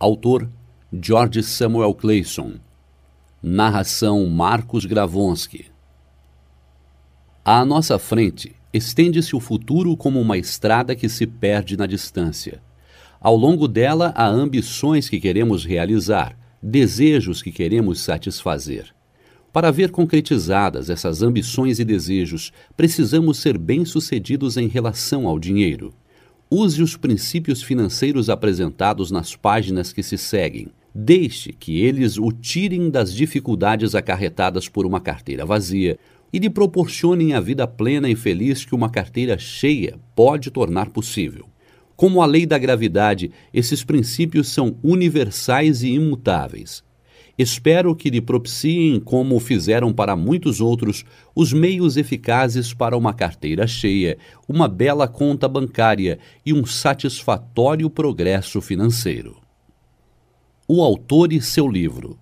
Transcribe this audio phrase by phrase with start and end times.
[0.00, 0.48] Autor
[0.92, 2.60] George Samuel Clayson.
[3.42, 5.72] Narração Marcos Gravonsky.
[7.44, 12.62] À nossa frente estende-se o futuro como uma estrada que se perde na distância.
[13.20, 18.94] Ao longo dela há ambições que queremos realizar, desejos que queremos satisfazer.
[19.52, 25.92] Para ver concretizadas essas ambições e desejos, precisamos ser bem-sucedidos em relação ao dinheiro.
[26.50, 30.68] Use os princípios financeiros apresentados nas páginas que se seguem.
[30.94, 35.98] Deixe que eles o tirem das dificuldades acarretadas por uma carteira vazia
[36.32, 41.46] e lhe proporcionem a vida plena e feliz que uma carteira cheia pode tornar possível.
[41.94, 46.82] Como a lei da gravidade, esses princípios são universais e imutáveis.
[47.38, 51.04] Espero que lhe propiciem, como fizeram para muitos outros,
[51.36, 58.60] os meios eficazes para uma carteira cheia, uma bela conta bancária e um satisfatório progresso
[58.60, 59.36] financeiro.
[60.66, 62.18] O autor e seu livro.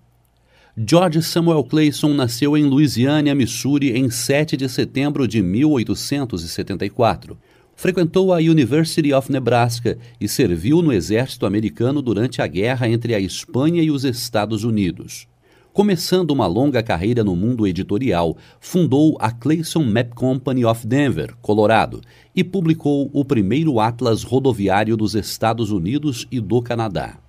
[0.77, 7.35] George Samuel Clayson nasceu em Louisiana, Missouri, em 7 de setembro de 1874
[7.79, 13.19] Frequentou a University of Nebraska e serviu no exército americano durante a guerra entre a
[13.19, 15.27] Espanha e os Estados Unidos.
[15.71, 22.01] Começando uma longa carreira no mundo editorial, fundou a Clayson Map Company of Denver, Colorado,
[22.35, 27.19] e publicou o primeiro atlas rodoviário dos Estados Unidos e do Canadá.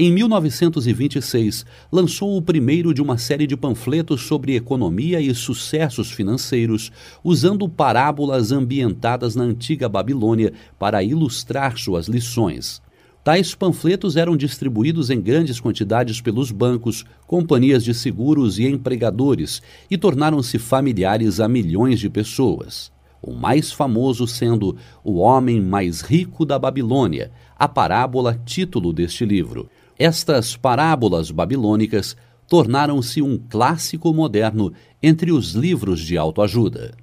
[0.00, 6.92] Em 1926, lançou o primeiro de uma série de panfletos sobre economia e sucessos financeiros,
[7.24, 12.80] usando parábolas ambientadas na antiga Babilônia para ilustrar suas lições.
[13.24, 19.98] Tais panfletos eram distribuídos em grandes quantidades pelos bancos, companhias de seguros e empregadores e
[19.98, 22.92] tornaram-se familiares a milhões de pessoas.
[23.20, 29.68] O mais famoso sendo O Homem Mais Rico da Babilônia, a parábola título deste livro.
[29.98, 32.16] Estas parábolas babilônicas
[32.46, 34.72] tornaram-se um clássico moderno
[35.02, 36.94] entre os livros de autoajuda.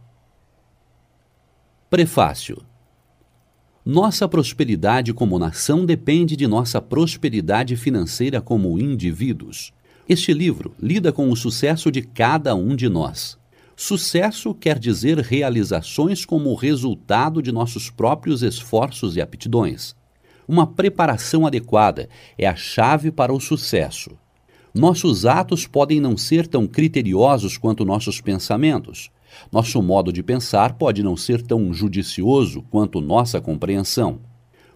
[1.89, 2.63] Prefácio
[3.85, 9.73] Nossa prosperidade como nação depende de nossa prosperidade financeira como indivíduos.
[10.07, 13.37] Este livro lida com o sucesso de cada um de nós.
[13.75, 19.93] Sucesso quer dizer realizações como resultado de nossos próprios esforços e aptidões.
[20.47, 22.07] Uma preparação adequada
[22.37, 24.11] é a chave para o sucesso.
[24.73, 29.09] Nossos atos podem não ser tão criteriosos quanto nossos pensamentos.
[29.51, 34.19] Nosso modo de pensar pode não ser tão judicioso quanto nossa compreensão.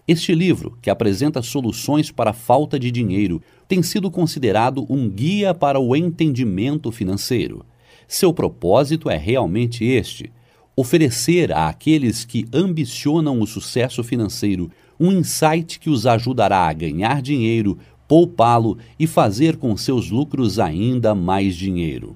[0.08, 5.54] Este livro, que apresenta soluções para a falta de dinheiro, tem sido considerado um guia
[5.54, 7.64] para o entendimento financeiro.
[8.08, 10.32] Seu propósito é realmente este:
[10.74, 17.78] oferecer àqueles que ambicionam o sucesso financeiro um insight que os ajudará a ganhar dinheiro,
[18.06, 22.14] poupá-lo e fazer com seus lucros ainda mais dinheiro.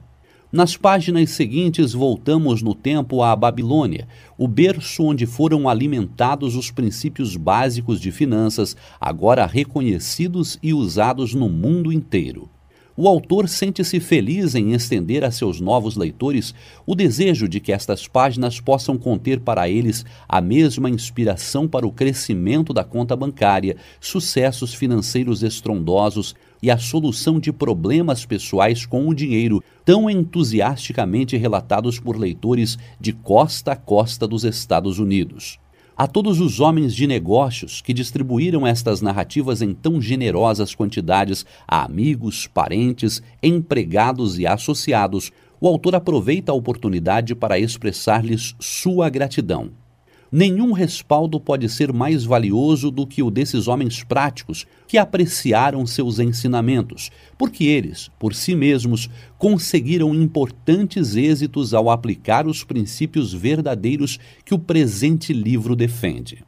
[0.53, 4.07] Nas páginas seguintes, voltamos no tempo à Babilônia,
[4.39, 11.49] o berço onde foram alimentados os princípios básicos de finanças, agora reconhecidos e usados no
[11.49, 12.49] mundo inteiro
[12.97, 16.55] o autor sente-se feliz em estender a seus novos leitores
[16.87, 21.91] o desejo de que estas páginas possam conter para eles a mesma inspiração para o
[21.91, 29.15] crescimento da conta bancária, sucessos financeiros estrondosos e a solução de problemas pessoais com o
[29.15, 35.59] dinheiro, tão entusiasticamente relatados por leitores de costa a costa dos Estados Unidos
[35.97, 41.85] a todos os homens de negócios que distribuíram estas narrativas em tão generosas quantidades a
[41.85, 45.31] amigos, parentes, empregados e associados,
[45.61, 49.84] o autor aproveita a oportunidade para expressar-lhes sua gratidão.
[50.37, 56.19] Nenhum respaldo pode ser mais valioso do que o desses homens práticos que apreciaram seus
[56.19, 57.09] ensinamentos,
[57.39, 59.09] porque eles, por si mesmos,
[59.39, 66.45] conseguiram importantes êxitos ao aplicar os princípios verdadeiros que o presente livro defende.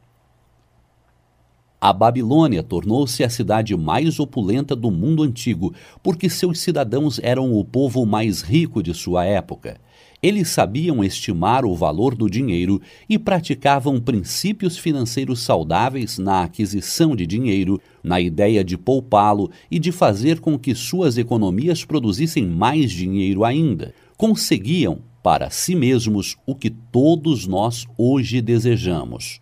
[1.79, 5.73] A Babilônia tornou-se a cidade mais opulenta do mundo antigo,
[6.03, 9.79] porque seus cidadãos eram o povo mais rico de sua época.
[10.21, 17.27] Eles sabiam estimar o valor do dinheiro e praticavam princípios financeiros saudáveis na aquisição de
[17.27, 23.45] dinheiro, na ideia de poupá-lo e de fazer com que suas economias produzissem mais dinheiro
[23.45, 23.93] ainda.
[24.17, 29.39] Conseguiam, para si mesmos, o que todos nós hoje desejamos: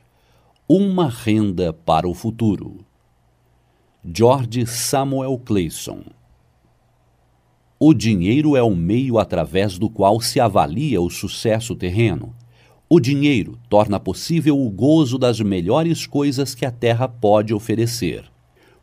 [0.67, 2.83] uma renda para o futuro.
[4.03, 6.03] George Samuel Clayson
[7.77, 12.33] o dinheiro é o meio através do qual se avalia o sucesso terreno.
[12.87, 18.23] O dinheiro torna possível o gozo das melhores coisas que a terra pode oferecer.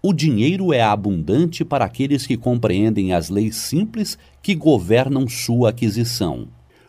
[0.02, 6.48] O dinheiro é abundante para aqueles que compreendem as leis simples que governam sua aquisição.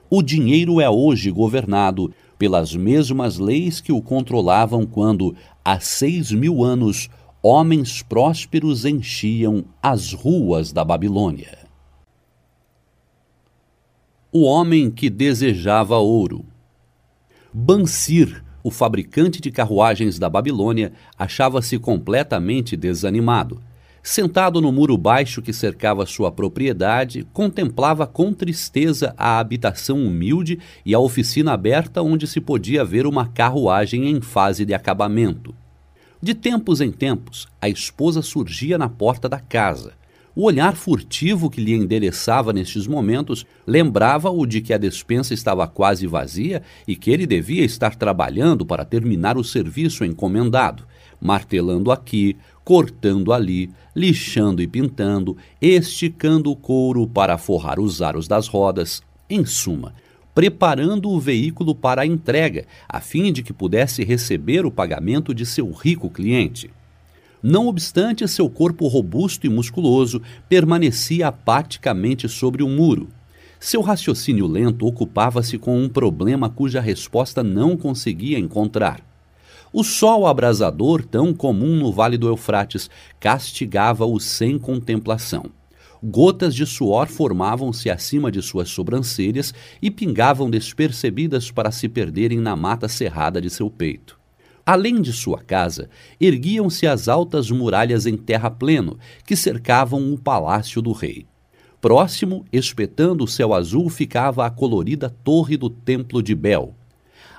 [0.10, 5.34] O dinheiro é hoje governado pelas mesmas leis que o controlavam quando,
[5.64, 7.10] há seis mil anos,
[7.42, 11.63] homens prósperos enchiam as ruas da Babilônia.
[14.36, 16.44] O homem que desejava ouro.
[17.54, 23.62] Bansir, o fabricante de carruagens da Babilônia, achava-se completamente desanimado.
[24.02, 30.96] Sentado no muro baixo que cercava sua propriedade, contemplava com tristeza a habitação humilde e
[30.96, 35.54] a oficina aberta onde se podia ver uma carruagem em fase de acabamento.
[36.20, 39.94] De tempos em tempos, a esposa surgia na porta da casa
[40.36, 46.08] o olhar furtivo que lhe endereçava nestes momentos lembrava-o de que a despensa estava quase
[46.08, 50.86] vazia e que ele devia estar trabalhando para terminar o serviço encomendado,
[51.22, 58.48] martelando aqui, cortando ali, lixando e pintando, esticando o couro para forrar os aros das
[58.48, 59.94] rodas, em suma,
[60.34, 65.46] preparando o veículo para a entrega, a fim de que pudesse receber o pagamento de
[65.46, 66.72] seu rico cliente.
[67.44, 73.10] Não obstante, seu corpo robusto e musculoso permanecia apaticamente sobre o muro.
[73.60, 79.02] Seu raciocínio lento ocupava-se com um problema cuja resposta não conseguia encontrar.
[79.74, 85.46] O sol abrasador, tão comum no Vale do Eufrates, castigava-o sem contemplação.
[86.02, 92.56] Gotas de suor formavam-se acima de suas sobrancelhas e pingavam despercebidas para se perderem na
[92.56, 94.23] mata cerrada de seu peito.
[94.66, 95.90] Além de sua casa,
[96.20, 101.26] erguiam-se as altas muralhas em terra pleno que cercavam o palácio do rei.
[101.82, 106.74] Próximo, espetando o céu azul, ficava a colorida torre do templo de Bel.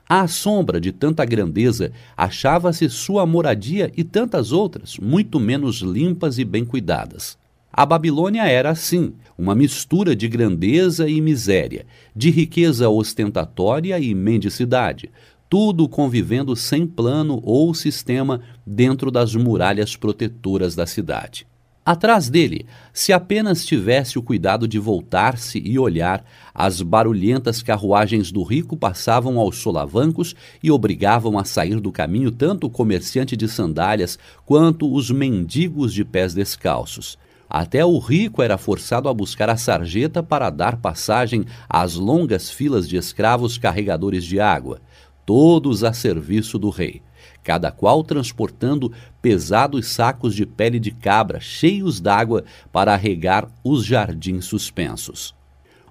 [0.06, 6.44] À sombra de tanta grandeza, achava-se sua moradia e tantas outras, muito menos limpas e
[6.44, 7.38] bem cuidadas.
[7.72, 15.10] A Babilônia era assim, uma mistura de grandeza e miséria, de riqueza ostentatória e mendicidade,
[15.48, 21.46] tudo convivendo sem plano ou sistema dentro das muralhas protetoras da cidade.
[21.84, 22.64] Atrás dele,
[22.94, 26.24] se apenas tivesse o cuidado de voltar-se e olhar,
[26.54, 32.68] as barulhentas carruagens do rico passavam aos solavancos e obrigavam a sair do caminho tanto
[32.68, 37.18] o comerciante de sandálias quanto os mendigos de pés descalços.
[37.50, 42.88] Até o rico era forçado a buscar a sarjeta para dar passagem às longas filas
[42.88, 44.80] de escravos carregadores de água
[45.26, 47.02] todos a serviço do rei,
[47.42, 54.44] cada qual transportando pesados sacos de pele de cabra cheios d'água para regar os jardins
[54.44, 55.34] suspensos.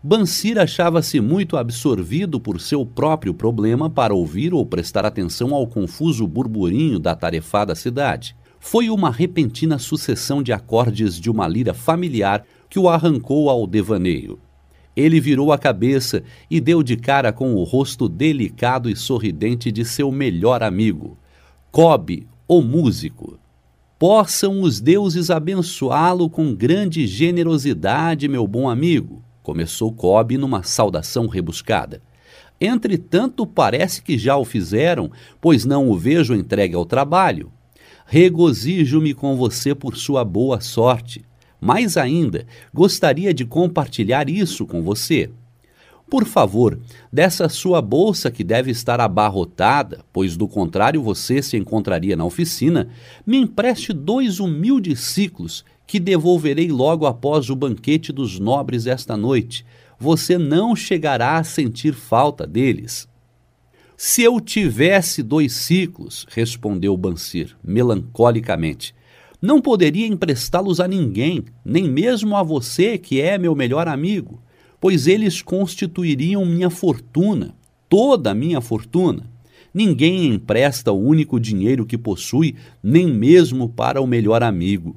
[0.05, 6.27] Bansir achava-se muito absorvido por seu próprio problema para ouvir ou prestar atenção ao confuso
[6.27, 8.35] burburinho da tarefada cidade.
[8.59, 14.39] Foi uma repentina sucessão de acordes de uma lira familiar que o arrancou ao devaneio.
[14.95, 19.83] Ele virou a cabeça e deu de cara com o rosto delicado e sorridente de
[19.83, 21.17] seu melhor amigo,
[21.71, 23.39] Cobb, o músico.
[23.97, 32.01] Possam os deuses abençoá-lo com grande generosidade, meu bom amigo, começou Cobb numa saudação rebuscada.
[32.61, 35.09] Entretanto, parece que já o fizeram,
[35.41, 37.51] pois não o vejo entregue ao trabalho.
[38.05, 41.25] Regozijo-me com você por sua boa sorte.
[41.63, 45.29] Mais ainda, gostaria de compartilhar isso com você.
[46.09, 46.77] Por favor,
[47.11, 52.89] dessa sua bolsa que deve estar abarrotada, pois do contrário você se encontraria na oficina,
[53.25, 59.65] me empreste dois humildes ciclos que devolverei logo após o banquete dos nobres esta noite.
[59.97, 63.07] Você não chegará a sentir falta deles.
[63.95, 68.93] Se eu tivesse dois ciclos, respondeu Bansir, melancolicamente,
[69.43, 74.41] não poderia emprestá-los a ninguém, nem mesmo a você, que é meu melhor amigo,
[74.79, 77.53] pois eles constituiriam minha fortuna,
[77.89, 79.29] toda a minha fortuna.
[79.73, 84.95] Ninguém empresta o único dinheiro que possui, nem mesmo para o melhor amigo.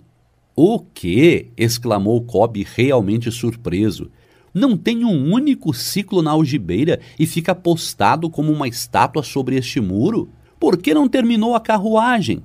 [0.55, 1.49] O quê?
[1.57, 4.13] exclamou Cobb, realmente surpreso.
[4.55, 9.81] Não tem um único ciclo na algibeira e fica postado como uma estátua sobre este
[9.81, 10.29] muro?
[10.61, 12.45] Por que não terminou a carruagem?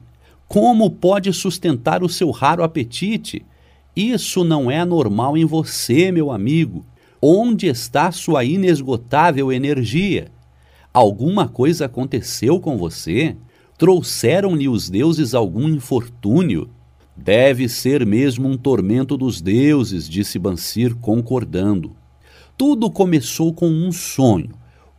[0.51, 3.45] Como pode sustentar o seu raro apetite?
[3.95, 6.85] Isso não é normal em você, meu amigo.
[7.21, 10.29] Onde está sua inesgotável energia?
[10.93, 13.37] Alguma coisa aconteceu com você?
[13.77, 16.69] Trouxeram-lhe os deuses algum infortúnio?
[17.15, 21.95] Deve ser mesmo um tormento dos deuses, disse Bansir, concordando.
[22.57, 24.49] Tudo começou com um sonho,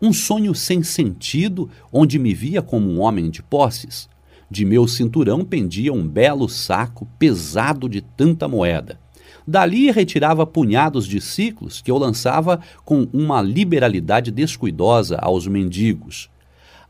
[0.01, 4.11] um sonho sem sentido, onde me via como um homem de posses.
[4.53, 9.01] De meu cinturão pendia um belo saco pesado de tanta moeda.
[9.49, 16.29] Dali retirava punhados de ciclos que eu lançava com uma liberalidade descuidosa aos mendigos.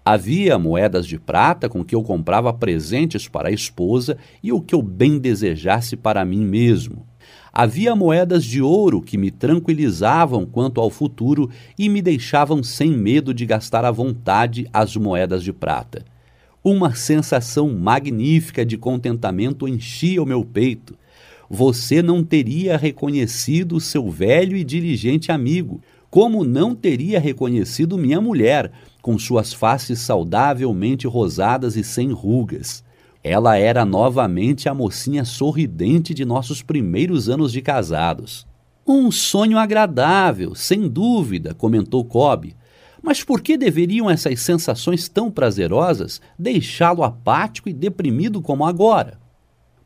[0.05, 4.75] Havia moedas de prata com que eu comprava presentes para a esposa e o que
[4.75, 7.07] eu bem desejasse para mim mesmo.
[7.53, 13.33] Havia moedas de ouro que me tranquilizavam quanto ao futuro e me deixavam sem medo
[13.33, 16.05] de gastar à vontade as moedas de prata.
[16.65, 20.97] Uma sensação magnífica de contentamento enchia o meu peito
[21.55, 28.73] você não teria reconhecido seu velho e diligente amigo, como não teria reconhecido minha mulher,
[29.03, 32.83] com suas faces saudavelmente rosadas e sem rugas.
[33.23, 38.47] Ela era novamente a mocinha sorridente de nossos primeiros anos de casados.
[38.87, 42.57] Um sonho agradável, sem dúvida, comentou Cobb.
[43.03, 49.19] Mas por que deveriam essas sensações tão prazerosas deixá-lo apático e deprimido como agora?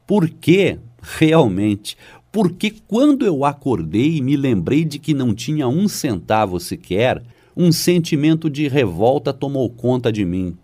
[0.06, 1.96] Por que, realmente,
[2.30, 7.22] porque quando eu acordei e me lembrei de que não tinha um centavo sequer,
[7.56, 10.54] um sentimento de revolta tomou conta de mim.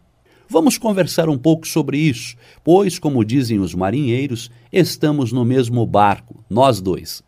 [0.46, 6.44] Vamos conversar um pouco sobre isso, pois, como dizem os marinheiros, estamos no mesmo barco,
[6.50, 7.22] nós dois.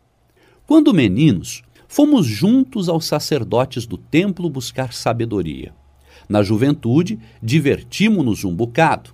[0.67, 1.63] Quando meninos,
[1.95, 5.73] fomos juntos aos sacerdotes do templo buscar sabedoria.
[6.27, 9.11] Na juventude, divertimos-nos um bocado.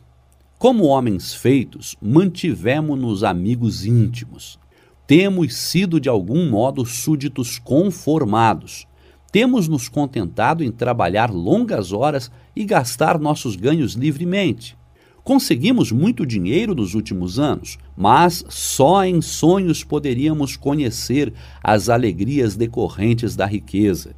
[0.57, 4.59] Como homens feitos, mantivemos-nos amigos íntimos.
[5.05, 8.87] Temos sido de algum modo súditos conformados.
[9.31, 14.75] Temos nos contentado em trabalhar longas horas e gastar nossos ganhos livremente.
[15.23, 23.35] Conseguimos muito dinheiro nos últimos anos, mas só em sonhos poderíamos conhecer as alegrias decorrentes
[23.35, 24.15] da riqueza.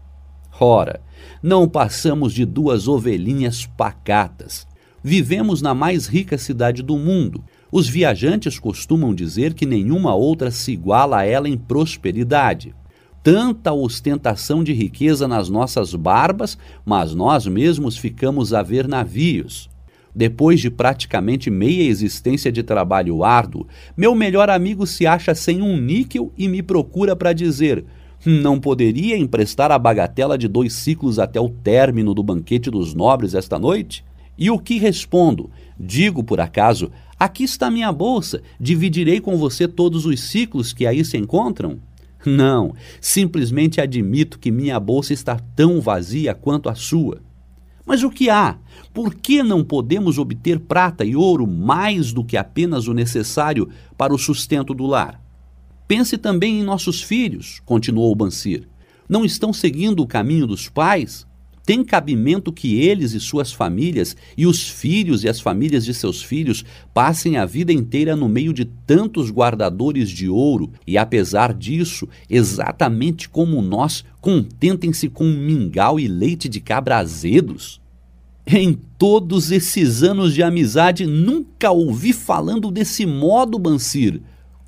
[0.60, 1.02] Ora,
[1.42, 4.68] não passamos de duas ovelhinhas pacatas
[5.06, 7.44] Vivemos na mais rica cidade do mundo.
[7.70, 12.74] Os viajantes costumam dizer que nenhuma outra se iguala a ela em prosperidade.
[13.22, 19.70] Tanta ostentação de riqueza nas nossas barbas, mas nós mesmos ficamos a ver navios.
[20.16, 23.68] Depois de praticamente meia existência de trabalho árduo,
[23.98, 27.84] meu melhor amigo se acha sem um níquel e me procura para dizer:
[28.26, 33.34] não poderia emprestar a bagatela de dois ciclos até o término do banquete dos nobres
[33.34, 34.06] esta noite?
[34.38, 35.50] E o que respondo?
[35.80, 41.04] Digo, por acaso, aqui está minha bolsa, dividirei com você todos os ciclos que aí
[41.04, 41.80] se encontram?
[42.26, 47.22] Não, simplesmente admito que minha bolsa está tão vazia quanto a sua.
[47.86, 48.58] Mas o que há?
[48.94, 54.14] Por que não podemos obter prata e ouro mais do que apenas o necessário para
[54.14, 55.22] o sustento do lar?
[55.88, 58.68] Pense também em nossos filhos, continuou Bansir.
[59.08, 61.28] Não estão seguindo o caminho dos pais?
[61.66, 66.22] Tem cabimento que eles e suas famílias, e os filhos e as famílias de seus
[66.22, 72.08] filhos, passem a vida inteira no meio de tantos guardadores de ouro e, apesar disso,
[72.30, 77.82] exatamente como nós, contentem-se com mingau e leite de cabra azedos?
[78.46, 84.22] Em todos esses anos de amizade, nunca ouvi falando desse modo, Bansir.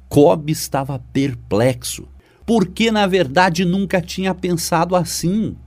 [0.08, 2.08] Cobb estava perplexo,
[2.46, 5.58] porque na verdade nunca tinha pensado assim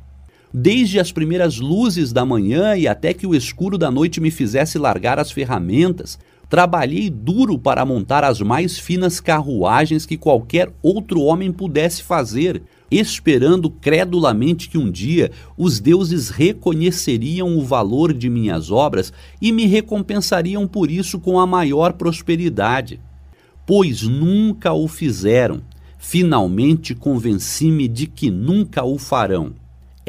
[0.52, 4.78] desde as primeiras luzes da manhã e até que o escuro da noite me fizesse
[4.78, 11.52] largar as ferramentas, trabalhei duro para montar as mais finas carruagens que qualquer outro homem
[11.52, 19.12] pudesse fazer, esperando credulamente que um dia os deuses reconheceriam o valor de minhas obras
[19.42, 22.98] e me recompensariam por isso com a maior prosperidade.
[23.66, 25.60] Pois nunca o fizeram.
[25.98, 29.52] Finalmente convenci-me de que nunca o farão.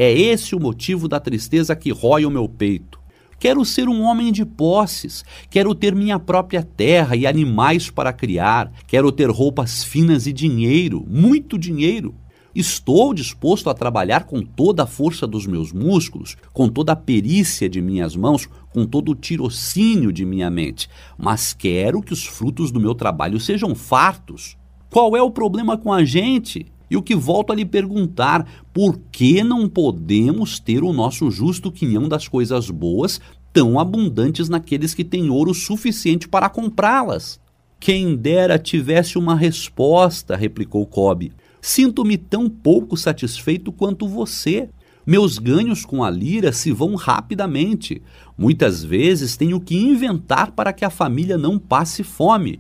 [0.02, 2.98] É esse o motivo da tristeza que rói o meu peito.
[3.38, 8.72] Quero ser um homem de posses, quero ter minha própria terra e animais para criar,
[8.88, 12.16] quero ter roupas finas e dinheiro, muito dinheiro.
[12.56, 17.68] Estou disposto a trabalhar com toda a força dos meus músculos, com toda a perícia
[17.68, 22.72] de minhas mãos, com todo o tirocínio de minha mente, mas quero que os frutos
[22.72, 24.56] do meu trabalho sejam fartos.
[24.90, 26.68] Qual é o problema com a gente?
[26.90, 31.72] E o que volto a lhe perguntar, por que não podemos ter o nosso justo
[31.72, 33.22] quinhão das coisas boas
[33.54, 37.40] tão abundantes naqueles que têm ouro suficiente para comprá-las?
[37.80, 41.32] Quem dera tivesse uma resposta, replicou Cobb.
[41.62, 44.70] Sinto-me tão pouco satisfeito quanto você.
[45.06, 48.02] Meus ganhos com a lira se vão rapidamente.
[48.38, 52.60] Muitas vezes tenho que inventar para que a família não passe fome.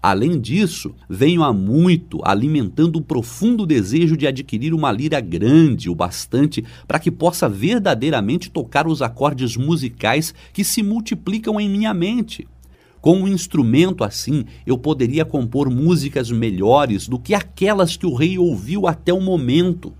[0.00, 5.94] Além disso, venho há muito alimentando um profundo desejo de adquirir uma lira grande o
[5.94, 12.46] bastante para que possa verdadeiramente tocar os acordes musicais que se multiplicam em minha mente.
[13.00, 18.38] Com um instrumento assim, eu poderia compor músicas melhores do que aquelas que o rei
[18.38, 19.92] ouviu até o momento.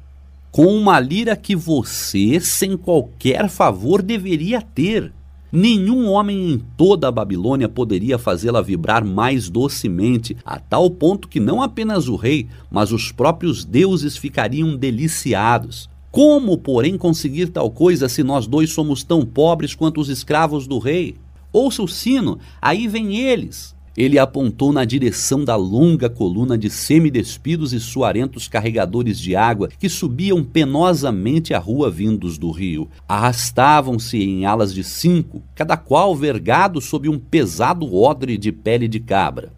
[0.52, 5.12] Com uma lira que você, sem qualquer favor, deveria ter.
[5.50, 11.40] Nenhum homem em toda a Babilônia poderia fazê-la vibrar mais docemente, a tal ponto que
[11.40, 15.88] não apenas o rei, mas os próprios deuses ficariam deliciados.
[16.10, 20.78] Como, porém, conseguir tal coisa se nós dois somos tão pobres quanto os escravos do
[20.78, 21.16] rei?
[21.50, 23.74] Ouça o sino, aí vem eles.
[23.98, 29.88] Ele apontou na direção da longa coluna de semidespidos e suarentos carregadores de água que
[29.88, 32.88] subiam penosamente a rua vindos do rio.
[33.08, 39.00] Arrastavam-se em alas de cinco, cada qual vergado sob um pesado odre de pele de
[39.00, 39.52] cabra.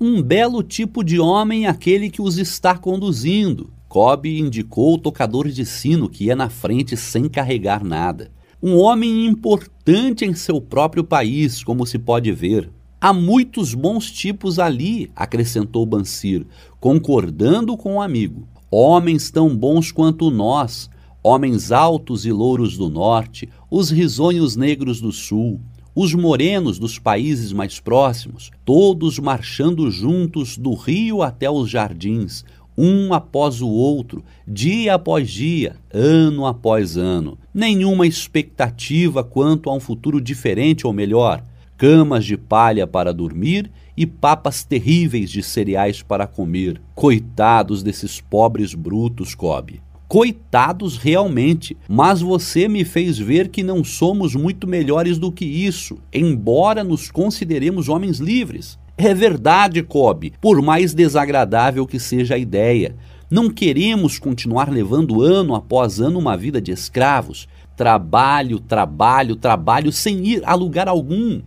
[0.00, 3.70] Um belo tipo de homem aquele que os está conduzindo.
[3.90, 8.30] Cobb indicou o tocador de sino que ia na frente sem carregar nada
[8.62, 12.70] um homem importante em seu próprio país, como se pode ver.
[13.04, 16.46] Há muitos bons tipos ali, acrescentou Bansir,
[16.78, 18.46] concordando com o amigo.
[18.70, 20.88] Homens tão bons quanto nós,
[21.20, 25.60] homens altos e louros do norte, os risonhos negros do sul,
[25.96, 32.44] os morenos dos países mais próximos, todos marchando juntos do rio até os jardins,
[32.78, 37.36] um após o outro, dia após dia, ano após ano.
[37.52, 41.42] Nenhuma expectativa quanto a um futuro diferente ou melhor.
[41.82, 46.80] Camas de palha para dormir e papas terríveis de cereais para comer.
[46.94, 49.80] Coitados desses pobres brutos, Cobb.
[50.06, 55.98] Coitados realmente, mas você me fez ver que não somos muito melhores do que isso,
[56.12, 58.78] embora nos consideremos homens livres.
[58.96, 62.94] É verdade, Cobb, por mais desagradável que seja a ideia.
[63.28, 67.48] Não queremos continuar levando ano após ano uma vida de escravos.
[67.76, 71.40] Trabalho, trabalho, trabalho, sem ir a lugar algum.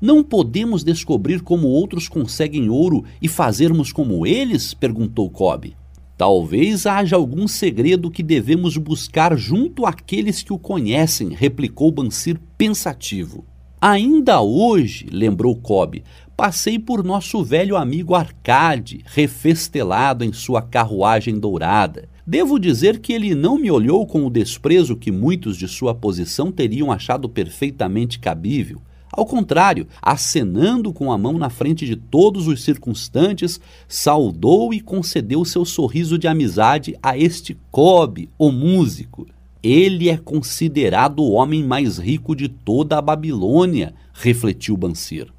[0.00, 4.74] Não podemos descobrir como outros conseguem ouro e fazermos como eles?
[4.74, 5.74] perguntou Cobb.
[6.18, 13.44] Talvez haja algum segredo que devemos buscar junto àqueles que o conhecem, replicou Bansir pensativo.
[13.78, 16.02] Ainda hoje, lembrou Cobb,
[16.34, 22.08] passei por nosso velho amigo Arcade, refestelado em sua carruagem dourada.
[22.26, 26.50] Devo dizer que ele não me olhou com o desprezo que muitos de sua posição
[26.50, 28.80] teriam achado perfeitamente cabível.
[29.16, 35.42] Ao contrário, acenando com a mão na frente de todos os circunstantes, saudou e concedeu
[35.42, 39.26] seu sorriso de amizade a este Cobb, o músico.
[39.62, 45.34] Ele é considerado o homem mais rico de toda a Babilônia, refletiu Bansir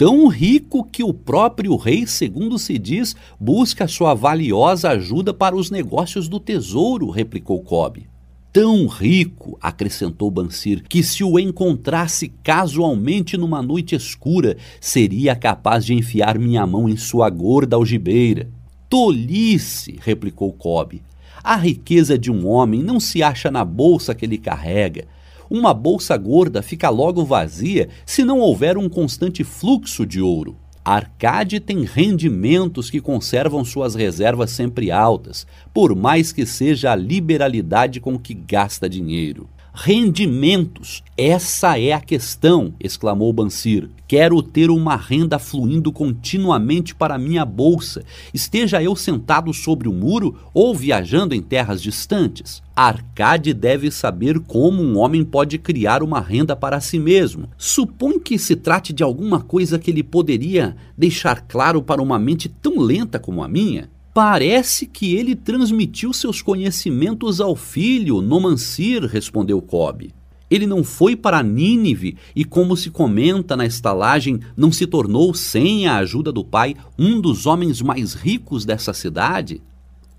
[0.00, 5.70] tão rico que o próprio rei, segundo se diz, busca sua valiosa ajuda para os
[5.70, 8.09] negócios do tesouro, replicou Cobb.
[8.52, 15.94] Tão rico, acrescentou Bansir, que se o encontrasse casualmente numa noite escura, seria capaz de
[15.94, 18.50] enfiar minha mão em sua gorda algibeira.
[18.88, 21.00] Tolice, replicou Cobb.
[21.44, 25.06] A riqueza de um homem não se acha na bolsa que ele carrega,
[25.48, 30.56] uma bolsa gorda fica logo vazia se não houver um constante fluxo de ouro.
[30.84, 38.00] Arcade tem rendimentos que conservam suas reservas sempre altas, por mais que seja a liberalidade
[38.00, 39.48] com que gasta dinheiro.
[39.72, 43.88] Rendimentos, essa é a questão, exclamou Bansir.
[44.08, 48.04] Quero ter uma renda fluindo continuamente para minha bolsa,
[48.34, 52.60] esteja eu sentado sobre o muro ou viajando em terras distantes.
[52.74, 57.48] Arcade deve saber como um homem pode criar uma renda para si mesmo.
[57.56, 62.48] Supõe que se trate de alguma coisa que ele poderia deixar claro para uma mente
[62.48, 63.88] tão lenta como a minha.
[64.22, 70.12] Parece que ele transmitiu seus conhecimentos ao filho, Nomancir, respondeu Cobb.
[70.50, 75.86] Ele não foi para Nínive e, como se comenta na estalagem, não se tornou, sem
[75.86, 79.62] a ajuda do pai, um dos homens mais ricos dessa cidade?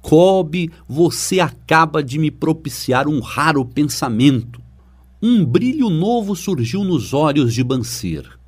[0.01, 4.59] Kobe, você acaba de me propiciar um raro pensamento.
[5.21, 8.40] Um brilho novo surgiu nos olhos de Bansir.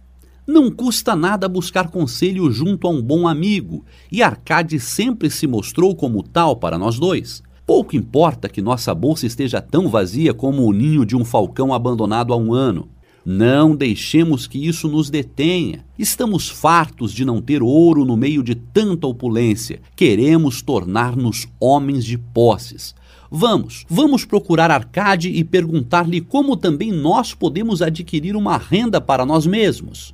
[0.45, 5.95] Não custa nada buscar conselho junto a um bom amigo, e Arcade sempre se mostrou
[5.95, 7.41] como tal para nós dois.
[7.65, 12.33] Pouco importa que nossa bolsa esteja tão vazia como o ninho de um falcão abandonado
[12.33, 12.89] há um ano.
[13.25, 15.85] Não deixemos que isso nos detenha.
[15.97, 19.79] Estamos fartos de não ter ouro no meio de tanta opulência.
[19.95, 22.93] Queremos tornar-nos homens de posses.
[23.31, 29.47] Vamos, vamos procurar Arcade e perguntar-lhe como também nós podemos adquirir uma renda para nós
[29.47, 30.13] mesmos.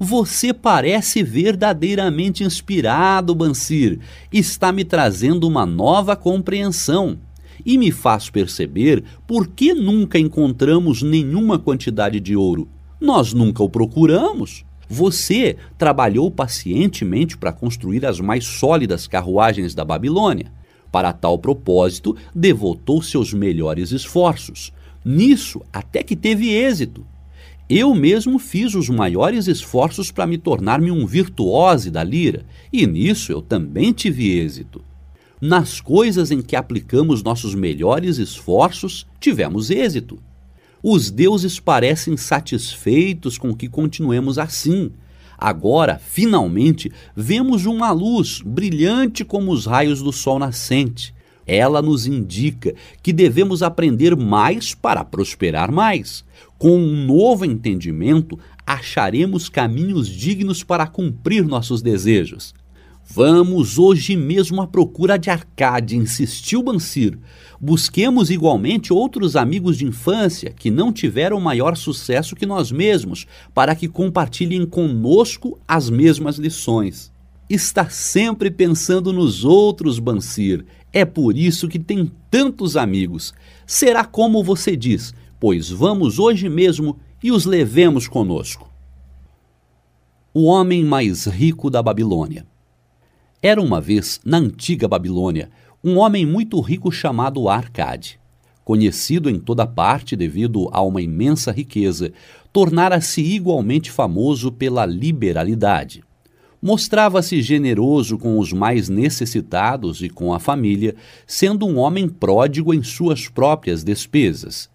[0.00, 3.98] Você parece verdadeiramente inspirado, Bansir.
[4.32, 7.18] Está me trazendo uma nova compreensão
[7.66, 12.68] e me faz perceber por que nunca encontramos nenhuma quantidade de ouro.
[13.00, 14.64] Nós nunca o procuramos.
[14.88, 20.52] Você trabalhou pacientemente para construir as mais sólidas carruagens da Babilônia.
[20.92, 24.72] Para tal propósito, devotou seus melhores esforços.
[25.04, 27.04] Nisso, até que teve êxito.
[27.68, 33.30] Eu mesmo fiz os maiores esforços para me tornar-me um virtuose da lira, e nisso
[33.30, 34.82] eu também tive êxito.
[35.38, 40.18] Nas coisas em que aplicamos nossos melhores esforços, tivemos êxito.
[40.82, 44.90] Os deuses parecem satisfeitos com que continuemos assim.
[45.36, 51.14] Agora, finalmente, vemos uma luz brilhante como os raios do sol nascente.
[51.46, 56.24] Ela nos indica que devemos aprender mais para prosperar mais.
[56.58, 62.52] Com um novo entendimento, acharemos caminhos dignos para cumprir nossos desejos.
[63.10, 67.16] Vamos hoje mesmo à procura de Arcade, insistiu Bansir.
[67.60, 73.74] Busquemos igualmente outros amigos de infância que não tiveram maior sucesso que nós mesmos, para
[73.76, 77.12] que compartilhem conosco as mesmas lições.
[77.48, 80.66] Está sempre pensando nos outros, Bansir.
[80.92, 83.32] É por isso que tem tantos amigos.
[83.66, 88.68] Será como você diz, pois vamos hoje mesmo e os levemos conosco.
[90.34, 92.46] O homem mais rico da Babilônia.
[93.42, 95.50] Era uma vez, na antiga Babilônia,
[95.82, 98.18] um homem muito rico chamado Arcade.
[98.64, 102.12] Conhecido em toda parte devido a uma imensa riqueza,
[102.52, 106.02] tornara-se igualmente famoso pela liberalidade.
[106.60, 110.96] Mostrava-se generoso com os mais necessitados e com a família,
[111.26, 114.68] sendo um homem pródigo em suas próprias despesas.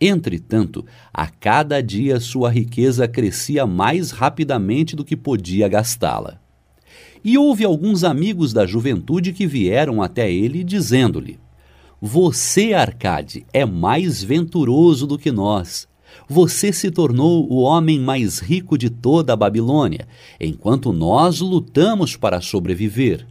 [0.00, 6.40] Entretanto, a cada dia sua riqueza crescia mais rapidamente do que podia gastá-la.
[7.22, 11.38] E houve alguns amigos da juventude que vieram até ele dizendo-lhe:
[12.00, 15.86] Você, Arcade, é mais venturoso do que nós.
[16.26, 20.08] Você se tornou o homem mais rico de toda a Babilônia,
[20.40, 23.26] enquanto nós lutamos para sobreviver.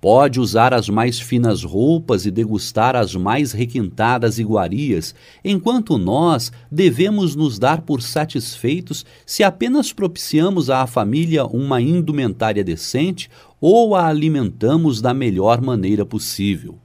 [0.00, 5.12] Pode usar as mais finas roupas e degustar as mais requintadas iguarias,
[5.44, 13.28] enquanto nós devemos nos dar por satisfeitos se apenas propiciamos à família uma indumentária decente
[13.60, 16.78] ou a alimentamos da melhor maneira possível.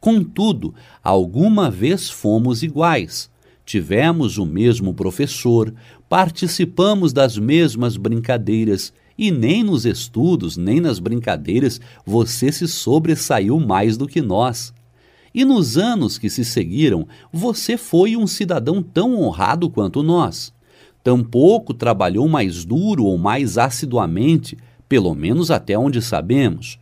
[0.00, 3.28] Contudo, alguma vez fomos iguais.
[3.66, 5.74] Tivemos o mesmo professor,
[6.08, 13.96] participamos das mesmas brincadeiras e nem nos estudos, nem nas brincadeiras você se sobressaiu mais
[13.96, 14.72] do que nós.
[15.34, 20.52] E nos anos que se seguiram, você foi um cidadão tão honrado quanto nós.
[21.04, 24.56] Tampouco trabalhou mais duro ou mais assiduamente,
[24.88, 26.78] pelo menos até onde sabemos.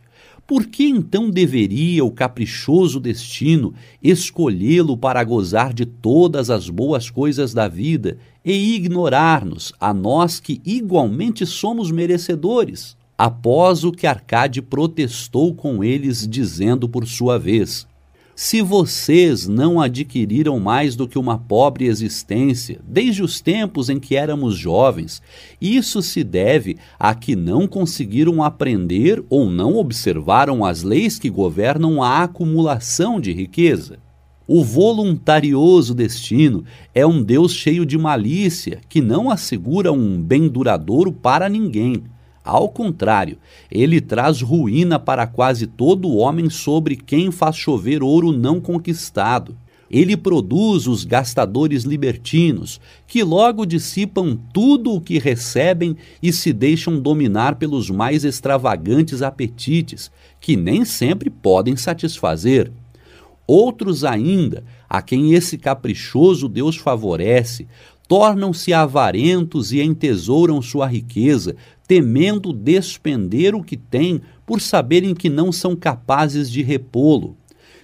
[0.47, 7.53] Por que então deveria o caprichoso destino escolhê-lo para gozar de todas as boas coisas
[7.53, 12.95] da vida e ignorar-nos, a nós que igualmente somos merecedores?
[13.17, 17.87] Após o que Arcade protestou com eles, dizendo por sua vez:
[18.35, 24.17] se vocês não adquiriram mais do que uma pobre existência desde os tempos em que
[24.17, 25.21] éramos jovens,
[25.59, 32.03] isso se deve a que não conseguiram aprender ou não observaram as leis que governam
[32.03, 34.04] a acumulação de riqueza.
[34.47, 41.11] O voluntarioso destino é um Deus cheio de malícia que não assegura um bem duradouro
[41.11, 42.03] para ninguém
[42.45, 43.39] ao contrário,
[43.71, 49.57] ele traz ruína para quase todo homem sobre quem faz chover ouro não conquistado.
[49.89, 56.99] Ele produz os gastadores libertinos, que logo dissipam tudo o que recebem e se deixam
[56.99, 62.71] dominar pelos mais extravagantes apetites, que nem sempre podem satisfazer.
[63.47, 67.67] Outros ainda, a quem esse caprichoso Deus favorece,
[68.07, 71.55] tornam-se avarentos e entesouram sua riqueza,
[71.87, 77.37] temendo despender o que têm por saberem que não são capazes de repô-lo.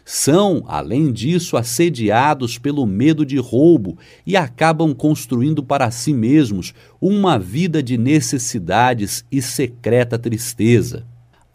[0.03, 7.37] São, além disso, assediados pelo medo de roubo e acabam construindo para si mesmos uma
[7.37, 11.05] vida de necessidades e secreta tristeza.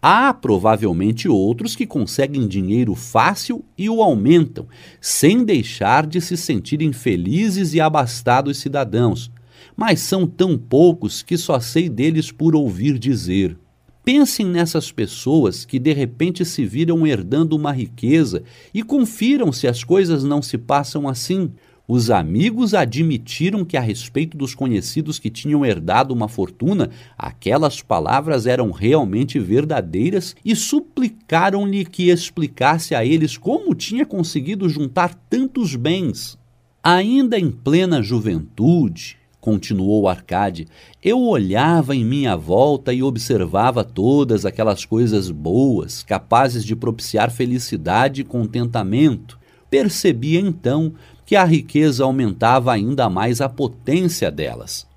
[0.09, 4.65] Há provavelmente outros que conseguem dinheiro fácil e o aumentam,
[5.01, 9.29] sem deixar de se sentirem felizes e abastados cidadãos,
[9.75, 13.57] mas são tão poucos que só sei deles por ouvir dizer.
[14.01, 18.43] Pensem nessas pessoas que de repente se viram herdando uma riqueza
[18.73, 21.51] e confiram se as coisas não se passam assim.
[21.87, 28.45] Os amigos admitiram que, a respeito dos conhecidos que tinham herdado uma fortuna, aquelas palavras
[28.45, 36.37] eram realmente verdadeiras e suplicaram-lhe que explicasse a eles como tinha conseguido juntar tantos bens.
[36.83, 40.67] Ainda em plena juventude, continuou Arcade,
[41.01, 48.21] eu olhava em minha volta e observava todas aquelas coisas boas, capazes de propiciar felicidade
[48.21, 49.39] e contentamento.
[49.69, 50.93] Percebia então
[51.27, 54.87] que a riqueza aumentava ainda mais a potência delas.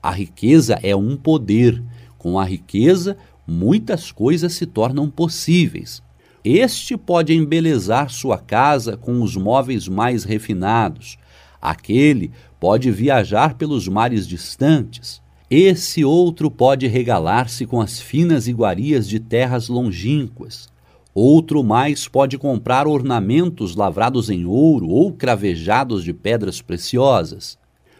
[0.00, 1.82] A riqueza é um poder.
[2.16, 6.00] Com a riqueza, muitas coisas se tornam possíveis.
[6.44, 11.18] Este pode embelezar sua casa com os móveis mais refinados.
[11.60, 15.20] Aquele pode viajar pelos mares distantes.
[15.50, 20.69] Esse outro pode regalar-se com as finas iguarias de terras longínquas.
[21.14, 27.58] Outro mais pode comprar ornamentos lavrados em ouro ou cravejados de pedras preciosas.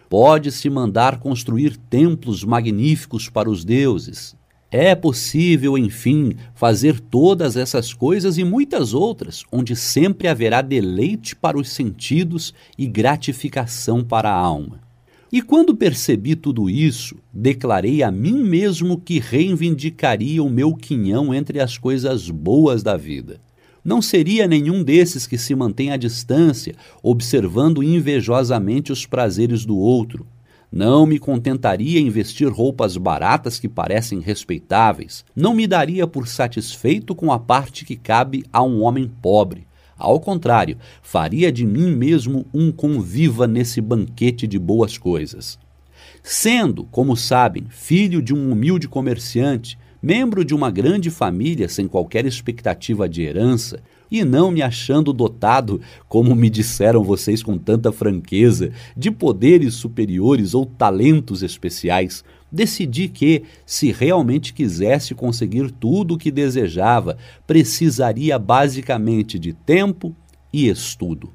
[0.08, 4.36] Pode-se mandar construir templos magníficos para os deuses.
[4.70, 11.58] É possível, enfim, fazer todas essas coisas e muitas outras, onde sempre haverá deleite para
[11.58, 14.89] os sentidos e gratificação para a alma.
[15.32, 21.60] E quando percebi tudo isso, declarei a mim mesmo que reivindicaria o meu quinhão entre
[21.60, 23.40] as coisas boas da vida.
[23.84, 30.26] Não seria nenhum desses que se mantém à distância, observando invejosamente os prazeres do outro,
[30.72, 35.24] não me contentaria em vestir roupas baratas que parecem respeitáveis.
[35.34, 39.66] Não me daria por satisfeito com a parte que cabe a um homem pobre.
[40.00, 45.58] Ao contrário, faria de mim mesmo um conviva nesse banquete de boas coisas.
[46.22, 52.24] Sendo, como sabem, filho de um humilde comerciante, membro de uma grande família sem qualquer
[52.24, 58.72] expectativa de herança, e não me achando dotado, como me disseram vocês com tanta franqueza,
[58.96, 66.30] de poderes superiores ou talentos especiais, decidi que, se realmente quisesse conseguir tudo o que
[66.30, 70.14] desejava, precisaria basicamente de tempo
[70.52, 71.32] e estudo.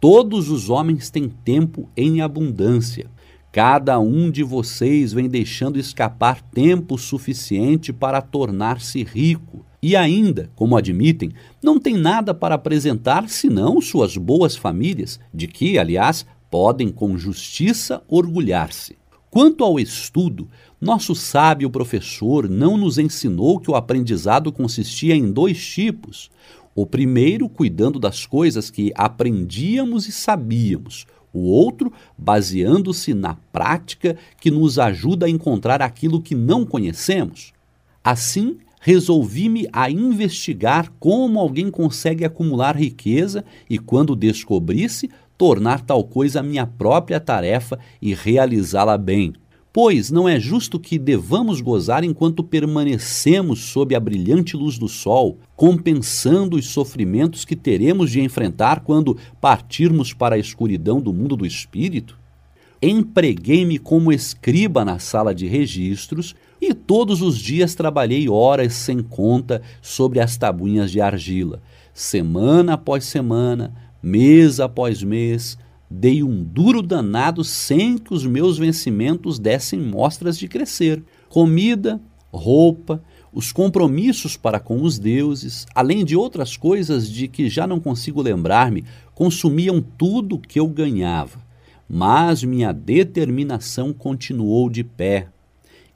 [0.00, 3.10] Todos os homens têm tempo em abundância.
[3.50, 10.76] Cada um de vocês vem deixando escapar tempo suficiente para tornar-se rico e ainda, como
[10.76, 17.16] admitem, não tem nada para apresentar senão suas boas famílias, de que, aliás, podem com
[17.16, 18.96] justiça orgulhar-se.
[19.30, 20.48] Quanto ao estudo,
[20.80, 26.30] nosso sábio professor não nos ensinou que o aprendizado consistia em dois tipos.
[26.74, 31.06] O primeiro, cuidando das coisas que aprendíamos e sabíamos.
[31.32, 37.52] O outro, baseando-se na prática que nos ajuda a encontrar aquilo que não conhecemos.
[38.02, 46.42] Assim, resolvi-me a investigar como alguém consegue acumular riqueza e, quando descobrisse, tornar tal coisa
[46.42, 49.32] minha própria tarefa e realizá-la bem.
[49.72, 55.38] Pois não é justo que devamos gozar enquanto permanecemos sob a brilhante luz do sol,
[55.54, 61.46] compensando os sofrimentos que teremos de enfrentar quando partirmos para a escuridão do mundo do
[61.46, 62.18] espírito?
[62.82, 69.62] Empreguei-me como escriba na sala de registros, e todos os dias trabalhei horas sem conta
[69.80, 71.60] sobre as tabuinhas de argila.
[71.94, 73.72] Semana após semana,
[74.02, 75.58] mês após mês,
[75.90, 81.02] dei um duro danado sem que os meus vencimentos dessem mostras de crescer.
[81.28, 82.00] Comida,
[82.32, 87.80] roupa, os compromissos para com os deuses, além de outras coisas de que já não
[87.80, 88.84] consigo lembrar-me,
[89.14, 91.40] consumiam tudo que eu ganhava.
[91.88, 95.28] Mas minha determinação continuou de pé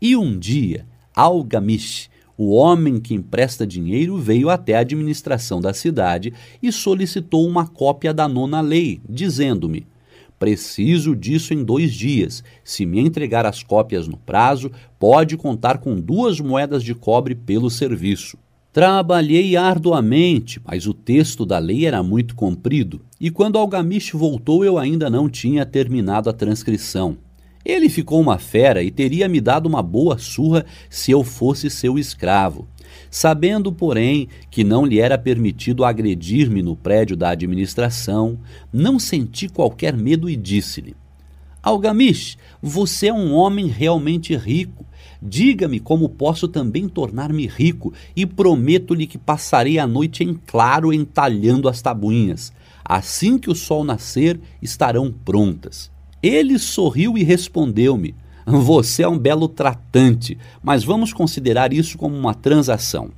[0.01, 6.33] e um dia, Algamish, o homem que empresta dinheiro, veio até a administração da cidade
[6.63, 9.87] e solicitou uma cópia da nona lei, dizendo-me:
[10.39, 12.43] Preciso disso em dois dias.
[12.65, 17.71] Se me entregar as cópias no prazo, pode contar com duas moedas de cobre pelo
[17.71, 18.37] serviço.
[18.73, 24.79] Trabalhei arduamente, mas o texto da lei era muito comprido, e quando Algamish voltou eu
[24.79, 27.19] ainda não tinha terminado a transcrição.
[27.65, 31.99] Ele ficou uma fera e teria me dado uma boa surra se eu fosse seu
[31.99, 32.67] escravo.
[33.11, 38.39] Sabendo, porém, que não lhe era permitido agredir-me no prédio da administração,
[38.73, 40.97] não senti qualquer medo e disse-lhe:
[41.63, 44.85] Algamish, você é um homem realmente rico.
[45.23, 51.69] Diga-me como posso também tornar-me rico e prometo-lhe que passarei a noite em claro entalhando
[51.69, 52.53] as tabuinhas.
[52.85, 55.93] Assim que o sol nascer, estarão prontas.
[56.23, 58.15] Ele sorriu e respondeu-me:
[58.47, 63.11] Você é um belo tratante, mas vamos considerar isso como uma transação.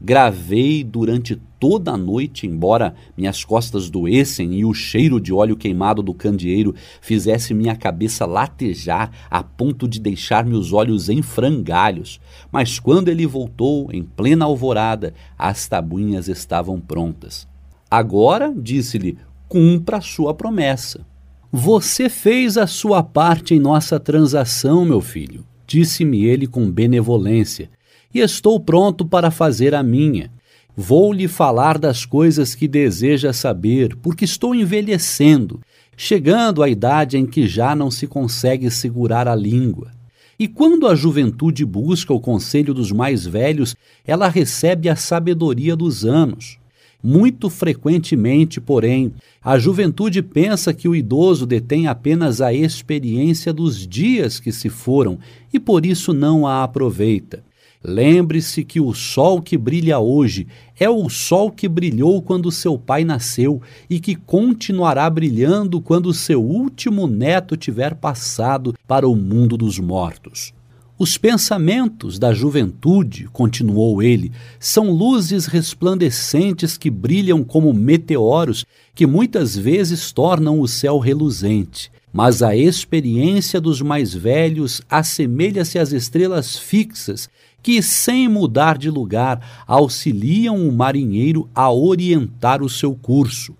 [0.00, 6.02] Gravei durante toda a noite, embora minhas costas doessem e o cheiro de óleo queimado
[6.02, 12.20] do candeeiro fizesse minha cabeça latejar a ponto de deixar meus olhos em frangalhos.
[12.50, 17.48] Mas quando ele voltou, em plena alvorada, as tabuinhas estavam prontas.
[17.90, 21.04] Agora, disse-lhe, cumpra a sua promessa.
[21.50, 27.70] Você fez a sua parte em nossa transação, meu filho, disse-me ele com benevolência
[28.14, 30.30] e estou pronto para fazer a minha.
[30.76, 35.58] Vou lhe falar das coisas que deseja saber, porque estou envelhecendo,
[35.96, 39.90] chegando à idade em que já não se consegue segurar a língua.
[40.38, 43.74] E quando a juventude busca o conselho dos mais velhos,
[44.06, 46.57] ela recebe a sabedoria dos anos.
[47.02, 54.40] Muito frequentemente, porém, a juventude pensa que o idoso detém apenas a experiência dos dias
[54.40, 55.18] que se foram
[55.52, 57.44] e por isso não a aproveita.
[57.84, 63.04] Lembre-se que o sol que brilha hoje é o sol que brilhou quando seu pai
[63.04, 69.78] nasceu e que continuará brilhando quando seu último neto tiver passado para o mundo dos
[69.78, 70.52] mortos.
[71.00, 79.56] Os pensamentos da juventude, continuou ele, são luzes resplandecentes que brilham como meteoros que muitas
[79.56, 81.88] vezes tornam o céu reluzente.
[82.12, 87.30] Mas a experiência dos mais velhos assemelha-se às estrelas fixas
[87.62, 93.54] que, sem mudar de lugar, auxiliam o marinheiro a orientar o seu curso.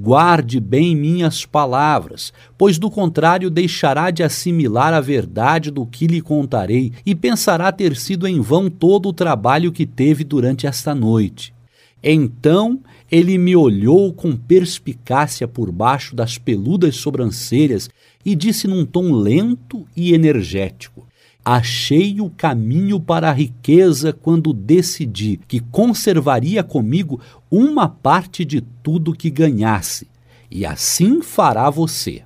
[0.00, 6.20] Guarde bem minhas palavras, pois do contrário deixará de assimilar a verdade do que lhe
[6.20, 11.52] contarei e pensará ter sido em vão todo o trabalho que teve durante esta noite.
[12.00, 12.78] Então
[13.10, 17.90] ele me olhou com perspicácia por baixo das peludas sobrancelhas
[18.24, 21.07] e disse num tom lento e energético:
[21.44, 27.20] Achei o caminho para a riqueza quando decidi que conservaria comigo
[27.50, 30.08] uma parte de tudo que ganhasse,
[30.50, 32.22] e assim fará você.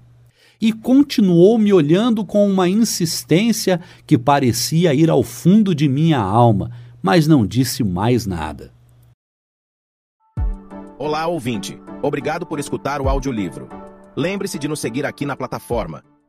[0.61, 6.71] E continuou me olhando com uma insistência que parecia ir ao fundo de minha alma,
[7.03, 8.73] mas não disse mais nada.
[10.99, 11.79] Olá, ouvinte.
[12.01, 13.69] Obrigado por escutar o audiolivro.
[14.17, 16.03] Lembre-se de nos seguir aqui na plataforma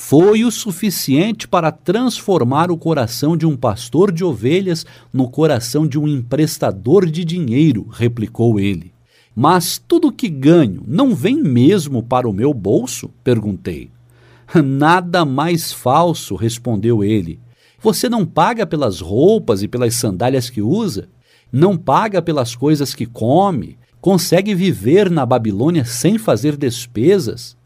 [0.00, 5.98] foi o suficiente para transformar o coração de um pastor de ovelhas no coração de
[5.98, 8.92] um emprestador de dinheiro, replicou ele.
[9.34, 13.10] Mas tudo que ganho não vem mesmo para o meu bolso?
[13.24, 13.90] perguntei.
[14.64, 17.40] Nada mais falso, respondeu ele.
[17.82, 21.08] Você não paga pelas roupas e pelas sandálias que usa?
[21.50, 23.76] Não paga pelas coisas que come?
[24.00, 27.57] Consegue viver na Babilônia sem fazer despesas?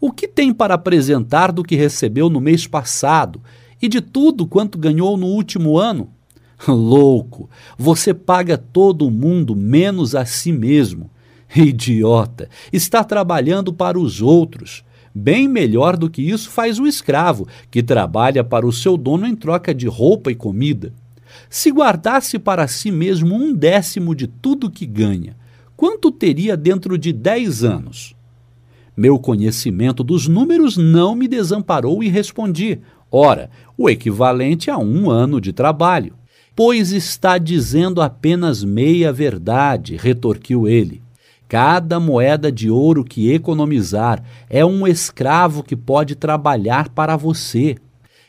[0.00, 3.42] O que tem para apresentar do que recebeu no mês passado
[3.82, 6.10] e de tudo quanto ganhou no último ano?
[6.68, 7.50] Louco!
[7.76, 11.10] Você paga todo mundo menos a si mesmo.
[11.54, 12.48] Idiota!
[12.72, 14.84] Está trabalhando para os outros.
[15.12, 19.34] Bem melhor do que isso faz o escravo, que trabalha para o seu dono em
[19.34, 20.92] troca de roupa e comida.
[21.50, 25.36] Se guardasse para si mesmo um décimo de tudo que ganha,
[25.76, 28.14] quanto teria dentro de dez anos?
[28.98, 32.80] Meu conhecimento dos números não me desamparou e respondi:
[33.12, 36.14] ora, o equivalente a um ano de trabalho.
[36.56, 41.00] Pois está dizendo apenas meia verdade, retorquiu ele.
[41.46, 47.76] Cada moeda de ouro que economizar é um escravo que pode trabalhar para você.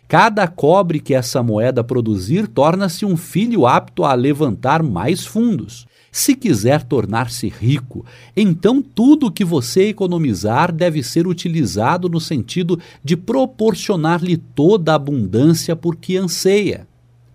[0.08, 5.88] Cada cobre que essa moeda produzir torna-se um filho apto a levantar mais fundos.
[6.12, 8.06] Se quiser tornar-se rico,
[8.36, 14.96] então tudo o que você economizar deve ser utilizado no sentido de proporcionar-lhe toda a
[14.96, 16.88] abundância por que anseia.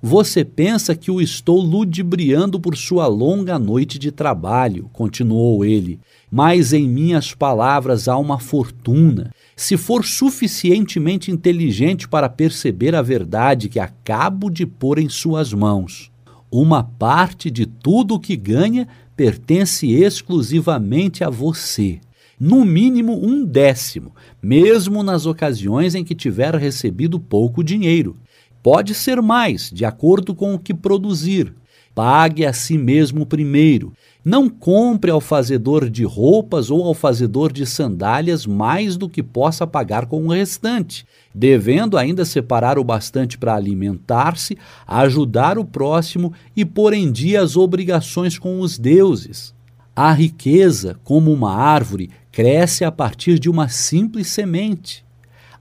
[0.07, 5.99] Você pensa que o estou ludibriando por sua longa noite de trabalho, continuou ele,
[6.31, 9.31] mas em minhas palavras há uma fortuna.
[9.57, 16.13] Se for suficientemente inteligente para perceber a verdade que acabo de pôr em suas mãos.
[16.57, 18.87] Uma parte de tudo o que ganha
[19.17, 21.99] pertence exclusivamente a você.
[22.39, 28.17] No mínimo um décimo, mesmo nas ocasiões em que tiver recebido pouco dinheiro.
[28.63, 31.53] Pode ser mais, de acordo com o que produzir.
[31.93, 33.93] Pague a si mesmo primeiro
[34.25, 39.67] não compre ao fazedor de roupas ou ao fazedor de sandálias mais do que possa
[39.67, 41.05] pagar com o restante,
[41.35, 44.57] devendo ainda separar o bastante para alimentar-se,
[44.87, 49.55] ajudar o próximo e pôr em dia as obrigações com os deuses.
[49.95, 55.05] A riqueza, como uma árvore, cresce a partir de uma simples semente.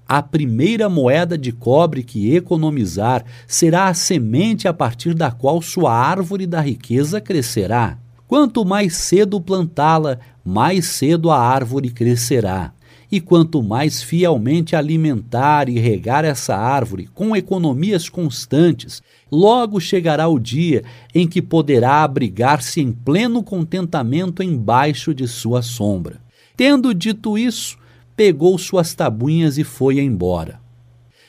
[0.08, 5.94] A primeira moeda de cobre que economizar será a semente a partir da qual sua
[5.94, 7.98] árvore da riqueza crescerá.
[8.28, 12.74] Quanto mais cedo plantá-la, mais cedo a árvore crescerá.
[13.12, 20.40] E quanto mais fielmente alimentar e regar essa árvore com economias constantes, logo chegará o
[20.40, 26.20] dia em que poderá abrigar-se em pleno contentamento embaixo de sua sombra.
[26.58, 27.78] Tendo dito isso,
[28.16, 30.60] pegou suas tabuinhas e foi embora.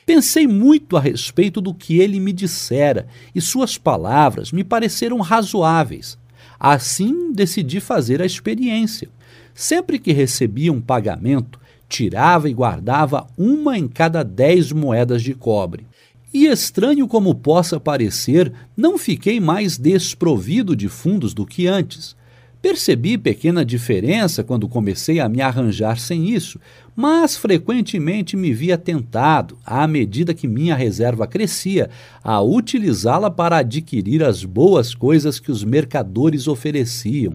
[0.07, 6.19] Pensei muito a respeito do que ele me dissera, e suas palavras me pareceram razoáveis.
[6.67, 9.11] Assim, decidi fazer a experiência.
[9.55, 11.61] Sempre que recebia um pagamento,
[11.91, 15.87] tirava e guardava uma em cada dez moedas de cobre.
[16.33, 22.17] E estranho como possa parecer, não fiquei mais desprovido de fundos do que antes.
[22.65, 26.59] Percebi pequena diferença quando comecei a me arranjar sem isso,
[26.97, 31.91] mas frequentemente me via tentado, à medida que minha reserva crescia,
[32.23, 37.35] a utilizá-la para adquirir as boas coisas que os mercadores ofereciam,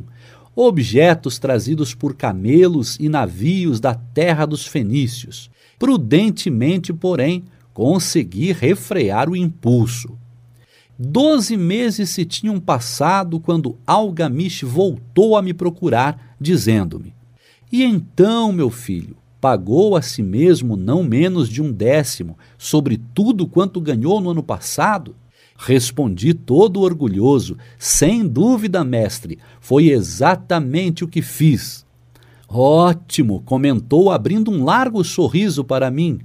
[0.55, 5.51] objetos trazidos por camelos e navios da terra dos fenícios.
[5.77, 10.18] Prudentemente, porém, consegui refrear o impulso.
[11.01, 17.15] Doze meses se tinham passado quando Algamish voltou a me procurar, dizendo-me:
[17.71, 23.47] E então, meu filho, pagou a si mesmo não menos de um décimo sobre tudo
[23.47, 25.15] quanto ganhou no ano passado?
[25.55, 31.85] Respondi todo orgulhoso: Sem dúvida, mestre, foi exatamente o que fiz.
[32.45, 36.19] Ótimo, comentou, abrindo um largo sorriso para mim.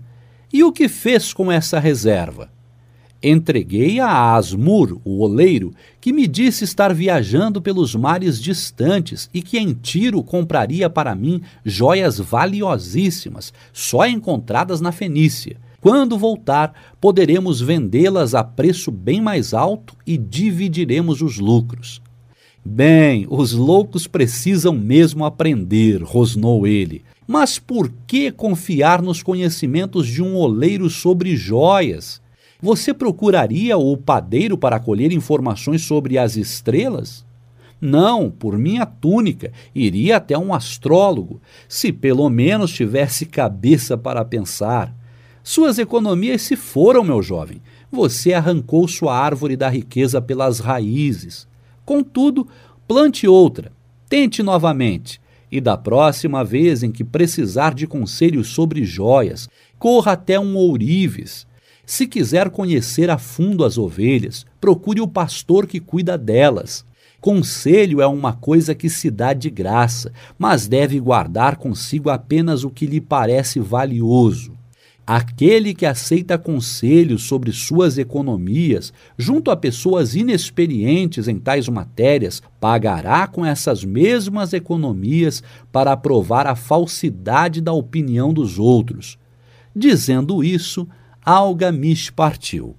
[0.53, 2.54] E o que fez com essa reserva?
[3.27, 9.57] Entreguei-a a Asmur, o oleiro, que me disse estar viajando pelos mares distantes e que
[9.57, 15.57] em Tiro compraria para mim joias valiosíssimas, só encontradas na Fenícia.
[15.81, 22.03] Quando voltar, poderemos vendê-las a preço bem mais alto e dividiremos os lucros.
[22.63, 27.03] Bem, os loucos precisam mesmo aprender, rosnou ele.
[27.27, 32.23] Mas por que confiar nos conhecimentos de um oleiro sobre joias?
[32.65, 37.23] Você procuraria o padeiro para colher informações sobre as estrelas?
[37.79, 44.97] Não, por minha túnica, iria até um astrólogo, se pelo menos tivesse cabeça para pensar.
[45.43, 47.61] Suas economias se foram, meu jovem.
[47.93, 51.47] Você arrancou sua árvore da riqueza pelas raízes.
[51.85, 52.49] Contudo,
[52.89, 53.73] plante outra.
[54.09, 55.21] Tente novamente.
[55.53, 61.47] E da próxima vez em que precisar de conselhos sobre joias, corra até um ourives
[61.87, 66.85] se quiser conhecer a fundo as ovelhas, procure o pastor que cuida delas.
[67.21, 72.71] Conselho é uma coisa que se dá de graça, mas deve guardar consigo apenas o
[72.71, 74.53] que lhe parece valioso.
[75.07, 83.27] Aquele que aceita conselhos sobre suas economias junto a pessoas inexperientes em tais matérias pagará
[83.27, 89.19] com essas mesmas economias para provar a falsidade da opinião dos outros.
[89.77, 90.89] Dizendo isso,
[91.27, 92.77] Algamish partiu.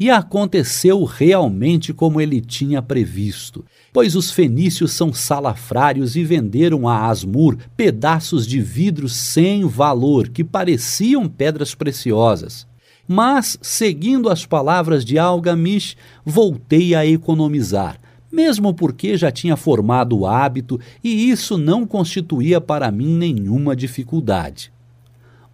[0.00, 7.06] E aconteceu realmente como ele tinha previsto, pois os fenícios são salafrários e venderam a
[7.06, 12.66] Asmur pedaços de vidro sem valor que pareciam pedras preciosas.
[13.06, 18.00] Mas, seguindo as palavras de Algamish, voltei a economizar,
[18.30, 24.72] mesmo porque já tinha formado o hábito e isso não constituía para mim nenhuma dificuldade.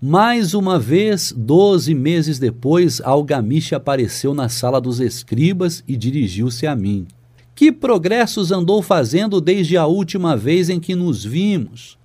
[0.06, 6.76] Mais uma vez, doze meses depois, Algamish apareceu na sala dos escribas e dirigiu-se a
[6.76, 7.06] mim.
[7.54, 11.96] Que progressos andou fazendo desde a última vez em que nos vimos?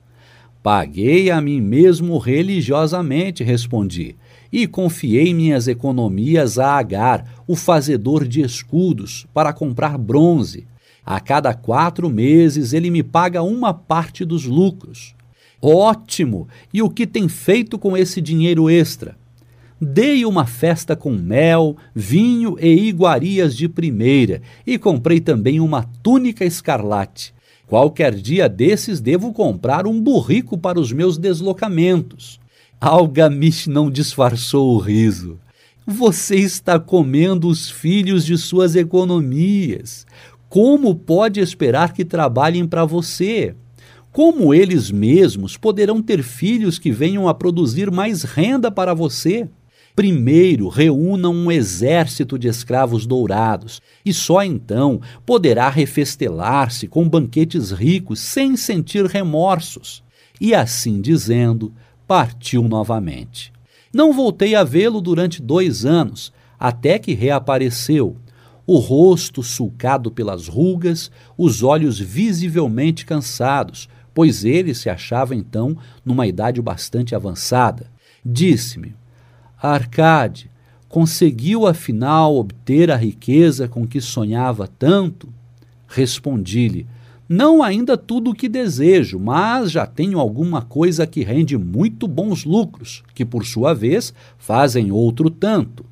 [0.63, 4.15] Paguei a mim mesmo religiosamente, respondi,
[4.49, 10.65] e confiei minhas economias a Agar, o fazedor de escudos, para comprar bronze.
[11.05, 15.18] A cada quatro meses ele me paga uma parte dos lucros.
[15.61, 16.47] Ótimo!
[16.73, 19.17] E o que tem feito com esse dinheiro extra?
[19.81, 26.43] Dei uma festa com mel, vinho e iguarias de primeira, e comprei também uma túnica
[26.43, 27.33] escarlate.
[27.65, 32.39] Qualquer dia desses devo comprar um burrico para os meus deslocamentos.
[32.81, 35.39] Algamish não disfarçou o riso.
[35.85, 40.05] Você está comendo os filhos de suas economias.
[40.49, 43.55] Como pode esperar que trabalhem para você?
[44.11, 49.47] Como eles mesmos poderão ter filhos que venham a produzir mais renda para você?
[49.95, 58.19] Primeiro, reúna um exército de escravos dourados, e só então poderá refestelar-se com banquetes ricos
[58.19, 60.01] sem sentir remorsos.
[60.41, 61.71] E assim dizendo,
[62.07, 63.51] partiu novamente.
[63.93, 68.15] Não voltei a vê-lo durante dois anos, até que reapareceu,
[68.65, 76.27] o rosto sulcado pelas rugas, os olhos visivelmente cansados, pois ele se achava então numa
[76.27, 77.87] idade bastante avançada.
[78.25, 78.95] Disse-me:
[79.61, 80.49] Arcade
[80.87, 85.29] conseguiu afinal obter a riqueza com que sonhava tanto?
[85.87, 86.87] Respondi-lhe:
[87.27, 92.43] Não ainda tudo o que desejo, mas já tenho alguma coisa que rende muito bons
[92.43, 95.85] lucros, que por sua vez fazem outro tanto.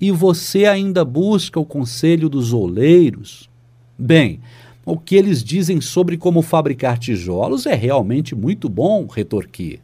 [0.00, 3.48] E você ainda busca o conselho dos oleiros?
[3.96, 4.40] Bem,
[4.84, 9.80] o que eles dizem sobre como fabricar tijolos é realmente muito bom, retorqui.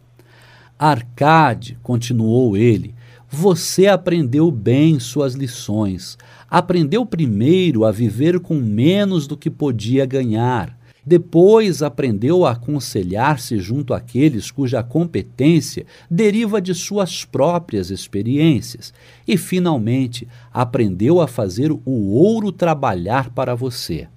[0.79, 2.95] Arcade, continuou ele,
[3.31, 6.17] você aprendeu bem suas lições.
[6.49, 10.79] Aprendeu primeiro a viver com menos do que podia ganhar.
[11.05, 18.93] Depois aprendeu a aconselhar-se junto àqueles cuja competência deriva de suas próprias experiências.
[19.27, 24.09] E, finalmente, aprendeu a fazer o ouro trabalhar para você.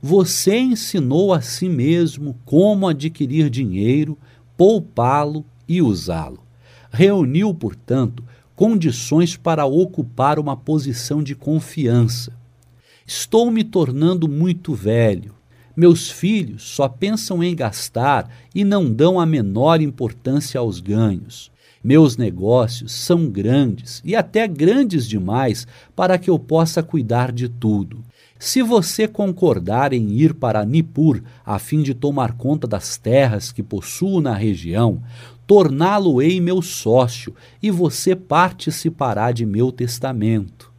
[0.00, 4.16] Você ensinou a si mesmo como adquirir dinheiro,
[4.56, 6.40] poupá-lo e usá-lo.
[6.90, 8.22] Reuniu, portanto,
[8.54, 12.32] condições para ocupar uma posição de confiança.
[13.04, 15.34] Estou me tornando muito velho.
[15.76, 21.50] Meus filhos só pensam em gastar e não dão a menor importância aos ganhos.
[21.82, 28.04] Meus negócios são grandes e até grandes demais para que eu possa cuidar de tudo.
[28.38, 33.62] Se você concordar em ir para Nippur a fim de tomar conta das terras que
[33.62, 35.02] possuo na região,
[35.44, 40.70] torná-lo-ei meu sócio, e você participará de meu testamento.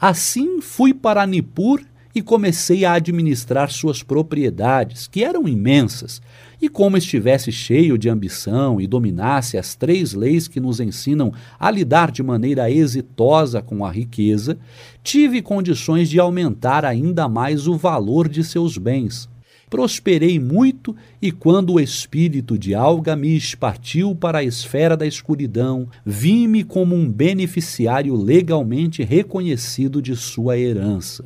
[0.00, 1.82] Assim fui para Nippur
[2.14, 6.20] e comecei a administrar suas propriedades, que eram imensas,
[6.62, 11.68] e como estivesse cheio de ambição e dominasse as três leis que nos ensinam a
[11.68, 14.56] lidar de maneira exitosa com a riqueza,
[15.02, 19.28] tive condições de aumentar ainda mais o valor de seus bens
[19.72, 26.62] prosperei muito, e quando o espírito de Algamis partiu para a esfera da escuridão, vi-me
[26.62, 31.24] como um beneficiário legalmente reconhecido de sua herança.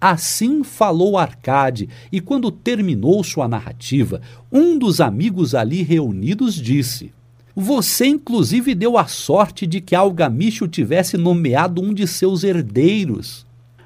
[0.00, 7.12] Assim falou Arcade, e quando terminou sua narrativa, um dos amigos ali reunidos disse:
[7.54, 13.44] Você, inclusive, deu a sorte de que Algamish o tivesse nomeado um de seus herdeiros.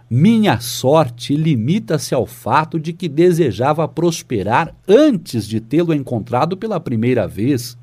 [0.08, 7.26] Minha sorte limita-se ao fato de que desejava prosperar antes de tê-lo encontrado pela primeira
[7.26, 7.76] vez.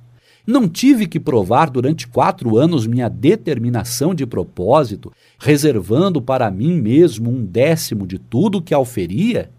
[0.45, 7.29] Não tive que provar durante quatro anos minha determinação de propósito, reservando para mim mesmo
[7.29, 9.51] um décimo de tudo que auferia?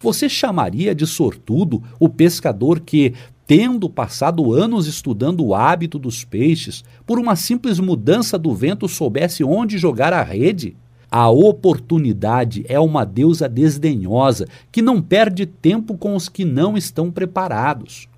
[0.00, 3.14] Você chamaria de sortudo o pescador que,
[3.46, 9.44] tendo passado anos estudando o hábito dos peixes, por uma simples mudança do vento soubesse
[9.44, 10.76] onde jogar a rede?
[11.08, 17.08] A oportunidade é uma deusa desdenhosa que não perde tempo com os que não estão
[17.08, 18.08] preparados.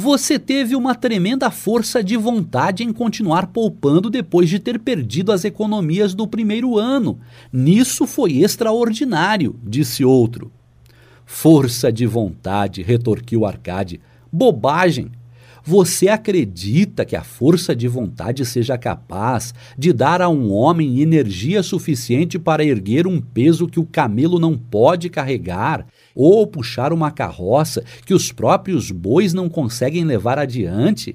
[0.00, 5.44] Você teve uma tremenda força de vontade em continuar poupando depois de ter perdido as
[5.44, 7.18] economias do primeiro ano.
[7.52, 10.52] Nisso foi extraordinário, disse outro.
[11.26, 14.00] Força de vontade, retorquiu Arcade.
[14.30, 15.10] Bobagem!
[15.64, 21.60] Você acredita que a força de vontade seja capaz de dar a um homem energia
[21.60, 25.86] suficiente para erguer um peso que o camelo não pode carregar,
[26.20, 31.14] ou puxar uma carroça que os próprios bois não conseguem levar adiante?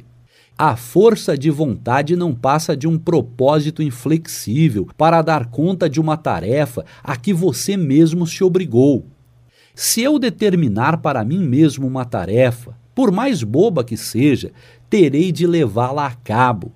[0.58, 6.16] A força de vontade não passa de um propósito inflexível para dar conta de uma
[6.16, 9.06] tarefa a que você mesmo se obrigou.
[9.76, 14.52] Se eu determinar para mim mesmo uma tarefa, Por mais boba que seja,
[14.90, 16.72] terei de levá-la a cabo.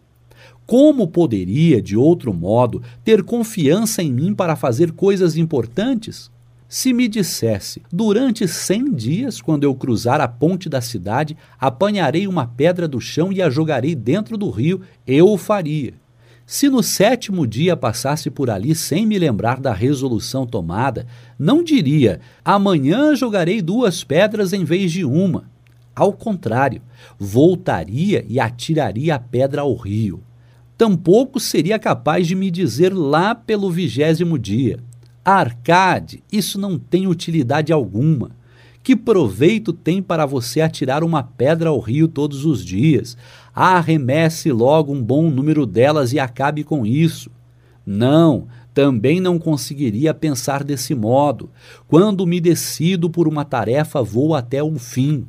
[0.65, 6.31] Como poderia, de outro modo, ter confiança em mim para fazer coisas importantes?
[6.69, 12.45] Se me dissesse, durante cem dias, quando eu cruzar a ponte da cidade, apanharei uma
[12.45, 15.93] pedra do chão e a jogarei dentro do rio, eu o faria.
[16.45, 21.07] Se no sétimo dia passasse por ali sem me lembrar da resolução tomada,
[21.39, 25.49] não diria, amanhã jogarei duas pedras em vez de uma.
[25.95, 26.81] Ao contrário,
[27.17, 30.21] voltaria e atiraria a pedra ao rio
[30.77, 34.79] tampouco seria capaz de me dizer lá pelo vigésimo dia:
[35.29, 38.31] Arcade, isso não tem utilidade alguma.
[38.81, 43.17] Que proveito tem para você atirar uma pedra ao rio todos os dias?
[43.53, 47.29] Arremesse logo um bom número delas e acabe com isso.
[47.85, 51.49] Não, também não conseguiria pensar desse modo.
[51.89, 55.27] Quando me decido por uma tarefa, vou até o fim.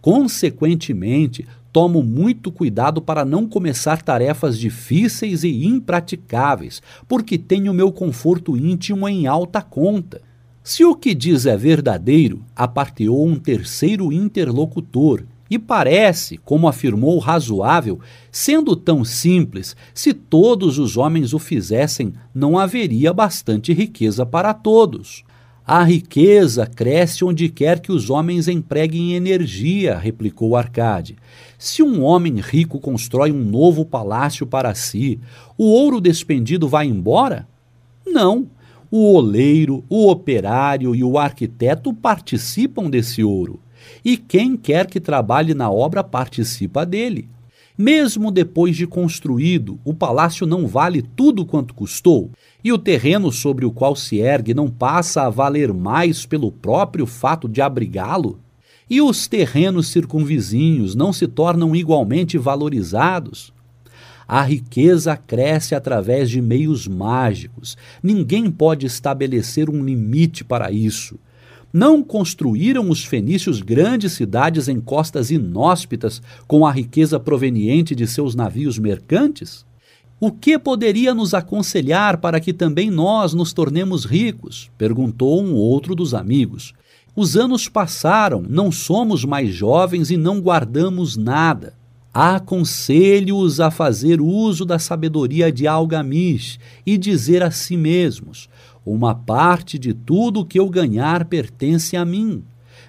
[0.00, 8.56] Consequentemente, tomo muito cuidado para não começar tarefas difíceis e impraticáveis, porque tenho meu conforto
[8.56, 10.20] íntimo em alta conta.
[10.62, 17.98] Se o que diz é verdadeiro, aparteou um terceiro interlocutor, e parece, como afirmou razoável,
[18.30, 25.24] sendo tão simples, se todos os homens o fizessem, não haveria bastante riqueza para todos.
[25.72, 31.16] A riqueza cresce onde quer que os homens empreguem energia, replicou Arcade.
[31.56, 35.20] Se um homem rico constrói um novo palácio para si,
[35.56, 37.46] o ouro despendido vai embora?
[38.04, 38.48] Não.
[38.90, 43.60] O oleiro, o operário e o arquiteto participam desse ouro.
[44.04, 47.28] E quem quer que trabalhe na obra participa dele.
[47.80, 52.30] Mesmo depois de construído, o palácio não vale tudo quanto custou
[52.62, 57.06] e o terreno sobre o qual se ergue não passa a valer mais pelo próprio
[57.06, 58.38] fato de abrigá-lo?
[58.90, 63.50] E os terrenos circunvizinhos não se tornam igualmente valorizados?
[64.28, 67.78] A riqueza cresce através de meios mágicos.
[68.02, 71.18] Ninguém pode estabelecer um limite para isso.
[71.72, 78.34] Não construíram os fenícios grandes cidades em costas inóspitas com a riqueza proveniente de seus
[78.34, 79.64] navios mercantes?
[80.18, 84.70] O que poderia nos aconselhar para que também nós nos tornemos ricos?
[84.76, 86.74] perguntou um outro dos amigos.
[87.14, 91.74] Os anos passaram, não somos mais jovens e não guardamos nada.
[92.12, 98.48] Aconselho-os a fazer uso da sabedoria de Algamish e dizer a si mesmos:
[98.92, 102.42] Uma parte de tudo que eu ganhar pertence a mim.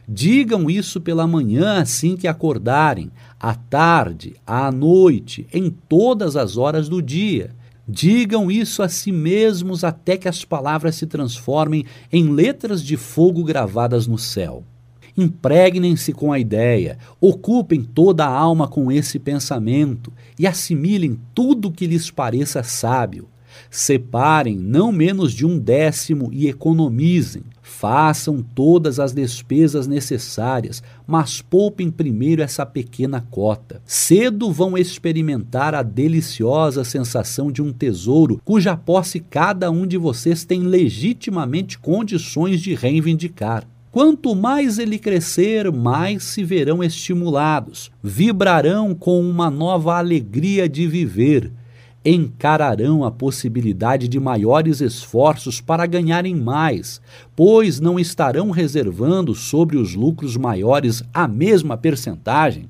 [0.10, 6.90] Digam isso pela manhã assim que acordarem, à tarde, à noite, em todas as horas
[6.90, 7.52] do dia.
[7.88, 13.44] Digam isso a si mesmos até que as palavras se transformem em letras de fogo
[13.44, 14.64] gravadas no céu.
[15.16, 21.86] Impregnem-se com a ideia, ocupem toda a alma com esse pensamento e assimilem tudo que
[21.86, 23.28] lhes pareça sábio.
[23.74, 27.44] Separem não menos de um décimo e economizem.
[27.62, 33.82] Façam todas as despesas necessárias, mas poupem primeiro essa pequena cota.
[33.86, 40.44] Cedo vão experimentar a deliciosa sensação de um tesouro cuja posse cada um de vocês
[40.44, 43.66] tem legitimamente condições de reivindicar.
[43.90, 51.52] Quanto mais ele crescer, mais se verão estimulados, vibrarão com uma nova alegria de viver
[52.04, 57.00] encararão a possibilidade de maiores esforços para ganharem mais,
[57.36, 62.68] pois não estarão reservando sobre os lucros maiores a mesma percentagem.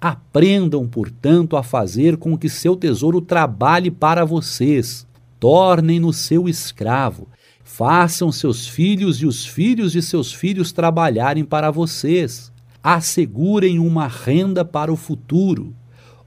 [0.00, 5.06] Aprendam, portanto, a fazer com que seu tesouro trabalhe para vocês.
[5.40, 7.26] Tornem-no seu escravo.
[7.62, 12.52] Façam seus filhos e os filhos de seus filhos trabalharem para vocês.
[12.82, 15.74] Assegurem uma renda para o futuro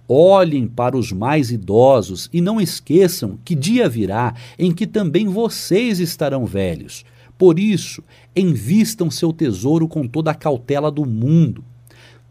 [0.07, 5.99] Olhem para os mais idosos e não esqueçam que dia virá em que também vocês
[5.99, 7.03] estarão velhos.
[7.37, 8.01] Por isso,
[8.35, 11.63] envistam seu tesouro com toda a cautela do mundo.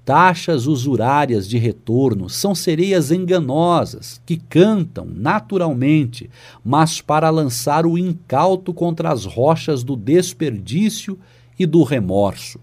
[0.06, 6.30] Taxas usurárias de retorno são sereias enganosas que cantam naturalmente,
[6.64, 11.18] mas para lançar o incauto contra as rochas do desperdício
[11.58, 12.60] e do remorso.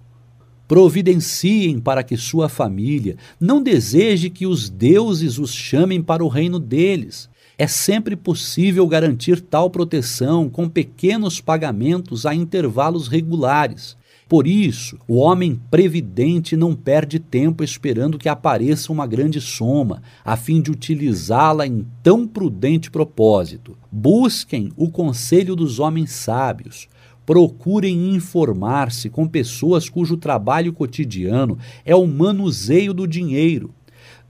[0.67, 6.59] Providenciem para que sua família não deseje que os deuses os chamem para o reino
[6.59, 7.29] deles.
[7.57, 13.95] É sempre possível garantir tal proteção com pequenos pagamentos a intervalos regulares.
[14.27, 20.35] Por isso, o homem previdente não perde tempo esperando que apareça uma grande soma, a
[20.35, 23.77] fim de utilizá-la em tão prudente propósito.
[23.91, 26.87] Busquem o conselho dos homens sábios,
[27.25, 33.73] Procurem informar-se com pessoas cujo trabalho cotidiano é o manuseio do dinheiro.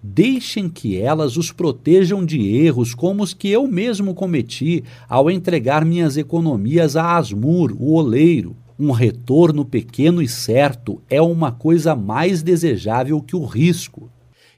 [0.06, 5.86] Deixem que elas os protejam de erros como os que eu mesmo cometi ao entregar
[5.86, 8.56] minhas economias a Asmur, o oleiro.
[8.78, 14.12] Um retorno pequeno e certo é uma coisa mais desejável que o risco.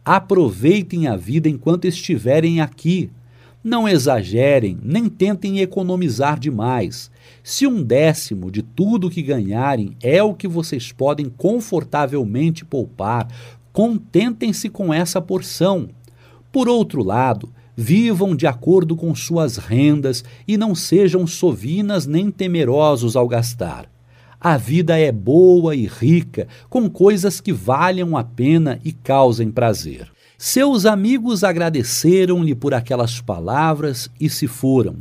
[0.04, 3.12] Aproveitem a vida enquanto estiverem aqui.
[3.64, 7.12] Não exagerem, nem tentem economizar demais.
[7.44, 13.28] Se um décimo de tudo que ganharem é o que vocês podem confortavelmente poupar,
[13.72, 15.90] contentem-se com essa porção.
[16.52, 23.16] Por outro lado, vivam de acordo com suas rendas e não sejam sovinas nem temerosos
[23.16, 23.90] ao gastar.
[24.40, 30.12] A vida é boa e rica, com coisas que valham a pena e causem prazer.
[30.38, 34.98] Seus amigos agradeceram-lhe por aquelas palavras e se foram.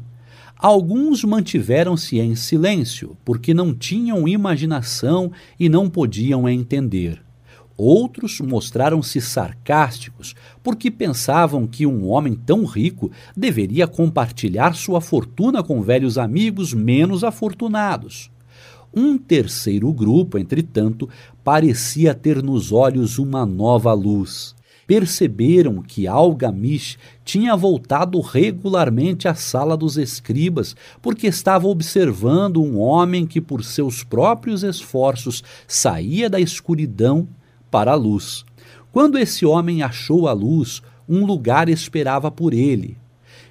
[0.65, 7.23] Alguns mantiveram-se em silêncio, porque não tinham imaginação e não podiam entender.
[7.77, 15.83] Outros mostraram-se sarcásticos, porque pensavam que um homem tão rico deveria compartilhar sua fortuna com
[15.83, 18.31] velhos amigos menos afortunados.
[18.97, 21.11] Um terceiro grupo, entretanto,
[21.45, 24.57] parecia ter nos olhos uma nova luz
[24.87, 33.27] perceberam que Algamish tinha voltado regularmente à sala dos escribas, porque estava observando um homem
[33.27, 37.27] que, por seus próprios esforços, saía da escuridão
[37.71, 38.45] para a luz.
[38.93, 42.97] Quando esse homem achou a luz, um lugar esperava por ele.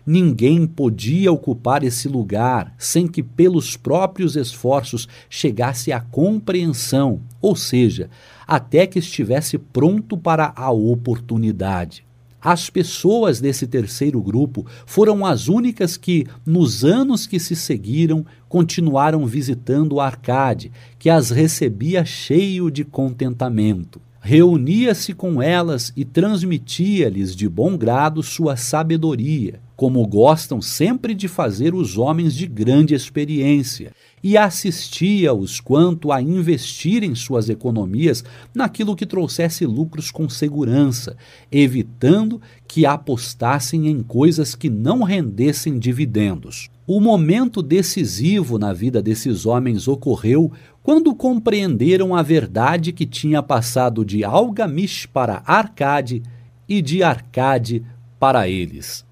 [0.05, 8.09] Ninguém podia ocupar esse lugar sem que, pelos próprios esforços, chegasse à compreensão, ou seja,
[8.47, 12.05] até que estivesse pronto para a oportunidade.
[12.41, 19.25] As pessoas desse terceiro grupo foram as únicas que, nos anos que se seguiram, continuaram
[19.25, 27.75] visitando Arcade, que as recebia cheio de contentamento reunia-se com elas e transmitia-lhes de bom
[27.75, 33.91] grado sua sabedoria, como gostam sempre de fazer os homens de grande experiência,
[34.23, 38.23] e assistia-os quanto a investirem suas economias
[38.55, 41.17] naquilo que trouxesse lucros com segurança,
[41.51, 46.69] evitando que apostassem em coisas que não rendessem dividendos.
[46.87, 50.51] O momento decisivo na vida desses homens ocorreu
[50.81, 56.23] quando compreenderam a verdade que tinha passado de Algamish para Arcade
[56.67, 57.83] e de Arcade
[58.19, 59.05] para eles.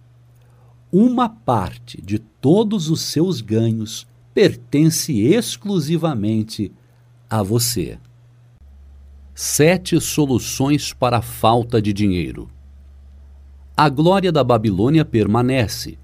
[0.92, 6.72] Uma parte de todos os seus ganhos pertence exclusivamente
[7.30, 7.98] a você.
[9.34, 12.50] Sete soluções para a falta de dinheiro.
[13.76, 15.98] A glória da Babilônia permanece,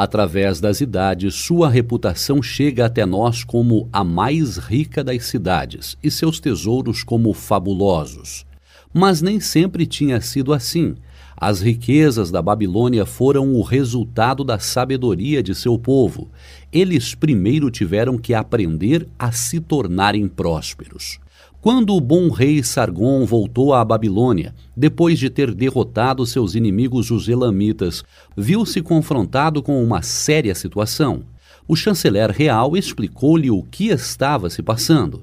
[0.00, 6.10] Através das idades, sua reputação chega até nós como a mais rica das cidades e
[6.10, 8.46] seus tesouros como fabulosos.
[8.94, 10.94] Mas nem sempre tinha sido assim.
[11.40, 16.28] As riquezas da Babilônia foram o resultado da sabedoria de seu povo.
[16.70, 21.18] Eles primeiro tiveram que aprender a se tornarem prósperos.
[21.58, 27.26] Quando o bom rei Sargon voltou à Babilônia, depois de ter derrotado seus inimigos os
[27.26, 28.04] Elamitas,
[28.36, 31.22] viu-se confrontado com uma séria situação.
[31.66, 35.22] O chanceler real explicou-lhe o que estava se passando.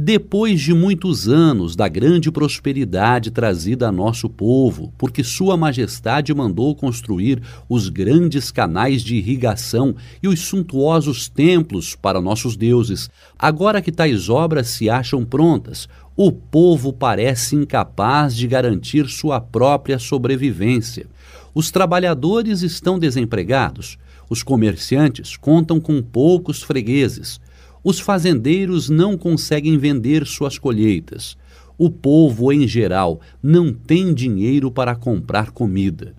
[0.00, 6.72] Depois de muitos anos da grande prosperidade trazida a nosso povo, porque Sua Majestade mandou
[6.76, 13.90] construir os grandes canais de irrigação e os suntuosos templos para nossos deuses, agora que
[13.90, 21.08] tais obras se acham prontas, o povo parece incapaz de garantir sua própria sobrevivência.
[21.52, 23.98] Os trabalhadores estão desempregados,
[24.30, 27.40] os comerciantes contam com poucos fregueses
[27.88, 31.38] os fazendeiros não conseguem vender suas colheitas.
[31.78, 36.14] O povo, em geral, não tem dinheiro para comprar comida.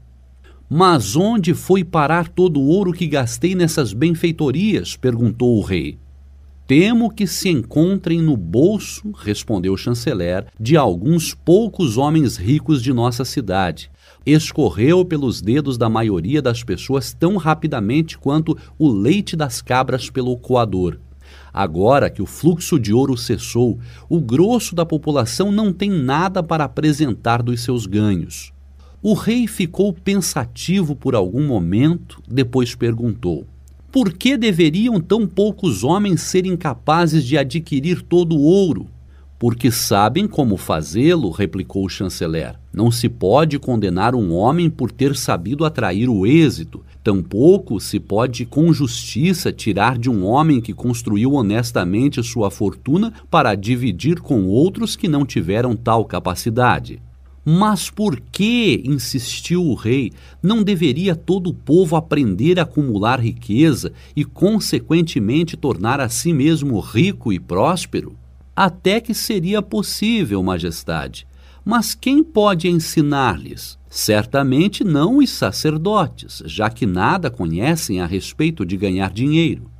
[0.67, 4.95] Mas onde foi parar todo o ouro que gastei nessas benfeitorias?
[4.95, 5.99] perguntou o rei.
[6.65, 12.91] Temo que se encontrem no bolso, respondeu o chanceler, de alguns poucos homens ricos de
[12.91, 13.91] nossa cidade.
[14.25, 20.35] Escorreu pelos dedos da maioria das pessoas tão rapidamente quanto o leite das cabras pelo
[20.35, 20.97] coador.
[21.53, 26.63] Agora que o fluxo de ouro cessou, o grosso da população não tem nada para
[26.63, 28.51] apresentar dos seus ganhos.
[29.01, 33.45] O rei ficou pensativo por algum momento, depois perguntou:
[33.91, 38.87] Por que deveriam tão poucos homens serem capazes de adquirir todo o ouro?
[39.39, 42.59] Porque sabem como fazê-lo, replicou o chanceler.
[42.73, 48.45] Não se pode condenar um homem por ter sabido atrair o êxito, Tampouco se pode
[48.45, 54.97] com justiça tirar de um homem que construiu honestamente sua fortuna para dividir com outros
[54.97, 57.01] que não tiveram tal capacidade.
[57.45, 60.11] Mas por que, insistiu o rei,
[60.43, 66.79] não deveria todo o povo aprender a acumular riqueza e, consequentemente, tornar a si mesmo
[66.79, 68.15] rico e próspero?
[68.61, 71.25] Até que seria possível, majestade.
[71.63, 73.79] Mas quem pode ensinar-lhes?
[73.89, 79.71] Certamente não os sacerdotes, já que nada conhecem a respeito de ganhar dinheiro.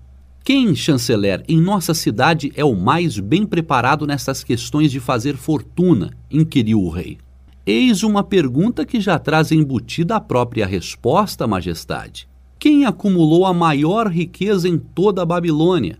[0.45, 6.11] Quem, chanceler, em nossa cidade é o mais bem preparado nessas questões de fazer fortuna?
[6.31, 7.17] inquiriu o rei.
[7.65, 12.29] Eis uma pergunta que já traz embutida a própria resposta, majestade.
[12.57, 15.99] Quem acumulou a maior riqueza em toda a Babilônia?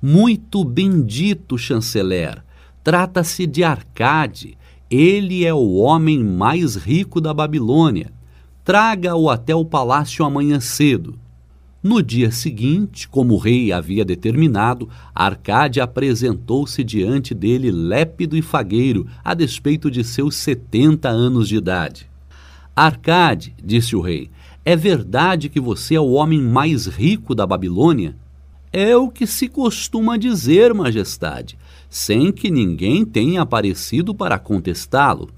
[0.00, 2.44] Muito bendito, chanceler.
[2.84, 4.56] Trata-se de Arcade.
[4.90, 8.12] Ele é o homem mais rico da Babilônia.
[8.64, 11.18] Traga-o até o palácio amanhã cedo.
[11.82, 19.06] No dia seguinte, como o rei havia determinado, Arcade apresentou-se diante dele lépido e fagueiro,
[19.24, 22.10] a despeito de seus setenta anos de idade.
[22.74, 24.30] Arcade, disse o rei,
[24.64, 28.16] é verdade que você é o homem mais rico da Babilônia?
[28.78, 31.56] É o que se costuma dizer, majestade,
[31.88, 35.30] sem que ninguém tenha aparecido para contestá-lo.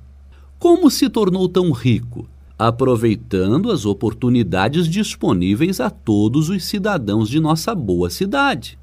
[0.58, 2.28] Como se tornou tão rico?
[2.58, 8.76] aproveitando as oportunidades disponíveis a todos os cidadãos de nossa boa cidade.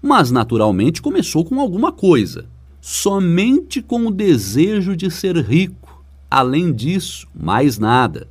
[0.00, 2.46] Mas, naturalmente, começou com alguma coisa.
[2.80, 6.04] Somente com o desejo de ser rico.
[6.30, 8.28] Além disso, mais nada.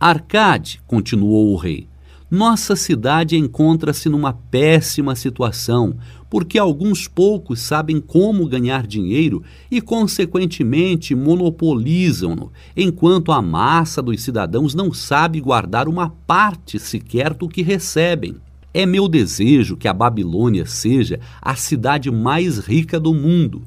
[0.00, 1.86] Arcade, continuou o rei,
[2.30, 5.96] nossa cidade encontra-se numa péssima situação,
[6.30, 14.74] porque alguns poucos sabem como ganhar dinheiro e, consequentemente, monopolizam-no, enquanto a massa dos cidadãos
[14.74, 18.36] não sabe guardar uma parte sequer do que recebem.
[18.72, 23.62] É meu desejo que a Babilônia seja a cidade mais rica do mundo.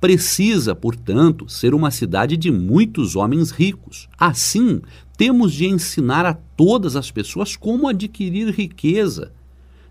[0.00, 4.08] Precisa, portanto, ser uma cidade de muitos homens ricos.
[4.16, 4.80] Assim,
[5.16, 9.32] temos de ensinar a todas as pessoas como adquirir riqueza.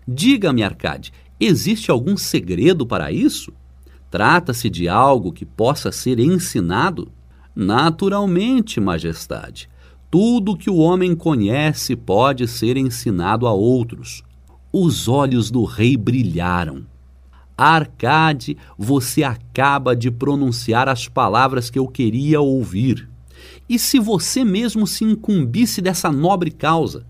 [0.06, 3.52] Diga-me, Arcade, existe algum segredo para isso?
[4.10, 7.10] Trata-se de algo que possa ser ensinado?
[7.56, 9.68] Naturalmente, Majestade.
[10.10, 14.22] Tudo que o homem conhece pode ser ensinado a outros.
[14.72, 16.86] Os olhos do rei brilharam.
[17.56, 23.08] Arcade, você acaba de pronunciar as palavras que eu queria ouvir.
[23.68, 27.06] E se você mesmo se incumbisse dessa nobre causa?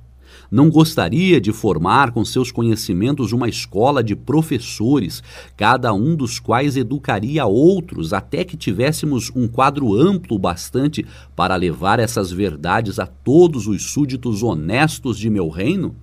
[0.51, 5.21] Não gostaria de formar com seus conhecimentos uma escola de professores,
[5.57, 11.99] cada um dos quais educaria outros, até que tivéssemos um quadro amplo bastante para levar
[11.99, 15.97] essas verdades a todos os súditos honestos de meu reino?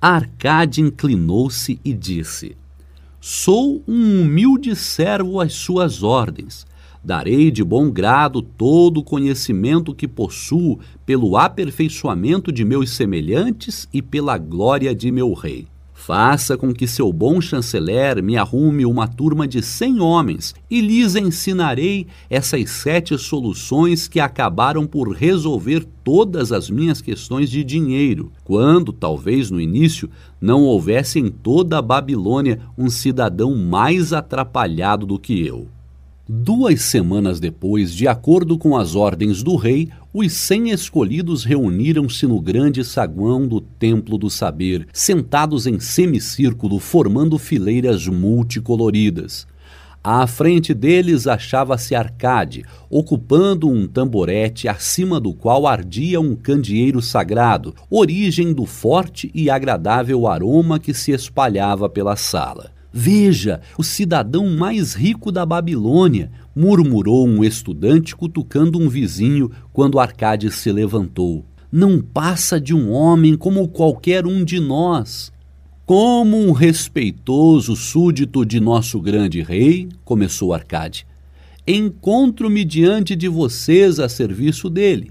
[0.00, 2.56] Arcade inclinou-se e disse:
[3.20, 6.66] Sou um humilde servo às suas ordens.
[7.02, 14.02] Darei de bom grado todo o conhecimento que possuo pelo aperfeiçoamento de meus semelhantes e
[14.02, 15.66] pela glória de meu rei.
[15.94, 21.14] Faça com que seu bom chanceler me arrume uma turma de cem homens e lhes
[21.14, 28.92] ensinarei essas sete soluções que acabaram por resolver todas as minhas questões de dinheiro, quando,
[28.94, 35.46] talvez no início, não houvesse em toda a Babilônia um cidadão mais atrapalhado do que
[35.46, 35.68] eu.
[36.32, 42.40] Duas semanas depois, de acordo com as ordens do rei, os cem escolhidos reuniram-se no
[42.40, 49.44] grande saguão do Templo do Saber, sentados em semicírculo, formando fileiras multicoloridas.
[50.04, 57.74] À frente deles achava-se Arcade, ocupando um tamborete acima do qual ardia um candeeiro sagrado,
[57.90, 62.70] origem do forte e agradável aroma que se espalhava pela sala.
[62.92, 70.50] Veja, o cidadão mais rico da Babilônia, murmurou um estudante cutucando um vizinho quando Arcade
[70.50, 71.44] se levantou.
[71.70, 75.32] Não passa de um homem como qualquer um de nós.
[75.86, 81.06] Como um respeitoso súdito de nosso grande rei, começou Arcade,
[81.66, 85.10] encontro-me diante de vocês a serviço dele.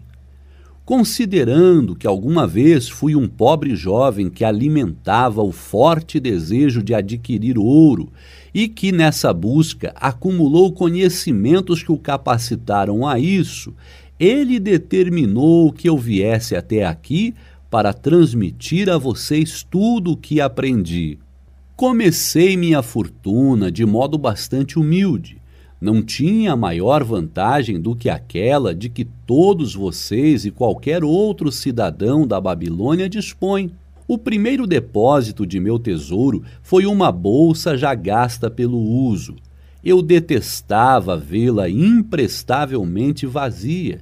[0.90, 7.60] Considerando que alguma vez fui um pobre jovem que alimentava o forte desejo de adquirir
[7.60, 8.12] ouro
[8.52, 13.72] e que nessa busca acumulou conhecimentos que o capacitaram a isso,
[14.20, 17.36] ele determinou que eu viesse até aqui
[17.70, 21.20] para transmitir a vocês tudo o que aprendi.
[21.76, 25.39] Comecei minha fortuna de modo bastante humilde
[25.82, 32.28] não tinha maior vantagem do que aquela de que todos vocês e qualquer outro cidadão
[32.28, 33.72] da Babilônia dispõem.
[34.06, 39.36] O primeiro depósito de meu tesouro foi uma bolsa já gasta pelo uso.
[39.84, 44.02] Eu detestava vê-la imprestavelmente vazia.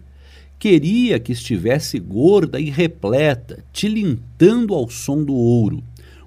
[0.57, 5.83] Queria que estivesse gorda e repleta, tilintando ao som do ouro.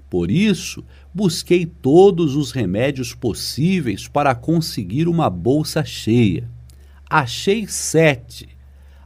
[0.09, 0.83] Por isso,
[1.13, 6.49] busquei todos os remédios possíveis para conseguir uma bolsa cheia.
[7.09, 8.49] Achei sete.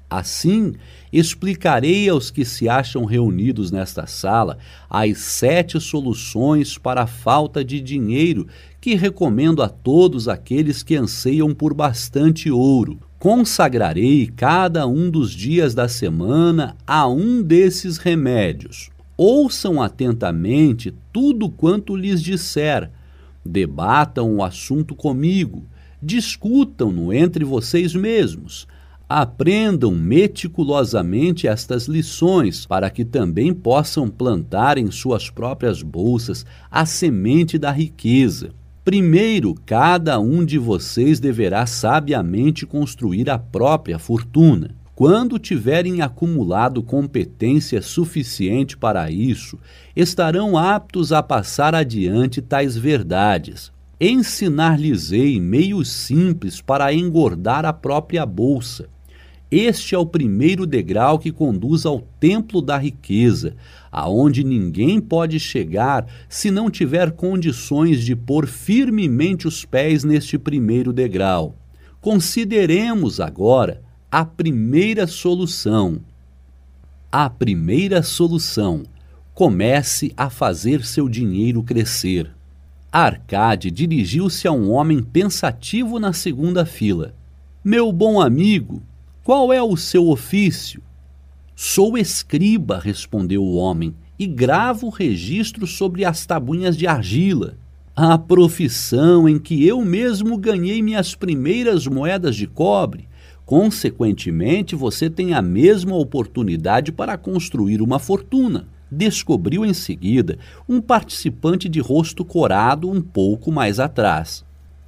[0.08, 0.76] Assim,
[1.12, 7.82] explicarei aos que se acham reunidos nesta sala as sete soluções para a falta de
[7.82, 8.48] dinheiro
[8.80, 13.00] que recomendo a todos aqueles que anseiam por bastante ouro.
[13.18, 18.92] Consagrarei cada um dos dias da semana a um desses remédios.
[19.18, 22.92] Ouçam atentamente tudo quanto lhes disser.
[23.46, 25.64] Debatam o assunto comigo.
[26.02, 28.68] Discutam-no entre vocês mesmos.
[29.08, 37.58] Aprendam meticulosamente estas lições, para que também possam plantar em suas próprias bolsas a semente
[37.58, 38.50] da riqueza.
[38.84, 44.76] Primeiro, cada um de vocês deverá sabiamente construir a própria fortuna.
[44.96, 49.60] Quando tiverem acumulado competência suficiente para isso,
[49.94, 53.74] estarão aptos a passar adiante tais verdades.
[54.00, 58.88] Ensinar-lhes-ei meios simples para engordar a própria bolsa.
[59.52, 63.54] Este é o primeiro degrau que conduz ao templo da riqueza,
[63.92, 70.94] aonde ninguém pode chegar se não tiver condições de pôr firmemente os pés neste primeiro
[70.94, 71.54] degrau.
[72.00, 73.85] Consideremos agora
[74.18, 76.00] a primeira solução.
[77.12, 78.84] A primeira solução.
[79.34, 82.32] Comece a fazer seu dinheiro crescer.
[82.90, 87.14] Arcade dirigiu-se a um homem pensativo na segunda fila.
[87.62, 88.82] Meu bom amigo,
[89.22, 90.82] qual é o seu ofício?
[91.54, 97.58] Sou escriba, respondeu o homem, e gravo registro sobre as tabuinhas de argila.
[97.94, 103.10] A profissão em que eu mesmo ganhei minhas primeiras moedas de cobre
[103.46, 108.68] Consequentemente, você tem a mesma oportunidade para construir uma fortuna.
[108.90, 114.44] Descobriu em seguida um participante de rosto corado um pouco mais atrás.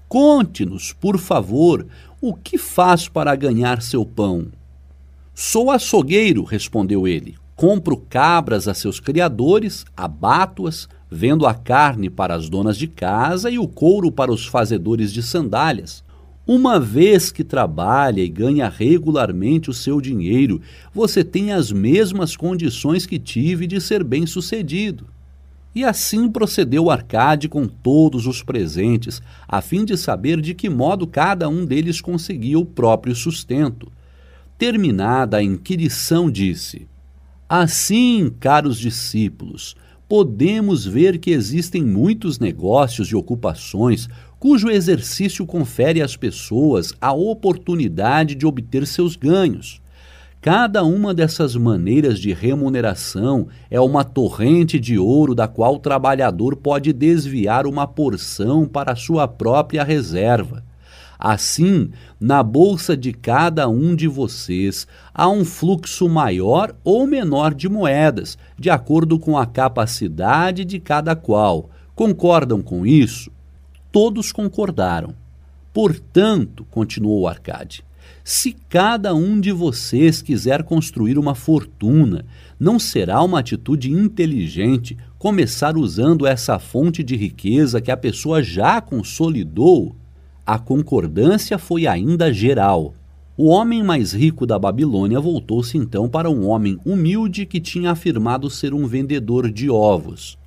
[0.08, 1.86] Conte-nos, por favor,
[2.20, 4.48] o que faz para ganhar seu pão?
[5.36, 7.36] Sou açougueiro, respondeu ele.
[7.56, 13.60] Compro cabras a seus criadores, abato-as, vendo a carne para as donas de casa e
[13.60, 16.04] o couro para os fazedores de sandálias.
[16.48, 20.62] Uma vez que trabalha e ganha regularmente o seu dinheiro,
[20.94, 25.08] você tem as mesmas condições que tive de ser bem-sucedido.
[25.76, 31.06] E assim procedeu Arcade com todos os presentes, a fim de saber de que modo
[31.06, 33.92] cada um deles conseguia o próprio sustento.
[34.58, 36.88] Terminada a inquirição, disse:
[37.50, 39.76] Assim, caros discípulos,
[40.08, 44.08] podemos ver que existem muitos negócios e ocupações
[44.40, 49.82] cujo exercício confere às pessoas a oportunidade de obter seus ganhos.
[50.40, 56.56] Cada uma dessas maneiras de remuneração é uma torrente de ouro da qual o trabalhador
[56.56, 60.64] pode desviar uma porção para sua própria reserva.
[61.20, 67.68] Assim, na bolsa de cada um de vocês há um fluxo maior ou menor de
[67.68, 71.72] moedas, de acordo com a capacidade de cada qual.
[71.96, 73.32] Concordam com isso?
[73.92, 75.14] Todos concordaram.
[75.74, 77.84] Portanto, continuou Arcade,
[78.24, 82.26] se cada um de vocês quiser construir uma fortuna,
[82.60, 88.82] não será uma atitude inteligente começar usando essa fonte de riqueza que a pessoa já
[88.82, 89.96] consolidou?
[90.46, 92.94] A concordância foi ainda geral.
[93.38, 98.50] O homem mais rico da Babilônia voltou-se então para um homem humilde que tinha afirmado
[98.50, 100.38] ser um vendedor de ovos.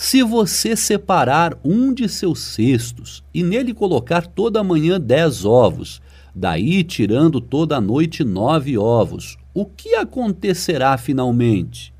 [0.00, 6.00] Se você separar um de seus cestos e nele colocar toda manhã dez ovos,
[6.32, 11.92] daí tirando toda a noite nove ovos, o que acontecerá finalmente?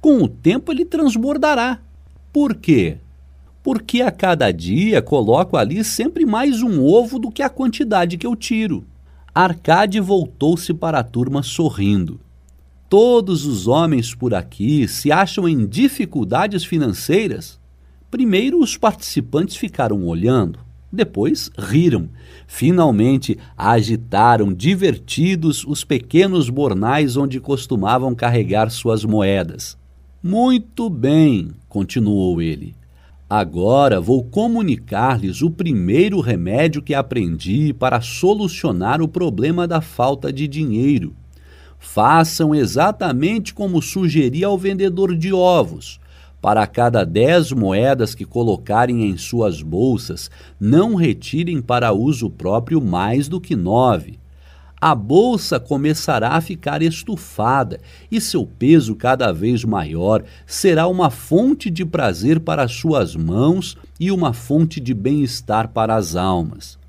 [0.00, 1.80] Com o tempo ele transbordará.
[2.32, 2.98] Por quê?
[3.64, 8.28] Porque a cada dia coloco ali sempre mais um ovo do que a quantidade que
[8.28, 8.86] eu tiro.
[9.34, 12.20] Arcade voltou-se para a turma sorrindo.
[12.90, 17.60] Todos os homens por aqui se acham em dificuldades financeiras?
[18.10, 20.58] Primeiro, os participantes ficaram olhando,
[20.92, 22.08] depois riram.
[22.48, 29.78] Finalmente, agitaram divertidos os pequenos bornais onde costumavam carregar suas moedas.
[30.20, 32.74] Muito bem, continuou ele.
[33.28, 40.48] Agora vou comunicar-lhes o primeiro remédio que aprendi para solucionar o problema da falta de
[40.48, 41.14] dinheiro.
[41.80, 45.98] Façam exatamente como sugeri ao vendedor de ovos.
[46.40, 53.28] Para cada dez moedas que colocarem em suas bolsas, não retirem para uso próprio mais
[53.28, 54.20] do que nove.
[54.80, 57.78] A bolsa começará a ficar estufada
[58.10, 64.10] e seu peso cada vez maior será uma fonte de prazer para suas mãos e
[64.10, 66.79] uma fonte de bem-estar para as almas.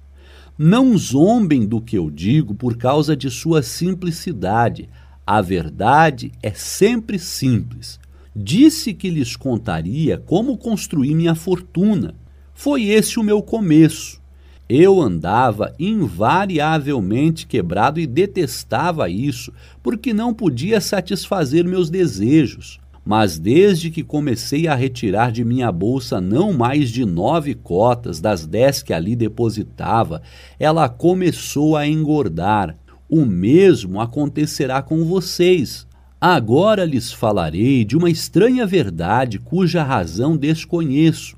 [0.63, 4.87] Não zombem do que eu digo por causa de sua simplicidade.
[5.25, 7.99] A verdade é sempre simples.
[8.35, 12.13] Disse que lhes contaria como construir minha fortuna.
[12.53, 14.21] Foi esse o meu começo.
[14.69, 19.51] Eu andava invariavelmente quebrado e detestava isso,
[19.81, 22.79] porque não podia satisfazer meus desejos.
[23.11, 28.47] Mas desde que comecei a retirar de minha bolsa não mais de nove cotas das
[28.47, 30.21] dez que ali depositava,
[30.57, 32.77] ela começou a engordar.
[33.09, 35.85] O mesmo acontecerá com vocês.
[36.21, 41.35] Agora lhes falarei de uma estranha verdade cuja razão desconheço.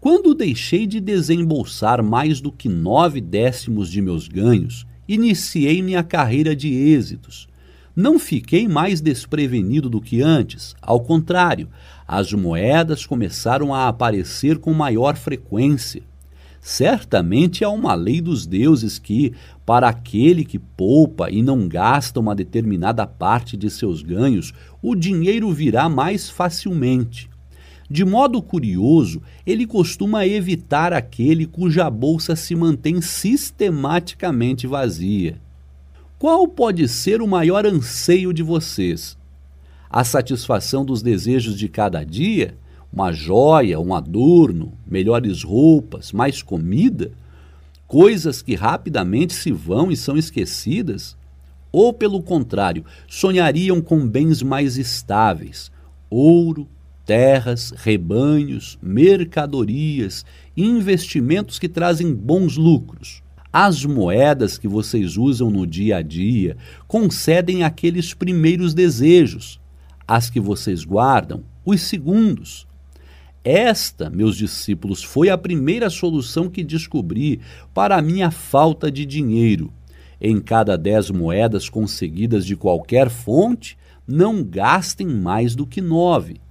[0.00, 6.54] Quando deixei de desembolsar mais do que nove décimos de meus ganhos, iniciei minha carreira
[6.54, 7.48] de êxitos.
[7.96, 11.66] Não fiquei mais desprevenido do que antes, ao contrário,
[12.06, 16.02] as moedas começaram a aparecer com maior frequência.
[16.60, 19.32] Certamente há uma lei dos deuses que,
[19.64, 25.50] para aquele que poupa e não gasta uma determinada parte de seus ganhos, o dinheiro
[25.50, 27.30] virá mais facilmente.
[27.88, 35.45] De modo curioso, ele costuma evitar aquele cuja bolsa se mantém sistematicamente vazia.
[36.18, 39.16] Qual pode ser o maior anseio de vocês?
[39.90, 42.56] A satisfação dos desejos de cada dia?
[42.96, 47.12] uma joia, um adorno, melhores roupas, mais comida,
[47.86, 51.14] coisas que rapidamente se vão e são esquecidas?
[51.70, 55.70] Ou, pelo contrário, sonhariam com bens mais estáveis,
[56.08, 56.66] ouro,
[57.04, 60.24] terras, rebanhos, mercadorias,
[60.56, 63.22] investimentos que trazem bons lucros?
[63.58, 69.58] As moedas que vocês usam no dia a dia concedem aqueles primeiros desejos,
[70.06, 72.66] as que vocês guardam, os segundos.
[73.42, 77.40] Esta, meus discípulos, foi a primeira solução que descobri
[77.72, 79.72] para a minha falta de dinheiro.
[80.20, 86.42] Em cada dez moedas conseguidas de qualquer fonte, não gastem mais do que nove.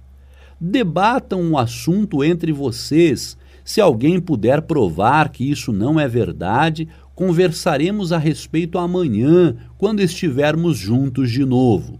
[0.60, 3.38] Debatam um assunto entre vocês.
[3.66, 6.86] Se alguém puder provar que isso não é verdade,
[7.16, 11.98] conversaremos a respeito amanhã, quando estivermos juntos de novo.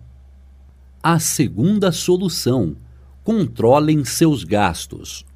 [1.02, 2.76] A segunda solução
[3.24, 5.26] controlem seus gastos.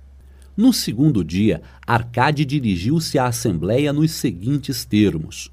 [0.57, 5.51] No segundo dia, Arcade dirigiu-se à Assembleia nos seguintes termos: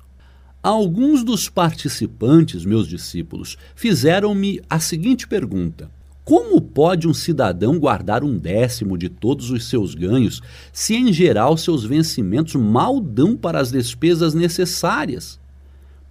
[0.62, 5.90] Alguns dos participantes, meus discípulos, fizeram-me a seguinte pergunta:
[6.28, 10.42] Como pode um cidadão guardar um décimo de todos os seus ganhos,
[10.74, 15.40] se em geral seus vencimentos mal dão para as despesas necessárias?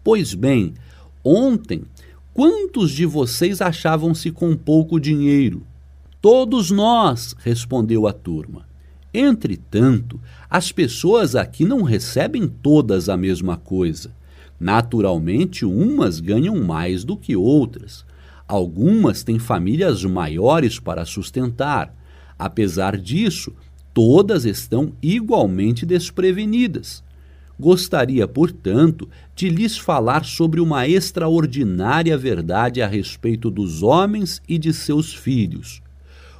[0.02, 0.72] Pois bem,
[1.22, 1.82] ontem,
[2.32, 5.66] quantos de vocês achavam-se com pouco dinheiro?
[6.22, 8.66] Todos nós, respondeu a turma.
[9.12, 14.16] Entretanto, as pessoas aqui não recebem todas a mesma coisa.
[14.58, 18.05] Naturalmente, umas ganham mais do que outras.
[18.48, 21.92] Algumas têm famílias maiores para sustentar.
[22.38, 23.52] Apesar disso,
[23.92, 27.02] todas estão igualmente desprevenidas.
[27.58, 34.72] Gostaria, portanto, de lhes falar sobre uma extraordinária verdade a respeito dos homens e de
[34.72, 35.82] seus filhos.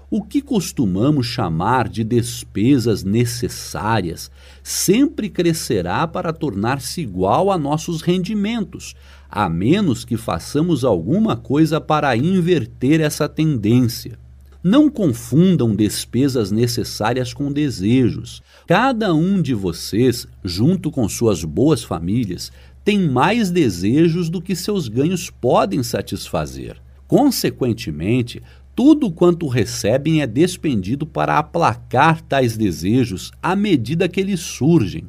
[0.08, 4.30] O que costumamos chamar de despesas necessárias
[4.62, 8.94] sempre crescerá para tornar-se igual a nossos rendimentos,
[9.30, 14.18] a menos que façamos alguma coisa para inverter essa tendência.
[14.62, 18.42] Não confundam despesas necessárias com desejos.
[18.66, 22.50] Cada um de vocês, junto com suas boas famílias,
[22.84, 26.76] tem mais desejos do que seus ganhos podem satisfazer.
[27.06, 28.42] Consequentemente,
[28.74, 35.04] tudo quanto recebem é despendido para aplacar tais desejos à medida que eles surgem.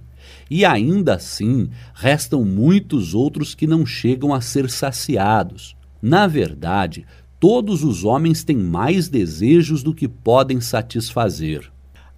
[0.50, 5.76] E ainda assim, restam muitos outros que não chegam a ser saciados.
[6.02, 7.06] Na verdade,
[7.40, 11.72] todos os homens têm mais desejos do que podem satisfazer.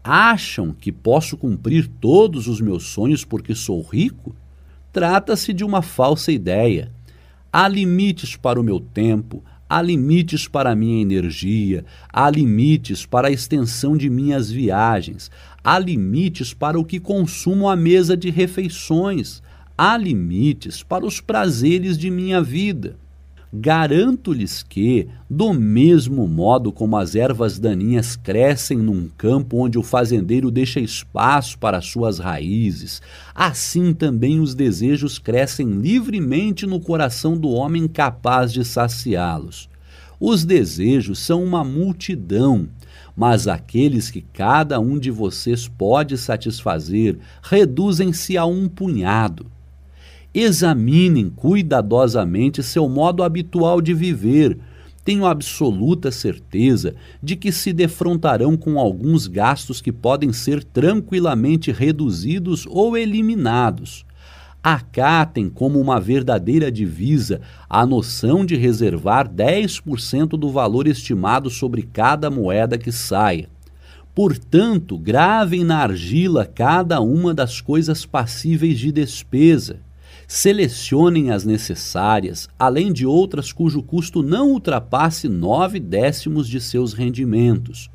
[0.04, 4.36] Acham que posso cumprir todos os meus sonhos porque sou rico?
[4.94, 6.92] Trata-se de uma falsa ideia.
[7.52, 13.28] Há limites para o meu tempo, Há limites para a minha energia, há limites para
[13.28, 15.30] a extensão de minhas viagens,
[15.64, 19.42] há limites para o que consumo à mesa de refeições,
[19.78, 22.98] há limites para os prazeres de minha vida.
[23.52, 30.52] Garanto-lhes que, do mesmo modo como as ervas daninhas crescem num campo onde o fazendeiro
[30.52, 33.02] deixa espaço para suas raízes,
[33.34, 39.68] assim também os desejos crescem livremente no coração do homem capaz de saciá-los.
[40.20, 42.70] Os desejos são uma multidão,
[43.20, 49.46] mas aqueles que cada um de vocês pode satisfazer reduzem-se a um punhado.
[50.34, 54.58] Examinem cuidadosamente seu modo habitual de viver.
[55.04, 62.66] Tenho absoluta certeza de que se defrontarão com alguns gastos que podem ser tranquilamente reduzidos
[62.70, 64.06] ou eliminados.
[64.64, 72.30] Acatem como uma verdadeira divisa a noção de reservar 10% do valor estimado sobre cada
[72.30, 73.50] moeda que saia.
[74.14, 79.80] Portanto, gravem na argila cada uma das coisas passíveis de despesa
[80.32, 87.90] Selecionem as necessárias, além de outras cujo custo não ultrapasse nove décimos de seus rendimentos.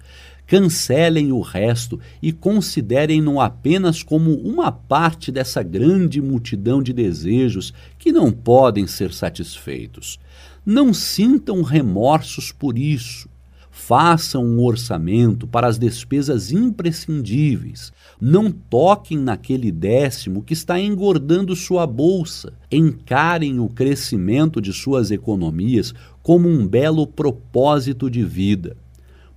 [0.46, 8.12] Cancelem o resto e considerem-no apenas como uma parte dessa grande multidão de desejos que
[8.12, 10.18] não podem ser satisfeitos.
[10.64, 13.28] Não sintam remorsos por isso.
[13.70, 17.92] Façam um orçamento para as despesas imprescindíveis.
[18.20, 22.52] Não toquem naquele décimo que está engordando sua bolsa.
[22.70, 25.92] Encarem o crescimento de suas economias
[26.22, 28.76] como um belo propósito de vida.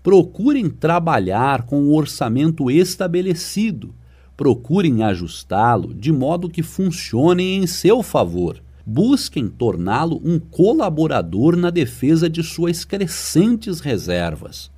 [0.07, 3.93] Procurem trabalhar com o orçamento estabelecido.
[4.37, 12.29] Procurem ajustá-lo de modo que funcione em seu favor busquem torná-lo um colaborador na defesa
[12.29, 14.71] de suas crescentes reservas.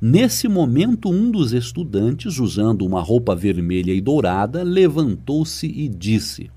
[0.00, 6.50] Nesse momento, um dos estudantes, usando uma roupa vermelha e dourada, levantou-se e disse: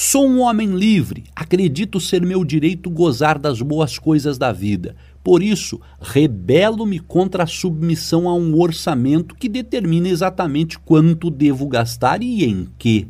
[0.00, 4.94] Sou um homem livre, acredito ser meu direito gozar das boas coisas da vida.
[5.22, 12.22] Por isso, rebelo-me contra a submissão a um orçamento que determina exatamente quanto devo gastar
[12.22, 13.08] e em que.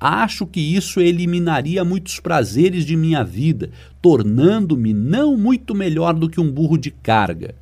[0.00, 3.70] Acho que isso eliminaria muitos prazeres de minha vida,
[4.00, 7.54] tornando-me não muito melhor do que um burro de carga.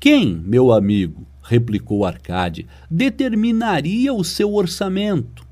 [0.00, 5.46] Quem, meu amigo, replicou Arcade, determinaria o seu orçamento?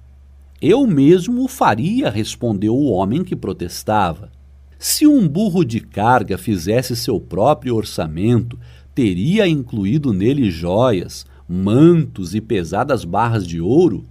[0.62, 4.30] Eu mesmo o faria, respondeu o homem que protestava.
[4.78, 8.58] Se um burro de carga fizesse seu próprio orçamento,
[8.94, 14.04] teria incluído nele joias, mantos e pesadas barras de ouro?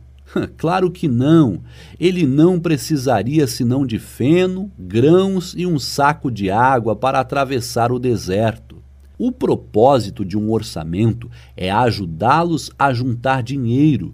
[0.57, 1.61] claro que não.
[1.99, 7.99] Ele não precisaria senão de feno, grãos e um saco de água para atravessar o
[7.99, 8.83] deserto.
[9.17, 14.13] O propósito de um orçamento é ajudá-los a juntar dinheiro,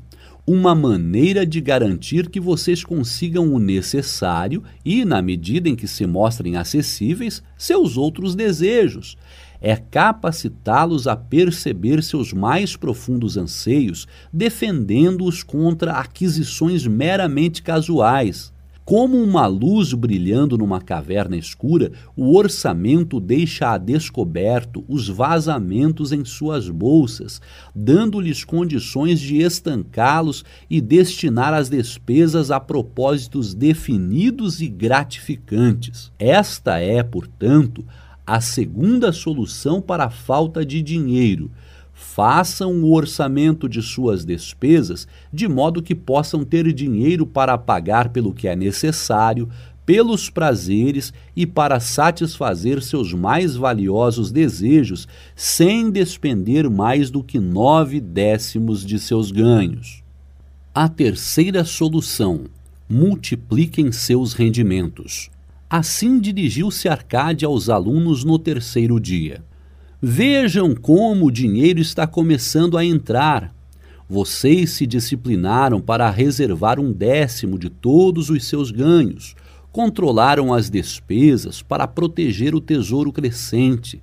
[0.52, 6.06] uma maneira de garantir que vocês consigam o necessário e, na medida em que se
[6.06, 9.18] mostrem acessíveis, seus outros desejos
[9.62, 18.52] é capacitá-los a perceber seus mais profundos anseios, defendendo-os contra aquisições meramente casuais.
[18.92, 26.26] Como uma luz brilhando numa caverna escura, o orçamento deixa a descoberto os vazamentos em
[26.26, 27.42] suas bolsas,
[27.74, 36.12] dando-lhes condições de estancá-los e destinar as despesas a propósitos definidos e gratificantes.
[36.20, 37.86] Esta é, portanto,
[38.28, 41.50] a segunda solução para a falta de dinheiro.
[42.04, 48.34] Façam o orçamento de suas despesas de modo que possam ter dinheiro para pagar pelo
[48.34, 49.48] que é necessário,
[49.86, 58.02] pelos prazeres e para satisfazer seus mais valiosos desejos, sem despender mais do que nove
[58.02, 60.04] décimos de seus ganhos.
[60.74, 62.46] A terceira solução:
[62.90, 65.30] multipliquem seus rendimentos.
[65.70, 69.42] Assim dirigiu-se Arcade aos alunos no terceiro dia.
[70.04, 73.54] Vejam como o dinheiro está começando a entrar.
[74.10, 79.36] Vocês se disciplinaram para reservar um décimo de todos os seus ganhos,
[79.72, 84.02] controlaram as despesas para proteger o tesouro crescente.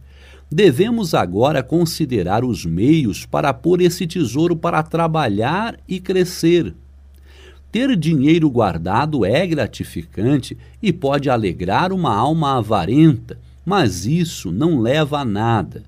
[0.49, 6.77] Devemos agora considerar os meios para pôr esse tesouro para trabalhar e crescer.
[7.73, 13.37] Ter dinheiro guardado é gratificante e pode alegrar uma alma avarenta,
[13.69, 15.82] mas isso não leva a nada.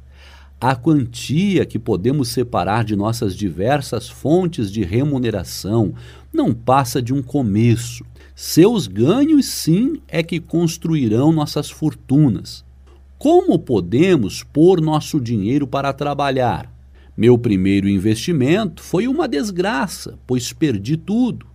[0.61, 5.95] A quantia que podemos separar de nossas diversas fontes de remuneração
[6.31, 8.05] não passa de um começo.
[8.35, 12.63] Seus ganhos, sim, é que construirão nossas fortunas.
[13.19, 16.71] Como podemos pôr nosso dinheiro para trabalhar?
[17.17, 21.47] Meu primeiro investimento foi uma desgraça, pois perdi tudo.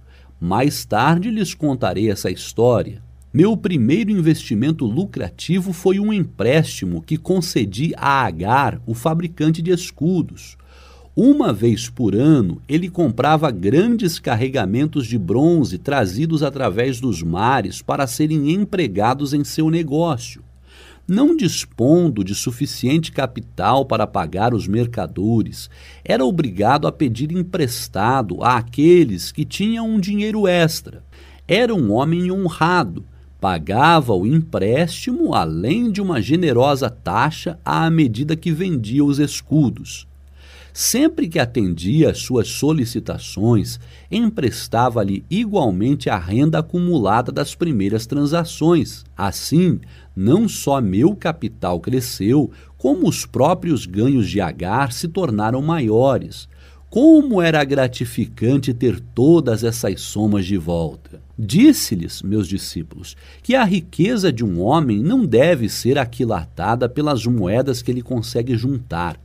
[0.41, 3.05] Mais tarde lhes contarei essa história.
[3.35, 10.55] Meu primeiro investimento lucrativo foi um empréstimo que concedi a Agar, o fabricante de escudos.
[11.13, 18.07] Uma vez por ano, ele comprava grandes carregamentos de bronze trazidos através dos mares para
[18.07, 20.41] serem empregados em seu negócio.
[21.05, 25.69] Não dispondo de suficiente capital para pagar os mercadores,
[26.05, 31.03] era obrigado a pedir emprestado àqueles que tinham um dinheiro extra.
[31.45, 33.03] Era um homem honrado
[33.45, 40.07] pagava o empréstimo além de uma generosa taxa à medida que vendia os escudos.
[40.73, 49.05] Sempre que atendia às suas solicitações, emprestava-lhe igualmente a renda acumulada das primeiras transações.
[49.15, 49.80] Assim,
[50.15, 52.49] não só meu capital cresceu,
[52.80, 56.49] como os próprios ganhos de Agar se tornaram maiores.
[56.89, 61.24] Como era gratificante ter todas essas somas de volta!
[61.37, 67.81] Disse-lhes, meus discípulos, que a riqueza de um homem não deve ser aquilatada pelas moedas
[67.81, 69.19] que ele consegue juntar.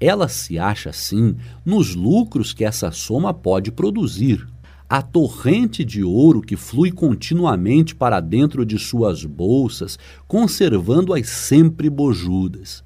[0.00, 4.44] Ela se acha, assim, nos lucros que essa soma pode produzir.
[4.88, 12.82] A torrente de ouro que flui continuamente para dentro de suas bolsas, conservando-as sempre bojudas.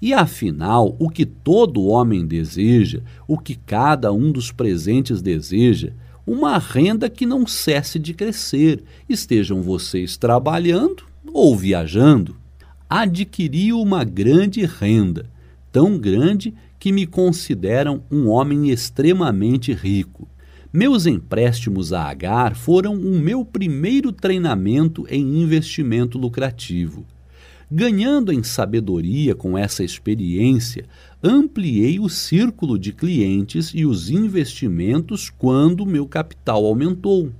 [0.00, 5.92] E afinal, o que todo homem deseja, o que cada um dos presentes deseja,
[6.28, 12.36] uma renda que não cesse de crescer, estejam vocês trabalhando ou viajando.
[12.88, 15.30] Adquiri uma grande renda,
[15.72, 20.28] tão grande que me consideram um homem extremamente rico.
[20.70, 27.06] Meus empréstimos a Agar foram o meu primeiro treinamento em investimento lucrativo.
[27.70, 30.86] Ganhando em sabedoria com essa experiência,
[31.22, 37.30] ampliei o círculo de clientes e os investimentos quando meu capital aumentou.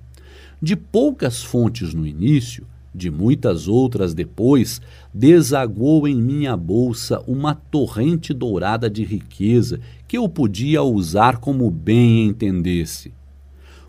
[0.60, 4.82] De poucas fontes no início, de muitas outras depois,
[5.14, 12.26] desaguou em minha bolsa uma torrente dourada de riqueza que eu podia usar como bem
[12.26, 13.12] entendesse.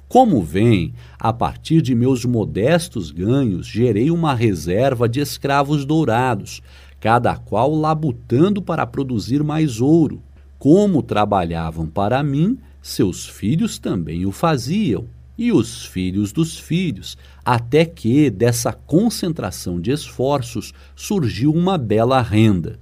[0.09, 6.63] Como vem, a partir de meus modestos ganhos, gerei uma reserva de escravos dourados,
[6.99, 10.19] cada qual labutando para produzir mais ouro.
[10.57, 15.05] Como trabalhavam para mim, seus filhos também o faziam,
[15.37, 17.15] e os filhos dos filhos,
[17.45, 22.79] até que dessa concentração de esforços surgiu uma bela renda.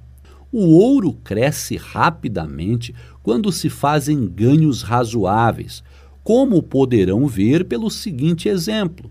[0.49, 5.83] O ouro cresce rapidamente quando se fazem ganhos razoáveis,
[6.27, 9.09] como poderão ver pelo seguinte exemplo.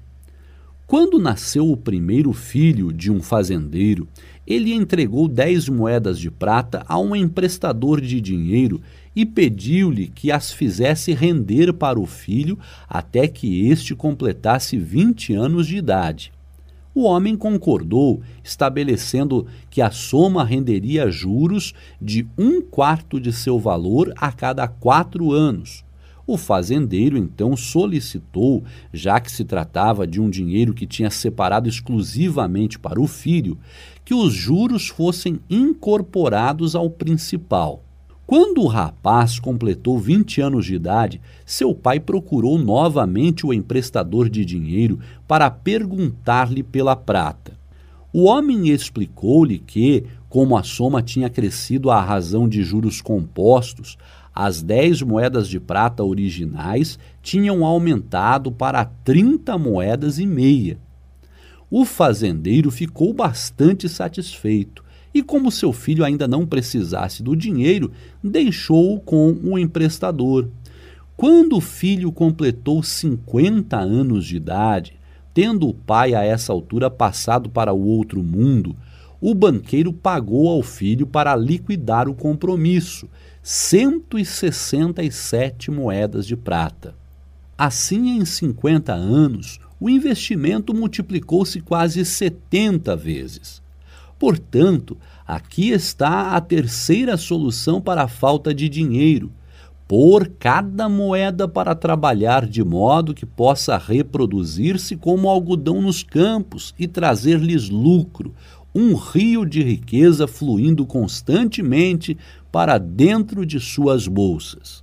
[0.86, 4.06] Quando nasceu o primeiro filho de um fazendeiro,
[4.46, 8.82] ele entregou dez moedas de prata a um emprestador de dinheiro
[9.14, 15.66] e pediu-lhe que as fizesse render para o filho até que este completasse vinte anos
[15.66, 16.30] de idade.
[16.94, 24.12] O homem concordou, estabelecendo que a soma renderia juros de um quarto de seu valor
[24.18, 25.85] a cada quatro anos.
[26.26, 32.78] O fazendeiro então solicitou, já que se tratava de um dinheiro que tinha separado exclusivamente
[32.78, 33.56] para o filho,
[34.04, 37.84] que os juros fossem incorporados ao principal.
[38.26, 44.44] Quando o rapaz completou 20 anos de idade, seu pai procurou novamente o emprestador de
[44.44, 44.98] dinheiro
[45.28, 47.56] para perguntar-lhe pela prata.
[48.12, 53.96] O homem explicou-lhe que, como a soma tinha crescido à razão de juros compostos,
[54.38, 60.78] as 10 moedas de prata originais tinham aumentado para 30 moedas e meia.
[61.70, 64.84] O fazendeiro ficou bastante satisfeito
[65.14, 67.90] e, como seu filho ainda não precisasse do dinheiro,
[68.22, 70.50] deixou-o com o emprestador.
[71.16, 75.00] Quando o filho completou 50 anos de idade,
[75.32, 78.76] tendo o pai a essa altura passado para o outro mundo,
[79.18, 83.08] o banqueiro pagou ao filho para liquidar o compromisso
[83.48, 86.96] 167 moedas de prata.
[87.56, 93.62] Assim, em 50 anos, o investimento multiplicou-se quase 70 vezes.
[94.18, 99.30] Portanto, aqui está a terceira solução para a falta de dinheiro:
[99.86, 106.88] pôr cada moeda para trabalhar de modo que possa reproduzir-se como algodão nos campos e
[106.88, 108.34] trazer-lhes lucro,
[108.74, 112.18] um rio de riqueza fluindo constantemente
[112.56, 114.82] para dentro de suas bolsas.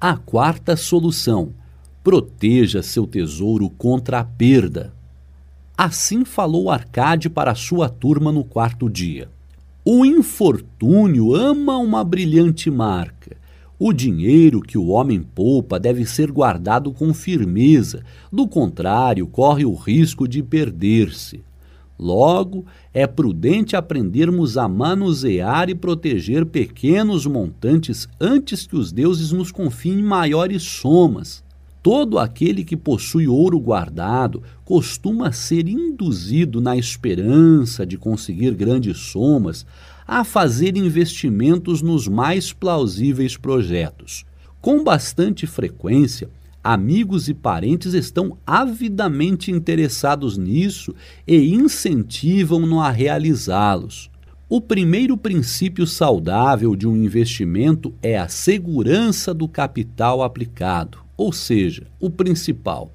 [0.00, 1.48] A quarta solução:
[2.04, 4.94] proteja seu tesouro contra a perda.
[5.76, 9.28] Assim falou Arcade para sua turma no quarto dia.
[9.84, 13.36] O infortúnio ama uma brilhante marca.
[13.76, 19.74] O dinheiro que o homem poupa deve ser guardado com firmeza, do contrário, corre o
[19.74, 21.42] risco de perder-se.
[21.98, 29.52] Logo, é prudente aprendermos a manusear e proteger pequenos montantes antes que os deuses nos
[29.52, 31.44] confiem maiores somas.
[31.82, 39.64] Todo aquele que possui ouro guardado costuma ser induzido na esperança de conseguir grandes somas
[40.06, 44.24] a fazer investimentos nos mais plausíveis projetos.
[44.60, 46.28] Com bastante frequência,
[46.64, 50.94] amigos e parentes estão avidamente interessados nisso
[51.28, 54.10] e incentivam-no a realizá-los.
[54.48, 61.86] O primeiro princípio saudável de um investimento é a segurança do capital aplicado, ou seja,
[62.00, 62.90] o principal.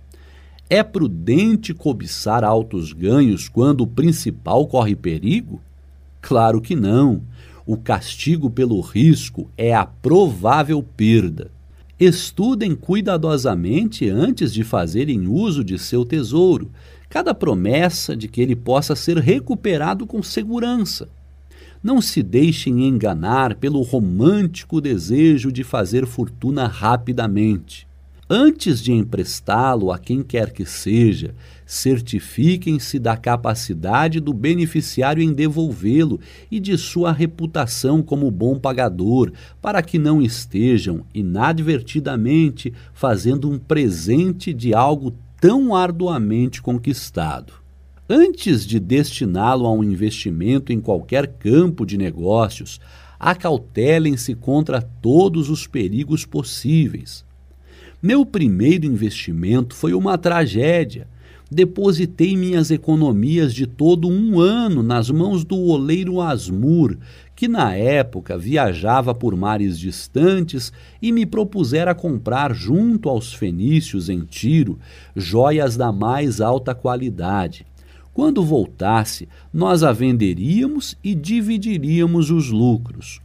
[0.68, 5.62] É prudente cobiçar altos ganhos quando o principal corre perigo?
[6.22, 7.22] Claro que não.
[7.66, 11.52] O castigo pelo risco é a provável perda.
[12.00, 16.72] Estudem cuidadosamente antes de fazerem uso de seu tesouro,
[17.10, 21.10] cada promessa de que ele possa ser recuperado com segurança.
[21.84, 27.89] Não se deixem enganar pelo romântico desejo de fazer fortuna rapidamente.
[28.32, 31.34] Antes de emprestá-lo a quem quer que seja,
[31.66, 36.20] certifiquem-se da capacidade do beneficiário em devolvê-lo
[36.52, 44.54] e de sua reputação como bom pagador, para que não estejam inadvertidamente fazendo um presente
[44.54, 45.12] de algo
[45.42, 47.54] tão arduamente conquistado.
[48.08, 52.80] Antes de destiná-lo a um investimento em qualquer campo de negócios,
[53.20, 57.28] acautelem-se contra todos os perigos possíveis
[58.02, 61.08] meu primeiro investimento foi uma tragédia.
[61.52, 66.98] Depositei minhas economias de todo um ano nas mãos do oleiro Asmur,
[67.36, 70.72] que na época viajava por mares distantes
[71.02, 74.80] e me propusera comprar junto aos fenícios em Tiro
[75.16, 77.66] joias da mais alta qualidade.
[78.14, 83.20] Quando voltasse, nós a venderíamos e dividiríamos os lucros.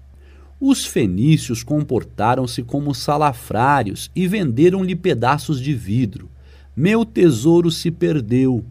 [0.60, 6.30] Os fenícios comportaram-se como salafrários e venderam-lhe pedaços de vidro.
[6.76, 8.64] Meu tesouro se perdeu.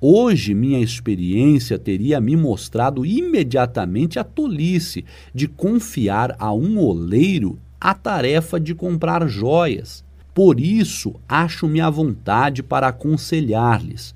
[0.00, 5.04] Hoje, minha experiência teria me mostrado imediatamente a tolice
[5.34, 10.04] de confiar a um oleiro a tarefa de comprar joias.
[10.34, 14.14] Por isso, acho-me à vontade para aconselhar-lhes.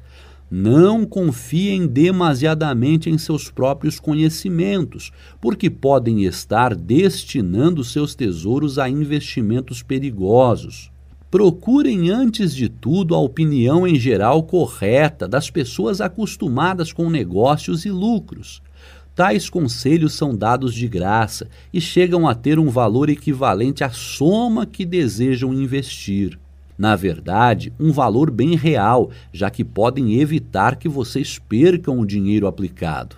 [0.50, 9.80] Não confiem demasiadamente em seus próprios conhecimentos, porque podem estar destinando seus tesouros a investimentos
[9.80, 10.90] perigosos.
[11.30, 17.90] Procurem, antes de tudo, a opinião em geral correta das pessoas acostumadas com negócios e
[17.92, 18.60] lucros.
[19.14, 24.66] Tais conselhos são dados de graça e chegam a ter um valor equivalente à soma
[24.66, 26.36] que desejam investir
[26.80, 32.46] na verdade, um valor bem real, já que podem evitar que vocês percam o dinheiro
[32.46, 33.16] aplicado.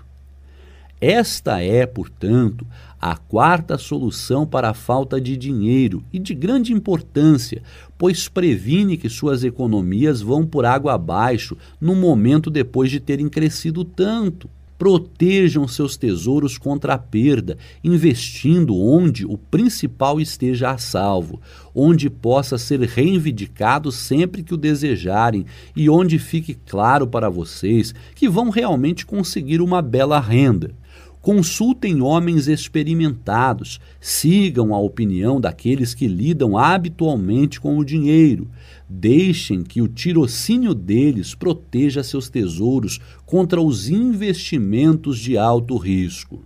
[1.01, 2.67] Esta é, portanto,
[3.01, 7.63] a quarta solução para a falta de dinheiro e de grande importância,
[7.97, 13.85] pois previne que suas economias vão por água abaixo no momento depois de terem crescido
[13.85, 14.51] tanto.
[14.83, 21.41] Protejam seus tesouros contra a perda, investindo onde o principal esteja a salvo,
[21.73, 25.47] onde possa ser reivindicado sempre que o desejarem
[25.77, 30.75] e onde fique claro para vocês que vão realmente conseguir uma bela renda.
[31.21, 38.49] Consultem homens experimentados, sigam a opinião daqueles que lidam habitualmente com o dinheiro.
[38.95, 46.45] Deixem que o tirocínio deles proteja seus tesouros contra os investimentos de alto risco.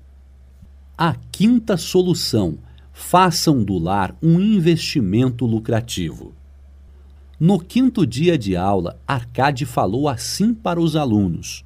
[0.96, 2.56] A quinta solução:
[2.92, 6.32] façam do lar um investimento lucrativo.
[7.38, 11.64] No quinto dia de aula, Arcade falou assim para os alunos.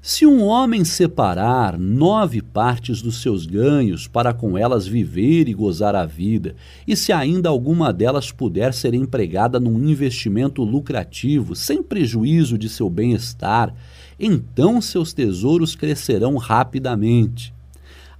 [0.00, 5.96] Se um homem separar nove partes dos seus ganhos para com elas viver e gozar
[5.96, 6.54] a vida,
[6.86, 12.88] e se ainda alguma delas puder ser empregada num investimento lucrativo, sem prejuízo de seu
[12.88, 13.74] bem-estar,
[14.18, 17.52] então seus tesouros crescerão rapidamente.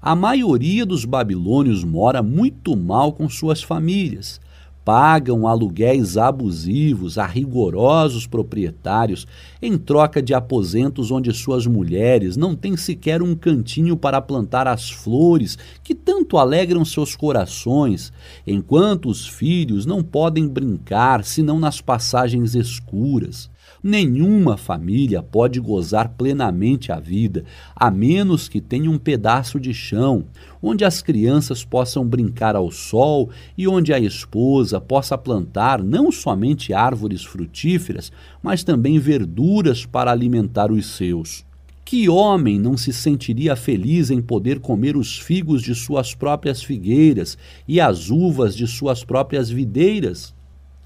[0.02, 4.40] A maioria dos babilônios mora muito mal com suas famílias
[4.86, 9.26] pagam aluguéis abusivos a rigorosos proprietários
[9.60, 14.88] em troca de aposentos onde suas mulheres não têm sequer um cantinho para plantar as
[14.88, 18.12] flores que tanto alegram seus corações,
[18.46, 23.50] enquanto os filhos não podem brincar senão nas passagens escuras.
[23.88, 30.24] Nenhuma família pode gozar plenamente a vida a menos que tenha um pedaço de chão
[30.60, 36.74] onde as crianças possam brincar ao sol e onde a esposa possa plantar não somente
[36.74, 38.10] árvores frutíferas,
[38.42, 41.46] mas também verduras para alimentar os seus.
[41.84, 47.38] Que homem não se sentiria feliz em poder comer os figos de suas próprias figueiras
[47.68, 50.34] e as uvas de suas próprias videiras?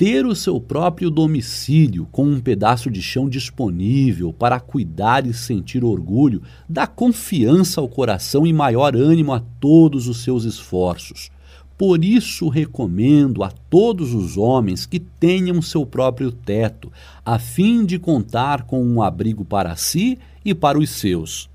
[0.01, 5.85] Ter o seu próprio domicílio com um pedaço de chão disponível para cuidar e sentir
[5.85, 11.29] orgulho dá confiança ao coração e maior ânimo a todos os seus esforços.
[11.77, 16.91] Por isso recomendo a todos os homens que tenham seu próprio teto,
[17.23, 21.51] a fim de contar com um abrigo para si e para os seus.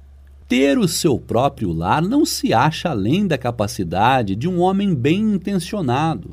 [0.47, 5.33] Ter o seu próprio lar não se acha além da capacidade de um homem bem
[5.33, 6.29] intencionado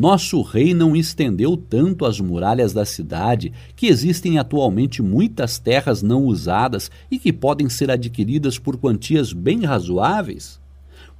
[0.00, 6.24] nosso rei não estendeu tanto as muralhas da cidade que existem atualmente muitas terras não
[6.24, 10.58] usadas e que podem ser adquiridas por quantias bem razoáveis?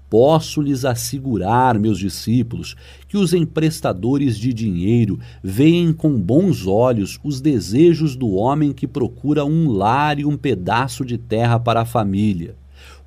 [0.09, 2.74] Posso lhes assegurar, meus discípulos,
[3.07, 9.44] que os emprestadores de dinheiro veem com bons olhos os desejos do homem que procura
[9.44, 12.57] um lar e um pedaço de terra para a família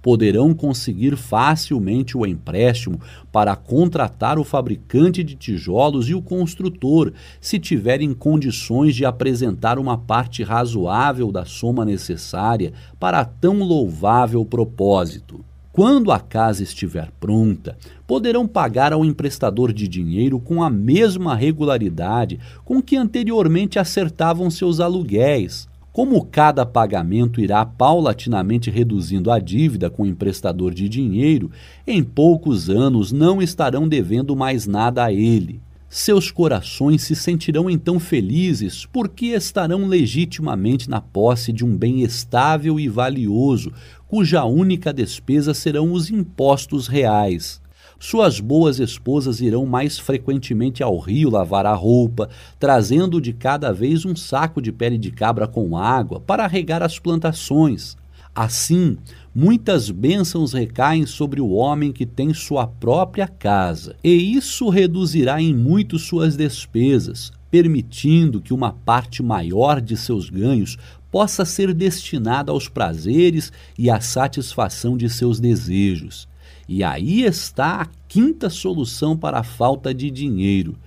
[0.03, 2.99] poderão conseguir facilmente o empréstimo
[3.31, 9.97] para contratar o fabricante de tijolos e o construtor, se tiverem condições de apresentar uma
[9.97, 15.43] parte razoável da soma necessária para tão louvável propósito.
[15.71, 17.75] Quando a casa estiver pronta,
[18.05, 24.79] poderão pagar ao emprestador de dinheiro com a mesma regularidade com que anteriormente acertavam seus
[24.79, 31.51] aluguéis, como cada pagamento irá paulatinamente reduzindo a dívida com o emprestador de dinheiro,
[31.85, 35.61] em poucos anos não estarão devendo mais nada a ele.
[35.87, 42.79] Seus corações se sentirão então felizes porque estarão legitimamente na posse de um bem estável
[42.79, 43.71] e valioso,
[44.07, 47.61] cuja única despesa serão os impostos reais.
[48.05, 54.03] Suas boas esposas irão mais frequentemente ao rio lavar a roupa, trazendo de cada vez
[54.03, 57.95] um saco de pele de cabra com água para regar as plantações.
[58.35, 58.97] Assim,
[59.33, 65.55] muitas bênçãos recaem sobre o homem que tem sua própria casa, e isso reduzirá em
[65.55, 70.77] muito suas despesas, permitindo que uma parte maior de seus ganhos
[71.09, 73.49] possa ser destinada aos prazeres
[73.79, 76.27] e à satisfação de seus desejos.
[76.67, 80.77] E aí está a quinta solução para a falta de dinheiro: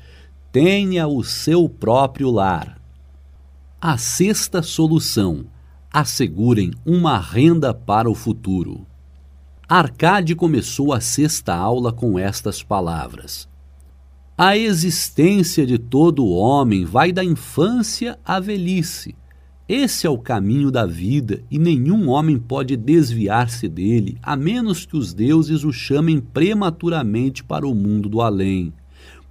[0.50, 2.80] tenha o seu próprio lar.
[3.80, 5.46] A sexta solução:
[5.92, 8.86] assegurem uma renda para o futuro.
[9.68, 13.48] Arcade começou a sexta aula com estas palavras:
[14.38, 19.14] A existência de todo homem vai da infância à velhice
[19.68, 24.96] esse é o caminho da vida e nenhum homem pode desviar-se dele, a menos que
[24.96, 28.72] os deuses o chamem prematuramente para o mundo do além.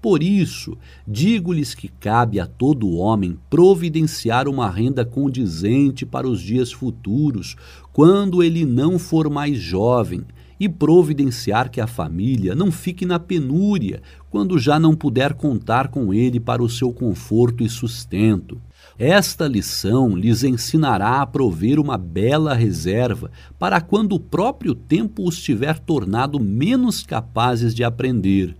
[0.02, 6.70] Por isso, digo-lhes que cabe a todo homem providenciar uma renda condizente para os dias
[6.70, 7.56] futuros,
[7.94, 10.26] quando ele não for mais jovem,
[10.60, 16.14] e providenciar que a família não fique na penúria quando já não puder contar com
[16.14, 18.62] ele para o seu conforto e sustento.
[18.97, 25.38] Esta lição lhes ensinará a prover uma bela reserva para quando o próprio tempo os
[25.38, 28.55] tiver tornado menos capazes de aprender.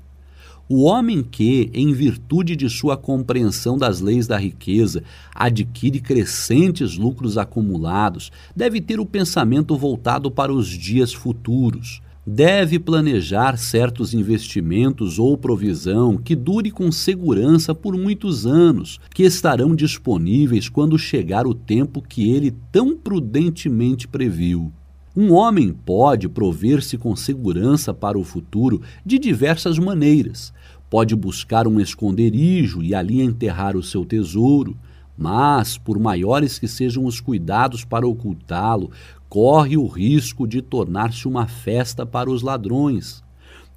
[0.67, 5.03] O homem que, em virtude de sua compreensão das leis da riqueza,
[5.33, 13.56] adquire crescentes lucros acumulados, deve ter o pensamento voltado para os dias futuros deve planejar
[13.56, 20.97] certos investimentos ou provisão que dure com segurança por muitos anos, que estarão disponíveis quando
[20.97, 24.72] chegar o tempo que ele tão prudentemente previu.
[25.15, 30.52] Um homem pode prover-se com segurança para o futuro de diversas maneiras.
[30.89, 34.76] Pode buscar um esconderijo e ali enterrar o seu tesouro,
[35.18, 38.91] mas, por maiores que sejam os cuidados para ocultá-lo,
[39.35, 43.21] corre o risco de tornar-se uma festa para os ladrões.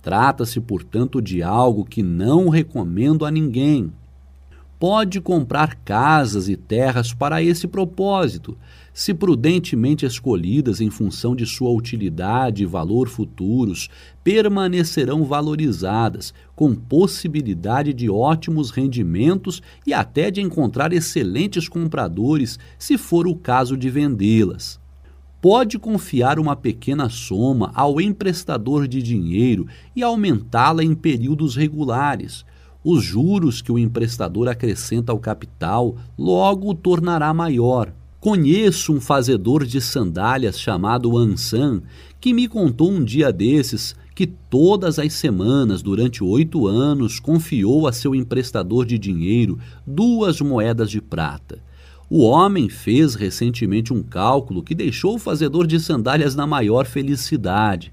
[0.01, 3.93] Trata-se, portanto, de algo que não recomendo a ninguém.
[4.79, 8.57] Pode comprar casas e terras para esse propósito,
[8.95, 13.89] se prudentemente escolhidas em função de sua utilidade e valor futuros,
[14.23, 23.27] permanecerão valorizadas, com possibilidade de ótimos rendimentos e até de encontrar excelentes compradores, se for
[23.27, 24.79] o caso de vendê-las
[25.41, 32.45] pode confiar uma pequena soma ao emprestador de dinheiro e aumentá-la em períodos regulares.
[32.83, 37.93] Os juros que o emprestador acrescenta ao capital logo o tornará maior.
[38.21, 41.83] Conheço um fazedor de sandálias chamado Ansan
[42.21, 47.93] que me contou um dia desses que todas as semanas, durante oito anos, confiou a
[47.93, 49.57] seu emprestador de dinheiro
[49.87, 51.63] duas moedas de prata.
[52.11, 57.93] O homem fez recentemente um cálculo que deixou o fazedor de sandálias na maior felicidade.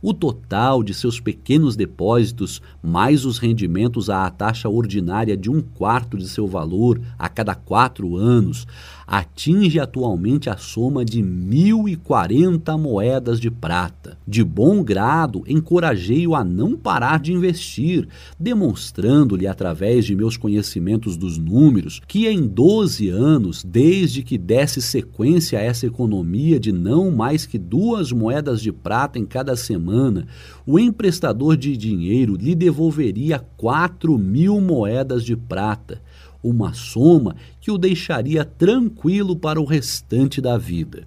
[0.00, 6.16] O total de seus pequenos depósitos, mais os rendimentos à taxa ordinária de um quarto
[6.16, 8.68] de seu valor a cada quatro anos,
[9.06, 14.18] atinge atualmente a soma de 1.040 moedas de prata.
[14.26, 18.08] De bom grado, encorajei-o a não parar de investir,
[18.38, 25.58] demonstrando-lhe, através de meus conhecimentos dos números, que em 12 anos, desde que desse sequência
[25.58, 30.26] a essa economia de não mais que duas moedas de prata em cada semana,
[30.66, 36.00] o emprestador de dinheiro lhe devolveria 4 mil moedas de prata
[36.42, 41.06] uma soma que o deixaria tranquilo para o restante da vida.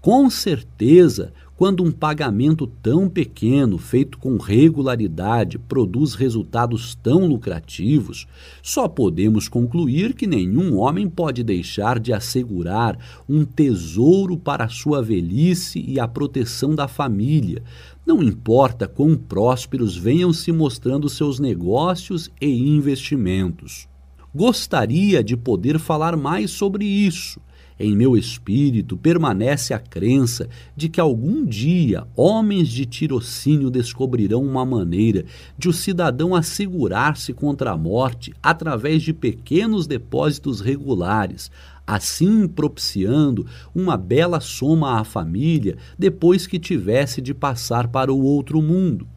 [0.00, 1.30] Com certeza,
[1.60, 8.26] quando um pagamento tão pequeno, feito com regularidade, produz resultados tão lucrativos,
[8.62, 12.96] só podemos concluir que nenhum homem pode deixar de assegurar
[13.28, 17.62] um tesouro para a sua velhice e a proteção da família,
[18.06, 23.89] não importa quão prósperos venham se mostrando seus negócios e investimentos.
[24.32, 27.40] Gostaria de poder falar mais sobre isso.
[27.80, 34.64] Em meu espírito permanece a crença de que algum dia homens de tirocínio descobrirão uma
[34.64, 35.24] maneira
[35.58, 41.50] de o cidadão assegurar-se contra a morte através de pequenos depósitos regulares,
[41.84, 48.62] assim propiciando uma bela soma à família depois que tivesse de passar para o outro
[48.62, 49.08] mundo.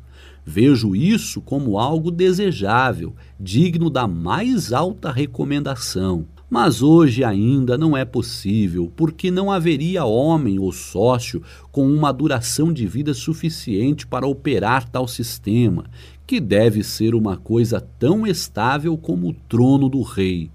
[0.45, 6.25] Vejo isso como algo desejável, digno da mais alta recomendação.
[6.49, 11.41] Mas hoje ainda não é possível, porque não haveria homem ou sócio
[11.71, 15.85] com uma duração de vida suficiente para operar tal sistema,
[16.27, 20.51] que deve ser uma coisa tão estável como o trono do rei.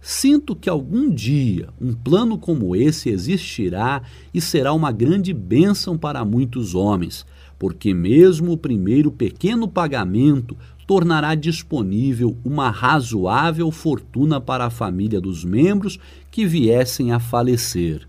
[0.00, 4.02] Sinto que algum dia um plano como esse existirá
[4.32, 7.24] e será uma grande bênção para muitos homens,
[7.58, 10.56] porque mesmo o primeiro pequeno pagamento
[10.86, 15.98] tornará disponível uma razoável fortuna para a família dos membros
[16.30, 18.06] que viessem a falecer.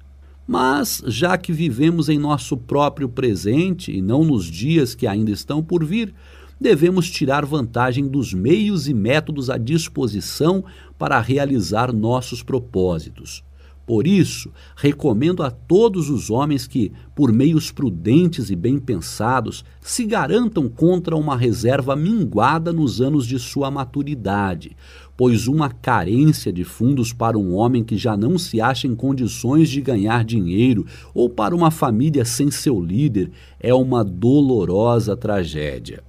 [0.48, 5.62] Mas, já que vivemos em nosso próprio presente e não nos dias que ainda estão
[5.62, 6.14] por vir,
[6.60, 10.64] devemos tirar vantagem dos meios e métodos à disposição
[10.98, 13.44] para realizar nossos propósitos.
[13.90, 20.06] Por isso, recomendo a todos os homens que, por meios prudentes e bem pensados, se
[20.06, 24.78] garantam contra uma reserva minguada nos anos de sua maturidade,
[25.18, 29.68] pois uma carência de fundos para um homem que já não se acha em condições
[29.72, 36.03] de ganhar dinheiro ou para uma família sem seu líder é uma dolorosa tragédia.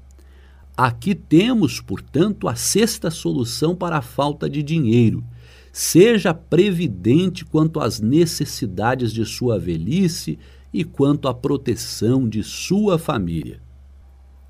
[0.77, 5.25] Aqui temos, portanto, a sexta solução para a falta de dinheiro
[5.73, 10.39] Seja previdente quanto às necessidades de sua velhice
[10.73, 13.61] e quanto à proteção de sua família.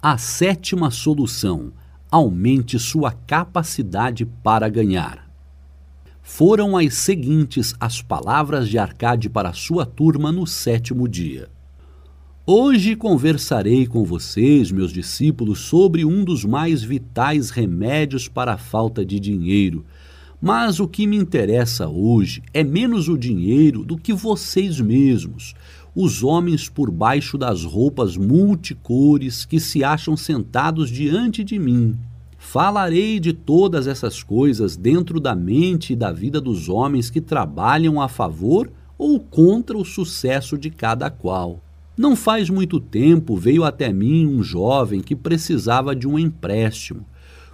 [0.00, 1.72] A sétima solução:
[2.10, 5.30] aumente sua capacidade para ganhar.
[6.22, 11.50] Foram as seguintes as palavras de Arcade para sua turma no sétimo dia.
[12.46, 19.04] Hoje conversarei com vocês, meus discípulos, sobre um dos mais vitais remédios para a falta
[19.04, 19.84] de dinheiro
[20.40, 25.54] mas o que me interessa hoje é menos o dinheiro do que vocês mesmos,
[25.94, 31.94] os homens por baixo das roupas multicores que se acham sentados diante de mim.
[32.38, 38.00] Falarei de todas essas coisas dentro da mente e da vida dos homens que trabalham
[38.00, 41.60] a favor ou contra o sucesso de cada qual.
[41.96, 47.04] Não faz muito tempo veio até mim um jovem que precisava de um empréstimo.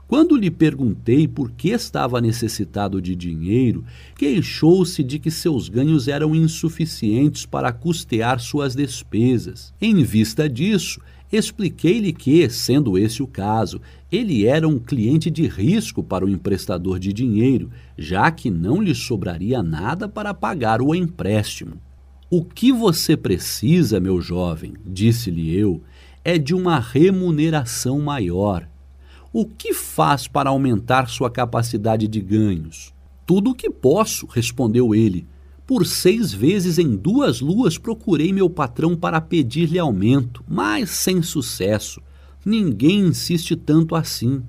[0.09, 3.85] Quando lhe perguntei por que estava necessitado de dinheiro,
[4.17, 9.75] queixou-se de que seus ganhos eram insuficientes para custear suas despesas.
[9.81, 11.01] Em vista disso,
[11.33, 13.81] expliquei-lhe que, sendo esse o caso,
[14.11, 17.69] ele era um cliente de risco para o emprestador de dinheiro,
[17.99, 21.81] já que não lhe sobraria nada para pagar o empréstimo.
[22.31, 25.83] O que você precisa, meu jovem, disse-lhe eu,
[26.25, 28.69] é de uma remuneração maior
[29.39, 32.95] o que faz para aumentar sua capacidade de ganhos?
[33.27, 35.27] Tudo o que posso, respondeu ele.
[35.67, 42.01] Por seis vezes em duas luas procurei meu patrão para pedir-lhe aumento, mas sem sucesso.
[42.47, 44.43] Ninguém insiste tanto assim.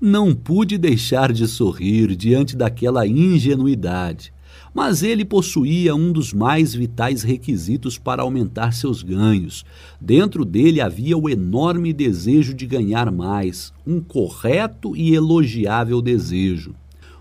[0.00, 4.32] Não pude deixar de sorrir diante daquela ingenuidade,
[4.72, 9.64] mas ele possuía um dos mais vitais requisitos para aumentar seus ganhos.
[10.00, 16.74] Dentro dele havia o enorme desejo de ganhar mais, um correto e elogiável desejo.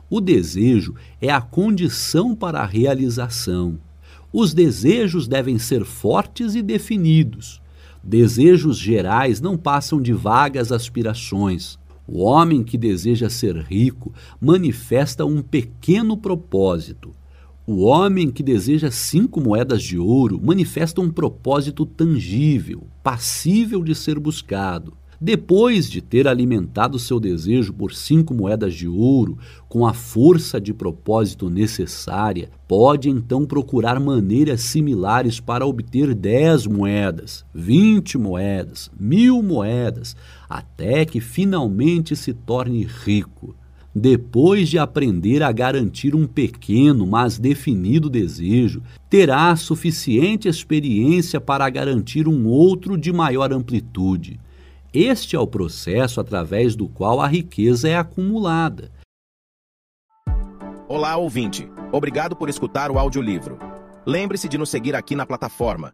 [0.09, 3.77] O desejo é a condição para a realização.
[4.31, 7.61] Os desejos devem ser fortes e definidos.
[8.03, 11.77] Desejos gerais não passam de vagas aspirações.
[12.07, 14.11] O homem que deseja ser rico
[14.41, 17.11] manifesta um pequeno propósito.
[17.71, 24.17] O homem que deseja cinco moedas de ouro manifesta um propósito tangível, passível de ser
[24.17, 24.97] buscado.
[25.21, 29.37] Depois de ter alimentado seu desejo por cinco moedas de ouro,
[29.67, 37.45] com a força de propósito necessária, pode então procurar maneiras similares para obter dez moedas,
[37.53, 40.15] vinte moedas, mil moedas,
[40.49, 43.55] até que finalmente se torne rico.
[43.93, 52.27] Depois de aprender a garantir um pequeno, mas definido desejo, terá suficiente experiência para garantir
[52.27, 54.39] um outro de maior amplitude.
[54.93, 58.91] Este é o processo através do qual a riqueza é acumulada.
[60.87, 61.69] Olá, ouvinte.
[61.91, 63.57] Obrigado por escutar o audiolivro.
[64.05, 65.93] Lembre-se de nos seguir aqui na plataforma.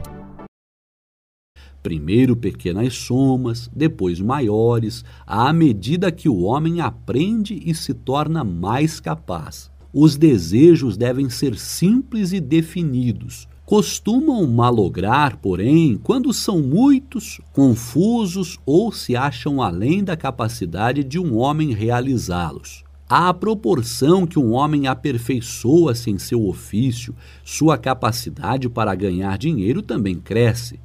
[1.83, 8.99] Primeiro pequenas somas, depois maiores, à medida que o homem aprende e se torna mais
[8.99, 9.71] capaz.
[9.93, 13.47] Os desejos devem ser simples e definidos.
[13.65, 21.37] Costumam malograr, porém, quando são muitos, confusos ou se acham além da capacidade de um
[21.37, 22.83] homem realizá-los.
[23.09, 30.15] À proporção que um homem aperfeiçoa-se em seu ofício, sua capacidade para ganhar dinheiro também
[30.15, 30.79] cresce.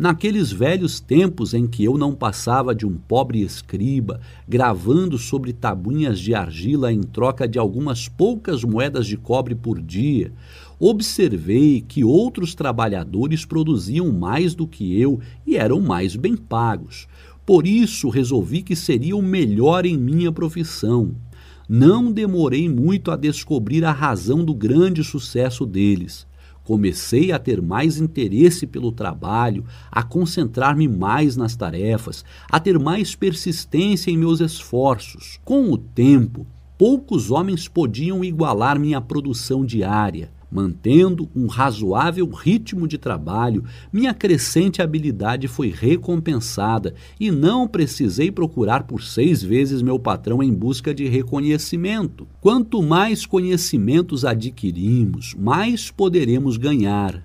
[0.00, 4.18] Naqueles velhos tempos em que eu não passava de um pobre escriba,
[4.48, 10.32] gravando sobre tabuinhas de argila em troca de algumas poucas moedas de cobre por dia,
[10.78, 17.06] observei que outros trabalhadores produziam mais do que eu e eram mais bem pagos.
[17.44, 21.14] Por isso resolvi que seria o melhor em minha profissão
[21.72, 26.26] não demorei muito a descobrir a razão do grande sucesso deles.
[26.70, 33.12] Comecei a ter mais interesse pelo trabalho, a concentrar-me mais nas tarefas, a ter mais
[33.12, 35.40] persistência em meus esforços.
[35.44, 36.46] Com o tempo,
[36.78, 43.62] poucos homens podiam igualar minha produção diária Mantendo um razoável ritmo de trabalho,
[43.92, 50.52] minha crescente habilidade foi recompensada e não precisei procurar por seis vezes meu patrão em
[50.52, 52.26] busca de reconhecimento.
[52.40, 57.24] Quanto mais conhecimentos adquirimos, mais poderemos ganhar.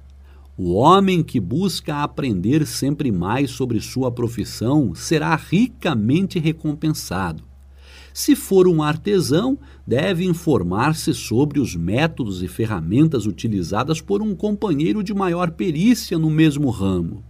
[0.58, 7.55] O homem que busca aprender sempre mais sobre sua profissão será ricamente recompensado.
[8.16, 15.04] Se for um artesão, deve informar-se sobre os métodos e ferramentas utilizadas por um companheiro
[15.04, 17.26] de maior perícia no mesmo ramo.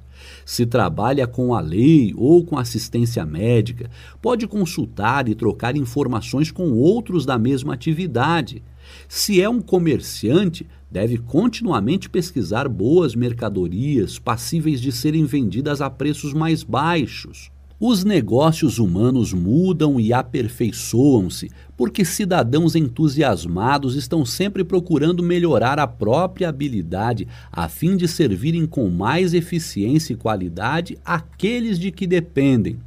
[0.45, 3.90] Se trabalha com a lei ou com assistência médica,
[4.22, 8.62] pode consultar e trocar informações com outros da mesma atividade.
[9.10, 16.32] Se é um comerciante, deve continuamente pesquisar boas mercadorias passíveis de serem vendidas a preços
[16.32, 17.55] mais baixos.
[17.77, 26.47] Os negócios humanos mudam e aperfeiçoam-se porque cidadãos entusiasmados estão sempre procurando melhorar a própria
[26.47, 32.80] habilidade a fim de servirem com mais eficiência e qualidade aqueles de que dependem.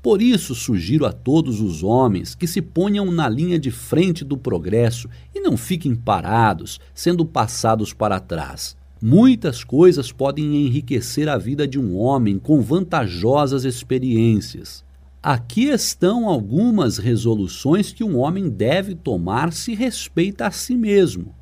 [0.00, 4.38] Por isso, sugiro a todos os homens que se ponham na linha de frente do
[4.38, 8.76] progresso e não fiquem parados, sendo passados para trás.
[9.00, 14.84] Muitas coisas podem enriquecer a vida de um homem com vantajosas experiências.
[15.22, 21.32] Aqui estão algumas resoluções que um homem deve tomar se respeita a si mesmo.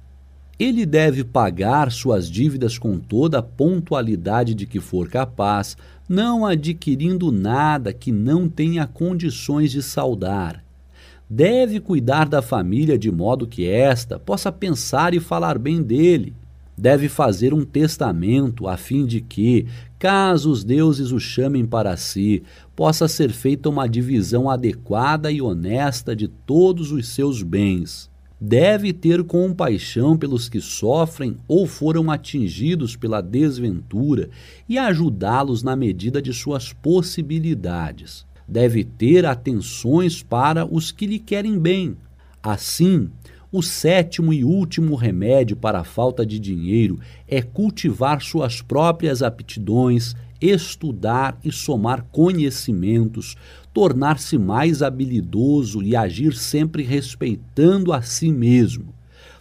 [0.58, 7.32] Ele deve pagar suas dívidas com toda a pontualidade de que for capaz, não adquirindo
[7.32, 10.62] nada que não tenha condições de saldar.
[11.28, 16.34] Deve cuidar da família de modo que esta possa pensar e falar bem dele
[16.76, 19.66] deve fazer um testamento a fim de que,
[19.98, 22.42] caso os deuses o chamem para si,
[22.74, 28.10] possa ser feita uma divisão adequada e honesta de todos os seus bens.
[28.38, 34.28] deve ter compaixão pelos que sofrem ou foram atingidos pela desventura
[34.68, 38.26] e ajudá-los na medida de suas possibilidades.
[38.46, 41.96] Deve ter atenções para os que lhe querem bem.
[42.42, 43.10] Assim,
[43.52, 46.98] o sétimo e último remédio para a falta de dinheiro
[47.28, 53.36] é cultivar suas próprias aptidões, estudar e somar conhecimentos,
[53.72, 58.94] tornar-se mais habilidoso e agir sempre respeitando a si mesmo.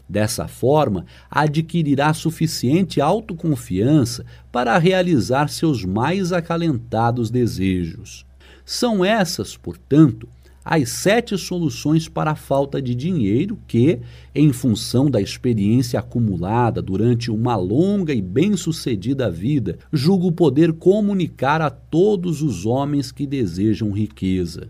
[0.08, 8.24] Dessa forma, adquirirá suficiente autoconfiança para realizar seus mais acalentados desejos.
[8.64, 10.30] São essas, portanto,
[10.66, 14.00] as sete soluções para a falta de dinheiro que,
[14.34, 21.70] em função da experiência acumulada durante uma longa e bem-sucedida vida, julgo poder comunicar a
[21.70, 24.70] todos os homens que desejam riqueza.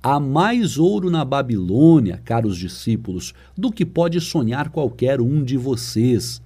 [0.00, 6.40] Há mais ouro na Babilônia, caros discípulos, do que pode sonhar qualquer um de vocês.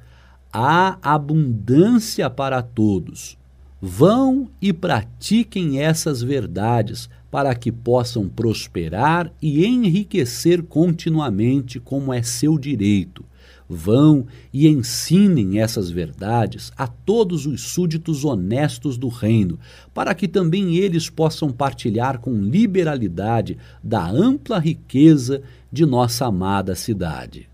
[0.50, 3.36] Há abundância para todos.
[3.80, 12.56] Vão e pratiquem essas verdades para que possam prosperar e enriquecer continuamente, como é seu
[12.56, 13.24] direito.
[13.68, 19.58] Vão e ensinem essas verdades a todos os súditos honestos do reino,
[19.92, 25.42] para que também eles possam partilhar com liberalidade da ampla riqueza
[25.72, 27.48] de nossa amada cidade.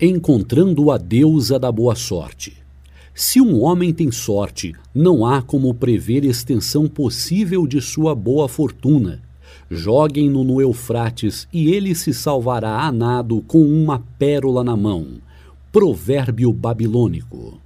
[0.00, 2.63] Encontrando a deusa da boa sorte.
[3.16, 9.22] Se um homem tem sorte, não há como prever extensão possível de sua boa fortuna.
[9.70, 15.18] Joguem-no no Eufrates e ele se salvará a nado com uma pérola na mão.
[15.70, 17.60] Provérbio babilônico.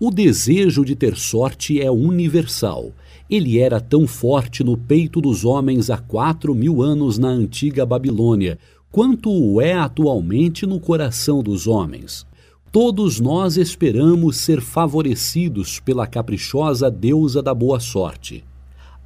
[0.00, 2.92] O desejo de ter sorte é universal.
[3.28, 8.58] Ele era tão forte no peito dos homens há quatro mil anos na antiga Babilônia,
[8.90, 12.26] quanto o é atualmente no coração dos homens.
[12.72, 18.42] Todos nós esperamos ser favorecidos pela caprichosa deusa da boa sorte.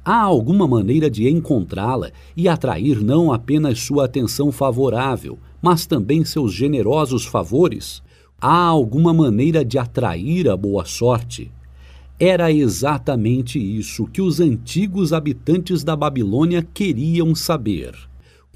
[0.05, 6.53] Há alguma maneira de encontrá-la e atrair não apenas sua atenção favorável, mas também seus
[6.53, 8.01] generosos favores?
[8.39, 11.51] Há alguma maneira de atrair a boa sorte?
[12.17, 17.93] Era exatamente isso que os antigos habitantes da Babilônia queriam saber.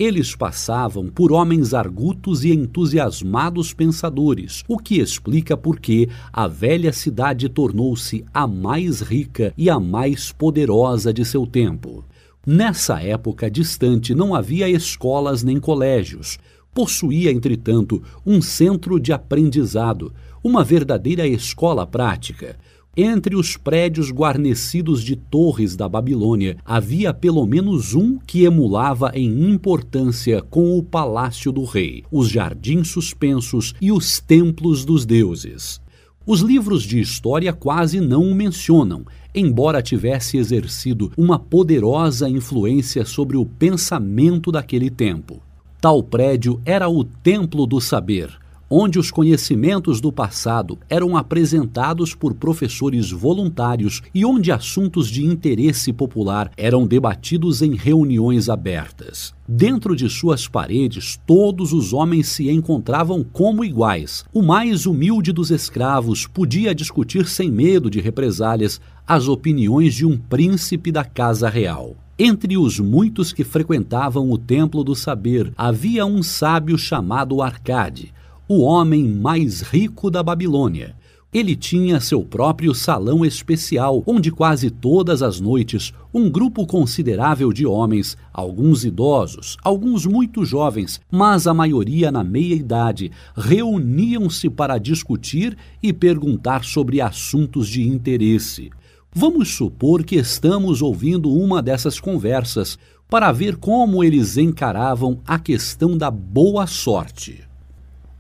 [0.02, 6.92] Eles passavam por homens argutos e entusiasmados pensadores, o que explica por que a velha
[6.92, 12.04] cidade tornou-se a mais rica e a mais poderosa de seu tempo.
[12.44, 16.40] Nessa época distante não havia escolas nem colégios.
[16.74, 20.12] Possuía, entretanto, um centro de aprendizado,
[20.44, 22.58] uma verdadeira escola prática.
[22.96, 29.50] Entre os prédios guarnecidos de torres da Babilônia, havia pelo menos um que emulava em
[29.50, 35.80] importância com o palácio do rei, os jardins suspensos e os templos dos deuses.
[36.28, 43.38] Os livros de história quase não o mencionam, embora tivesse exercido uma poderosa influência sobre
[43.38, 45.42] o pensamento daquele tempo.
[45.80, 48.41] Tal prédio era o Templo do Saber,
[48.74, 55.92] onde os conhecimentos do passado eram apresentados por professores voluntários e onde assuntos de interesse
[55.92, 59.34] popular eram debatidos em reuniões abertas.
[59.46, 64.24] Dentro de suas paredes, todos os homens se encontravam como iguais.
[64.34, 70.18] O mais humilde dos escravos podia discutir sem medo de represálias as opiniões de um
[70.18, 71.98] príncipe da casa real.
[72.18, 78.14] Entre os muitos que frequentavam o Templo do Saber, havia um sábio chamado Arcade,
[78.54, 80.94] o homem mais rico da Babilônia.
[81.34, 87.66] Ele tinha seu próprio salão especial, onde quase todas as noites um grupo considerável de
[87.66, 95.58] homens, alguns idosos, alguns muito jovens, mas a maioria na meia idade, reuniam-se para discutir
[95.82, 98.70] e perguntar sobre assuntos de interesse.
[99.16, 102.78] Vamos supor que estamos ouvindo uma dessas conversas
[103.10, 107.50] para ver como eles encaravam a questão da boa sorte.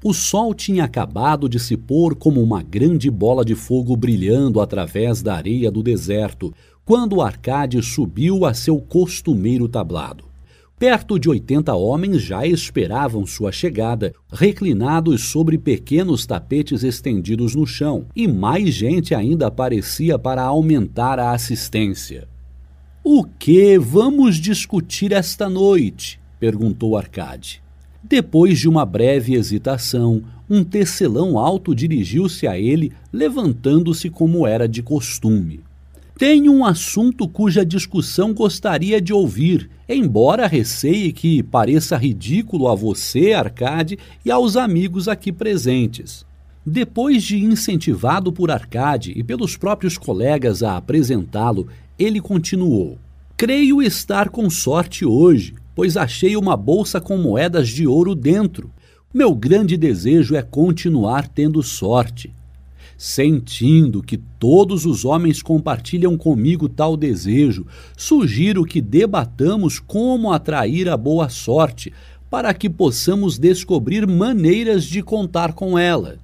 [0.03, 5.21] O sol tinha acabado de se pôr como uma grande bola de fogo brilhando através
[5.21, 6.51] da areia do deserto,
[6.83, 10.23] quando Arcade subiu a seu costumeiro tablado.
[10.79, 18.07] Perto de oitenta homens já esperavam sua chegada, reclinados sobre pequenos tapetes estendidos no chão,
[18.15, 22.27] e mais gente ainda aparecia para aumentar a assistência.
[23.03, 26.19] O que vamos discutir esta noite?
[26.39, 27.61] perguntou Arcade.
[28.03, 34.81] Depois de uma breve hesitação, um tecelão alto dirigiu-se a ele, levantando-se como era de
[34.81, 35.61] costume.
[36.17, 43.33] Tenho um assunto cuja discussão gostaria de ouvir, embora receie que pareça ridículo a você,
[43.33, 46.25] Arcade, e aos amigos aqui presentes.
[46.65, 51.67] Depois de incentivado por Arcade e pelos próprios colegas a apresentá-lo,
[51.97, 52.99] ele continuou:
[53.35, 58.71] Creio estar com sorte hoje, pois achei uma bolsa com moedas de ouro dentro.
[59.13, 62.33] Meu grande desejo é continuar tendo sorte.
[62.97, 67.65] Sentindo que todos os homens compartilham comigo tal desejo,
[67.97, 71.91] sugiro que debatamos como atrair a boa sorte,
[72.29, 76.19] para que possamos descobrir maneiras de contar com ela.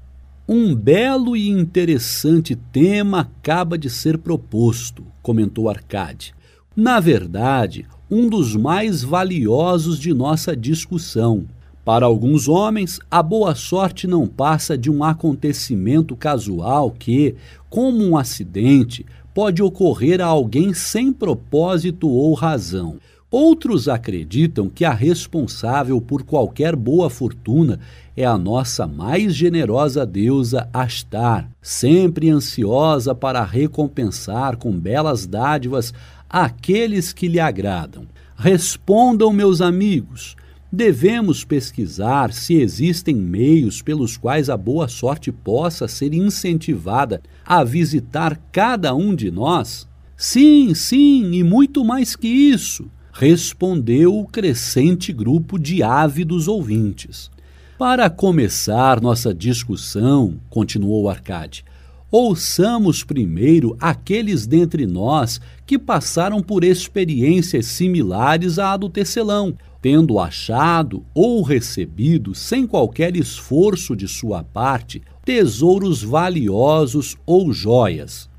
[0.47, 6.33] Um belo e interessante tema acaba de ser proposto, comentou Arcade.
[6.73, 11.45] Na verdade, um dos mais valiosos de nossa discussão.
[11.83, 17.35] Para alguns homens, a boa sorte não passa de um acontecimento casual que,
[17.69, 22.97] como um acidente, pode ocorrer a alguém sem propósito ou razão.
[23.29, 27.77] Outros acreditam que a responsável por qualquer boa fortuna
[28.15, 35.93] é a nossa mais generosa deusa Astar, sempre ansiosa para recompensar com belas dádivas
[36.29, 38.07] aqueles que lhe agradam.
[38.35, 40.35] Respondam, meus amigos,
[40.71, 48.37] Devemos pesquisar se existem meios pelos quais a boa sorte possa ser incentivada a visitar
[48.51, 49.87] cada um de nós?
[50.17, 57.31] Sim, sim, e muito mais que isso, respondeu o crescente grupo de ávidos ouvintes.
[57.77, 61.63] Para começar nossa discussão, continuou Arcade,
[62.11, 71.05] ouçamos primeiro aqueles dentre nós que passaram por experiências similares à do tecelão tendo achado
[71.13, 78.29] ou recebido, sem qualquer esforço de sua parte, tesouros valiosos ou joias.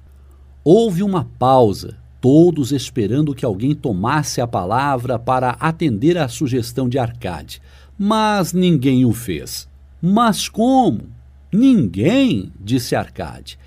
[0.65, 6.99] Houve uma pausa, todos esperando que alguém tomasse a palavra para atender à sugestão de
[6.99, 7.63] Arcade,
[7.97, 9.69] mas ninguém o fez.
[10.03, 11.18] Mas como?
[11.53, 13.59] Ninguém, disse Arcade.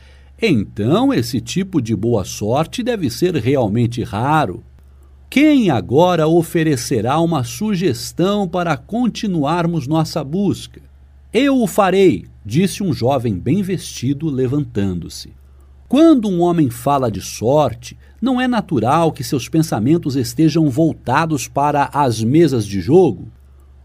[0.41, 4.63] Então esse tipo de boa sorte deve ser realmente raro.
[5.29, 10.81] Quem agora oferecerá uma sugestão para continuarmos nossa busca?
[11.33, 15.31] Eu o farei, disse um jovem bem vestido, levantando-se.
[15.87, 21.89] Quando um homem fala de sorte, não é natural que seus pensamentos estejam voltados para
[21.93, 23.27] as mesas de jogo?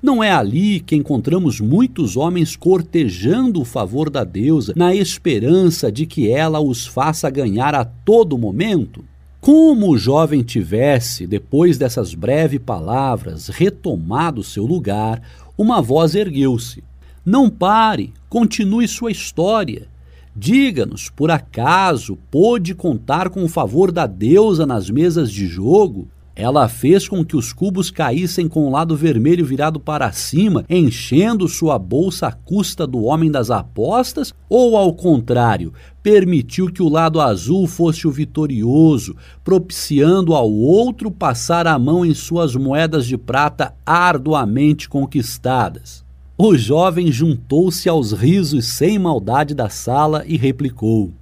[0.02, 6.04] Não é ali que encontramos muitos homens cortejando o favor da deusa na esperança de
[6.04, 9.02] que ela os faça ganhar a todo momento?
[9.40, 15.22] Como o jovem tivesse, depois dessas breves palavras, retomado seu lugar,
[15.56, 16.84] uma voz ergueu-se.
[17.24, 19.88] Não pare, continue sua história.
[20.34, 26.06] Diga-nos, por acaso pôde contar com o favor da deusa nas mesas de jogo?
[26.38, 31.48] Ela fez com que os cubos caíssem com o lado vermelho virado para cima, enchendo
[31.48, 34.34] sua bolsa à custa do homem das apostas?
[34.46, 35.72] Ou, ao contrário,
[36.02, 42.12] permitiu que o lado azul fosse o vitorioso, propiciando ao outro passar a mão em
[42.12, 46.04] suas moedas de prata arduamente conquistadas?
[46.36, 51.14] O jovem juntou-se aos risos sem maldade da sala e replicou: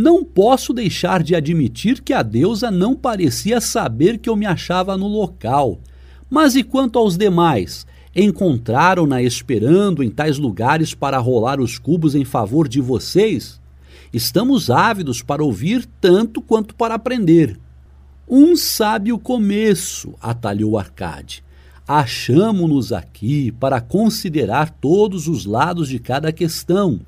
[0.00, 4.96] não posso deixar de admitir que a deusa não parecia saber que eu me achava
[4.96, 5.78] no local.
[6.28, 7.86] Mas e quanto aos demais?
[8.16, 13.60] Encontraram-na esperando em tais lugares para rolar os cubos em favor de vocês?
[14.12, 17.60] Estamos ávidos para ouvir tanto quanto para aprender.
[18.28, 21.44] Um sabe o começo, atalhou Arcade.
[21.86, 27.00] Achamo-nos aqui para considerar todos os lados de cada questão,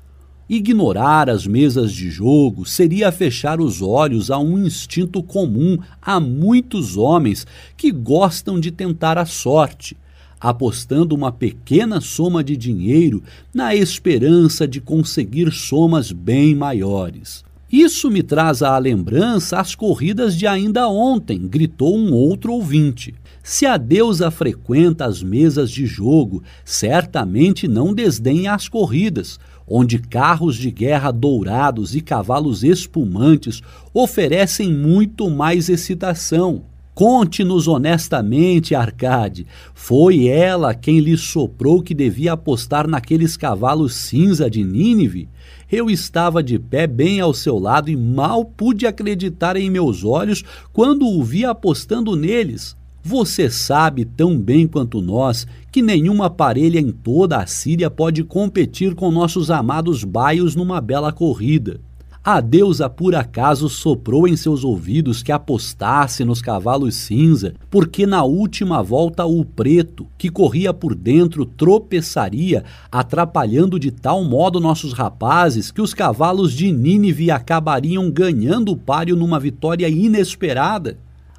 [0.49, 6.97] Ignorar as mesas de jogo seria fechar os olhos a um instinto comum a muitos
[6.97, 7.47] homens
[7.77, 9.95] que gostam de tentar a sorte,
[10.41, 17.45] apostando uma pequena soma de dinheiro na esperança de conseguir somas bem maiores.
[17.71, 23.15] Isso me traz à lembrança as corridas de ainda ontem, gritou um outro ouvinte.
[23.41, 30.55] Se a deusa frequenta as mesas de jogo, certamente não desdenha as corridas, onde carros
[30.55, 33.61] de guerra dourados e cavalos espumantes
[33.93, 36.63] oferecem muito mais excitação.
[36.93, 44.63] Conte-nos honestamente, Arcade, foi ela quem lhe soprou que devia apostar naqueles cavalos cinza de
[44.63, 45.27] Nínive?
[45.71, 50.43] Eu estava de pé bem ao seu lado e mal pude acreditar em meus olhos
[50.71, 52.77] quando o vi apostando neles.
[53.05, 58.95] Você sabe tão bem quanto nós que nenhuma parelha em toda a Síria pode competir
[58.95, 61.81] com nossos amados baios numa bela corrida.
[62.23, 68.23] A deusa por acaso soprou em seus ouvidos que apostasse nos cavalos cinza, porque na
[68.23, 75.71] última volta o preto, que corria por dentro, tropeçaria, atrapalhando de tal modo nossos rapazes
[75.71, 80.97] que os cavalos de Nínive acabariam ganhando o páreo numa vitória inesperada.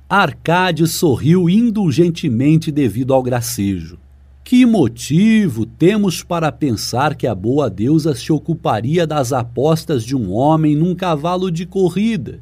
[0.09, 3.99] Arcade sorriu indulgentemente devido ao gracejo.
[4.45, 10.31] Que motivo temos para pensar que a boa deusa se ocuparia das apostas de um
[10.31, 12.41] homem num cavalo de corrida?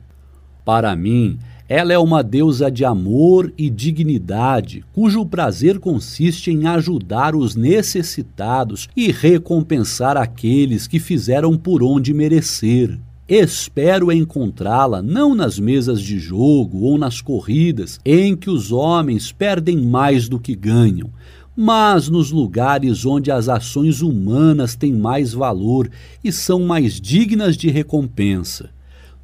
[0.64, 7.36] Para mim, ela é uma deusa de amor e dignidade, cujo prazer consiste em ajudar
[7.36, 12.98] os necessitados e recompensar aqueles que fizeram por onde merecer.
[13.28, 19.78] Espero encontrá-la não nas mesas de jogo ou nas corridas, em que os homens perdem
[19.78, 21.08] mais do que ganham,
[21.56, 25.88] mas nos lugares onde as ações humanas têm mais valor
[26.22, 28.70] e são mais dignas de recompensa.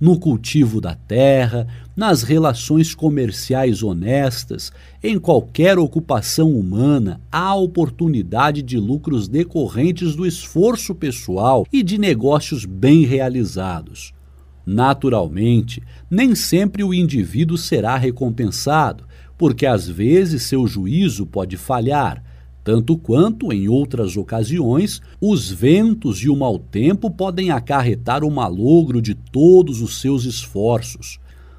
[0.00, 1.66] No cultivo da terra,
[1.96, 4.72] nas relações comerciais honestas,
[5.02, 12.64] em qualquer ocupação humana, há oportunidade de lucros decorrentes do esforço pessoal e de negócios
[12.64, 14.12] bem realizados.
[14.66, 19.04] Naturalmente, nem sempre o indivíduo será recompensado,
[19.38, 22.22] porque às vezes seu juízo pode falhar,
[22.64, 29.00] tanto quanto, em outras ocasiões, os ventos e o mau tempo podem acarretar o malogro
[29.00, 31.18] de todos os seus esforços.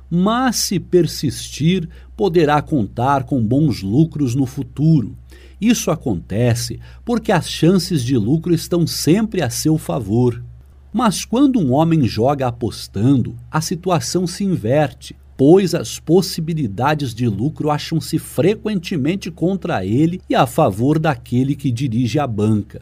[0.10, 1.88] Mas, se persistir,
[2.18, 5.16] poderá contar com bons lucros no futuro.
[5.62, 10.44] Isso acontece porque as chances de lucro estão sempre a seu favor.
[10.92, 17.70] Mas quando um homem joga apostando, a situação se inverte pois as possibilidades de lucro
[17.70, 22.82] acham-se frequentemente contra ele e a favor daquele que dirige a banca.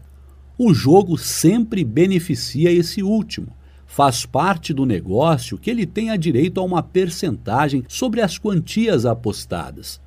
[0.57, 3.49] O jogo sempre beneficia esse último.
[3.87, 9.99] Faz parte do negócio que ele tenha direito a uma percentagem sobre as quantias apostadas.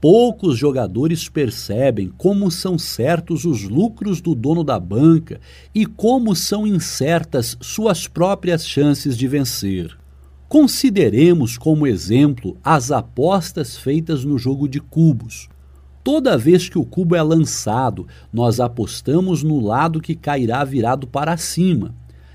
[0.00, 5.40] Poucos jogadores percebem como são certos os lucros do dono da banca
[5.74, 9.96] e como são incertas suas próprias chances de vencer.
[10.48, 15.48] Consideremos como exemplo as apostas feitas no jogo de cubos.
[16.04, 21.36] Toda vez que o cubo é lançado, nós apostamos no lado que cairá virado para
[21.36, 21.94] cima.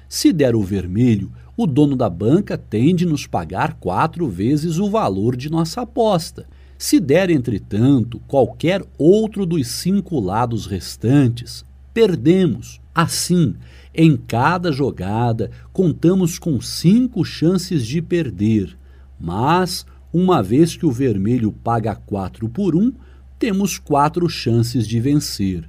[0.09, 4.89] Se der o vermelho, o dono da banca tem de nos pagar quatro vezes o
[4.89, 6.45] valor de nossa aposta.
[6.77, 12.79] Se der, entretanto, qualquer outro dos cinco lados restantes, perdemos.
[12.93, 13.55] Assim,
[13.93, 18.77] em cada jogada, contamos com cinco chances de perder,
[19.19, 22.93] mas, uma vez que o vermelho paga quatro por um,
[23.39, 25.67] temos quatro chances de vencer.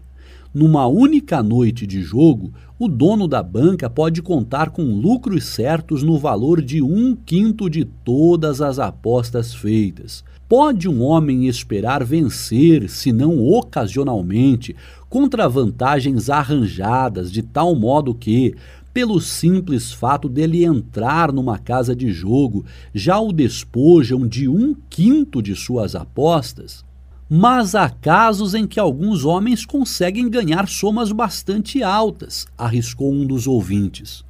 [0.52, 6.16] Numa única noite de jogo, o dono da banca pode contar com lucros certos no
[6.16, 10.22] valor de um quinto de todas as apostas feitas.
[10.48, 14.76] Pode um homem esperar vencer, se não ocasionalmente,
[15.08, 18.54] contra vantagens arranjadas de tal modo que,
[18.94, 22.64] pelo simples fato dele entrar numa casa de jogo,
[22.94, 26.87] já o despojam de um quinto de suas apostas?
[27.28, 33.46] Mas há casos em que alguns homens conseguem ganhar somas bastante altas, arriscou um dos
[33.46, 34.24] ouvintes.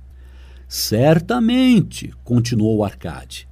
[0.66, 3.46] Certamente, continuou Arcade.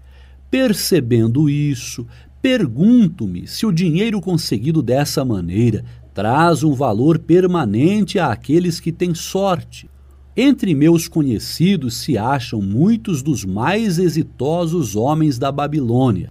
[0.51, 2.06] Percebendo isso,
[2.48, 9.90] Pergunto-me se o dinheiro conseguido dessa maneira traz um valor permanente àqueles que têm sorte.
[10.36, 16.31] Entre meus conhecidos se acham muitos dos mais exitosos homens da Babilônia,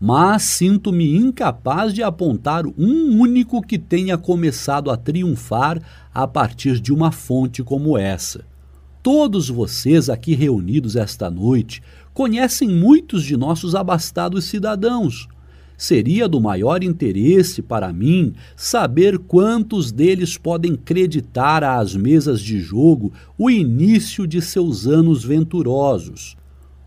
[0.00, 5.80] mas sinto-me incapaz de apontar um único que tenha começado a triunfar
[6.12, 8.44] a partir de uma fonte como essa.
[9.02, 11.82] Todos vocês aqui reunidos esta noite
[12.12, 15.28] conhecem muitos de nossos abastados cidadãos
[15.76, 23.12] Seria do maior interesse para mim saber quantos deles podem creditar às mesas de jogo
[23.36, 26.35] o início de seus anos venturosos.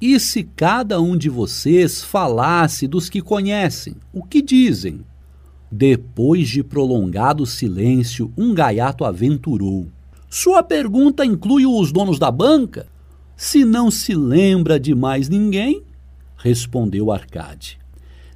[0.01, 5.01] E se cada um de vocês falasse dos que conhecem, o que dizem?
[5.69, 9.87] Depois de prolongado silêncio, um gaiato aventurou.
[10.29, 12.87] Sua pergunta inclui os donos da banca?
[13.35, 15.83] Se não se lembra de mais ninguém,
[16.37, 17.77] respondeu Arcade.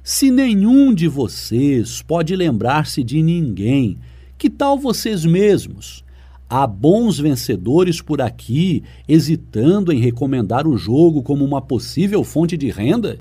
[0.02, 3.98] Se nenhum de vocês pode lembrar-se de ninguém,
[4.36, 6.03] que tal vocês mesmos?
[6.48, 12.70] Há bons vencedores por aqui hesitando em recomendar o jogo como uma possível fonte de
[12.70, 13.18] renda?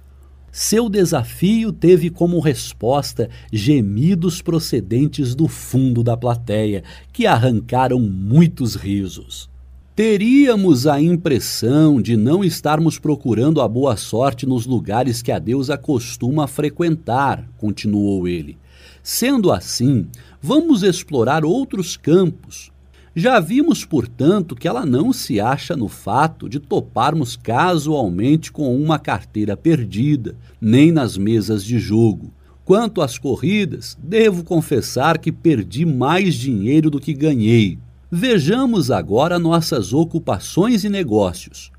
[0.51, 9.49] Seu desafio teve como resposta gemidos procedentes do fundo da plateia, que arrancaram muitos risos.
[9.95, 15.77] Teríamos a impressão de não estarmos procurando a boa sorte nos lugares que a deusa
[15.77, 18.57] costuma frequentar, continuou ele.
[19.01, 20.07] Sendo assim,
[20.41, 22.72] vamos explorar outros campos.
[23.15, 28.97] Já vimos, portanto, que ela não se acha no fato de toparmos casualmente com uma
[28.97, 32.33] carteira perdida, nem nas mesas de jogo.
[32.65, 37.77] Quanto às corridas, devo confessar que perdi mais dinheiro do que ganhei.
[38.09, 41.72] Vejamos agora nossas ocupações e negócios.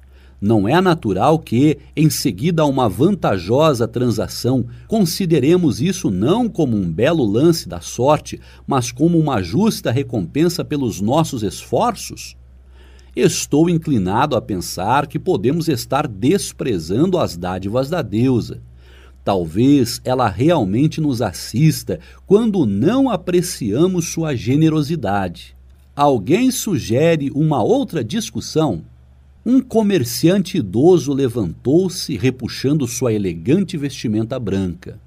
[0.47, 6.93] Não é natural que, em seguida a uma vantajosa transação, consideremos isso não como um
[6.93, 12.37] belo lance da sorte, mas como uma justa recompensa pelos nossos esforços?
[13.17, 18.61] Estou inclinado a pensar que podemos estar desprezando as dádivas da deusa.
[19.25, 25.57] Talvez ela realmente nos assista quando não apreciamos sua generosidade.
[25.97, 28.85] Alguém sugere uma outra discussão?
[29.47, 34.99] Um comerciante idoso levantou-se, repuxando sua elegante vestimenta branca.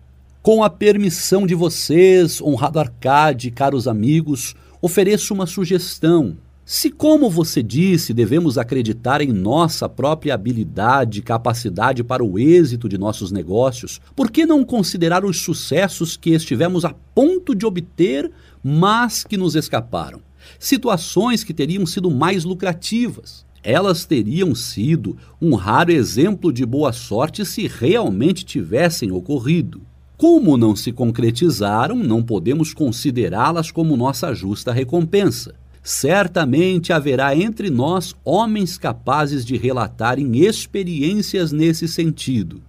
[0.44, 6.38] Com a permissão de vocês, honrado Arcade, caros amigos, ofereço uma sugestão.
[6.64, 12.88] Se, como você disse, devemos acreditar em nossa própria habilidade e capacidade para o êxito
[12.88, 18.32] de nossos negócios, por que não considerar os sucessos que estivemos a ponto de obter,
[18.64, 20.22] mas que nos escaparam?
[20.60, 23.46] situações que teriam sido mais lucrativas.
[23.70, 29.82] Elas teriam sido um raro exemplo de boa sorte se realmente tivessem ocorrido.
[30.16, 35.54] Como não se concretizaram, não podemos considerá-las como nossa justa recompensa.
[35.84, 42.62] Certamente haverá entre nós homens capazes de relatarem experiências nesse sentido.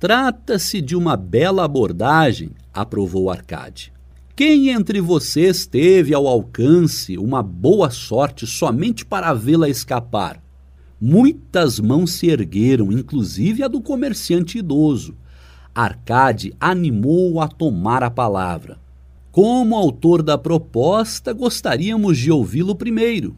[0.00, 3.92] Trata-se de uma bela abordagem, aprovou Arcade.
[4.40, 10.42] Quem entre vocês teve ao alcance uma boa sorte somente para vê-la escapar?
[10.98, 15.14] Muitas mãos se ergueram, inclusive a do comerciante idoso.
[15.74, 18.80] Arcade animou-o a tomar a palavra.
[19.30, 23.36] Como autor da proposta, gostaríamos de ouvi-lo primeiro.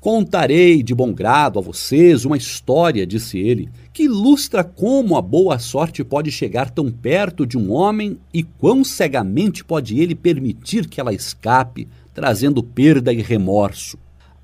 [0.00, 5.58] Contarei de bom grado a vocês uma história, disse ele, que ilustra como a boa
[5.58, 11.02] sorte pode chegar tão perto de um homem e quão cegamente pode ele permitir que
[11.02, 13.98] ela escape, trazendo perda e remorso.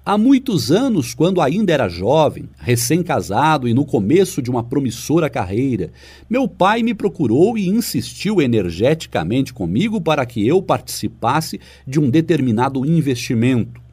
[0.04, 5.90] Há muitos anos, quando ainda era jovem, recém-casado e no começo de uma promissora carreira,
[6.28, 12.84] meu pai me procurou e insistiu energeticamente comigo para que eu participasse de um determinado
[12.84, 13.85] investimento.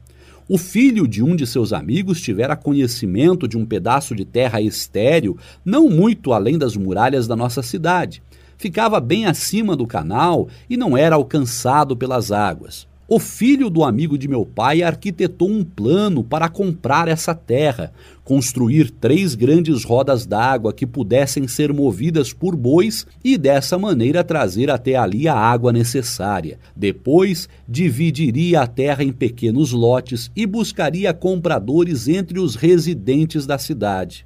[0.46, 5.38] O filho de um de seus amigos tivera conhecimento de um pedaço de terra estéril,
[5.64, 8.22] não muito além das muralhas da nossa cidade.
[8.58, 12.86] Ficava bem acima do canal e não era alcançado pelas águas.
[13.06, 17.92] O filho do amigo de meu pai arquitetou um plano para comprar essa terra,
[18.24, 24.70] construir três grandes rodas d'água que pudessem ser movidas por bois e dessa maneira trazer
[24.70, 26.58] até ali a água necessária.
[26.74, 34.24] Depois, dividiria a terra em pequenos lotes e buscaria compradores entre os residentes da cidade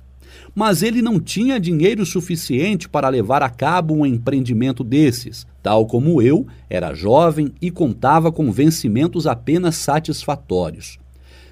[0.55, 5.47] mas ele não tinha dinheiro suficiente para levar a cabo um empreendimento desses.
[5.63, 10.99] Tal como eu, era jovem e contava com vencimentos apenas satisfatórios.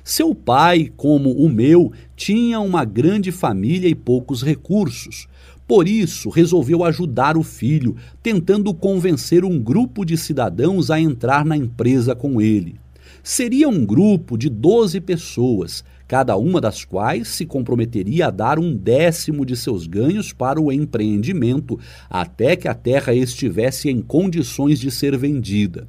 [0.03, 5.27] Seu pai, como o meu, tinha uma grande família e poucos recursos.
[5.67, 11.57] Por isso, resolveu ajudar o filho, tentando convencer um grupo de cidadãos a entrar na
[11.57, 12.77] empresa com ele.
[13.21, 18.75] Seria um grupo de 12 pessoas, cada uma das quais se comprometeria a dar um
[18.75, 21.79] décimo de seus ganhos para o empreendimento
[22.09, 25.89] até que a terra estivesse em condições de ser vendida.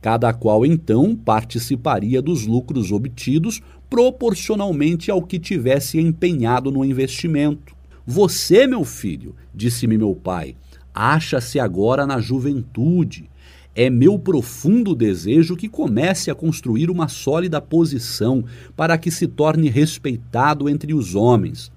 [0.00, 7.76] Cada qual então participaria dos lucros obtidos proporcionalmente ao que tivesse empenhado no investimento.
[8.06, 10.54] Você, meu filho, disse-me meu pai,
[10.94, 13.28] acha-se agora na juventude
[13.78, 18.44] é meu profundo desejo que comece a construir uma sólida posição
[18.74, 21.70] para que se torne respeitado entre os homens.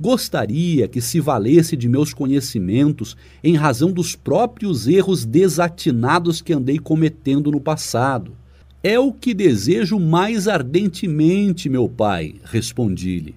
[0.00, 6.78] Gostaria que se valesse de meus conhecimentos em razão dos próprios erros desatinados que andei
[6.78, 8.36] cometendo no passado.
[8.80, 13.34] É o que desejo mais ardentemente, meu pai, respondi-lhe.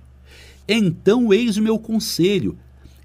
[0.68, 2.56] Então, eis meu conselho.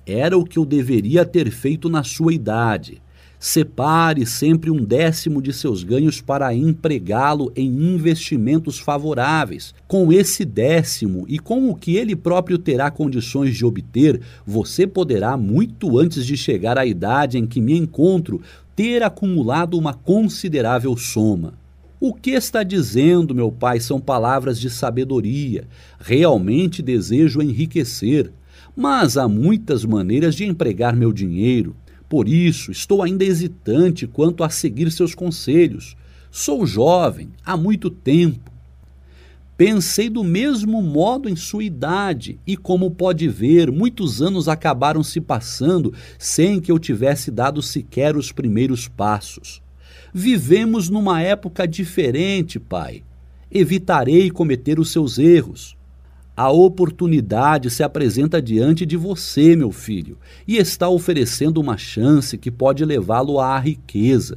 [0.04, 3.00] Era o que eu deveria ter feito na sua idade
[3.38, 9.74] Separe sempre um décimo de seus ganhos para empregá-lo em investimentos favoráveis.
[9.86, 15.36] Com esse décimo e com o que ele próprio terá condições de obter, você poderá,
[15.36, 18.40] muito antes de chegar à idade em que me encontro,
[18.74, 21.54] ter acumulado uma considerável soma.
[21.98, 25.66] O que está dizendo, meu pai, são palavras de sabedoria.
[25.98, 28.30] Realmente desejo enriquecer,
[28.76, 31.74] mas há muitas maneiras de empregar meu dinheiro.
[32.08, 35.96] Por isso, estou ainda hesitante quanto a seguir seus conselhos.
[36.30, 38.52] Sou jovem há muito tempo.
[39.56, 45.18] Pensei do mesmo modo em sua idade, e como pode ver, muitos anos acabaram se
[45.18, 49.62] passando sem que eu tivesse dado sequer os primeiros passos.
[50.12, 53.02] Vivemos numa época diferente, pai.
[53.50, 55.75] Evitarei cometer os seus erros.
[56.36, 62.50] A oportunidade se apresenta diante de você, meu filho, e está oferecendo uma chance que
[62.50, 64.36] pode levá-lo à riqueza.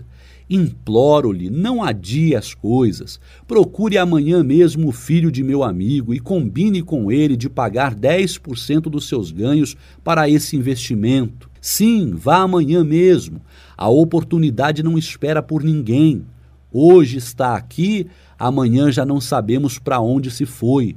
[0.50, 3.20] Imploro-lhe, não adie as coisas.
[3.46, 8.84] Procure amanhã mesmo o filho de meu amigo e combine com ele de pagar 10%
[8.84, 11.50] dos seus ganhos para esse investimento.
[11.60, 13.42] Sim, vá amanhã mesmo.
[13.78, 16.24] A oportunidade não espera por ninguém.
[16.72, 18.08] Hoje está aqui,
[18.40, 20.96] amanhã já não sabemos para onde se foi.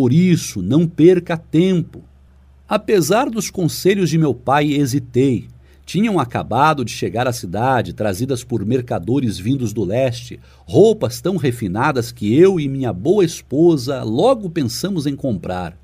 [0.00, 2.02] Por isso, não perca tempo.
[2.66, 5.46] Apesar dos conselhos de meu pai, hesitei.
[5.84, 12.10] Tinham acabado de chegar à cidade, trazidas por mercadores vindos do leste, roupas tão refinadas
[12.10, 15.76] que eu e minha boa esposa logo pensamos em comprar.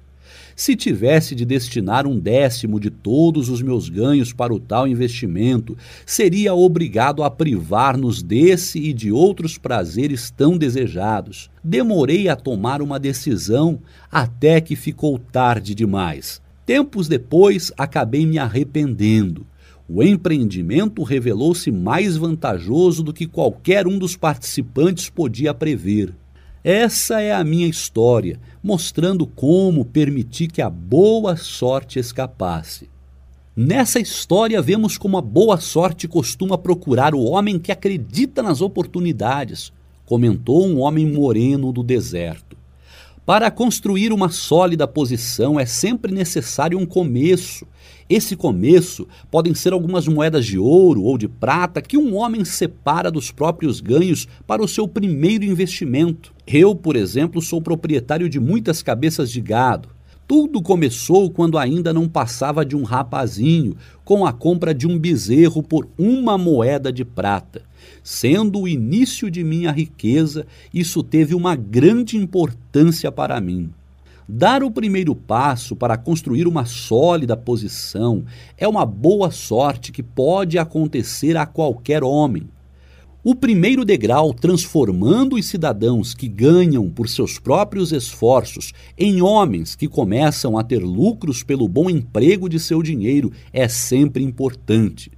[0.58, 5.76] Se tivesse de destinar um décimo de todos os meus ganhos para o tal investimento,
[6.06, 11.50] seria obrigado a privar-nos desse e de outros prazeres tão desejados.
[11.62, 13.78] Demorei a tomar uma decisão
[14.10, 16.40] até que ficou tarde demais.
[16.64, 19.46] Tempos depois, acabei me arrependendo.
[19.86, 26.14] O empreendimento revelou-se mais vantajoso do que qualquer um dos participantes podia prever.
[26.68, 32.90] Essa é a minha história, mostrando como permitir que a boa sorte escapasse.
[33.54, 39.72] Nessa história, vemos como a boa sorte costuma procurar o homem que acredita nas oportunidades,
[40.04, 42.56] comentou um homem moreno do deserto.
[43.24, 47.64] Para construir uma sólida posição é sempre necessário um começo.
[48.08, 53.10] Esse começo podem ser algumas moedas de ouro ou de prata que um homem separa
[53.10, 56.32] dos próprios ganhos para o seu primeiro investimento.
[56.46, 59.88] Eu, por exemplo, sou proprietário de muitas cabeças de gado.
[60.28, 65.60] Tudo começou quando ainda não passava de um rapazinho, com a compra de um bezerro
[65.60, 67.62] por uma moeda de prata.
[68.04, 73.70] Sendo o início de minha riqueza, isso teve uma grande importância para mim.
[74.28, 78.24] Dar o primeiro passo para construir uma sólida posição
[78.58, 82.48] é uma boa sorte que pode acontecer a qualquer homem.
[83.22, 89.86] O primeiro degrau, transformando os cidadãos que ganham por seus próprios esforços em homens que
[89.86, 95.15] começam a ter lucros pelo bom emprego de seu dinheiro, é sempre importante.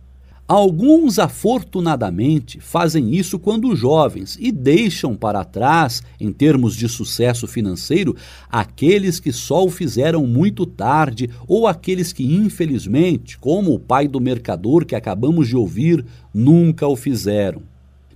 [0.48, 8.16] Alguns, afortunadamente, fazem isso quando jovens e deixam para trás, em termos de sucesso financeiro,
[8.50, 14.18] aqueles que só o fizeram muito tarde ou aqueles que, infelizmente, como o pai do
[14.22, 16.02] mercador que acabamos de ouvir,
[16.32, 17.60] nunca o fizeram.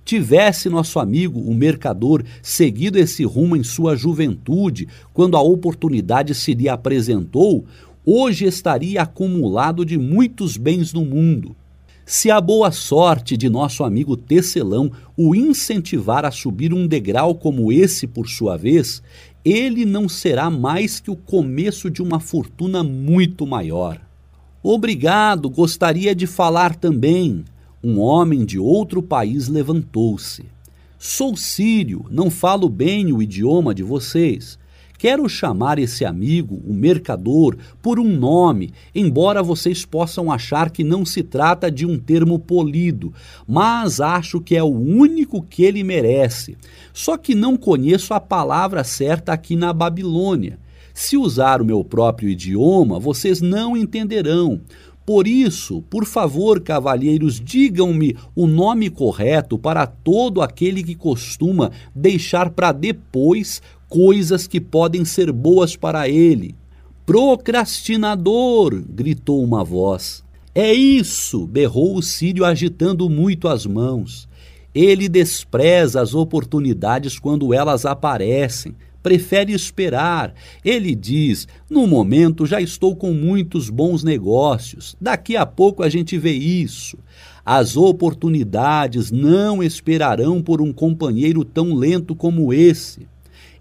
[0.03, 6.55] Tivesse nosso amigo, o mercador, seguido esse rumo em sua juventude, quando a oportunidade se
[6.55, 7.63] lhe apresentou,
[8.03, 11.55] hoje estaria acumulado de muitos bens no mundo.
[12.05, 17.71] Se a boa sorte de nosso amigo Tecelão o incentivar a subir um degrau como
[17.71, 19.01] esse por sua vez,
[19.43, 24.01] ele não será mais que o começo de uma fortuna muito maior.
[24.61, 27.45] Obrigado, gostaria de falar também
[27.81, 30.45] um homem de outro país levantou-se.
[30.97, 34.57] Sou sírio, não falo bem o idioma de vocês.
[35.03, 41.03] Quero chamar esse amigo, o mercador, por um nome, embora vocês possam achar que não
[41.03, 43.13] se trata de um termo polido,
[43.45, 46.55] mas acho que é o único que ele merece.
[46.93, 50.57] Só que não conheço a palavra certa aqui na Babilônia.
[50.93, 54.61] Se usar o meu próprio idioma, vocês não entenderão.
[55.05, 62.51] Por isso, por favor, cavalheiros, digam-me o nome correto para todo aquele que costuma deixar
[62.51, 63.61] para depois
[63.93, 66.55] coisas que podem ser boas para ele.
[67.05, 68.83] Procrastinador!
[68.89, 70.23] gritou uma voz.
[70.55, 71.45] É isso!
[71.45, 74.27] berrou o sírio agitando muito as mãos.
[74.73, 80.33] Ele despreza as oportunidades quando elas aparecem prefere esperar.
[80.65, 86.17] Ele diz: no momento já estou com muitos bons negócios, daqui a pouco a gente
[86.17, 86.97] vê isso.
[87.45, 93.05] As oportunidades não esperarão por um companheiro tão lento como esse.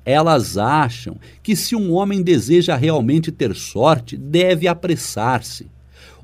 [0.04, 5.66] Elas acham que se um homem deseja realmente ter sorte, deve apressar-se.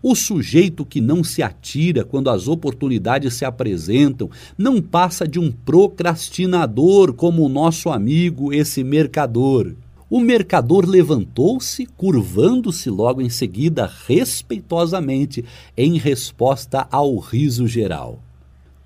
[0.03, 5.51] O sujeito que não se atira quando as oportunidades se apresentam não passa de um
[5.51, 9.75] procrastinador como o nosso amigo, esse mercador.
[10.09, 15.45] O mercador levantou-se, curvando-se logo em seguida, respeitosamente,
[15.77, 18.23] em resposta ao riso geral.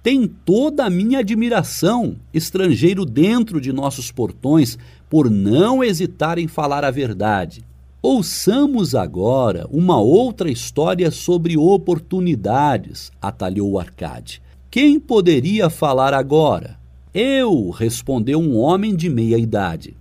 [0.02, 4.76] Tem toda a minha admiração, estrangeiro dentro de nossos portões,
[5.08, 7.64] por não hesitar em falar a verdade.
[8.02, 14.42] Ouçamos agora uma outra história sobre oportunidades, atalhou Arcade.
[14.68, 16.76] Quem poderia falar agora?
[17.14, 19.96] Eu, respondeu um homem de meia idade.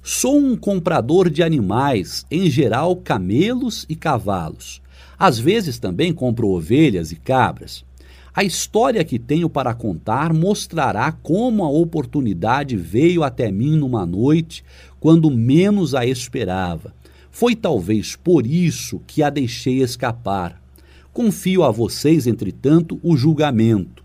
[0.00, 4.80] Sou um comprador de animais, em geral camelos e cavalos.
[5.18, 7.84] Às vezes também compro ovelhas e cabras.
[8.34, 14.64] A história que tenho para contar mostrará como a oportunidade veio até mim numa noite
[14.98, 16.94] quando menos a esperava
[17.32, 20.62] foi talvez por isso que a deixei escapar.
[21.12, 24.01] Confio a vocês, entretanto, o julgamento.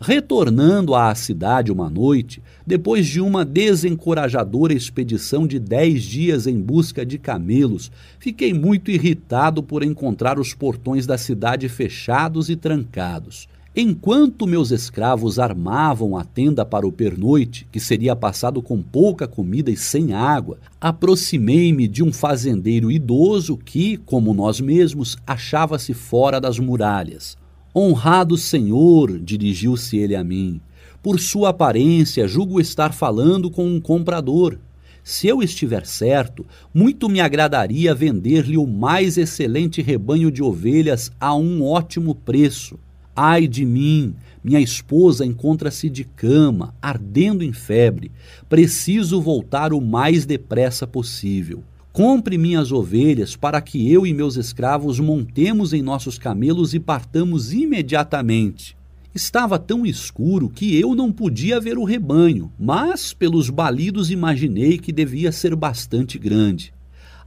[0.00, 7.04] Retornando à cidade uma noite, depois de uma desencorajadora expedição de dez dias em busca
[7.04, 13.48] de camelos, fiquei muito irritado por encontrar os portões da cidade fechados e trancados.
[13.74, 19.70] Enquanto meus escravos armavam a tenda para o pernoite, que seria passado com pouca comida
[19.70, 26.58] e sem água, aproximei-me de um fazendeiro idoso que, como nós mesmos, achava-se fora das
[26.58, 27.36] muralhas.
[27.78, 30.62] Honrado senhor, dirigiu-se ele a mim,
[31.02, 34.58] por sua aparência julgo estar falando com um comprador.
[35.04, 41.36] Se eu estiver certo, muito me agradaria vender-lhe o mais excelente rebanho de ovelhas a
[41.36, 42.78] um ótimo preço.
[43.14, 48.10] Ai de mim, minha esposa encontra-se de cama, ardendo em febre.
[48.48, 51.62] Preciso voltar o mais depressa possível.
[51.96, 57.54] Compre minhas ovelhas para que eu e meus escravos montemos em nossos camelos e partamos
[57.54, 58.76] imediatamente.
[59.14, 64.92] Estava tão escuro que eu não podia ver o rebanho, mas pelos balidos imaginei que
[64.92, 66.70] devia ser bastante grande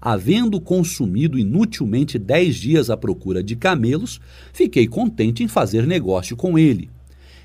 [0.02, 4.22] havendo consumido inutilmente dez dias à procura de camelos,
[4.54, 6.90] fiquei contente em fazer negócio com ele.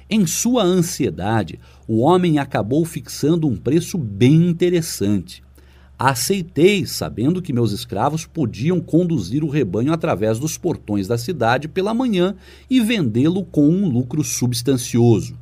[0.09, 5.44] Em sua ansiedade, o homem acabou fixando um preço bem interessante.
[5.99, 11.95] Aceitei, sabendo que meus escravos podiam conduzir o rebanho através dos portões da cidade pela
[11.95, 12.35] manhã
[12.69, 15.39] e vendê-lo com um lucro substancioso.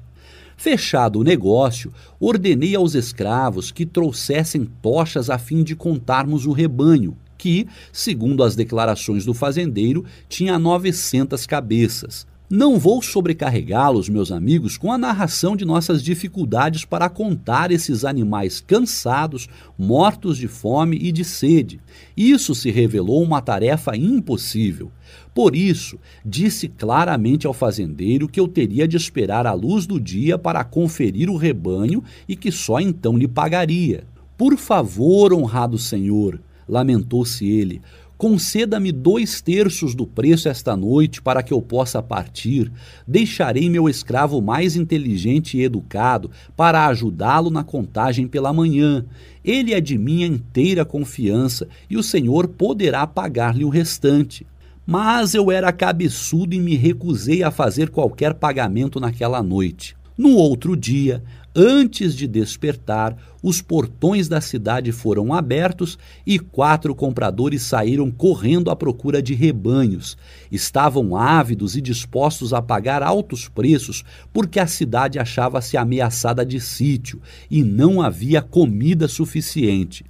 [0.55, 7.16] Fechado o negócio, ordenei aos escravos que trouxessem tochas a fim de contarmos o rebanho,
[7.39, 12.27] que, segundo as declarações do fazendeiro, tinha 900 cabeças.
[12.55, 18.61] Não vou sobrecarregá-los, meus amigos, com a narração de nossas dificuldades para contar esses animais
[18.61, 19.49] cansados,
[19.79, 21.81] mortos de fome e de sede.
[22.15, 24.93] Isso se revelou uma tarefa impossível.
[25.35, 30.37] Por isso, disse claramente ao fazendeiro que eu teria de esperar a luz do dia
[30.37, 34.05] para conferir o rebanho e que só então lhe pagaria.
[34.37, 36.39] Por favor, honrado senhor,
[36.69, 37.81] lamentou-se ele,
[38.23, 42.70] Conceda-me dois terços do preço esta noite para que eu possa partir.
[43.05, 49.05] Deixarei meu escravo mais inteligente e educado para ajudá-lo na contagem pela manhã.
[49.44, 54.47] Ele é de minha inteira confiança e o Senhor poderá pagar-lhe o restante.
[54.86, 59.97] Mas eu era cabeçudo e me recusei a fazer qualquer pagamento naquela noite.
[60.16, 61.24] No outro dia,
[61.55, 68.77] Antes de despertar, os portões da cidade foram abertos e quatro compradores saíram correndo à
[68.77, 70.16] procura de rebanhos.
[70.51, 74.03] Estavam ávidos e dispostos a pagar altos preços
[74.33, 77.20] porque a cidade achava-se ameaçada de sítio
[77.51, 80.07] e não havia comida suficiente.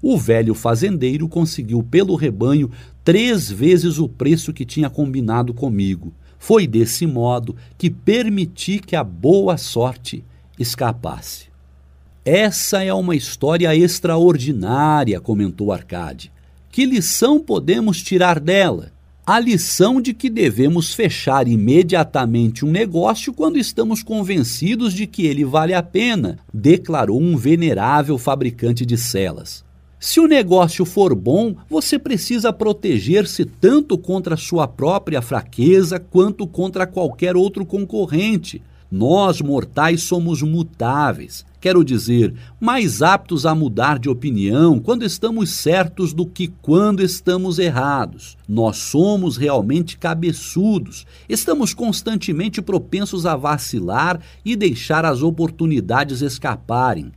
[0.00, 2.70] O velho fazendeiro conseguiu pelo rebanho
[3.02, 6.14] três vezes o preço que tinha combinado comigo.
[6.38, 10.22] Foi desse modo que permiti que a boa sorte
[10.58, 11.46] escapasse.
[12.24, 16.32] Essa é uma história extraordinária, comentou Arcade.
[16.70, 18.92] Que lição podemos tirar dela?
[19.26, 25.44] A lição de que devemos fechar imediatamente um negócio quando estamos convencidos de que ele
[25.44, 29.64] vale a pena, declarou um venerável fabricante de celas.
[29.98, 36.86] Se o negócio for bom, você precisa proteger-se tanto contra sua própria fraqueza quanto contra
[36.86, 38.60] qualquer outro concorrente.
[38.96, 46.12] Nós, mortais, somos mutáveis, quero dizer, mais aptos a mudar de opinião quando estamos certos
[46.12, 48.38] do que quando estamos errados.
[48.48, 57.10] Nós somos realmente cabeçudos, estamos constantemente propensos a vacilar e deixar as oportunidades escaparem.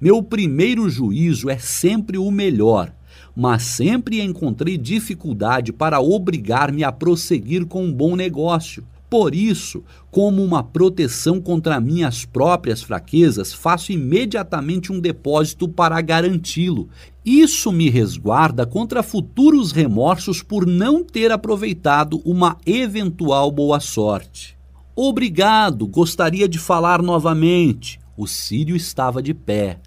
[0.00, 2.92] Meu primeiro juízo é sempre o melhor,
[3.34, 8.84] mas sempre encontrei dificuldade para obrigar-me a prosseguir com um bom negócio.
[9.08, 16.88] Por isso, como uma proteção contra minhas próprias fraquezas, faço imediatamente um depósito para garanti-lo.
[17.24, 24.56] Isso me resguarda contra futuros remorsos por não ter aproveitado uma eventual boa sorte.
[24.94, 28.00] Obrigado, gostaria de falar novamente.
[28.16, 29.78] O Sírio estava de pé.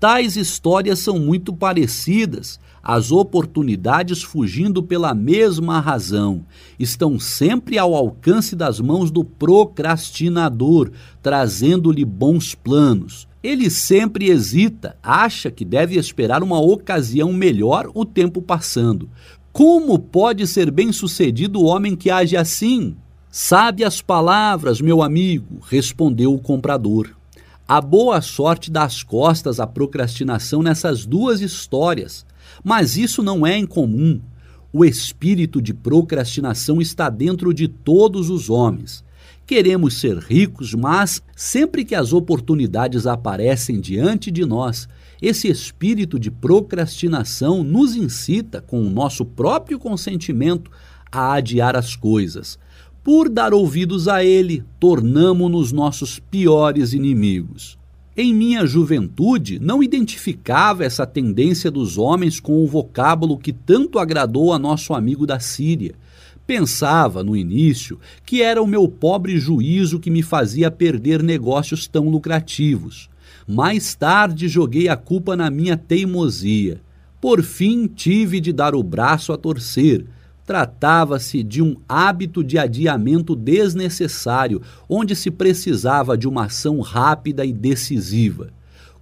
[0.00, 6.44] Tais histórias são muito parecidas, as oportunidades fugindo pela mesma razão.
[6.78, 10.90] Estão sempre ao alcance das mãos do procrastinador,
[11.22, 13.28] trazendo-lhe bons planos.
[13.42, 19.08] Ele sempre hesita, acha que deve esperar uma ocasião melhor o tempo passando.
[19.52, 22.96] Como pode ser bem-sucedido o homem que age assim?
[23.30, 27.10] Sabe as palavras, meu amigo, respondeu o comprador.
[27.66, 32.26] A boa sorte das costas à procrastinação nessas duas histórias,
[32.62, 34.20] mas isso não é incomum.
[34.72, 39.04] O espírito de procrastinação está dentro de todos os homens.
[39.46, 44.88] Queremos ser ricos, mas sempre que as oportunidades aparecem diante de nós,
[45.20, 50.70] esse espírito de procrastinação nos incita, com o nosso próprio consentimento,
[51.10, 52.58] a adiar as coisas
[53.02, 57.79] por dar ouvidos a ele, tornamo-nos nossos piores inimigos.
[58.16, 64.52] Em minha juventude, não identificava essa tendência dos homens com o vocábulo que tanto agradou
[64.52, 65.94] a nosso amigo da Síria.
[66.44, 72.08] Pensava, no início, que era o meu pobre juízo que me fazia perder negócios tão
[72.08, 73.08] lucrativos.
[73.46, 76.80] Mais tarde joguei a culpa na minha teimosia.
[77.20, 80.04] Por fim, tive de dar o braço a torcer
[80.50, 87.52] Tratava-se de um hábito de adiamento desnecessário, onde se precisava de uma ação rápida e
[87.52, 88.48] decisiva.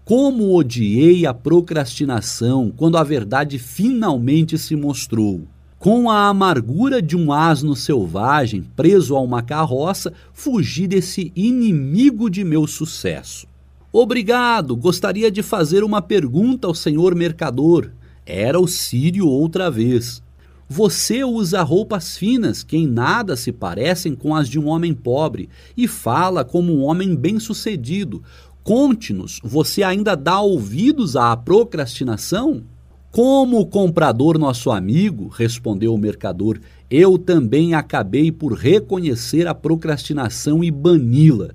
[0.04, 5.40] Como odiei a procrastinação quando a verdade finalmente se mostrou.
[5.78, 12.44] Com a amargura de um asno selvagem preso a uma carroça, fugi desse inimigo de
[12.44, 13.46] meu sucesso.
[13.90, 17.90] Obrigado, gostaria de fazer uma pergunta ao senhor mercador.
[18.26, 20.22] Era o Sírio outra vez.
[20.70, 25.48] Você usa roupas finas que em nada se parecem com as de um homem pobre
[25.74, 28.22] e fala como um homem bem-sucedido.
[28.62, 32.64] Conte-nos, você ainda dá ouvidos à procrastinação?
[33.10, 40.62] Como o comprador nosso amigo, respondeu o mercador, eu também acabei por reconhecer a procrastinação
[40.62, 41.48] e bani-la.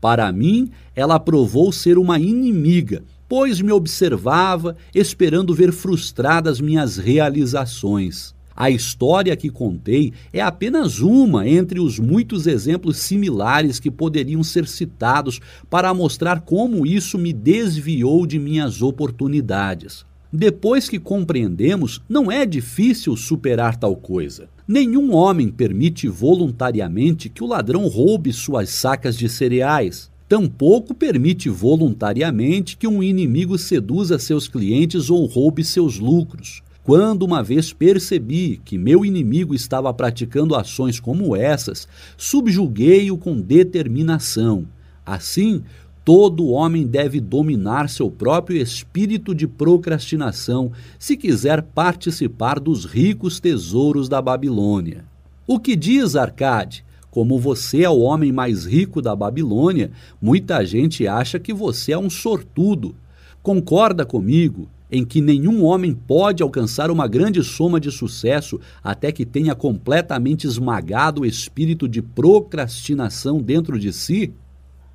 [0.00, 8.35] Para mim, ela provou ser uma inimiga, pois me observava, esperando ver frustradas minhas realizações.
[8.56, 14.66] A história que contei é apenas uma entre os muitos exemplos similares que poderiam ser
[14.66, 20.06] citados para mostrar como isso me desviou de minhas oportunidades.
[20.32, 24.48] Depois que compreendemos, não é difícil superar tal coisa.
[24.66, 30.10] Nenhum homem permite voluntariamente que o ladrão roube suas sacas de cereais.
[30.28, 36.62] Tampouco permite voluntariamente que um inimigo seduza seus clientes ou roube seus lucros.
[36.86, 44.68] Quando uma vez percebi que meu inimigo estava praticando ações como essas, subjuguei-o com determinação.
[45.04, 45.64] Assim,
[46.04, 54.08] todo homem deve dominar seu próprio espírito de procrastinação se quiser participar dos ricos tesouros
[54.08, 55.04] da Babilônia.
[55.44, 56.84] O que diz Arcade?
[57.10, 59.90] Como você é o homem mais rico da Babilônia,
[60.22, 62.94] muita gente acha que você é um sortudo.
[63.42, 69.24] Concorda comigo em que nenhum homem pode alcançar uma grande soma de sucesso até que
[69.24, 74.32] tenha completamente esmagado o espírito de procrastinação dentro de si?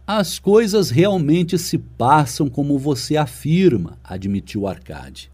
[0.06, 5.32] As coisas realmente se passam como você afirma, admitiu Arcade.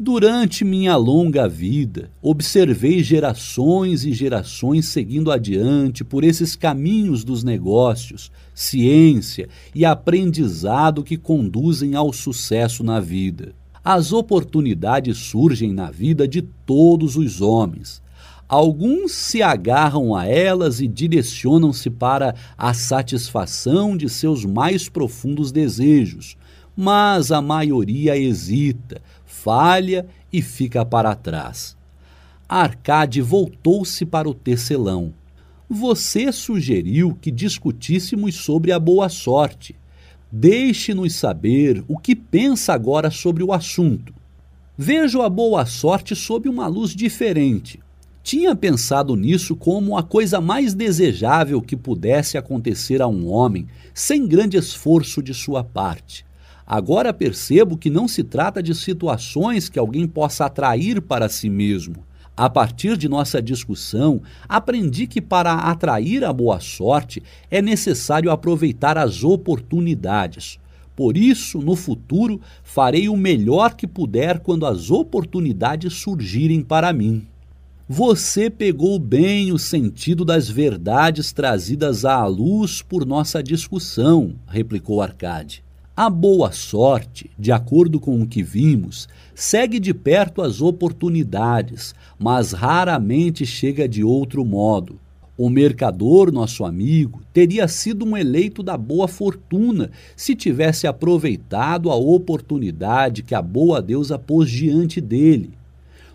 [0.00, 8.30] Durante minha longa vida, observei gerações e gerações seguindo adiante por esses caminhos dos negócios,
[8.54, 13.56] ciência e aprendizado que conduzem ao sucesso na vida.
[13.90, 18.02] As oportunidades surgem na vida de todos os homens.
[18.46, 26.36] Alguns se agarram a elas e direcionam-se para a satisfação de seus mais profundos desejos,
[26.76, 31.74] mas a maioria hesita, falha e fica para trás.
[32.46, 35.14] Arcade voltou-se para o tecelão.
[35.66, 39.74] Você sugeriu que discutíssemos sobre a boa sorte.
[40.30, 44.12] Deixe-nos saber o que pensa agora sobre o assunto.
[44.76, 47.80] Vejo a boa sorte sob uma luz diferente.
[48.22, 54.26] Tinha pensado nisso como a coisa mais desejável que pudesse acontecer a um homem, sem
[54.26, 56.26] grande esforço de sua parte.
[56.66, 62.04] Agora percebo que não se trata de situações que alguém possa atrair para si mesmo.
[62.38, 67.20] A partir de nossa discussão, aprendi que para atrair a boa sorte
[67.50, 70.56] é necessário aproveitar as oportunidades.
[70.94, 77.26] Por isso, no futuro, farei o melhor que puder quando as oportunidades surgirem para mim.
[77.88, 85.64] Você pegou bem o sentido das verdades trazidas à luz por nossa discussão, replicou Arcade.
[85.96, 89.08] A boa sorte, de acordo com o que vimos,
[89.38, 94.98] segue de perto as oportunidades, mas raramente chega de outro modo.
[95.36, 101.94] O mercador, nosso amigo, teria sido um eleito da boa fortuna se tivesse aproveitado a
[101.94, 105.57] oportunidade que a boa deusa pôs diante dele.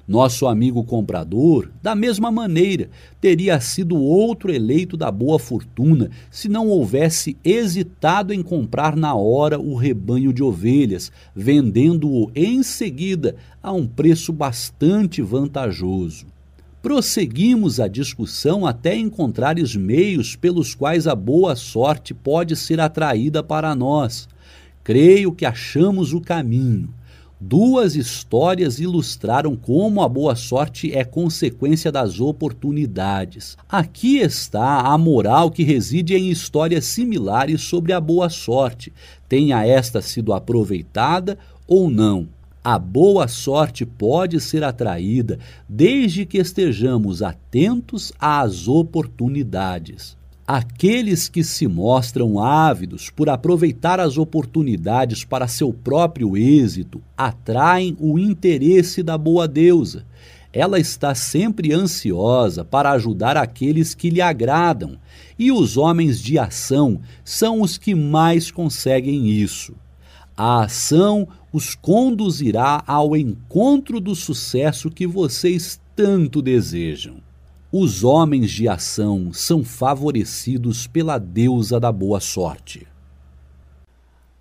[0.06, 2.90] Nosso amigo comprador, da mesma maneira,
[3.22, 9.58] teria sido outro eleito da boa fortuna se não houvesse hesitado em comprar na hora
[9.58, 16.26] o rebanho de ovelhas, vendendo-o em seguida a um preço bastante vantajoso.
[16.82, 23.42] Prosseguimos a discussão até encontrar os meios pelos quais a boa sorte pode ser atraída
[23.42, 24.28] para nós.
[24.84, 26.94] Creio que achamos o caminho.
[27.45, 33.57] Duas histórias ilustraram como a boa sorte é consequência das oportunidades.
[33.68, 38.94] Aqui está a moral que reside em histórias similares sobre a boa sorte,
[39.28, 41.38] tenha esta sido aproveitada
[41.68, 42.30] ou não.
[42.64, 45.38] A boa sorte pode ser atraída
[45.68, 50.15] desde que estejamos atentos às oportunidades.
[50.45, 58.20] Aqueles que se mostram ávidos por aproveitar as oportunidades para seu próprio êxito atraem o
[58.20, 60.06] interesse da boa deusa.
[60.52, 64.98] Ela está sempre ansiosa para ajudar aqueles que lhe agradam,
[65.40, 69.74] e os homens de ação são os que mais conseguem isso.
[70.36, 77.15] A ação os conduzirá ao encontro do sucesso que vocês tanto desejam.
[77.76, 82.86] Os homens de ação são favorecidos pela deusa da boa sorte.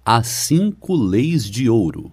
[0.05, 2.13] As cinco leis de ouro.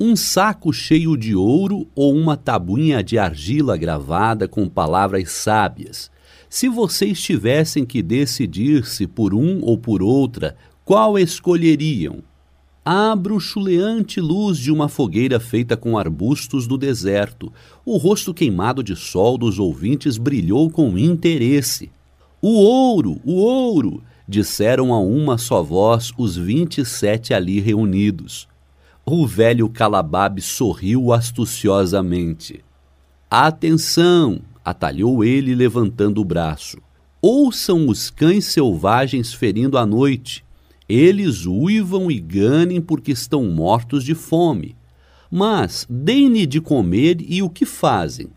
[0.00, 6.10] Um saco cheio de ouro ou uma tabuinha de argila gravada com palavras sábias.
[6.48, 12.22] Se vocês tivessem que decidir-se por um ou por outra, qual escolheriam?
[12.88, 17.52] A bruxuleante luz de uma fogueira feita com arbustos do deserto.
[17.84, 21.90] O rosto queimado de sol dos ouvintes brilhou com interesse.
[22.40, 24.04] O ouro, o ouro!
[24.28, 28.46] disseram a uma só voz os vinte e sete ali reunidos.
[29.04, 32.64] O velho Calabab sorriu astuciosamente.
[33.28, 34.38] Atenção!
[34.64, 36.78] atalhou ele levantando o braço.
[37.20, 40.45] Ouçam os cães selvagens ferindo a noite
[40.88, 44.76] eles uivam e ganem porque estão mortos de fome.
[45.30, 48.28] Mas deem-lhe de comer e o que fazem?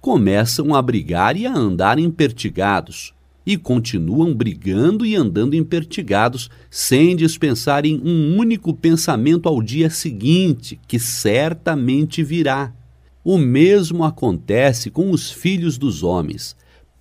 [0.00, 3.14] Começam a brigar e a andar empertigados,
[3.46, 10.98] e continuam brigando e andando empertigados, sem dispensarem um único pensamento ao dia seguinte, que
[10.98, 12.72] certamente virá.
[13.22, 16.54] O mesmo acontece com os filhos dos homens.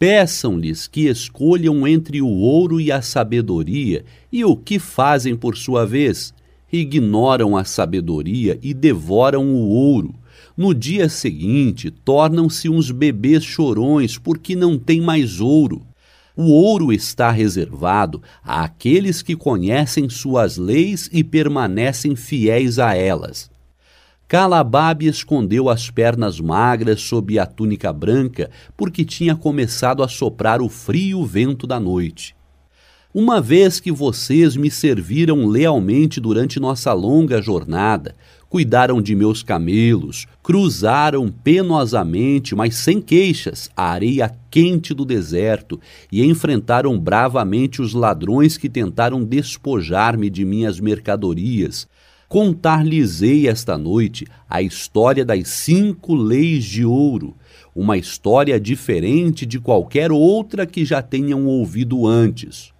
[0.05, 5.85] Peçam-lhes que escolham entre o ouro e a sabedoria, e o que fazem por sua
[5.85, 6.33] vez?
[6.69, 10.13] Ignoram a sabedoria e devoram o ouro.
[10.57, 15.81] No dia seguinte, tornam-se uns bebês chorões porque não têm mais ouro.
[16.35, 23.52] O ouro está reservado àqueles que conhecem suas leis e permanecem fiéis a elas.
[24.27, 30.69] Calabab escondeu as pernas magras sob a túnica branca, porque tinha começado a soprar o
[30.69, 32.35] frio vento da noite.
[33.13, 38.15] Uma vez que vocês me serviram lealmente durante nossa longa jornada,
[38.49, 45.79] cuidaram de meus camelos, cruzaram penosamente, mas sem queixas, a areia quente do deserto
[46.11, 51.87] e enfrentaram bravamente os ladrões que tentaram despojar-me de minhas mercadorias,
[52.33, 57.35] Contar-lhes-ei esta noite a história das cinco leis de ouro,
[57.75, 62.73] uma história diferente de qualquer outra que já tenham ouvido antes.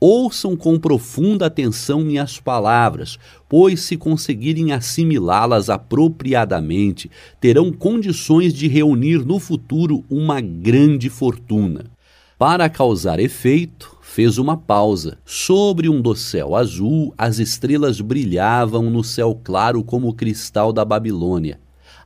[0.00, 9.18] Ouçam com profunda atenção minhas palavras, pois, se conseguirem assimilá-las apropriadamente, terão condições de reunir
[9.18, 11.90] no futuro uma grande fortuna.
[12.38, 15.18] Para causar efeito, fez uma pausa.
[15.24, 21.58] Sobre um dossel azul, as estrelas brilhavam no céu claro como o cristal da Babilônia.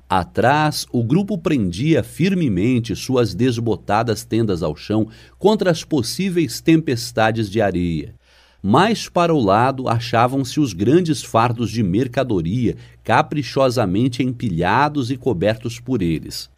[0.09, 5.07] Atrás, o grupo prendia firmemente suas desbotadas tendas ao chão
[5.39, 8.15] contra as possíveis tempestades de areia.
[8.63, 16.01] Mais para o lado achavam-se os grandes fardos de mercadoria, caprichosamente empilhados e cobertos por
[16.01, 16.49] eles.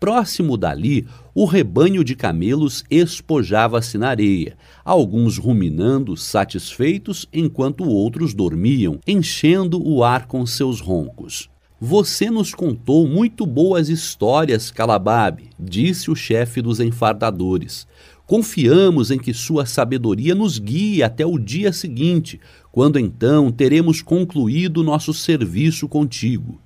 [0.00, 9.00] Próximo dali, o rebanho de camelos espojava-se na areia, alguns ruminando satisfeitos enquanto outros dormiam,
[9.06, 11.50] enchendo o ar com seus roncos.
[11.80, 17.86] Você nos contou muito boas histórias, Calababe, disse o chefe dos enfardadores.
[18.24, 24.84] Confiamos em que sua sabedoria nos guie até o dia seguinte, quando então teremos concluído
[24.84, 26.60] nosso serviço contigo.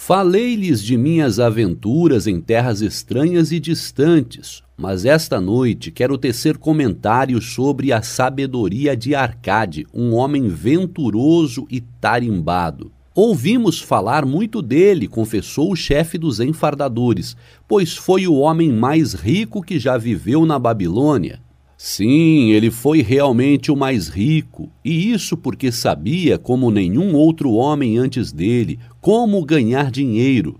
[0.00, 7.52] Falei-lhes de minhas aventuras em terras estranhas e distantes, mas esta noite quero tecer comentários
[7.52, 12.92] sobre a sabedoria de Arcade, um homem venturoso e tarimbado.
[13.12, 17.36] Ouvimos falar muito dele, confessou o chefe dos enfardadores,
[17.66, 21.40] pois foi o homem mais rico que já viveu na Babilônia.
[21.80, 27.96] Sim, ele foi realmente o mais rico, e isso porque sabia, como nenhum outro homem
[27.96, 30.58] antes dele, como ganhar dinheiro.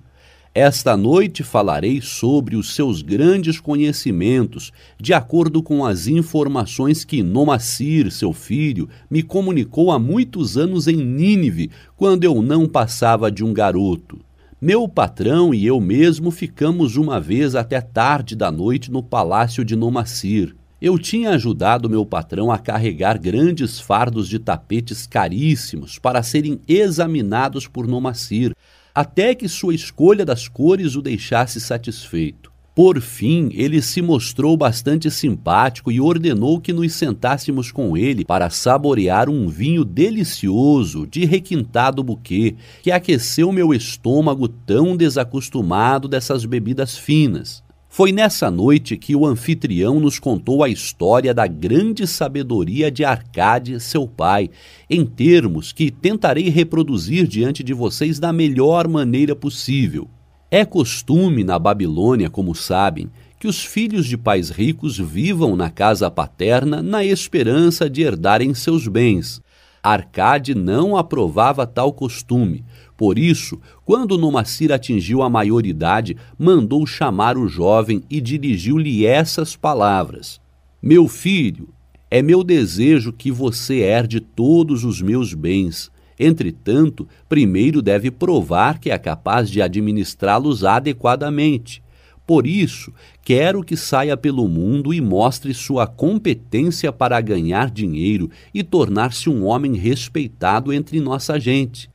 [0.54, 8.12] Esta noite falarei sobre os seus grandes conhecimentos, de acordo com as informações que Nomacir,
[8.12, 13.52] seu filho, me comunicou há muitos anos em Nínive, quando eu não passava de um
[13.52, 14.20] garoto.
[14.60, 19.74] Meu patrão e eu mesmo ficamos uma vez até tarde da noite no palácio de
[19.74, 20.54] Nomacir.
[20.80, 27.66] Eu tinha ajudado meu patrão a carregar grandes fardos de tapetes caríssimos para serem examinados
[27.66, 28.54] por Nomacir,
[28.94, 32.52] até que sua escolha das cores o deixasse satisfeito.
[32.76, 38.48] Por fim, ele se mostrou bastante simpático e ordenou que nos sentássemos com ele para
[38.48, 46.96] saborear um vinho delicioso de requintado buquê que aqueceu meu estômago tão desacostumado dessas bebidas
[46.96, 47.66] finas.
[47.98, 53.80] Foi nessa noite que o anfitrião nos contou a história da grande sabedoria de Arcade,
[53.80, 54.50] seu pai,
[54.88, 60.08] em termos que tentarei reproduzir diante de vocês da melhor maneira possível.
[60.48, 66.08] É costume na Babilônia, como sabem, que os filhos de pais ricos vivam na casa
[66.08, 69.42] paterna na esperança de herdarem seus bens.
[69.82, 72.64] Arcade não aprovava tal costume,
[72.98, 80.40] por isso, quando Nomacir atingiu a maioridade, mandou chamar o jovem e dirigiu-lhe essas palavras:
[80.82, 81.68] Meu filho,
[82.10, 85.92] é meu desejo que você herde todos os meus bens.
[86.18, 91.80] Entretanto, primeiro deve provar que é capaz de administrá-los adequadamente.
[92.26, 98.64] Por isso, quero que saia pelo mundo e mostre sua competência para ganhar dinheiro e
[98.64, 101.88] tornar-se um homem respeitado entre nossa gente.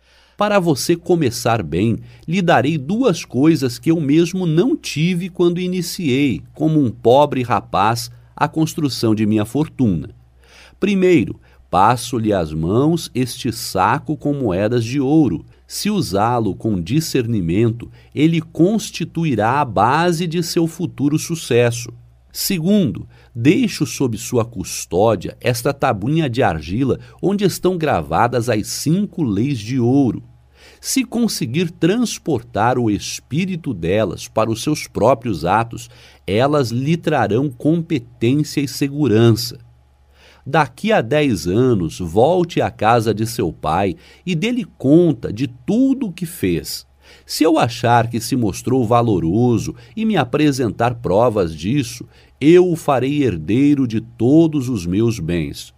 [0.43, 6.41] Para você começar bem, lhe darei duas coisas que eu mesmo não tive quando iniciei,
[6.53, 10.09] como um pobre rapaz, a construção de minha fortuna.
[10.81, 11.39] Primeiro,
[11.71, 15.45] passo-lhe às mãos este saco com moedas de ouro.
[15.65, 21.89] Se usá-lo com discernimento, ele constituirá a base de seu futuro sucesso.
[22.33, 29.57] Segundo, deixo sob sua custódia esta tabuinha de argila onde estão gravadas as cinco leis
[29.57, 30.21] de ouro.
[30.85, 35.89] Se conseguir transportar o espírito delas para os seus próprios atos,
[36.27, 39.59] elas lhe trarão competência e segurança.
[40.45, 43.95] Daqui a dez anos, volte à casa de seu pai
[44.25, 46.85] e dê-lhe conta de tudo o que fez
[47.25, 52.05] se eu achar que se mostrou valoroso e me apresentar provas disso,
[52.39, 55.72] eu o farei herdeiro de todos os meus bens.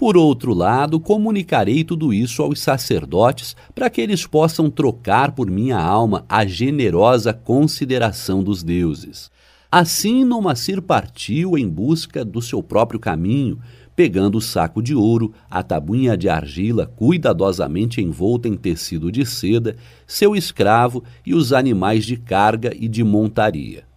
[0.00, 5.76] Por outro lado, comunicarei tudo isso aos sacerdotes para que eles possam trocar por minha
[5.76, 9.30] alma a generosa consideração dos deuses.
[9.70, 13.58] Assim, Nomacir partiu em busca do seu próprio caminho,
[13.94, 19.76] pegando o saco de ouro, a tabuinha de argila cuidadosamente envolta em tecido de seda,
[20.06, 23.89] seu escravo e os animais de carga e de montaria.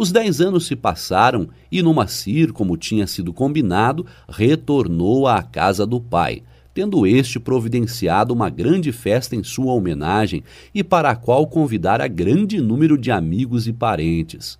[0.00, 6.00] Os dez anos se passaram e Numacir, como tinha sido combinado, retornou à casa do
[6.00, 10.42] pai, tendo este providenciado uma grande festa em sua homenagem
[10.74, 14.58] e para a qual convidara grande número de amigos e parentes.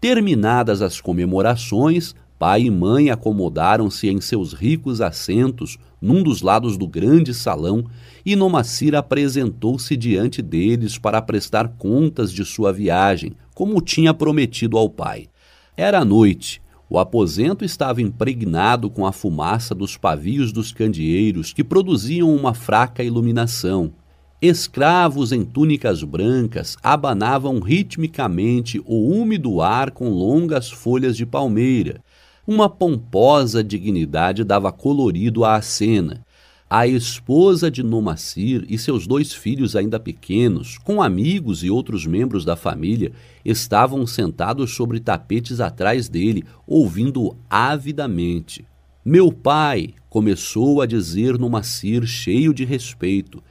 [0.00, 6.88] Terminadas as comemorações, Pai e mãe acomodaram-se em seus ricos assentos num dos lados do
[6.88, 7.84] grande salão
[8.24, 14.88] e Nomacir apresentou-se diante deles para prestar contas de sua viagem, como tinha prometido ao
[14.88, 15.28] pai.
[15.76, 16.62] Era noite.
[16.88, 23.04] O aposento estava impregnado com a fumaça dos pavios dos candeeiros que produziam uma fraca
[23.04, 23.92] iluminação.
[24.40, 32.00] Escravos em túnicas brancas abanavam ritmicamente o úmido ar com longas folhas de palmeira
[32.46, 36.24] Uma pomposa dignidade dava colorido à cena.
[36.72, 42.44] A esposa de Nomacir e seus dois filhos ainda pequenos, com amigos e outros membros
[42.44, 43.10] da família,
[43.44, 48.64] estavam sentados sobre tapetes atrás dele, ouvindo avidamente.
[49.04, 53.42] Meu pai, começou a dizer Nomacir, cheio de respeito,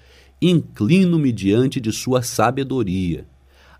[0.42, 3.28] inclino-me diante de sua sabedoria.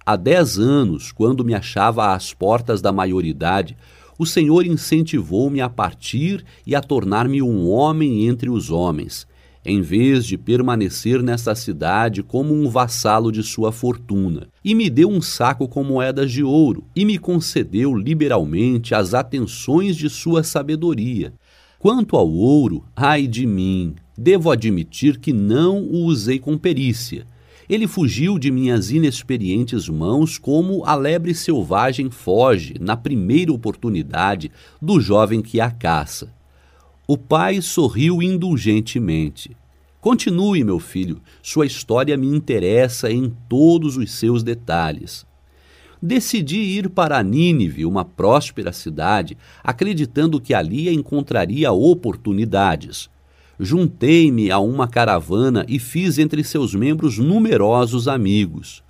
[0.06, 3.78] Há dez anos, quando me achava às portas da maioridade,
[4.18, 9.29] o Senhor incentivou-me a partir e a tornar-me um homem entre os homens,
[9.66, 15.10] em vez de permanecer nesta cidade como um vassalo de sua fortuna, e me deu
[15.10, 21.34] um saco com moedas de ouro, e me concedeu liberalmente as atenções de sua sabedoria.
[21.78, 27.26] Quanto ao ouro, ai de mim, devo admitir que não o usei com perícia
[27.70, 35.00] ele fugiu de minhas inexperientes mãos como a lebre selvagem foge, na primeira oportunidade, do
[35.00, 36.34] jovem que a caça.
[37.12, 39.58] O pai sorriu indulgentemente.
[40.00, 45.26] Continue, meu filho, sua história me interessa em todos os seus detalhes.
[46.00, 53.10] Decidi ir para Nínive, uma próspera cidade, acreditando que ali encontraria oportunidades
[53.60, 58.82] juntei-me a uma caravana e fiz entre seus membros numerosos amigos.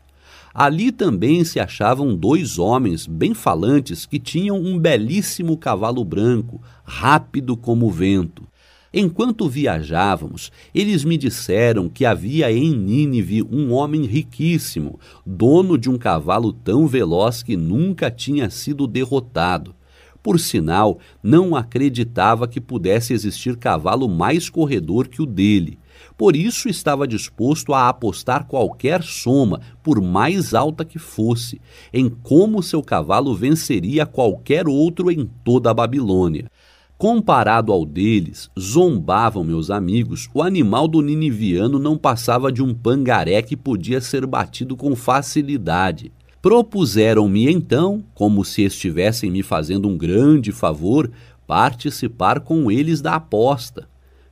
[0.54, 7.56] Ali também se achavam dois homens bem falantes que tinham um belíssimo cavalo branco, rápido
[7.56, 8.48] como o vento.
[8.92, 15.98] Enquanto viajávamos, eles me disseram que havia em Nínive um homem riquíssimo, dono de um
[15.98, 19.76] cavalo tão veloz que nunca tinha sido derrotado.
[20.22, 25.79] Por sinal, não acreditava que pudesse existir cavalo mais corredor que o dele.
[26.20, 31.62] Por isso estava disposto a apostar qualquer soma, por mais alta que fosse,
[31.94, 36.52] em como seu cavalo venceria qualquer outro em toda a Babilônia.
[36.98, 43.42] Comparado ao deles, zombavam meus amigos, o animal do niniviano não passava de um pangaré
[43.42, 46.12] que podia ser batido com facilidade.
[46.42, 51.10] Propuseram-me então, como se estivessem me fazendo um grande favor,
[51.48, 53.88] participar com eles da aposta.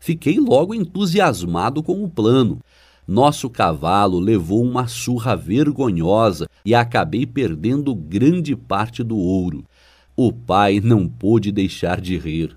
[0.08, 2.62] Fiquei logo entusiasmado com o plano.
[3.06, 9.66] Nosso cavalo levou uma surra vergonhosa e acabei perdendo grande parte do ouro.
[10.16, 12.56] O pai não pôde deixar de rir.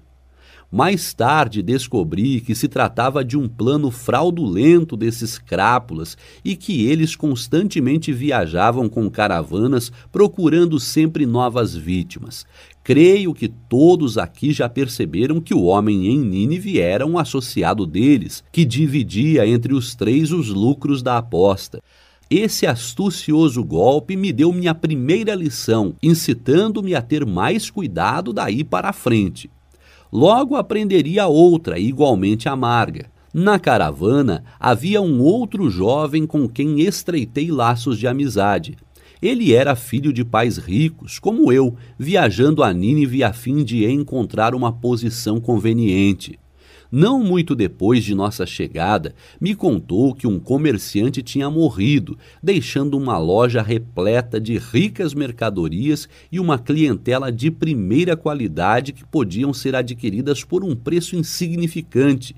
[0.71, 7.17] Mais tarde descobri que se tratava de um plano fraudulento desses crápulas e que eles
[7.17, 12.47] constantemente viajavam com caravanas procurando sempre novas vítimas.
[12.91, 18.43] Creio que todos aqui já perceberam que o homem em Nínive era um associado deles,
[18.51, 21.81] que dividia entre os três os lucros da aposta.
[22.29, 28.89] Esse astucioso golpe me deu minha primeira lição, incitando-me a ter mais cuidado daí para
[28.89, 29.49] a frente
[30.13, 33.07] logo aprenderia outra igualmente amarga.
[33.33, 38.77] Na caravana havia um outro jovem com quem estreitei laços de amizade.
[39.23, 44.55] Ele era filho de pais ricos, como eu, viajando a Nínive a fim de encontrar
[44.55, 46.39] uma posição conveniente.
[46.91, 53.19] Não muito depois de nossa chegada, me contou que um comerciante tinha morrido, deixando uma
[53.19, 60.43] loja repleta de ricas mercadorias e uma clientela de primeira qualidade que podiam ser adquiridas
[60.43, 62.35] por um preço insignificante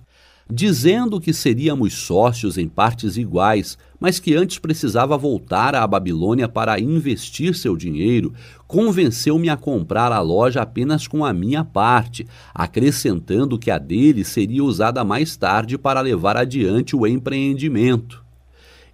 [0.50, 6.80] dizendo que seríamos sócios em partes iguais, mas que antes precisava voltar à Babilônia para
[6.80, 8.32] investir seu dinheiro,
[8.66, 14.64] convenceu-me a comprar a loja apenas com a minha parte, acrescentando que a dele seria
[14.64, 18.22] usada mais tarde para levar adiante o empreendimento.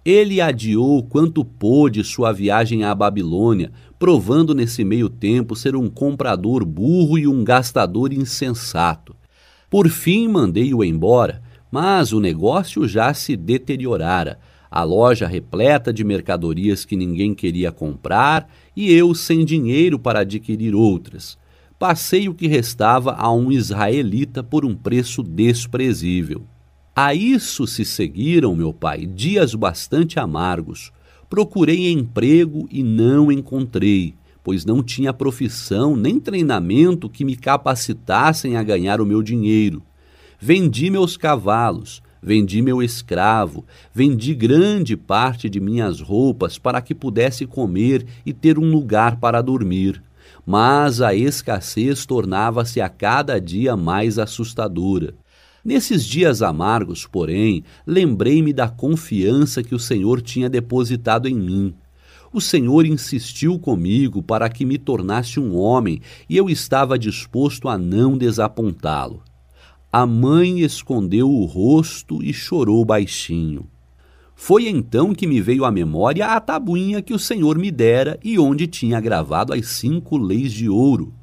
[0.05, 6.63] Ele adiou quanto pôde sua viagem à Babilônia, provando nesse meio tempo ser um comprador
[6.63, 9.18] burro e um gastador insensato.
[9.69, 11.41] Por fim, mandei-o embora,
[11.71, 14.39] mas o negócio já se deteriorara,
[14.71, 20.75] a loja repleta de mercadorias que ninguém queria comprar e eu sem dinheiro para adquirir
[20.75, 21.37] outras.
[21.77, 26.43] Passei o que restava a um israelita por um preço desprezível.
[26.95, 30.91] A isso se seguiram, meu pai, dias bastante amargos.
[31.29, 38.63] Procurei emprego e não encontrei, pois não tinha profissão nem treinamento que me capacitassem a
[38.63, 39.81] ganhar o meu dinheiro.
[40.39, 47.45] Vendi meus cavalos, vendi meu escravo, vendi grande parte de minhas roupas para que pudesse
[47.45, 50.01] comer e ter um lugar para dormir.
[50.45, 55.13] Mas a escassez tornava-se a cada dia mais assustadora.
[55.63, 61.75] Nesses dias amargos, porém, lembrei-me da confiança que o Senhor tinha depositado em mim.
[62.31, 65.99] O Senhor insistiu comigo para que me tornasse um homem,
[66.29, 69.23] e eu estava disposto a não desapontá-lo.
[69.91, 73.67] A mãe escondeu o rosto e chorou baixinho.
[74.35, 78.37] Foi então que me veio à memória a tabuinha que o Senhor me dera e
[78.37, 81.13] onde tinha gravado as cinco leis de ouro.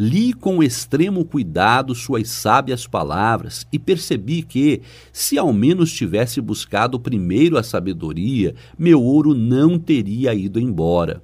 [0.00, 4.80] Li com extremo cuidado suas sábias palavras e percebi que,
[5.12, 11.20] se ao menos tivesse buscado primeiro a sabedoria, meu ouro não teria ido embora.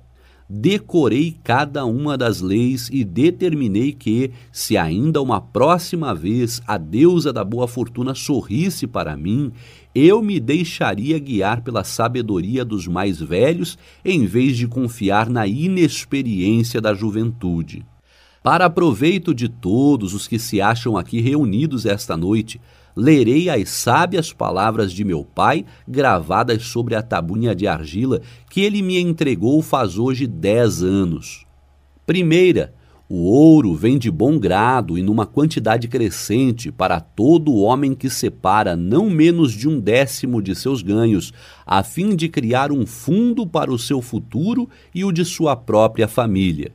[0.51, 7.33] Decorei cada uma das leis e determinei que, se ainda uma próxima vez a deusa
[7.33, 9.53] da boa fortuna sorrisse para mim,
[9.95, 16.81] eu me deixaria guiar pela sabedoria dos mais velhos em vez de confiar na inexperiência
[16.81, 17.87] da juventude.
[18.45, 22.61] Para proveito de todos os que se acham aqui reunidos esta noite,
[22.95, 28.83] lerei as sábias palavras de meu pai gravadas sobre a tabuinha de argila que ele
[28.83, 31.47] me entregou faz hoje dez anos.
[32.05, 32.75] Primeira,
[33.09, 38.77] o ouro vem de bom grado e numa quantidade crescente para todo homem que separa
[38.77, 41.33] não menos de um décimo de seus ganhos,
[41.65, 46.07] a fim de criar um fundo para o seu futuro e o de sua própria
[46.07, 46.73] família.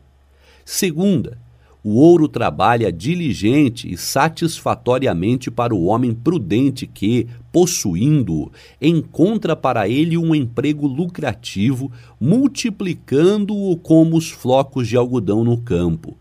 [0.65, 1.37] Segunda,
[1.83, 8.51] o ouro trabalha diligente e satisfatoriamente para o homem prudente que, possuindo-o,
[8.81, 16.17] encontra para ele um emprego lucrativo, multiplicando-o como os flocos de algodão no campo.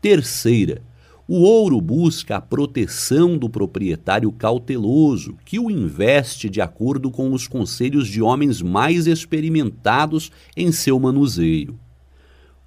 [0.00, 0.82] Terceira,
[1.26, 7.46] o ouro busca a proteção do proprietário cauteloso, que o investe de acordo com os
[7.46, 11.78] conselhos de homens mais experimentados em seu manuseio.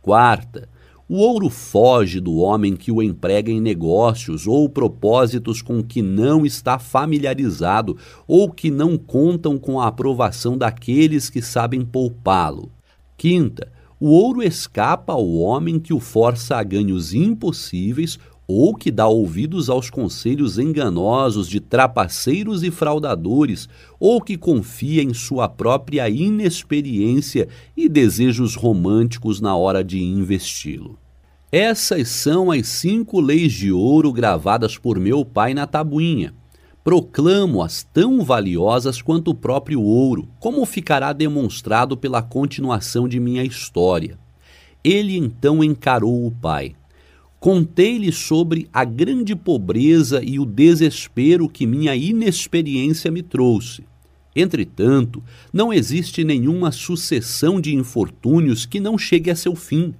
[0.01, 0.69] Quarta,
[1.07, 6.45] o ouro foge do homem que o emprega em negócios ou propósitos com que não
[6.45, 12.71] está familiarizado ou que não contam com a aprovação daqueles que sabem poupá-lo.
[13.17, 19.07] Quinta, o ouro escapa ao homem que o força a ganhos impossíveis ou que dá
[19.07, 27.47] ouvidos aos conselhos enganosos de trapaceiros e fraudadores, ou que confia em sua própria inexperiência
[27.75, 30.97] e desejos românticos na hora de investi-lo.
[31.51, 36.33] Essas são as cinco leis de ouro gravadas por meu pai na tabuinha.
[36.83, 44.17] Proclamo-as tão valiosas quanto o próprio ouro, como ficará demonstrado pela continuação de minha história.
[44.83, 46.75] Ele então encarou o pai.
[47.43, 53.83] Contei-lhe sobre a grande pobreza e o desespero que minha inexperiência me trouxe.
[54.33, 59.93] Entretanto, não existe nenhuma sucessão de infortúnios que não chegue a seu fim.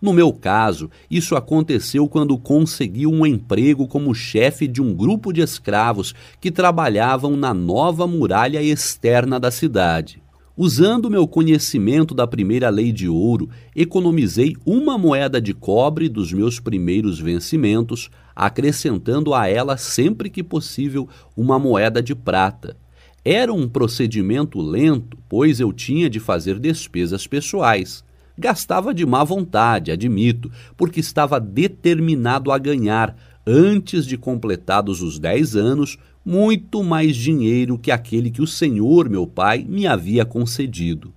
[0.00, 5.40] No meu caso, isso aconteceu quando consegui um emprego como chefe de um grupo de
[5.40, 10.22] escravos que trabalhavam na nova muralha externa da cidade.
[10.56, 16.60] Usando meu conhecimento da primeira lei de ouro, economizei uma moeda de cobre dos meus
[16.60, 22.76] primeiros vencimentos, acrescentando a ela sempre que possível uma moeda de prata.
[23.24, 28.04] Era um procedimento lento, pois eu tinha de fazer despesas pessoais.
[28.38, 35.56] Gastava de má vontade, admito, porque estava determinado a ganhar, antes de completados os dez
[35.56, 41.12] anos, muito mais dinheiro que aquele que o Senhor, meu pai, me havia concedido.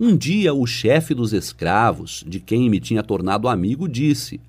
[0.00, 4.40] Um dia o chefe dos escravos, de quem me tinha tornado amigo, disse: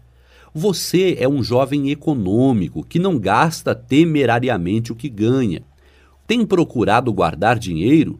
[0.51, 5.61] Você é um jovem econômico que não gasta temerariamente o que ganha.
[6.25, 8.19] Tem procurado guardar dinheiro?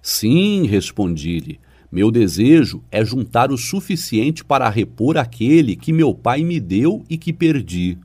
[0.00, 1.58] Sim, respondi-lhe.
[1.90, 7.18] Meu desejo é juntar o suficiente para repor aquele que meu pai me deu e
[7.18, 7.98] que perdi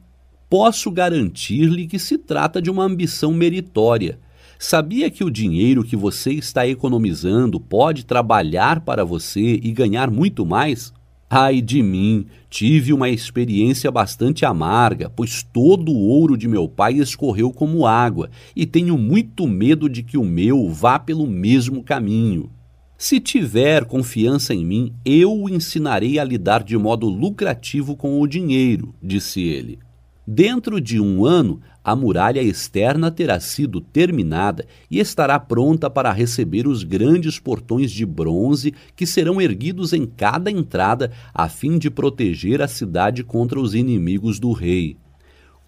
[0.49, 4.19] posso garantir-lhe que se trata de uma ambição meritória.
[4.57, 10.45] Sabia que o dinheiro que você está economizando pode trabalhar para você e ganhar muito
[10.45, 10.93] mais?
[11.29, 16.93] Ai de mim, tive uma experiência bastante amarga, pois todo o ouro de meu pai
[16.93, 22.49] escorreu como água e tenho muito medo de que o meu vá pelo mesmo caminho.
[22.97, 28.27] Se tiver confiança em mim, eu o ensinarei a lidar de modo lucrativo com o
[28.27, 29.79] dinheiro, disse ele.
[30.27, 36.67] Dentro de um ano, a muralha externa terá sido terminada e estará pronta para receber
[36.67, 42.59] os grandes portões de bronze que serão erguidos em cada entrada a fim de proteger
[42.59, 44.97] a cidade contra os inimigos do rei.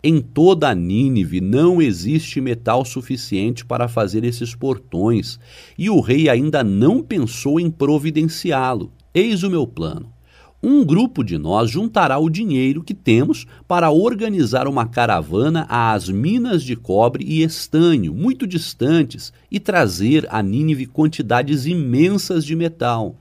[0.03, 5.39] Em toda a Nínive não existe metal suficiente para fazer esses portões,
[5.77, 8.91] e o rei ainda não pensou em providenciá-lo.
[9.13, 10.16] Eis o meu plano
[10.61, 16.63] um grupo de nós juntará o dinheiro que temos para organizar uma caravana às minas
[16.63, 23.15] de cobre e estanho muito distantes e trazer a Nínive quantidades imensas de metal.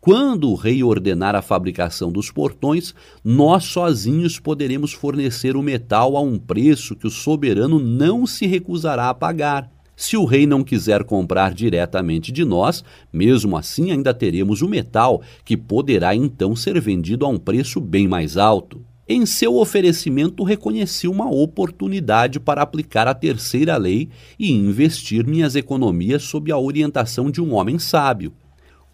[0.00, 6.20] Quando o rei ordenar a fabricação dos portões, nós sozinhos poderemos fornecer o metal a
[6.20, 9.75] um preço que o soberano não se recusará a pagar.
[9.96, 15.22] Se o rei não quiser comprar diretamente de nós, mesmo assim ainda teremos o metal,
[15.42, 18.84] que poderá então ser vendido a um preço bem mais alto.
[19.08, 26.24] Em seu oferecimento, reconheci uma oportunidade para aplicar a terceira lei e investir minhas economias
[26.24, 28.34] sob a orientação de um homem sábio.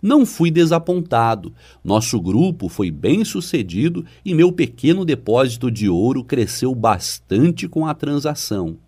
[0.03, 1.55] Não fui desapontado.
[1.83, 7.95] Nosso grupo foi bem sucedido e meu pequeno depósito de ouro cresceu bastante com a
[7.95, 8.79] transação.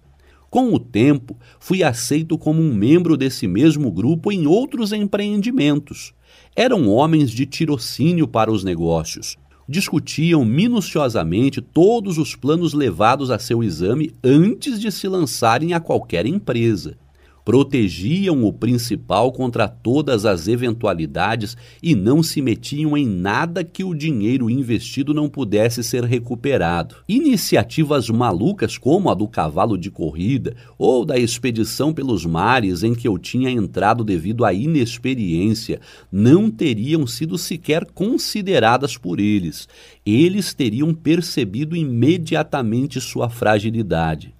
[0.54, 6.14] Com o tempo, fui aceito como um membro desse mesmo grupo em outros empreendimentos.
[6.54, 9.36] Eram homens de tirocínio para os negócios.
[9.68, 16.24] Discutiam minuciosamente todos os planos levados a seu exame antes de se lançarem a qualquer
[16.24, 16.96] empresa
[17.44, 23.94] protegiam o principal contra todas as eventualidades e não se metiam em nada que o
[23.94, 26.96] dinheiro investido não pudesse ser recuperado.
[27.08, 33.06] Iniciativas malucas como a do cavalo de corrida ou da expedição pelos mares em que
[33.06, 39.68] eu tinha entrado devido à inexperiência não teriam sido sequer consideradas por eles.
[40.06, 44.33] Eles teriam percebido imediatamente sua fragilidade.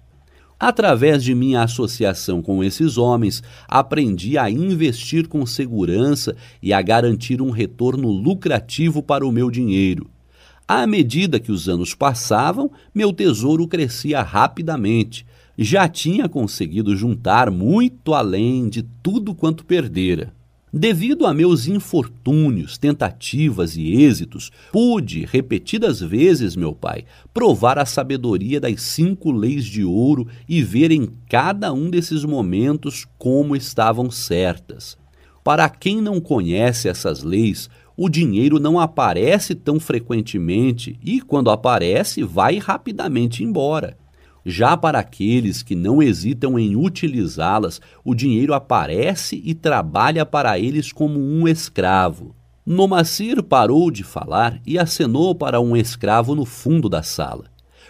[0.59, 7.41] Através de minha associação com esses homens, aprendi a investir com segurança e a garantir
[7.41, 10.09] um retorno lucrativo para o meu dinheiro.
[10.67, 15.25] À medida que os anos passavam, meu tesouro crescia rapidamente.
[15.57, 20.33] Já tinha conseguido juntar muito além de tudo quanto perdera.
[20.77, 28.59] Devido a meus infortúnios, tentativas e êxitos, pude, repetidas vezes, meu pai, provar a sabedoria
[28.59, 34.97] das cinco leis de ouro e ver em cada um desses momentos como estavam certas.
[35.45, 42.21] Para quem não conhece essas leis, o dinheiro não aparece tão frequentemente e, quando aparece,
[42.21, 43.95] vai rapidamente embora.
[44.45, 50.91] Já para aqueles que não hesitam em utilizá-las, o dinheiro aparece e trabalha para eles
[50.91, 52.35] como um escravo.
[52.63, 57.45] Nomacir parou de falar e acenou para um escravo no fundo da sala.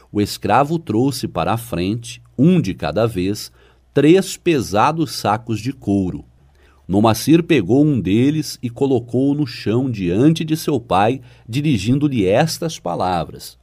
[0.10, 3.52] O escravo trouxe para a frente, um de cada vez,
[3.94, 6.24] três pesados sacos de couro.
[6.88, 13.58] Nomacir pegou um deles e colocou-o no chão diante de seu pai, dirigindo-lhe estas palavras: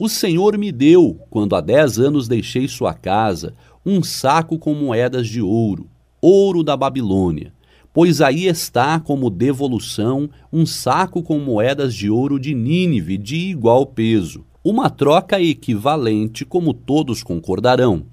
[0.00, 3.52] o Senhor me deu, quando há dez anos deixei sua casa,
[3.84, 5.90] um saco com moedas de ouro,
[6.22, 7.52] ouro da Babilônia.
[7.92, 13.84] Pois aí está, como devolução, um saco com moedas de ouro de Nínive de igual
[13.84, 14.46] peso.
[14.64, 18.06] Uma troca equivalente, como todos concordarão.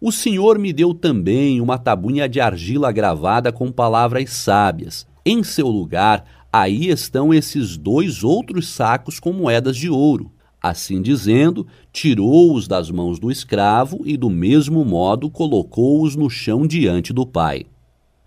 [0.00, 5.06] O Senhor me deu também uma tabuinha de argila gravada com palavras sábias.
[5.24, 10.32] Em seu lugar, aí estão esses dois outros sacos com moedas de ouro.
[10.62, 17.12] Assim dizendo, tirou-os das mãos do escravo e, do mesmo modo, colocou-os no chão diante
[17.12, 17.64] do pai.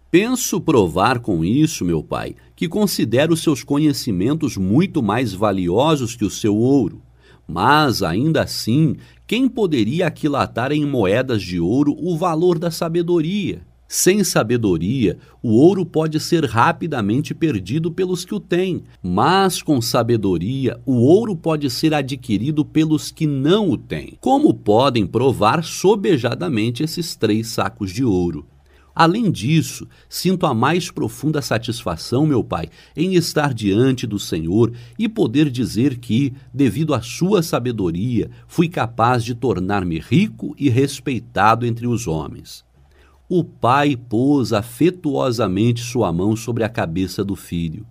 [0.09, 6.29] Penso provar com isso, meu pai, que considero seus conhecimentos muito mais valiosos que o
[6.29, 7.01] seu ouro.
[7.47, 8.95] Mas, ainda assim,
[9.27, 13.61] quem poderia aquilatar em moedas de ouro o valor da sabedoria?
[13.95, 20.79] Sem sabedoria, o ouro pode ser rapidamente perdido pelos que o têm, mas com sabedoria,
[20.83, 24.17] o ouro pode ser adquirido pelos que não o têm.
[24.19, 28.47] Como podem provar sobejadamente esses três sacos de ouro?
[28.95, 35.07] Além disso, sinto a mais profunda satisfação, meu Pai, em estar diante do Senhor e
[35.07, 41.85] poder dizer que, devido à Sua sabedoria, fui capaz de tornar-me rico e respeitado entre
[41.85, 42.65] os homens.
[43.29, 47.85] O pai pôs afetuosamente sua mão sobre a cabeça do filho.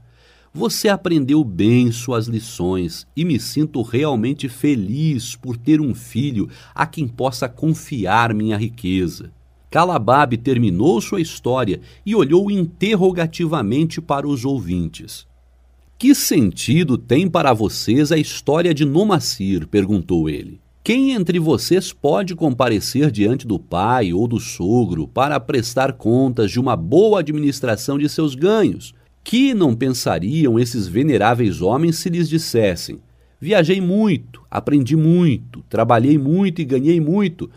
[0.54, 6.86] Você aprendeu bem suas lições e me sinto realmente feliz por ter um filho a
[6.86, 9.32] quem possa confiar minha riqueza.
[9.70, 15.26] Calabab terminou sua história e olhou interrogativamente para os ouvintes.
[15.98, 19.66] Que sentido tem para vocês a história de Nomacir?
[19.66, 20.60] perguntou ele.
[20.84, 26.58] Quem entre vocês pode comparecer diante do pai ou do sogro para prestar contas de
[26.58, 28.92] uma boa administração de seus ganhos?
[29.22, 33.00] Que não pensariam esses veneráveis homens se lhes dissessem:
[33.40, 37.48] Viajei muito, aprendi muito, trabalhei muito e ganhei muito.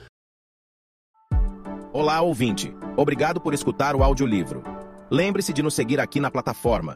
[1.91, 2.71] Olá, ouvinte.
[2.95, 4.61] Obrigado por escutar o audiolivro.
[5.09, 6.95] Lembre-se de nos seguir aqui na plataforma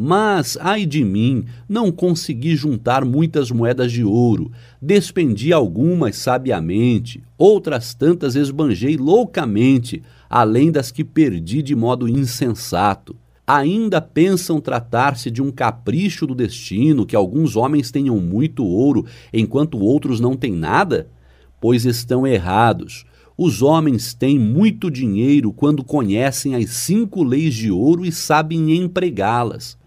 [0.00, 4.52] Mas, ai de mim, não consegui juntar muitas moedas de ouro.
[4.80, 13.16] Despendi algumas sabiamente, outras tantas esbanjei loucamente, além das que perdi de modo insensato.
[13.44, 19.80] Ainda pensam tratar-se de um capricho do destino que alguns homens tenham muito ouro enquanto
[19.80, 21.08] outros não têm nada?
[21.60, 23.04] Pois estão errados.
[23.36, 29.77] Os homens têm muito dinheiro quando conhecem as cinco leis de ouro e sabem empregá-las.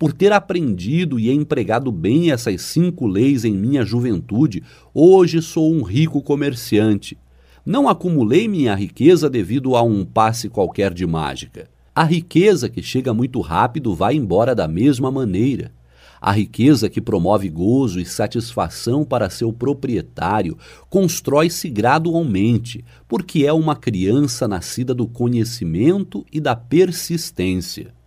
[0.00, 4.62] Por ter aprendido e empregado bem essas cinco leis em minha juventude,
[4.94, 7.18] hoje sou um rico comerciante.
[7.66, 11.68] Não acumulei minha riqueza devido a um passe qualquer de mágica.
[11.94, 15.70] A riqueza que chega muito rápido vai embora da mesma maneira.
[16.18, 20.56] A riqueza que promove gozo e satisfação para seu proprietário
[20.88, 27.99] constrói-se gradualmente, porque é uma criança nascida do conhecimento e da persistência.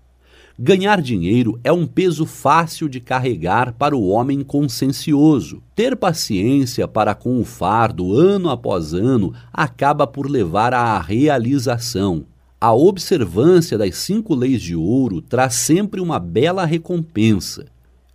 [0.58, 5.64] Ganhar dinheiro é um peso fácil de carregar para o homem consciencioso.
[5.76, 12.26] Ter paciência para com o fardo ano após ano acaba por levar à realização.
[12.62, 17.66] A observância das cinco leis de ouro traz sempre uma bela recompensa.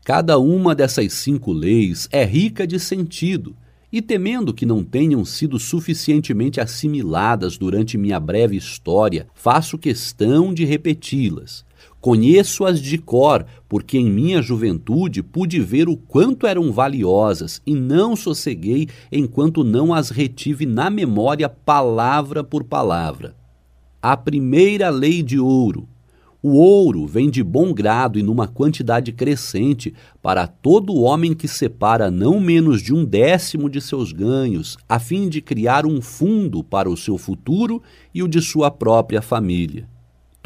[0.05, 3.55] Cada uma dessas cinco leis é rica de sentido,
[3.92, 10.65] e temendo que não tenham sido suficientemente assimiladas durante minha breve história, faço questão de
[10.65, 11.67] repeti-las.
[12.00, 18.14] Conheço-as de cor, porque em minha juventude pude ver o quanto eram valiosas e não
[18.14, 23.34] sosseguei enquanto não as retive na memória palavra por palavra.
[24.00, 25.88] A primeira lei de ouro.
[26.40, 32.12] O ouro vem de bom grado e numa quantidade crescente para todo homem que separa
[32.12, 36.88] não menos de um décimo de seus ganhos, a fim de criar um fundo para
[36.88, 37.82] o seu futuro
[38.14, 39.88] e o de sua própria família.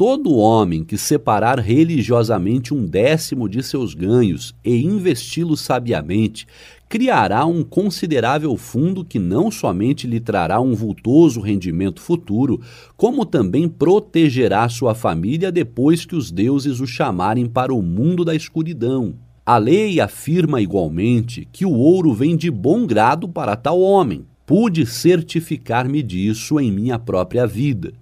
[0.05, 6.45] Todo homem que separar religiosamente um décimo de seus ganhos e investi-lo sabiamente,
[6.89, 12.59] criará um considerável fundo que não somente lhe trará um vultoso rendimento futuro,
[12.97, 18.35] como também protegerá sua família depois que os deuses o chamarem para o mundo da
[18.35, 19.13] escuridão.
[19.45, 24.25] A lei afirma igualmente que o ouro vem de bom grado para tal homem.
[24.45, 27.93] Pude certificar-me disso em minha própria vida.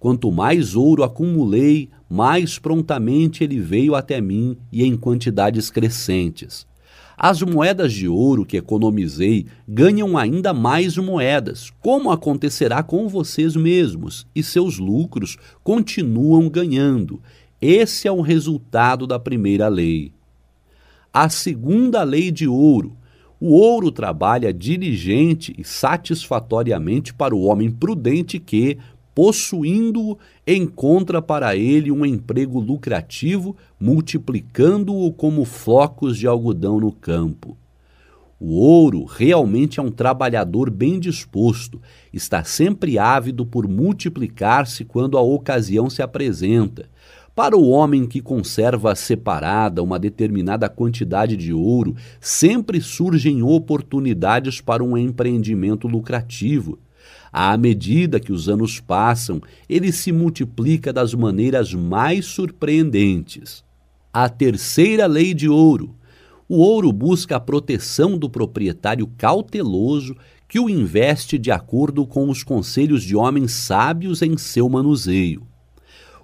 [0.00, 6.66] Quanto mais ouro acumulei, mais prontamente ele veio até mim e em quantidades crescentes.
[7.18, 14.26] As moedas de ouro que economizei ganham ainda mais moedas, como acontecerá com vocês mesmos,
[14.34, 17.20] e seus lucros continuam ganhando.
[17.60, 20.14] Esse é o resultado da primeira lei.
[21.12, 22.96] A segunda lei de ouro.
[23.38, 28.78] O ouro trabalha diligente e satisfatoriamente para o homem prudente que,
[29.20, 30.16] possuindo-o,
[30.46, 37.54] encontra para ele um emprego lucrativo, multiplicando-o como flocos de algodão no campo.
[38.40, 45.20] O ouro realmente é um trabalhador bem disposto, está sempre ávido por multiplicar-se quando a
[45.20, 46.88] ocasião se apresenta.
[47.34, 54.82] Para o homem que conserva separada uma determinada quantidade de ouro, sempre surgem oportunidades para
[54.82, 56.78] um empreendimento lucrativo.
[57.32, 63.64] À medida que os anos passam, ele se multiplica das maneiras mais surpreendentes.
[64.12, 65.94] A terceira lei de ouro.
[66.48, 70.16] O ouro busca a proteção do proprietário cauteloso
[70.48, 75.46] que o investe de acordo com os conselhos de homens sábios em seu manuseio.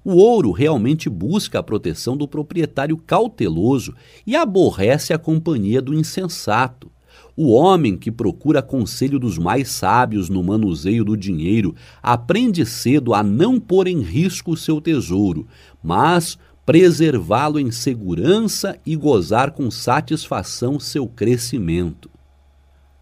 [0.05, 3.95] O ouro realmente busca a proteção do proprietário cauteloso
[4.27, 6.91] e aborrece a companhia do insensato.
[7.39, 13.23] O homem que procura conselho dos mais sábios no manuseio do dinheiro aprende cedo a
[13.23, 15.47] não pôr em risco o seu tesouro,
[15.83, 22.09] mas preservá-lo em segurança e gozar com satisfação seu crescimento.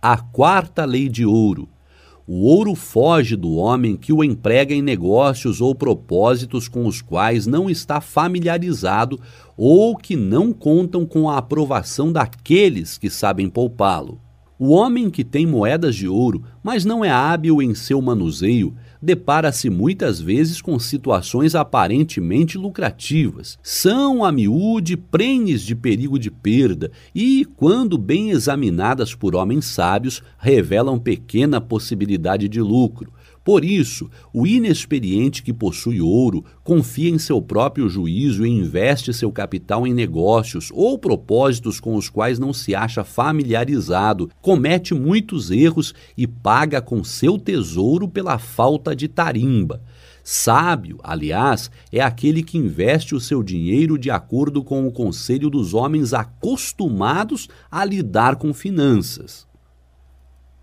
[0.02, 1.68] A quarta lei de ouro.
[2.26, 7.46] O ouro foge do homem que o emprega em negócios ou propósitos com os quais
[7.46, 9.20] não está familiarizado
[9.56, 14.23] ou que não contam com a aprovação daqueles que sabem poupá-lo.
[14.66, 19.68] O homem que tem moedas de ouro, mas não é hábil em seu manuseio, depara-se
[19.68, 23.58] muitas vezes com situações aparentemente lucrativas.
[23.62, 30.22] São a miúde prenhes de perigo de perda e, quando bem examinadas por homens sábios,
[30.38, 33.12] revelam pequena possibilidade de lucro.
[33.44, 39.30] Por isso, o inexperiente que possui ouro confia em seu próprio juízo e investe seu
[39.30, 45.92] capital em negócios ou propósitos com os quais não se acha familiarizado, comete muitos erros
[46.16, 49.82] e paga com seu tesouro pela falta de tarimba.
[50.22, 55.74] Sábio, aliás, é aquele que investe o seu dinheiro de acordo com o conselho dos
[55.74, 59.46] homens acostumados a lidar com finanças.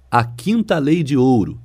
[0.10, 1.62] A quinta lei de ouro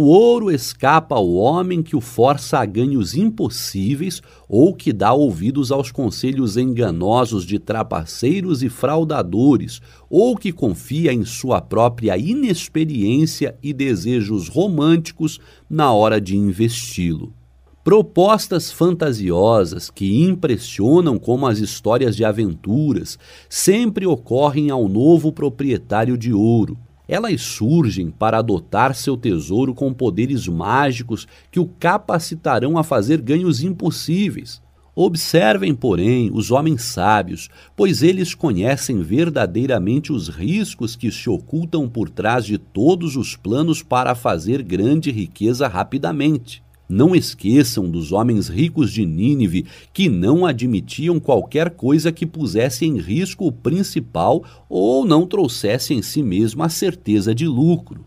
[0.00, 5.72] o ouro escapa ao homem que o força a ganhos impossíveis ou que dá ouvidos
[5.72, 13.72] aos conselhos enganosos de trapaceiros e fraudadores, ou que confia em sua própria inexperiência e
[13.72, 17.34] desejos românticos na hora de investi-lo.
[17.82, 23.18] Propostas fantasiosas que impressionam como as histórias de aventuras
[23.48, 26.78] sempre ocorrem ao novo proprietário de ouro
[27.08, 33.62] elas surgem para adotar seu tesouro com poderes mágicos que o capacitarão a fazer ganhos
[33.62, 34.60] impossíveis.
[34.94, 42.10] Observem, porém, os homens sábios, pois eles conhecem verdadeiramente os riscos que se ocultam por
[42.10, 46.62] trás de todos os planos para fazer grande riqueza rapidamente.
[46.88, 52.96] Não esqueçam dos homens ricos de Nínive que não admitiam qualquer coisa que pusesse em
[52.96, 58.06] risco o principal ou não trouxesse em si mesmo a certeza de lucro.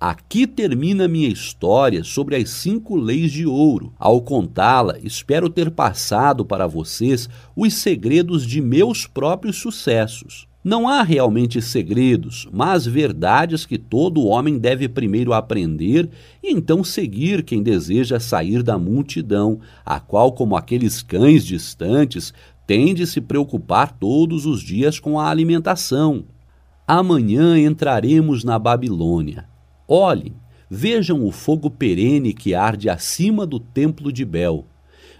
[0.00, 3.92] Aqui termina minha história sobre as cinco leis de ouro.
[3.98, 10.48] Ao contá-la, espero ter passado para vocês os segredos de meus próprios sucessos.
[10.64, 16.08] Não há realmente segredos, mas verdades que todo homem deve primeiro aprender
[16.42, 22.32] e então seguir quem deseja sair da multidão, a qual, como aqueles cães distantes,
[22.66, 26.24] tem de se preocupar todos os dias com a alimentação.
[26.88, 29.46] Amanhã entraremos na Babilônia.
[29.86, 30.32] Olhem,
[30.70, 34.64] vejam o fogo perene que arde acima do templo de Bel.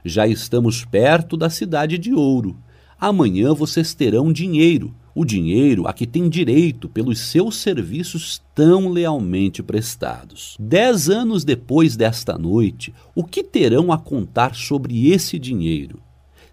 [0.02, 2.56] Já estamos perto da cidade de ouro.
[2.98, 9.62] Amanhã vocês terão dinheiro o dinheiro a que tem direito pelos seus serviços tão lealmente
[9.62, 10.56] prestados.
[10.58, 16.03] Dez anos depois desta noite, o que terão a contar sobre esse dinheiro?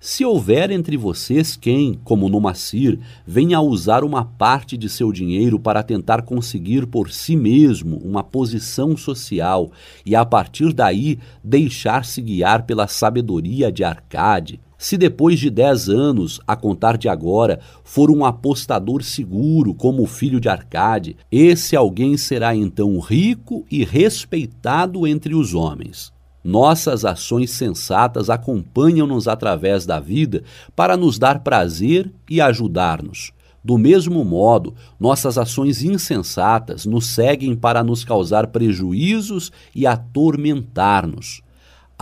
[0.04, 5.60] Se houver entre vocês quem, como Nomacir, venha a usar uma parte de seu dinheiro
[5.60, 9.70] para tentar conseguir por si mesmo uma posição social
[10.04, 16.42] e a partir daí deixar-se guiar pela sabedoria de Arcade, se depois de dez anos,
[16.48, 22.18] a contar de agora, for um apostador seguro como o filho de Arcade, esse alguém
[22.18, 26.12] será então rico e respeitado entre os homens.
[26.44, 30.44] Nossas ações sensatas acompanham-nos através da vida
[30.76, 33.32] para nos dar prazer e ajudar-nos.
[33.64, 41.44] Do mesmo modo, nossas ações insensatas nos seguem para nos causar prejuízos e atormentar-nos.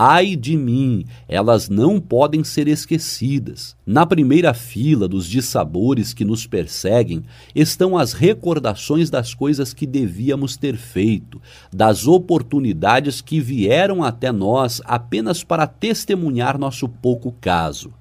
[0.02, 3.76] Ai de mim, elas não podem ser esquecidas.
[3.86, 10.56] Na primeira fila dos dissabores que nos perseguem estão as recordações das coisas que devíamos
[10.56, 17.92] ter feito, das oportunidades que vieram até nós apenas para testemunhar nosso pouco caso.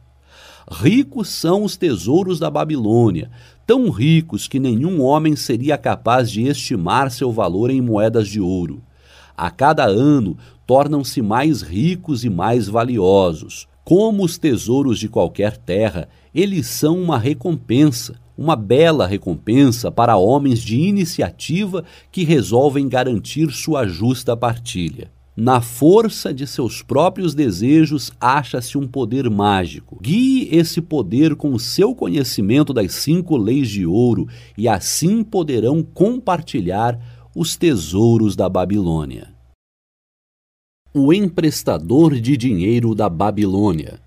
[0.70, 3.28] Ricos são os tesouros da Babilônia,
[3.66, 8.84] tão ricos que nenhum homem seria capaz de estimar seu valor em moedas de ouro.
[9.38, 10.36] A cada ano,
[10.66, 13.68] tornam-se mais ricos e mais valiosos.
[13.84, 20.60] Como os tesouros de qualquer terra, eles são uma recompensa, uma bela recompensa para homens
[20.60, 25.08] de iniciativa que resolvem garantir sua justa partilha.
[25.36, 29.96] Na força de seus próprios desejos acha-se um poder mágico.
[30.02, 34.26] Guie esse poder com o seu conhecimento das cinco leis de ouro
[34.56, 36.98] e assim poderão compartilhar
[37.40, 39.32] os tesouros da Babilônia
[40.92, 44.00] o emprestador de dinheiro da Babilônia.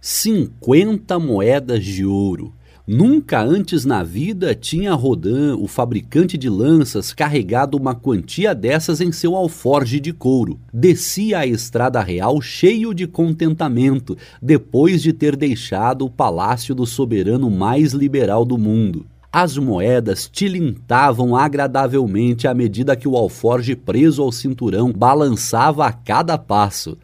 [0.00, 2.54] Cinquenta moedas de ouro.
[2.86, 9.10] Nunca antes na vida tinha Rodan, o fabricante de lanças, carregado uma quantia dessas em
[9.10, 10.60] seu alforge de couro.
[10.72, 17.50] Descia a estrada real cheio de contentamento, depois de ter deixado o palácio do soberano
[17.50, 19.06] mais liberal do mundo.
[19.32, 26.36] As moedas tilintavam agradavelmente à medida que o alforge preso ao cinturão balançava a cada
[26.36, 26.98] passo.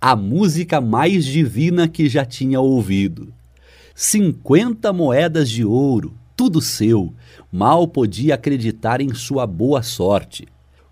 [0.00, 3.30] A música mais divina que já tinha ouvido.
[3.94, 7.12] Cinquenta moedas de ouro, tudo seu.
[7.52, 10.48] Mal podia acreditar em sua boa sorte.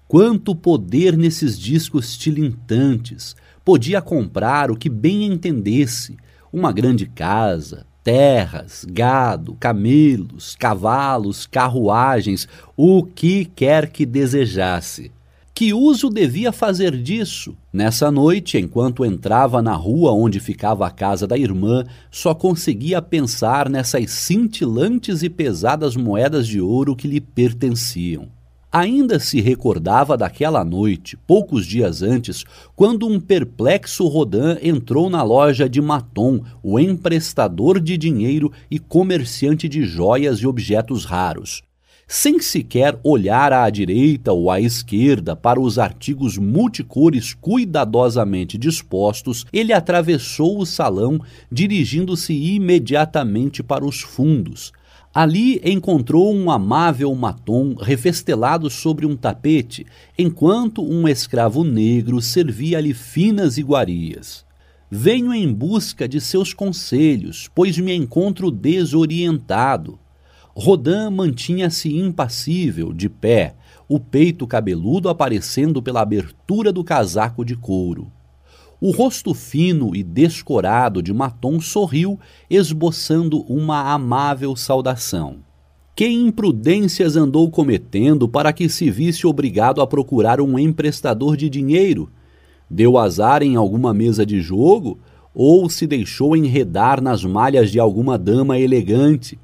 [0.07, 3.35] Quanto poder nesses discos tilintantes!
[3.65, 6.19] Podia comprar o que bem entendesse:
[6.53, 15.11] uma grande casa, terras, gado, camelos, cavalos, carruagens, o que quer que desejasse.
[15.55, 17.57] Que uso devia fazer disso?
[17.73, 23.71] Nessa noite, enquanto entrava na rua onde ficava a casa da irmã, só conseguia pensar
[23.71, 28.34] nessas cintilantes e pesadas moedas de ouro que lhe pertenciam.
[28.77, 32.43] Ainda se recordava daquela noite, poucos dias antes,
[32.75, 39.69] quando um perplexo Rodin entrou na loja de Maton, o emprestador de dinheiro e comerciante
[39.69, 41.63] de joias e objetos raros
[42.07, 49.73] sem sequer olhar à direita ou à esquerda para os artigos multicores cuidadosamente dispostos, ele
[49.73, 51.19] atravessou o salão,
[51.51, 54.71] dirigindo-se imediatamente para os fundos.
[55.15, 59.87] Ali encontrou um amável matom refestelado sobre um tapete,
[60.19, 64.45] enquanto um escravo negro servia-lhe finas iguarias.
[64.91, 70.01] Venho em busca de seus conselhos, pois me encontro desorientado.
[70.53, 73.55] Rodin mantinha-se impassível, de pé,
[73.89, 78.11] o peito cabeludo aparecendo pela abertura do casaco de couro.
[78.81, 82.19] O rosto fino e descorado de Maton sorriu,
[82.51, 85.39] esboçando uma amável saudação.
[85.97, 92.11] Que imprudências andou cometendo para que se visse obrigado a procurar um emprestador de dinheiro?
[92.69, 94.99] Deu azar em alguma mesa de jogo?
[95.33, 99.39] Ou se deixou enredar nas malhas de alguma dama elegante?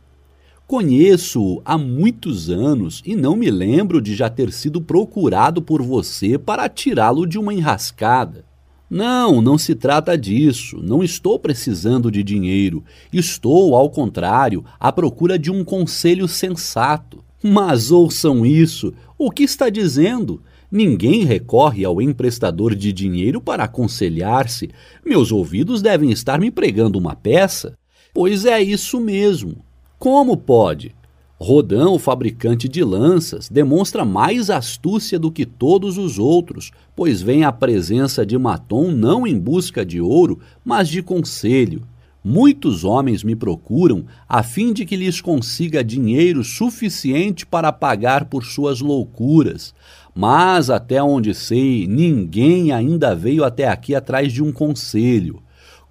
[0.67, 6.39] Conheço-o há muitos anos e não me lembro de já ter sido procurado por você
[6.39, 8.50] para tirá-lo de uma enrascada.
[8.91, 10.81] Não, não se trata disso.
[10.83, 12.83] Não estou precisando de dinheiro.
[13.13, 17.23] Estou, ao contrário, à procura de um conselho sensato.
[17.41, 18.93] Mas ouçam isso.
[19.17, 20.43] O que está dizendo?
[20.73, 24.71] Ninguém recorre ao emprestador de dinheiro para aconselhar-se.
[25.07, 27.75] Meus ouvidos devem estar me pregando uma peça.
[28.13, 29.65] Pois é isso mesmo.
[29.99, 30.95] Como pode?
[31.43, 37.45] Rodin, o fabricante de lanças, demonstra mais astúcia do que todos os outros, pois vem
[37.45, 41.81] à presença de Maton não em busca de ouro, mas de conselho.
[42.23, 48.45] Muitos homens me procuram a fim de que lhes consiga dinheiro suficiente para pagar por
[48.45, 49.75] suas loucuras.
[50.15, 55.43] Mas, até onde sei, ninguém ainda veio até aqui atrás de um conselho.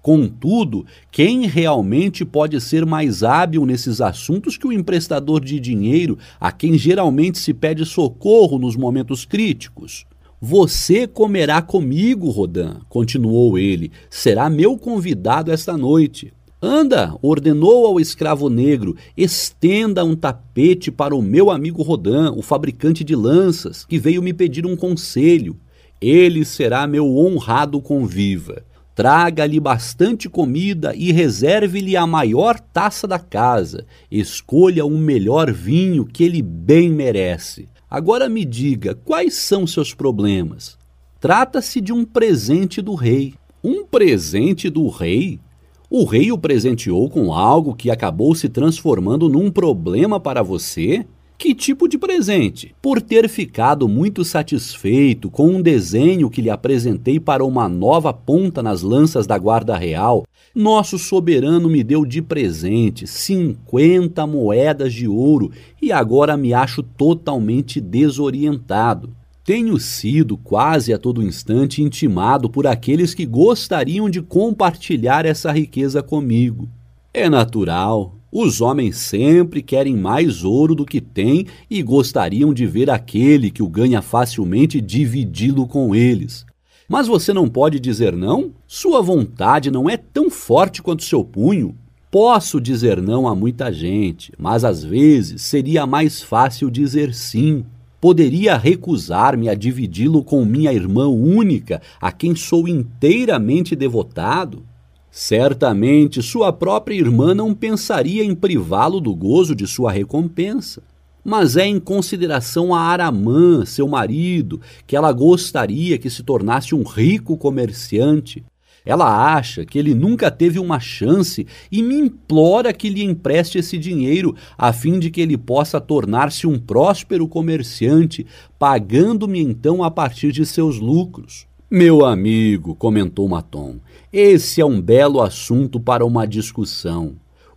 [0.02, 6.50] Contudo, quem realmente pode ser mais hábil nesses assuntos que o emprestador de dinheiro, a
[6.50, 10.06] quem geralmente se pede socorro nos momentos críticos?
[10.40, 13.92] Você comerá comigo, Rodin, continuou ele.
[14.08, 16.32] Será meu convidado esta noite.
[16.62, 23.04] Anda, ordenou ao escravo negro, estenda um tapete para o meu amigo Rodin, o fabricante
[23.04, 25.58] de lanças, que veio me pedir um conselho.
[26.00, 28.62] Ele será meu honrado conviva.
[29.00, 33.86] Traga-lhe bastante comida e reserve-lhe a maior taça da casa.
[34.10, 37.66] Escolha o melhor vinho que ele bem merece.
[37.90, 40.76] Agora me diga, quais são seus problemas?
[41.18, 43.32] Trata-se de um presente do rei.
[43.64, 45.40] Um presente do rei?
[45.88, 51.06] O rei o presenteou com algo que acabou se transformando num problema para você?
[51.40, 52.74] Que tipo de presente?
[52.82, 58.62] Por ter ficado muito satisfeito com um desenho que lhe apresentei para uma nova ponta
[58.62, 65.50] nas lanças da Guarda Real, nosso soberano me deu de presente 50 moedas de ouro
[65.80, 69.08] e agora me acho totalmente desorientado.
[69.42, 76.02] Tenho sido quase a todo instante intimado por aqueles que gostariam de compartilhar essa riqueza
[76.02, 76.68] comigo.
[77.14, 82.88] É natural, os homens sempre querem mais ouro do que têm e gostariam de ver
[82.88, 86.46] aquele que o ganha facilmente dividi-lo com eles.
[86.88, 88.52] Mas você não pode dizer não?
[88.66, 91.74] Sua vontade não é tão forte quanto seu punho.
[92.10, 97.64] Posso dizer não a muita gente, mas às vezes seria mais fácil dizer sim.
[98.00, 104.64] Poderia recusar-me a dividi-lo com minha irmã única, a quem sou inteiramente devotado?
[105.10, 110.82] Certamente sua própria irmã não pensaria em privá-lo do gozo de sua recompensa.
[111.24, 116.82] Mas é em consideração a Aramã, seu marido, que ela gostaria que se tornasse um
[116.82, 118.44] rico comerciante.
[118.86, 123.76] Ela acha que ele nunca teve uma chance e me implora que lhe empreste esse
[123.76, 128.26] dinheiro a fim de que ele possa tornar-se um próspero comerciante,
[128.58, 131.49] pagando-me então a partir de seus lucros.
[131.72, 133.76] Meu amigo, comentou Maton,
[134.12, 137.12] esse é um belo assunto para uma discussão.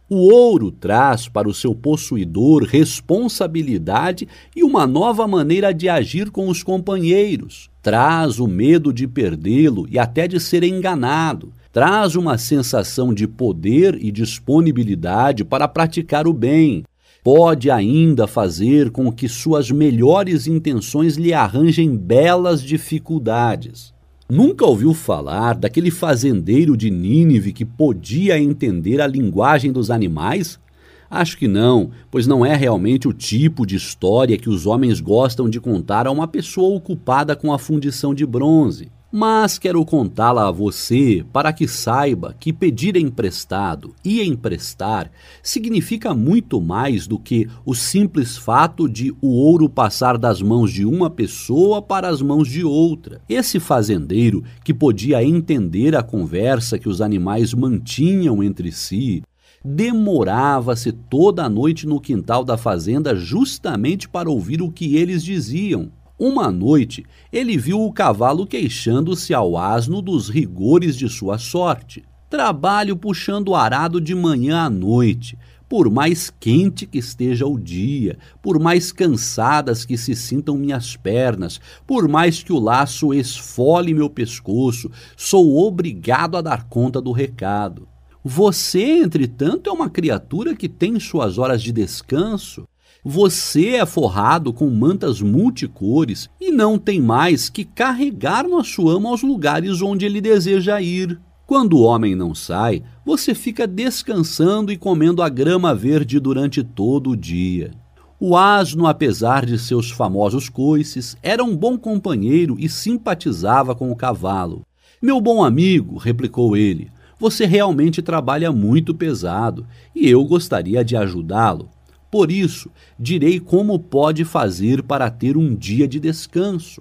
[0.07, 6.47] O ouro traz para o seu possuidor responsabilidade e uma nova maneira de agir com
[6.47, 7.71] os companheiros.
[7.81, 11.51] Traz o medo de perdê-lo e até de ser enganado.
[11.71, 16.83] Traz uma sensação de poder e disponibilidade para praticar o bem.
[17.23, 23.93] pode ainda fazer com que suas melhores intenções lhe arranjem belas dificuldades.
[24.35, 30.59] Nunca ouviu falar daquele fazendeiro de Nínive que podia entender a linguagem dos animais?
[31.07, 35.47] Acho que não, pois não é realmente o tipo de história que os homens gostam
[35.47, 40.51] de contar a uma pessoa ocupada com a fundição de bronze mas quero contá-la a
[40.51, 45.11] você para que saiba que pedir emprestado e emprestar
[45.43, 50.83] significa muito mais do que o simples fato de o ouro passar das mãos de
[50.83, 53.21] uma pessoa para as mãos de outra.
[53.29, 59.21] Esse fazendeiro, que podia entender a conversa que os animais mantinham entre si,
[59.63, 65.91] demorava-se toda a noite no quintal da fazenda justamente para ouvir o que eles diziam.
[66.17, 72.03] Uma noite, ele viu o cavalo queixando-se ao asno dos rigores de sua sorte.
[72.29, 78.19] Trabalho puxando o arado de manhã à noite, por mais quente que esteja o dia,
[78.43, 84.07] por mais cansadas que se sintam minhas pernas, por mais que o laço esfole meu
[84.07, 87.87] pescoço, sou obrigado a dar conta do recado.
[88.23, 92.65] Você, entretanto, é uma criatura que tem suas horas de descanso,
[93.05, 99.21] você é forrado com mantas multicores e não tem mais que carregar nosso amo aos
[99.21, 101.19] lugares onde ele deseja ir.
[101.45, 107.09] Quando o homem não sai, você fica descansando e comendo a grama verde durante todo
[107.09, 107.71] o dia.
[108.17, 113.95] O asno, apesar de seus famosos coices, era um bom companheiro e simpatizava com o
[113.97, 114.65] cavalo.
[115.01, 121.67] Meu bom amigo, replicou ele, você realmente trabalha muito pesado e eu gostaria de ajudá-lo.
[122.13, 122.69] Por isso,
[122.99, 126.79] direi como pode fazer para ter um dia de descanso.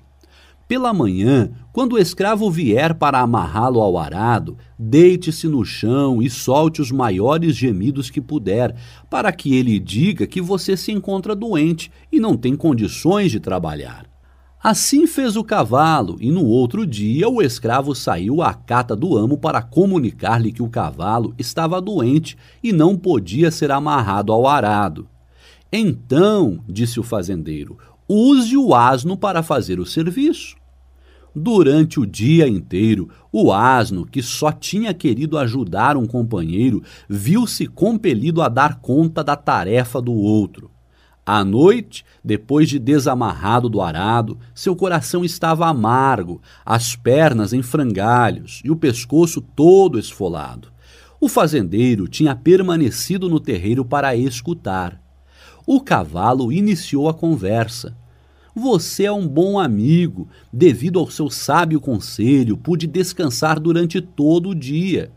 [0.68, 6.82] Pela manhã, quando o escravo vier para amarrá-lo ao arado, deite-se no chão e solte
[6.82, 8.76] os maiores gemidos que puder,
[9.08, 14.04] para que ele diga que você se encontra doente e não tem condições de trabalhar.
[14.62, 19.38] Assim fez o cavalo, e no outro dia o escravo saiu à cata do amo
[19.38, 25.08] para comunicar-lhe que o cavalo estava doente e não podia ser amarrado ao arado.
[25.73, 30.55] Então, disse o fazendeiro, use o asno para fazer o serviço.
[31.34, 38.42] Durante o dia inteiro, o asno, que só tinha querido ajudar um companheiro, viu-se compelido
[38.42, 40.70] a dar conta da tarefa do outro.
[41.25, 48.60] À noite, depois de desamarrado do arado, seu coração estava amargo, as pernas em frangalhos
[48.62, 50.68] e o pescoço todo esfolado.
[51.18, 55.01] O fazendeiro tinha permanecido no terreiro para escutar.
[55.66, 57.97] O cavalo iniciou a conversa.
[58.55, 60.28] Você é um bom amigo.
[60.52, 65.10] Devido ao seu sábio conselho, pude descansar durante todo o dia.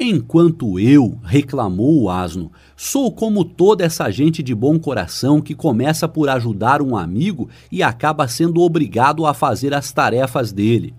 [0.00, 6.08] Enquanto eu, reclamou o asno, sou como toda essa gente de bom coração que começa
[6.08, 10.94] por ajudar um amigo e acaba sendo obrigado a fazer as tarefas dele.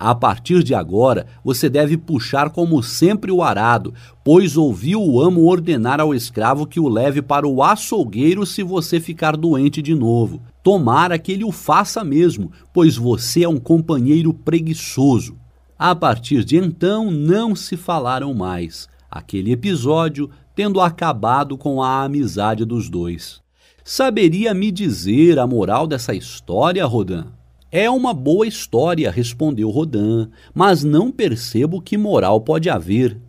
[0.00, 5.48] A partir de agora, você deve puxar como sempre o arado, pois ouviu o amo
[5.48, 10.40] ordenar ao escravo que o leve para o açougueiro se você ficar doente de novo.
[10.62, 15.36] Tomara que ele o faça mesmo, pois você é um companheiro preguiçoso.
[15.76, 18.88] A partir de então, não se falaram mais.
[19.10, 23.40] Aquele episódio tendo acabado com a amizade dos dois.
[23.82, 27.37] Saberia me dizer a moral dessa história, Rodan?
[27.70, 33.20] É uma boa história, respondeu Rodin, mas não percebo que moral pode haver.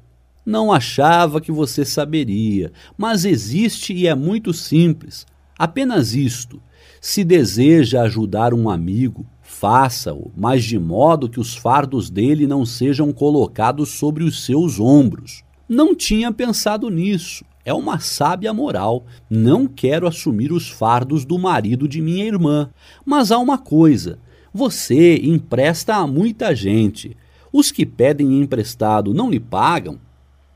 [0.46, 5.26] Não achava que você saberia, mas existe e é muito simples.
[5.58, 6.62] Apenas isto:
[7.02, 13.12] se deseja ajudar um amigo, faça-o, mas de modo que os fardos dele não sejam
[13.12, 15.44] colocados sobre os seus ombros.
[15.68, 17.44] Não tinha pensado nisso.
[17.66, 19.06] É uma sábia moral.
[19.30, 22.70] Não quero assumir os fardos do marido de minha irmã.
[23.06, 24.18] Mas há uma coisa:
[24.54, 27.16] você empresta a muita gente.
[27.52, 30.00] Os que pedem emprestado não lhe pagam?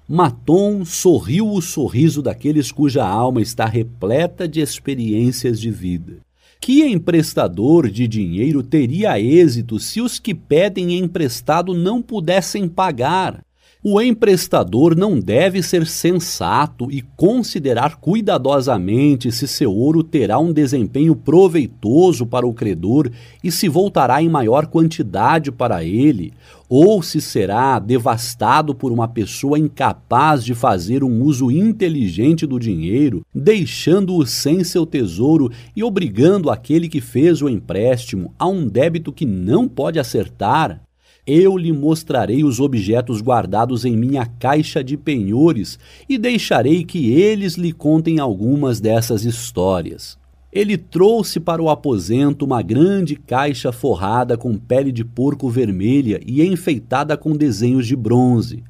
[0.07, 6.17] Maton sorriu o sorriso daqueles cuja alma está repleta de experiências de vida.
[6.59, 13.43] Que emprestador de dinheiro teria êxito se os que pedem emprestado não pudessem pagar?
[13.85, 21.13] O emprestador não deve ser sensato e considerar cuidadosamente se seu ouro terá um desempenho
[21.13, 23.11] proveitoso para o credor
[23.43, 26.31] e se voltará em maior quantidade para ele,
[26.69, 33.25] ou se será devastado por uma pessoa incapaz de fazer um uso inteligente do dinheiro,
[33.35, 39.25] deixando-o sem seu tesouro e obrigando aquele que fez o empréstimo a um débito que
[39.25, 40.81] não pode acertar.
[41.25, 47.53] Eu lhe mostrarei os objetos guardados em minha caixa de penhores e deixarei que eles
[47.53, 50.17] lhe contem algumas dessas histórias.
[50.51, 56.45] Ele trouxe para o aposento uma grande caixa forrada com pele de porco vermelha e
[56.45, 58.63] enfeitada com desenhos de bronze.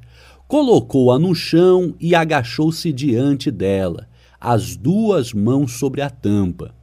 [0.48, 4.08] Colocou-a no chão e agachou-se diante dela,
[4.40, 6.74] as duas mãos sobre a tampa.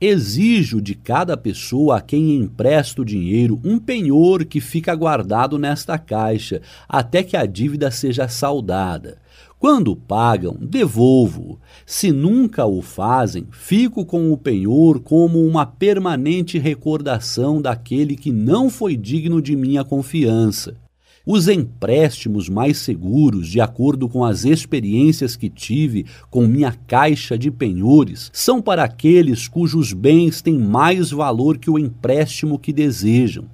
[0.00, 6.60] Exijo de cada pessoa a quem empresto dinheiro um penhor que fica guardado nesta caixa
[6.88, 9.18] até que a dívida seja saldada.
[9.56, 11.58] Quando pagam, devolvo.
[11.86, 18.68] Se nunca o fazem, fico com o penhor como uma permanente recordação daquele que não
[18.68, 20.83] foi digno de minha confiança.
[21.26, 27.50] Os empréstimos mais seguros, de acordo com as experiências que tive com minha caixa de
[27.50, 33.46] penhores, são para aqueles cujos bens têm mais valor que o empréstimo que desejam.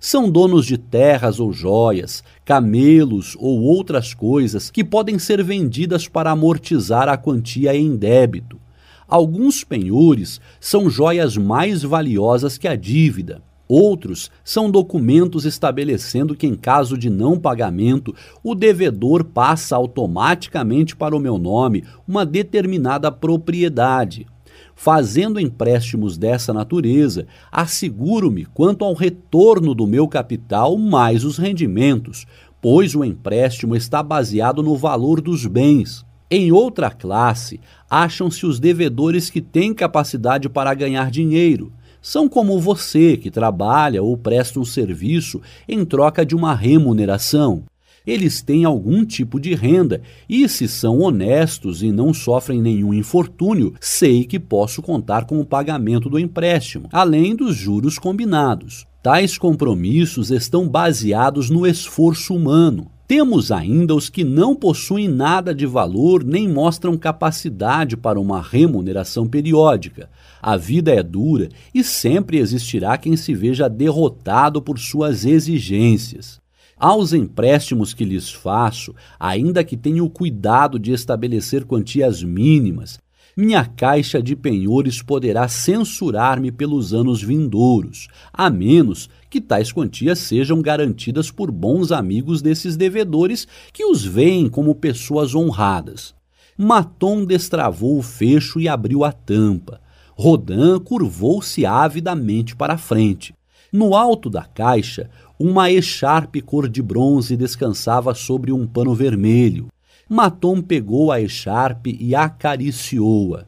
[0.00, 6.30] São donos de terras ou joias, camelos ou outras coisas que podem ser vendidas para
[6.30, 8.58] amortizar a quantia em débito.
[9.06, 13.42] Alguns penhores são joias mais valiosas que a dívida.
[13.68, 21.14] Outros são documentos estabelecendo que, em caso de não pagamento, o devedor passa automaticamente para
[21.14, 24.26] o meu nome uma determinada propriedade.
[24.74, 32.24] Fazendo empréstimos dessa natureza, asseguro-me quanto ao retorno do meu capital mais os rendimentos,
[32.62, 36.06] pois o empréstimo está baseado no valor dos bens.
[36.30, 41.72] Em outra classe, acham-se os devedores que têm capacidade para ganhar dinheiro.
[42.00, 47.64] São como você que trabalha ou presta um serviço em troca de uma remuneração
[48.08, 53.74] eles têm algum tipo de renda e, se são honestos e não sofrem nenhum infortúnio,
[53.80, 58.86] sei que posso contar com o pagamento do empréstimo, além dos juros combinados.
[59.02, 62.90] Tais compromissos estão baseados no esforço humano.
[63.08, 69.26] Temos ainda os que não possuem nada de valor nem mostram capacidade para uma remuneração
[69.26, 70.10] periódica.
[70.42, 76.38] A vida é dura e sempre existirá quem se veja derrotado por suas exigências.
[76.76, 82.98] Aos empréstimos que lhes faço, ainda que tenha o cuidado de estabelecer quantias mínimas,
[83.40, 90.60] minha caixa de penhores poderá censurar-me pelos anos vindouros, a menos que tais quantias sejam
[90.60, 96.16] garantidas por bons amigos desses devedores que os veem como pessoas honradas.
[96.56, 99.80] Maton destravou o fecho e abriu a tampa.
[100.16, 103.32] Rodin curvou-se avidamente para a frente.
[103.72, 105.08] No alto da caixa,
[105.38, 109.68] uma echarpe cor de bronze descansava sobre um pano vermelho.
[110.10, 113.44] Matom pegou a echarpe e acariciou-a.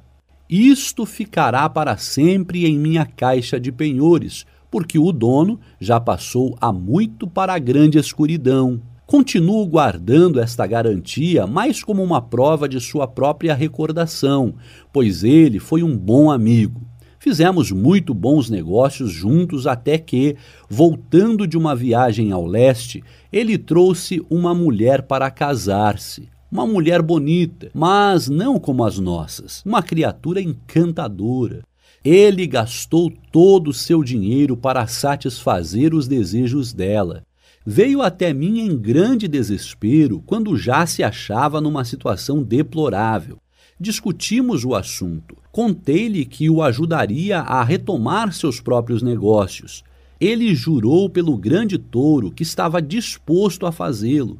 [0.47, 6.71] Isto ficará para sempre em minha caixa de penhores, porque o dono já passou há
[6.71, 8.83] muito para a grande escuridão.
[9.07, 14.55] Continuo guardando esta garantia mais como uma prova de sua própria recordação,
[14.93, 16.83] pois ele foi um bom amigo.
[17.19, 20.37] Fizemos muito bons negócios juntos até que,
[20.69, 26.29] voltando de uma viagem ao leste, ele trouxe uma mulher para casar-se.
[26.51, 31.62] Uma mulher bonita, mas não como as nossas, uma criatura encantadora.
[32.05, 37.23] Ele gastou todo o seu dinheiro para satisfazer os desejos dela.
[37.65, 43.39] Veio até mim em grande desespero quando já se achava numa situação deplorável.
[43.79, 45.37] Discutimos o assunto.
[45.53, 49.85] Contei-lhe que o ajudaria a retomar seus próprios negócios.
[50.20, 54.39] Ele jurou pelo grande touro que estava disposto a fazê-lo.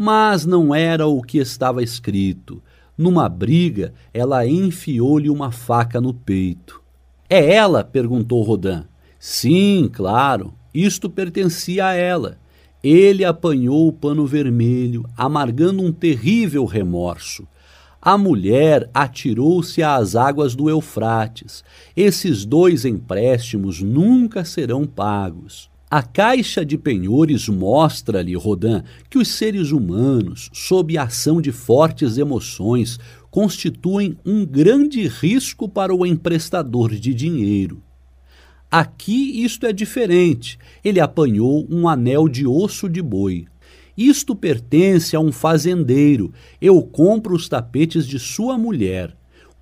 [0.00, 2.62] Mas não era o que estava escrito.
[2.96, 6.80] Numa briga, ela enfiou-lhe uma faca no peito.
[7.28, 7.82] É ela?
[7.82, 8.84] perguntou Rodin.
[9.18, 10.54] Sim, claro.
[10.72, 12.38] Isto pertencia a ela.
[12.80, 17.48] Ele apanhou o pano vermelho, amargando um terrível remorso.
[18.00, 21.64] A mulher atirou-se às águas do Eufrates.
[21.96, 25.68] Esses dois empréstimos nunca serão pagos.
[25.90, 32.18] A caixa de penhores mostra-lhe, Rodin, que os seres humanos, sob a ação de fortes
[32.18, 32.98] emoções,
[33.30, 37.82] constituem um grande risco para o emprestador de dinheiro.
[38.70, 40.58] Aqui isto é diferente.
[40.84, 43.46] Ele apanhou um anel de osso de boi.
[43.96, 46.34] Isto pertence a um fazendeiro.
[46.60, 49.16] Eu compro os tapetes de sua mulher.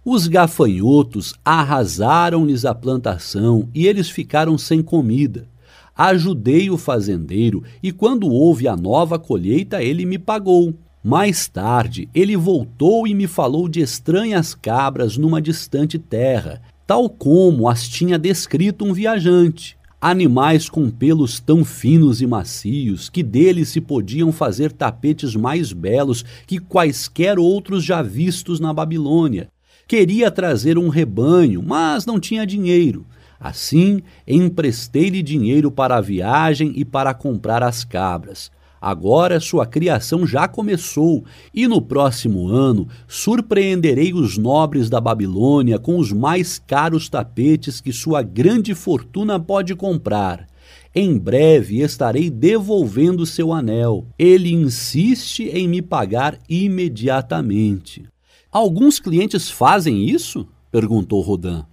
[0.04, 5.48] Os gafanhotos arrasaram-lhes a plantação e eles ficaram sem comida.
[5.96, 10.74] Ajudei o fazendeiro e, quando houve a nova colheita, ele me pagou.
[11.02, 17.68] Mais tarde, ele voltou e me falou de estranhas cabras numa distante terra, tal como
[17.68, 19.76] as tinha descrito um viajante.
[20.00, 26.24] animais com pelos tão finos e macios que deles se podiam fazer tapetes mais belos
[26.46, 29.48] que quaisquer outros já vistos na Babilônia.
[29.88, 33.06] Queria trazer um rebanho, mas não tinha dinheiro.
[33.38, 38.50] Assim, emprestei-lhe dinheiro para a viagem e para comprar as cabras.
[38.80, 45.98] Agora sua criação já começou, e no próximo ano surpreenderei os nobres da Babilônia com
[45.98, 50.46] os mais caros tapetes que sua grande fortuna pode comprar.
[50.94, 54.06] Em breve estarei devolvendo seu anel.
[54.18, 58.04] Ele insiste em me pagar imediatamente.
[58.50, 60.46] Alguns clientes fazem isso?
[60.70, 61.64] perguntou Rodin.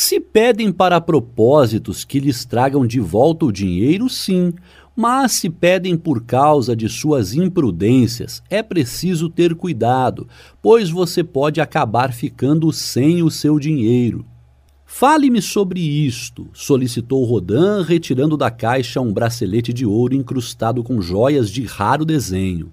[0.00, 4.54] Se pedem para propósitos que lhes tragam de volta o dinheiro, sim,
[4.94, 10.28] mas se pedem por causa de suas imprudências, é preciso ter cuidado,
[10.62, 14.24] pois você pode acabar ficando sem o seu dinheiro.
[14.86, 21.50] Fale-me sobre isto, solicitou Rodin, retirando da caixa um bracelete de ouro incrustado com joias
[21.50, 22.72] de raro desenho.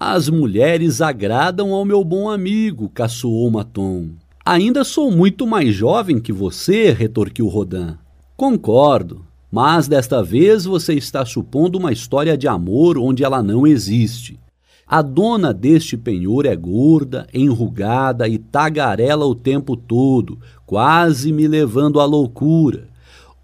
[0.00, 4.16] As mulheres agradam ao meu bom amigo, caçoou Maton.
[4.48, 7.96] Ainda sou muito mais jovem que você, retorquiu Rodin.
[8.36, 14.38] Concordo, mas desta vez você está supondo uma história de amor onde ela não existe.
[14.86, 21.98] A dona deste penhor é gorda, enrugada e tagarela o tempo todo, quase me levando
[21.98, 22.86] à loucura.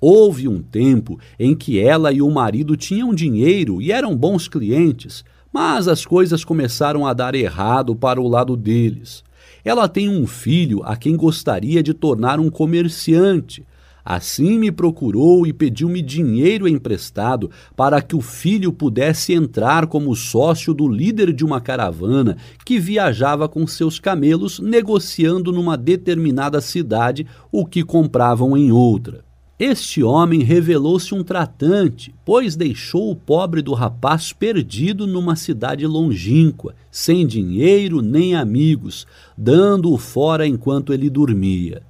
[0.01, 5.25] Houve um tempo em que ela e o marido tinham dinheiro e eram bons clientes,
[5.53, 9.25] mas as coisas começaram a dar errado para o lado deles.
[9.65, 13.65] Ela tem um filho a quem gostaria de tornar um comerciante.
[14.05, 20.75] Assim me procurou e pediu-me dinheiro emprestado para que o filho pudesse entrar como sócio
[20.75, 27.65] do líder de uma caravana que viajava com seus camelos negociando numa determinada cidade o
[27.65, 29.32] que compravam em outra.
[29.65, 36.75] Este homem revelou-se um tratante, pois deixou o pobre do rapaz perdido numa cidade longínqua,
[36.91, 39.07] sem dinheiro nem amigos,
[39.39, 41.85] dando-o fora enquanto ele dormia.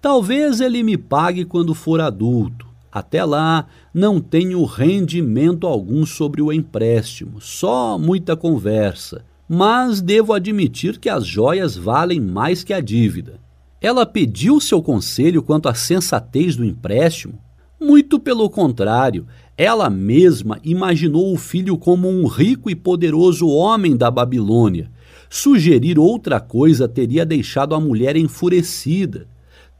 [0.00, 2.66] Talvez ele me pague quando for adulto.
[2.90, 9.26] Até lá, não tenho rendimento algum sobre o empréstimo, só muita conversa.
[9.46, 13.38] Mas devo admitir que as joias valem mais que a dívida.
[13.80, 17.38] Ela pediu seu conselho quanto à sensatez do empréstimo?
[17.80, 19.26] Muito pelo contrário,
[19.56, 24.90] ela mesma imaginou o filho como um rico e poderoso homem da Babilônia.
[25.30, 29.26] Sugerir outra coisa teria deixado a mulher enfurecida.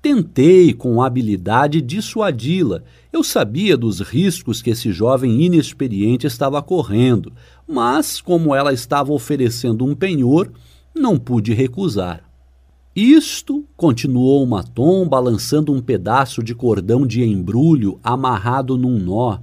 [0.00, 2.82] Tentei com habilidade dissuadi-la.
[3.12, 7.34] Eu sabia dos riscos que esse jovem inexperiente estava correndo,
[7.68, 10.50] mas, como ela estava oferecendo um penhor,
[10.94, 12.29] não pude recusar.
[13.02, 19.38] Isto, continuou Matom, balançando um pedaço de cordão de embrulho amarrado num nó,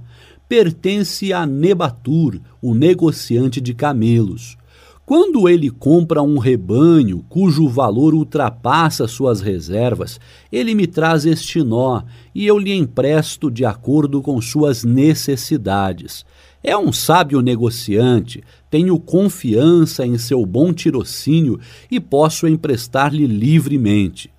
[0.48, 4.56] pertence a Nebatur, o negociante de camelos.
[5.04, 10.20] Quando ele compra um rebanho cujo valor ultrapassa suas reservas,
[10.52, 16.24] ele me traz este nó e eu lhe empresto de acordo com suas necessidades.
[16.62, 21.58] É um sábio negociante, tenho confiança em seu bom tirocínio
[21.90, 24.30] e posso emprestar-lhe livremente.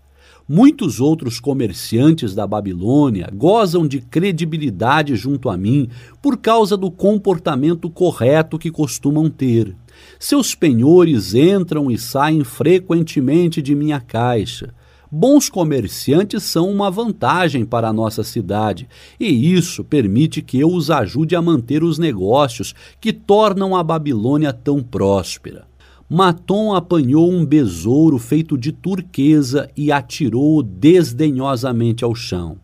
[0.51, 5.87] Muitos outros comerciantes da Babilônia gozam de credibilidade junto a mim
[6.23, 9.75] por causa do comportamento correto que costumam ter.
[10.19, 14.73] Seus penhores entram e saem frequentemente de minha caixa.
[15.11, 18.87] Bons comerciantes são uma vantagem para a nossa cidade,
[19.19, 24.53] e isso permite que eu os ajude a manter os negócios que tornam a Babilônia
[24.53, 25.67] tão próspera.
[26.07, 32.57] Matom apanhou um besouro feito de turquesa e atirou-o desdenhosamente ao chão.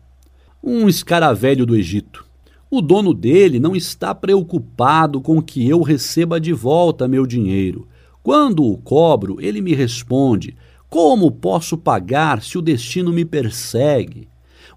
[0.62, 2.24] Um escaravelho do Egito.
[2.70, 7.86] O dono dele não está preocupado com que eu receba de volta meu dinheiro.
[8.22, 10.56] Quando o cobro, ele me responde:
[10.96, 14.30] como posso pagar se o destino me persegue?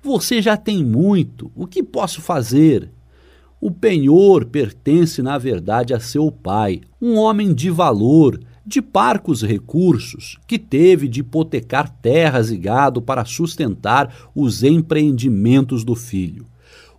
[0.04, 2.92] Você já tem muito, o que posso fazer?
[3.62, 10.38] O penhor pertence, na verdade, a seu pai, um homem de valor, de parcos recursos,
[10.46, 16.46] que teve de hipotecar terras e gado para sustentar os empreendimentos do filho.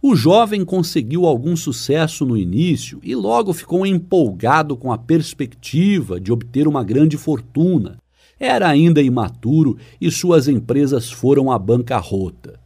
[0.00, 6.32] O jovem conseguiu algum sucesso no início e logo ficou empolgado com a perspectiva de
[6.32, 7.99] obter uma grande fortuna.
[8.40, 12.58] Era ainda imaturo e suas empresas foram à bancarrota.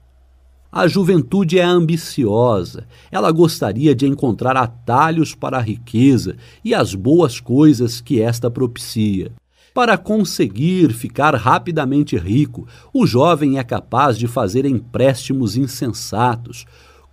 [0.70, 7.40] A juventude é ambiciosa, ela gostaria de encontrar atalhos para a riqueza e as boas
[7.40, 9.32] coisas que esta propicia.
[9.74, 16.64] Para conseguir ficar rapidamente rico, o jovem é capaz de fazer empréstimos insensatos,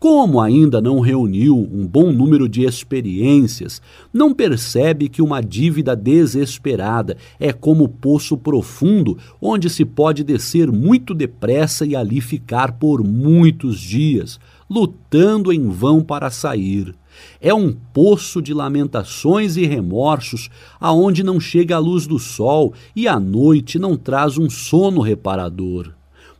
[0.01, 3.80] Como ainda não reuniu um bom número de experiências,
[4.11, 11.13] não percebe que uma dívida desesperada é como poço profundo onde se pode descer muito
[11.13, 16.95] depressa e ali ficar por muitos dias, lutando em vão para sair.
[17.39, 20.49] É um poço de lamentações e remorsos,
[20.80, 25.93] aonde não chega a luz do sol e a noite não traz um sono reparador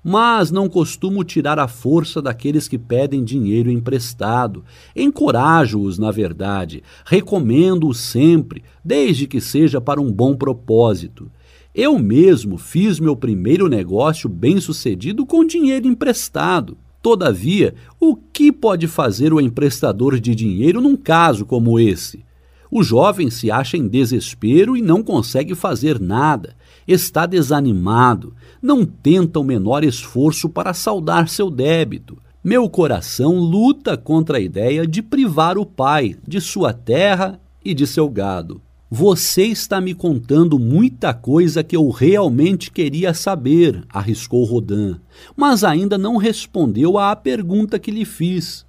[0.04, 4.64] mas não costumo tirar a força daqueles que pedem dinheiro emprestado.
[4.96, 11.32] Encorajo-os, na verdade, recomendo-os sempre, desde que seja para um bom propósito.
[11.74, 16.78] Eu mesmo fiz meu primeiro negócio bem-sucedido com dinheiro emprestado.
[17.02, 22.24] Todavia, o que pode fazer o emprestador de dinheiro num caso como esse?
[22.70, 26.56] O jovem se acha em desespero e não consegue fazer nada.
[26.92, 32.18] Está desanimado, não tenta o menor esforço para saldar seu débito.
[32.44, 37.88] Meu coração luta contra a ideia de privar o pai de sua terra e de
[37.88, 38.62] seu gado.
[38.90, 44.98] Você está me contando muita coisa que eu realmente queria saber, arriscou Rodin,
[45.34, 48.66] mas ainda não respondeu à pergunta que lhe fiz.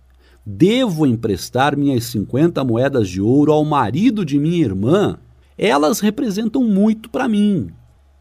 [0.46, 5.18] Devo emprestar minhas 50 moedas de ouro ao marido de minha irmã?
[5.58, 7.72] Elas representam muito para mim.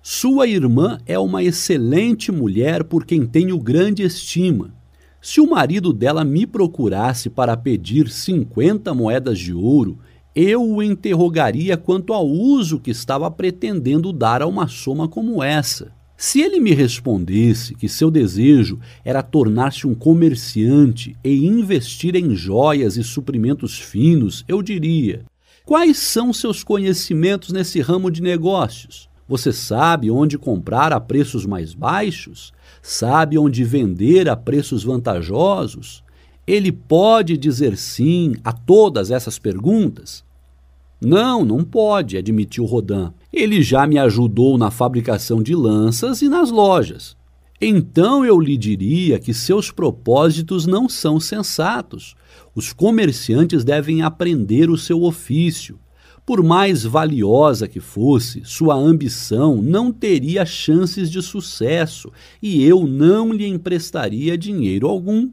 [0.03, 4.73] Sua irmã é uma excelente mulher por quem tenho grande estima.
[5.21, 9.99] Se o marido dela me procurasse para pedir 50 moedas de ouro,
[10.35, 15.91] eu o interrogaria quanto ao uso que estava pretendendo dar a uma soma como essa.
[16.17, 22.97] Se ele me respondesse que seu desejo era tornar-se um comerciante e investir em joias
[22.97, 25.25] e suprimentos finos, eu diria:
[25.63, 29.10] Quais são seus conhecimentos nesse ramo de negócios?
[29.31, 32.51] Você sabe onde comprar a preços mais baixos?
[32.81, 36.03] Sabe onde vender a preços vantajosos?
[36.45, 40.21] Ele pode dizer sim a todas essas perguntas?
[40.99, 43.13] Não, não pode, admitiu Rodin.
[43.31, 47.15] Ele já me ajudou na fabricação de lanças e nas lojas.
[47.61, 52.15] Então eu lhe diria que seus propósitos não são sensatos.
[52.53, 55.79] Os comerciantes devem aprender o seu ofício.
[56.31, 62.09] Por mais valiosa que fosse, sua ambição não teria chances de sucesso
[62.41, 65.29] e eu não lhe emprestaria dinheiro algum.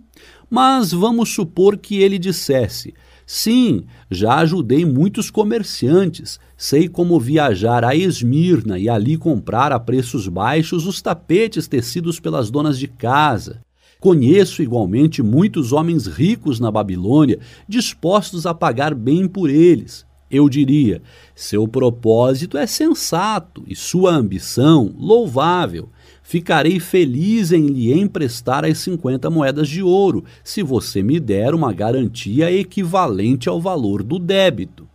[0.51, 2.94] Mas vamos supor que ele dissesse:
[3.25, 10.27] Sim, já ajudei muitos comerciantes, sei como viajar a Esmirna e ali comprar a preços
[10.27, 13.60] baixos os tapetes tecidos pelas donas de casa.
[14.01, 20.08] Conheço igualmente muitos homens ricos na Babilônia, dispostos a pagar bem por eles.
[20.31, 21.00] Eu diria:
[21.34, 25.89] seu propósito é sensato e sua ambição louvável.
[26.23, 31.73] Ficarei feliz em lhe emprestar as 50 moedas de ouro, se você me der uma
[31.73, 34.86] garantia equivalente ao valor do débito.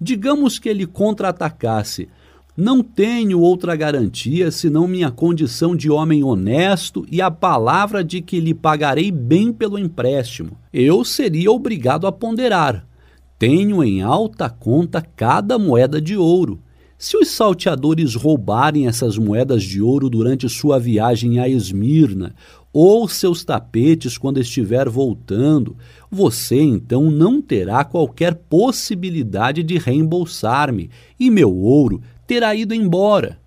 [0.00, 2.08] Digamos que ele contra-atacasse.
[2.56, 8.38] Não tenho outra garantia senão minha condição de homem honesto e a palavra de que
[8.38, 10.56] lhe pagarei bem pelo empréstimo.
[10.72, 12.86] Eu seria obrigado a ponderar.
[13.40, 16.60] Tenho em alta conta cada moeda de ouro.
[16.98, 22.34] Se os salteadores roubarem essas moedas de ouro durante sua viagem a Esmirna,
[22.70, 25.74] ou seus tapetes quando estiver voltando,
[26.10, 33.38] você então não terá qualquer possibilidade de reembolsar-me e meu ouro terá ido embora.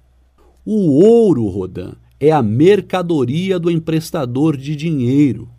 [0.65, 5.52] O ouro, Rodin, é a mercadoria do emprestador de dinheiro.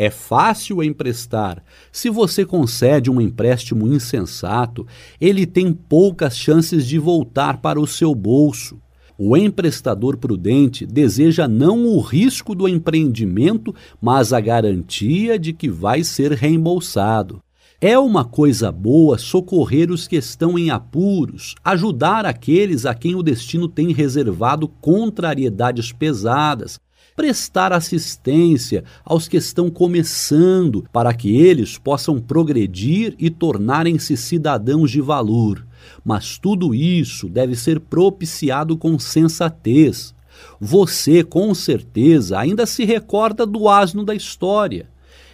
[0.00, 1.60] É fácil emprestar.
[1.90, 4.86] Se você concede um empréstimo insensato,
[5.20, 8.80] ele tem poucas chances de voltar para o seu bolso.
[9.18, 16.04] O emprestador prudente deseja não o risco do empreendimento, mas a garantia de que vai
[16.04, 17.42] ser reembolsado.
[17.80, 23.22] É uma coisa boa socorrer os que estão em apuros, ajudar aqueles a quem o
[23.22, 26.78] destino tem reservado contrariedades pesadas,
[27.18, 35.00] prestar assistência aos que estão começando, para que eles possam progredir e tornarem-se cidadãos de
[35.00, 35.66] valor.
[36.04, 40.14] Mas tudo isso deve ser propiciado com sensatez.
[40.60, 44.88] Você, com certeza, ainda se recorda do asno da história.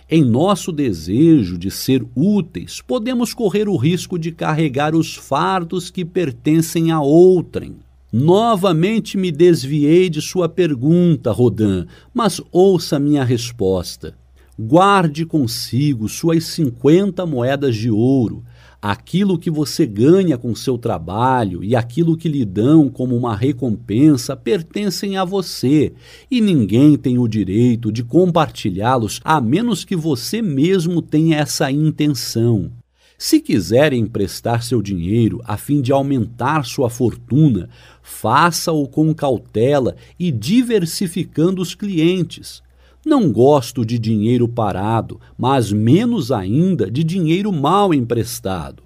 [0.09, 6.03] Em nosso desejo de ser úteis, podemos correr o risco de carregar os fardos que
[6.03, 7.84] pertencem a outrem.
[8.17, 11.85] Novamente me desviei de sua pergunta, Rodin,
[12.15, 14.15] mas ouça minha resposta.
[14.57, 18.45] Guarde consigo suas cinquenta moedas de ouro.
[18.81, 24.37] Aquilo que você ganha com seu trabalho e aquilo que lhe dão como uma recompensa
[24.37, 25.93] pertencem a você
[26.31, 32.71] e ninguém tem o direito de compartilhá-los a menos que você mesmo tenha essa intenção.
[33.17, 37.71] Se quiser emprestar seu dinheiro a fim de aumentar sua fortuna,
[38.05, 42.63] faça-o com cautela e diversificando os clientes.
[43.05, 48.83] Não gosto de dinheiro parado, mas menos ainda de dinheiro mal emprestado.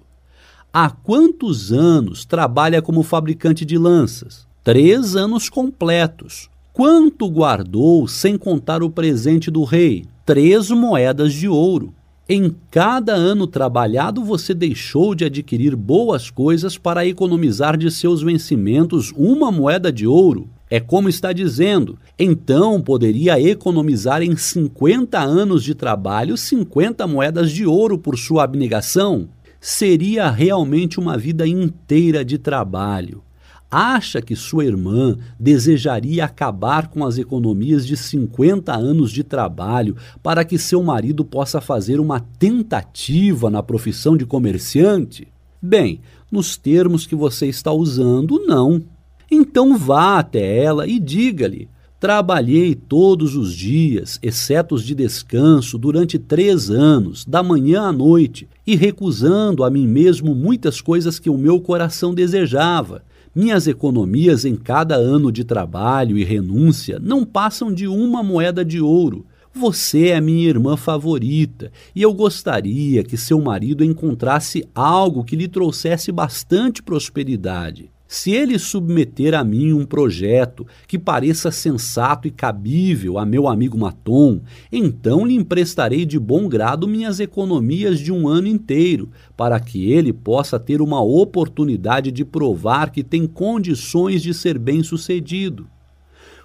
[0.71, 4.47] Há quantos anos trabalha como fabricante de lanças?
[4.63, 6.49] Três anos completos.
[6.71, 10.05] Quanto guardou sem contar o presente do rei?
[10.25, 11.93] Três moedas de ouro.
[12.31, 19.11] Em cada ano trabalhado, você deixou de adquirir boas coisas para economizar de seus vencimentos
[19.17, 20.47] uma moeda de ouro.
[20.69, 21.97] É como está dizendo.
[22.19, 29.27] Então poderia economizar em 50 anos de trabalho 50 moedas de ouro por sua abnegação?
[29.59, 33.23] Seria realmente uma vida inteira de trabalho.
[33.71, 40.43] Acha que sua irmã desejaria acabar com as economias de 50 anos de trabalho para
[40.43, 45.27] que seu marido possa fazer uma tentativa na profissão de comerciante?
[45.61, 48.81] Bem, nos termos que você está usando, não.
[49.29, 56.17] Então vá até ela e diga-lhe: Trabalhei todos os dias, exceto os de descanso, durante
[56.17, 61.37] três anos, da manhã à noite, e recusando a mim mesmo muitas coisas que o
[61.37, 63.03] meu coração desejava.
[63.39, 68.81] Minhas economias em cada ano de trabalho e renúncia não passam de uma moeda de
[68.81, 69.25] ouro.
[69.53, 75.47] Você é minha irmã favorita e eu gostaria que seu marido encontrasse algo que lhe
[75.47, 77.89] trouxesse bastante prosperidade.
[78.11, 83.77] Se ele submeter a mim um projeto que pareça sensato e cabível a meu amigo
[83.77, 89.91] Matom, então lhe emprestarei de bom grado minhas economias de um ano inteiro, para que
[89.91, 95.67] ele possa ter uma oportunidade de provar que tem condições de ser bem-sucedido.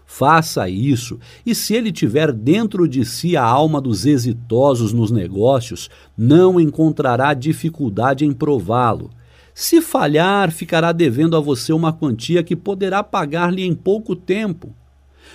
[0.04, 5.88] Faça isso, e se ele tiver dentro de si a alma dos exitosos nos negócios,
[6.14, 9.08] não encontrará dificuldade em prová-lo
[9.54, 14.74] se falhar, ficará devendo a você uma quantia que poderá pagar-lhe em pouco tempo.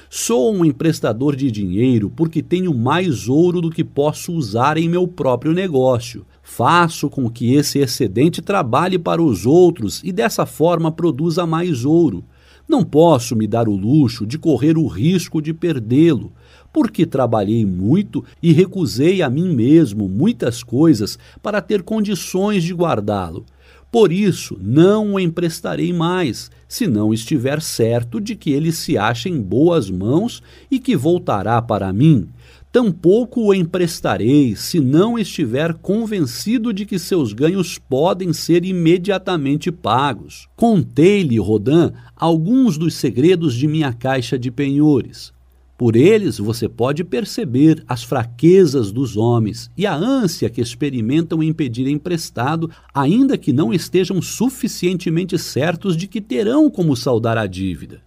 [0.10, 5.08] Sou um emprestador de dinheiro porque tenho mais ouro do que posso usar em meu
[5.08, 6.26] próprio negócio.
[6.44, 12.26] Faço com que esse excedente trabalhe para os outros e dessa forma produza mais ouro.
[12.68, 16.32] Não posso me dar o luxo de correr o risco de perdê-lo,
[16.74, 23.46] porque trabalhei muito e recusei a mim mesmo muitas coisas para ter condições de guardá-lo.
[23.92, 29.28] Por isso, não o emprestarei mais, se não estiver certo de que ele se acha
[29.28, 32.28] em boas mãos e que voltará para mim.
[32.72, 40.48] Tampouco o emprestarei se não estiver convencido de que seus ganhos podem ser imediatamente pagos.
[40.56, 45.34] Contei-lhe, Rodin, alguns dos segredos de minha caixa de penhores.
[45.80, 51.54] Por eles você pode perceber as fraquezas dos homens e a ânsia que experimentam em
[51.54, 58.02] pedir emprestado, ainda que não estejam suficientemente certos de que terão como saldar a dívida.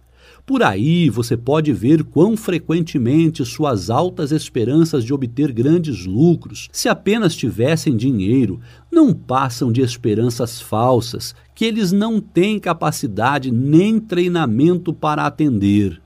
[0.45, 6.87] Por aí você pode ver quão frequentemente suas altas esperanças de obter grandes lucros, se
[6.87, 8.59] apenas tivessem dinheiro,
[8.91, 16.02] não passam de esperanças falsas que eles não têm capacidade nem treinamento para atender.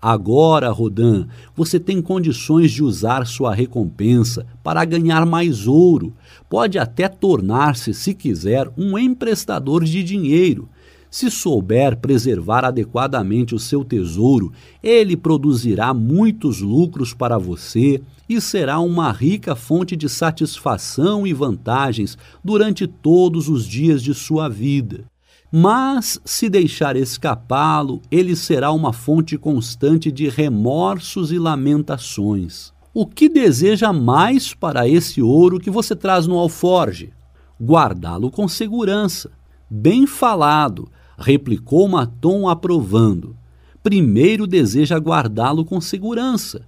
[0.00, 6.14] Agora, Rodin, você tem condições de usar sua recompensa para ganhar mais ouro.
[6.48, 10.68] Pode até tornar-se, se quiser, um emprestador de dinheiro.
[11.10, 18.78] Se souber preservar adequadamente o seu tesouro, ele produzirá muitos lucros para você e será
[18.78, 25.09] uma rica fonte de satisfação e vantagens durante todos os dias de sua vida.
[25.52, 32.72] Mas, se deixar escapá-lo, ele será uma fonte constante de remorsos e lamentações.
[32.94, 37.12] O que deseja mais para esse ouro que você traz no alforge?
[37.60, 39.30] Guardá-lo com segurança.
[39.68, 40.88] Bem falado,
[41.18, 43.36] replicou Matom aprovando.
[43.82, 46.62] Primeiro deseja guardá-lo com segurança.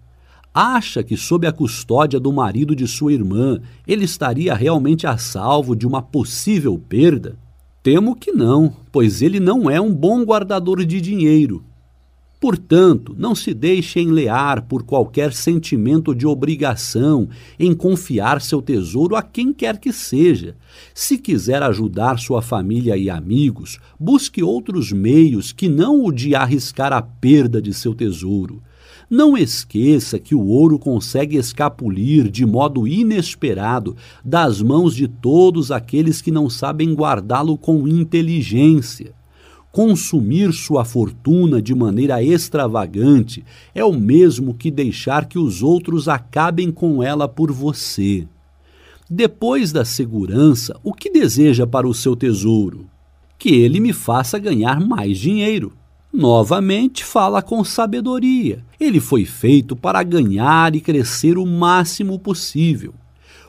[0.55, 5.75] Acha que, sob a custódia do marido de sua irmã, ele estaria realmente a salvo
[5.75, 7.39] de uma possível perda?
[7.83, 11.65] Temo que não, pois ele não é um bom guardador de dinheiro.
[12.39, 17.29] Portanto, não se deixe enlear por qualquer sentimento de obrigação
[17.59, 20.57] em confiar seu tesouro a quem quer que seja.
[20.95, 26.93] Se quiser ajudar sua família e amigos, busque outros meios que não o de arriscar
[26.93, 28.63] a perda de seu tesouro.
[29.15, 36.23] Não esqueça que o ouro consegue escapulir de modo inesperado das mãos de todos aqueles
[36.23, 39.13] que não sabem guardá-lo com inteligência.
[39.71, 46.73] Consumir sua fortuna de maneira extravagante é o mesmo que deixar que os outros acabem
[46.73, 48.27] com ela por você.
[49.11, 52.87] Depois da segurança, o que deseja para o seu tesouro?
[53.39, 55.75] Que ele me faça ganhar mais dinheiro.
[56.13, 58.63] Novamente fala com sabedoria.
[58.79, 62.93] Ele foi feito para ganhar e crescer o máximo possível.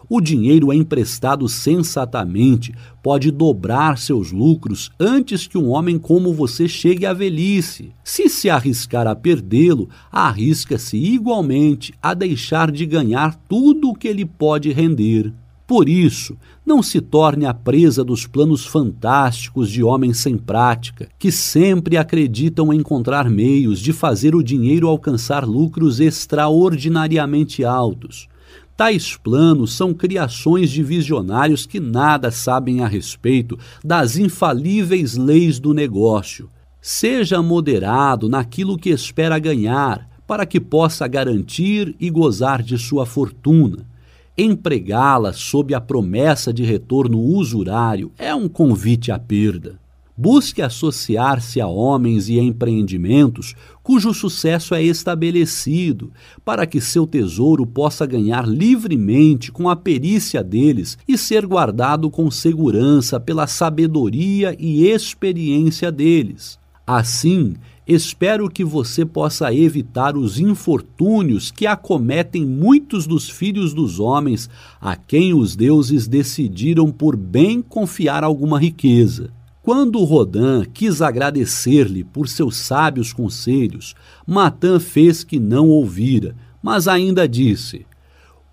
[0.09, 6.67] O dinheiro é emprestado sensatamente, pode dobrar seus lucros antes que um homem como você
[6.67, 7.91] chegue à velhice.
[8.01, 14.25] Se se arriscar a perdê-lo, arrisca-se igualmente a deixar de ganhar tudo o que ele
[14.25, 15.33] pode render.
[15.65, 21.31] Por isso, não se torne a presa dos planos fantásticos de homens sem prática, que
[21.31, 28.27] sempre acreditam encontrar meios de fazer o dinheiro alcançar lucros extraordinariamente altos.
[28.75, 35.73] Tais planos são criações de visionários que nada sabem a respeito das infalíveis leis do
[35.73, 36.49] negócio.
[36.81, 43.92] Seja moderado naquilo que espera ganhar, para que possa garantir e gozar de sua fortuna.
[44.35, 49.79] Empregá-la sob a promessa de retorno usurário é um convite à perda.
[50.17, 53.53] Busque associar-se a homens e empreendimentos
[53.83, 56.11] cujo sucesso é estabelecido,
[56.43, 62.31] para que seu tesouro possa ganhar livremente com a perícia deles e ser guardado com
[62.31, 66.57] segurança pela sabedoria e experiência deles.
[66.87, 67.53] Assim,
[67.87, 74.95] espero que você possa evitar os infortúnios que acometem muitos dos filhos dos homens a
[74.95, 79.31] quem os deuses decidiram por bem confiar alguma riqueza.
[79.61, 83.95] Quando Rodin quis agradecer-lhe por seus sábios conselhos,
[84.27, 87.85] Matan fez que não ouvira, mas ainda disse: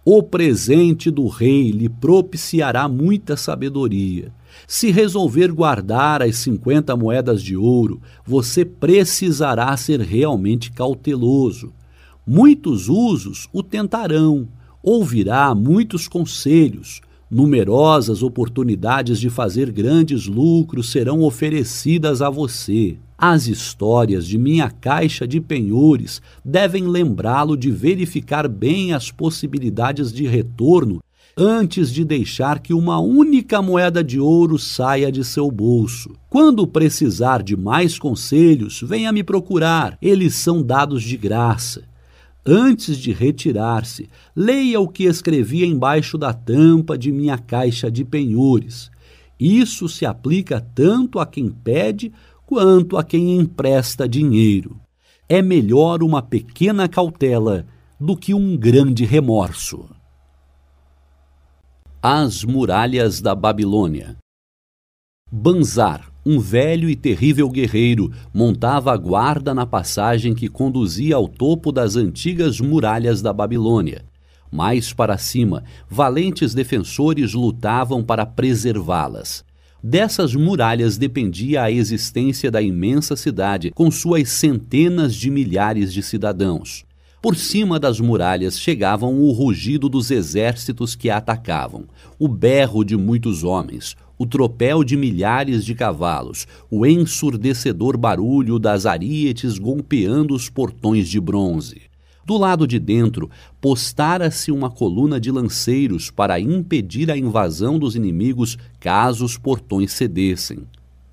[0.04, 4.32] O presente do rei lhe propiciará muita sabedoria.
[4.66, 11.72] Se resolver guardar as cinquenta moedas de ouro, você precisará ser realmente cauteloso.
[12.26, 14.48] Muitos usos o tentarão,
[14.82, 22.96] ouvirá muitos conselhos, Numerosas oportunidades de fazer grandes lucros serão oferecidas a você.
[23.16, 30.26] As histórias de minha caixa de penhores devem lembrá-lo de verificar bem as possibilidades de
[30.26, 30.98] retorno
[31.36, 36.14] antes de deixar que uma única moeda de ouro saia de seu bolso.
[36.28, 41.82] Quando precisar de mais conselhos, venha me procurar, eles são dados de graça.
[42.44, 48.90] Antes de retirar-se, leia o que escrevi embaixo da tampa de minha caixa de penhores.
[49.38, 52.12] Isso se aplica tanto a quem pede
[52.46, 54.76] quanto a quem empresta dinheiro.
[55.28, 57.66] É melhor uma pequena cautela
[58.00, 59.88] do que um grande remorso.
[62.02, 64.16] As Muralhas da Babilônia
[65.30, 71.70] Banzar um velho e terrível guerreiro montava a guarda na passagem que conduzia ao topo
[71.70, 74.02] das antigas muralhas da Babilônia.
[74.50, 79.44] Mais para cima, valentes defensores lutavam para preservá-las.
[79.84, 86.82] Dessas muralhas dependia a existência da imensa cidade, com suas centenas de milhares de cidadãos.
[87.22, 91.84] Por cima das muralhas chegavam o rugido dos exércitos que a atacavam,
[92.18, 98.86] o berro de muitos homens, o tropel de milhares de cavalos, o ensurdecedor barulho das
[98.86, 101.82] arietes golpeando os portões de bronze.
[102.24, 103.28] Do lado de dentro,
[103.60, 110.60] postara-se uma coluna de lanceiros para impedir a invasão dos inimigos caso os portões cedessem.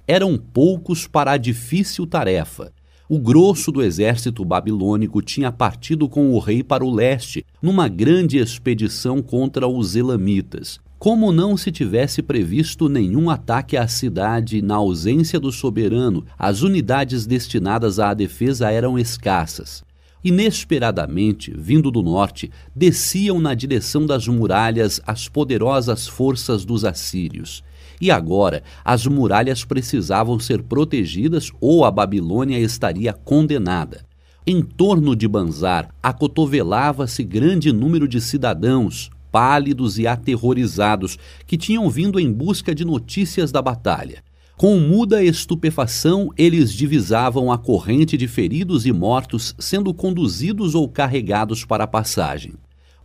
[0.08, 2.72] Eram poucos para a difícil tarefa.
[3.10, 8.38] O grosso do exército babilônico tinha partido com o rei para o leste, numa grande
[8.38, 10.78] expedição contra os elamitas.
[11.00, 17.26] Como não se tivesse previsto nenhum ataque à cidade na ausência do soberano, as unidades
[17.26, 19.86] destinadas à defesa eram escassas.
[20.22, 27.64] Inesperadamente, vindo do norte, desciam na direção das muralhas as poderosas forças dos assírios.
[28.00, 34.06] E agora, as muralhas precisavam ser protegidas ou a Babilônia estaria condenada.
[34.46, 42.20] Em torno de Banzar, acotovelava-se grande número de cidadãos, pálidos e aterrorizados, que tinham vindo
[42.20, 44.24] em busca de notícias da batalha.
[44.56, 51.64] Com muda estupefação, eles divisavam a corrente de feridos e mortos sendo conduzidos ou carregados
[51.64, 52.54] para a passagem.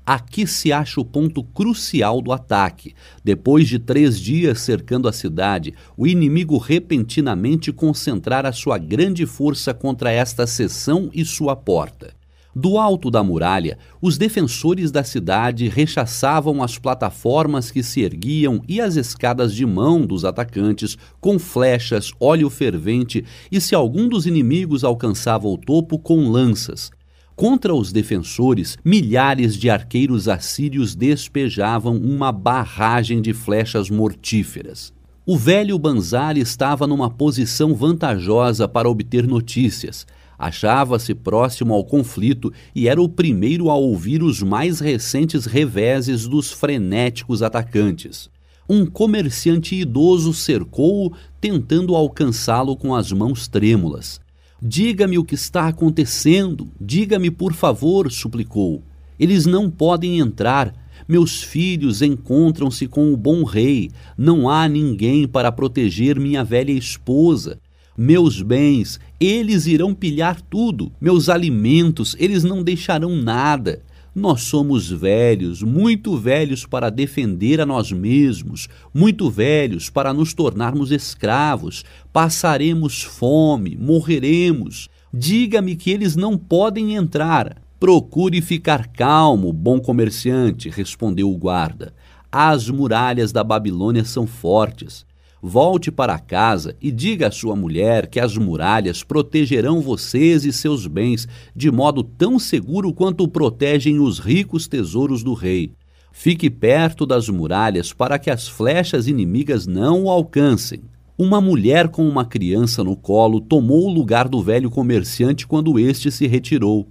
[0.05, 2.93] Aqui se acha o ponto crucial do ataque.
[3.23, 10.11] Depois de três dias cercando a cidade, o inimigo repentinamente concentrara sua grande força contra
[10.11, 12.15] esta seção e sua porta.
[12.55, 18.79] Do alto da muralha, os defensores da cidade rechaçavam as plataformas que se erguiam e
[18.79, 24.85] as escadas de mão dos atacantes com flechas, óleo fervente e, se algum dos inimigos
[24.85, 26.91] alcançava o topo, com lanças.
[27.35, 34.93] Contra os defensores, milhares de arqueiros assírios despejavam uma barragem de flechas mortíferas.
[35.25, 40.07] O velho Banzar estava numa posição vantajosa para obter notícias
[40.43, 46.51] achava-se próximo ao conflito e era o primeiro a ouvir os mais recentes reveses dos
[46.51, 48.29] frenéticos atacantes.
[48.69, 54.21] Um comerciante idoso cercou-o, tentando alcançá-lo com as mãos trêmulas.
[54.65, 58.81] Diga-me o que está acontecendo, diga-me por favor, suplicou.
[59.19, 60.73] Eles não podem entrar.
[61.09, 63.91] Meus filhos encontram-se com o bom rei.
[64.17, 67.59] Não há ninguém para proteger minha velha esposa.
[67.99, 70.93] Meus bens, eles irão pilhar tudo.
[71.01, 73.83] Meus alimentos, eles não deixarão nada.
[74.15, 80.93] Nós somos velhos, muito velhos para defender a nós mesmos, muito velhos para nos tornarmos
[80.93, 81.83] escravos.
[82.13, 84.91] Passaremos fome, morreremos.
[85.15, 87.57] Diga-me que eles não podem entrar.
[87.81, 91.95] Procure ficar calmo, bom comerciante, respondeu o guarda.
[92.31, 95.07] As muralhas da Babilônia são fortes.
[95.45, 100.87] Volte para casa e diga à sua mulher que as muralhas protegerão vocês e seus
[100.87, 105.73] bens de modo tão seguro quanto protegem os ricos tesouros do rei.
[106.13, 110.83] Fique perto das muralhas para que as flechas inimigas não o alcancem.
[111.19, 116.13] Uma mulher com uma criança no colo tomou o lugar do velho comerciante quando este
[116.13, 116.87] se retirou.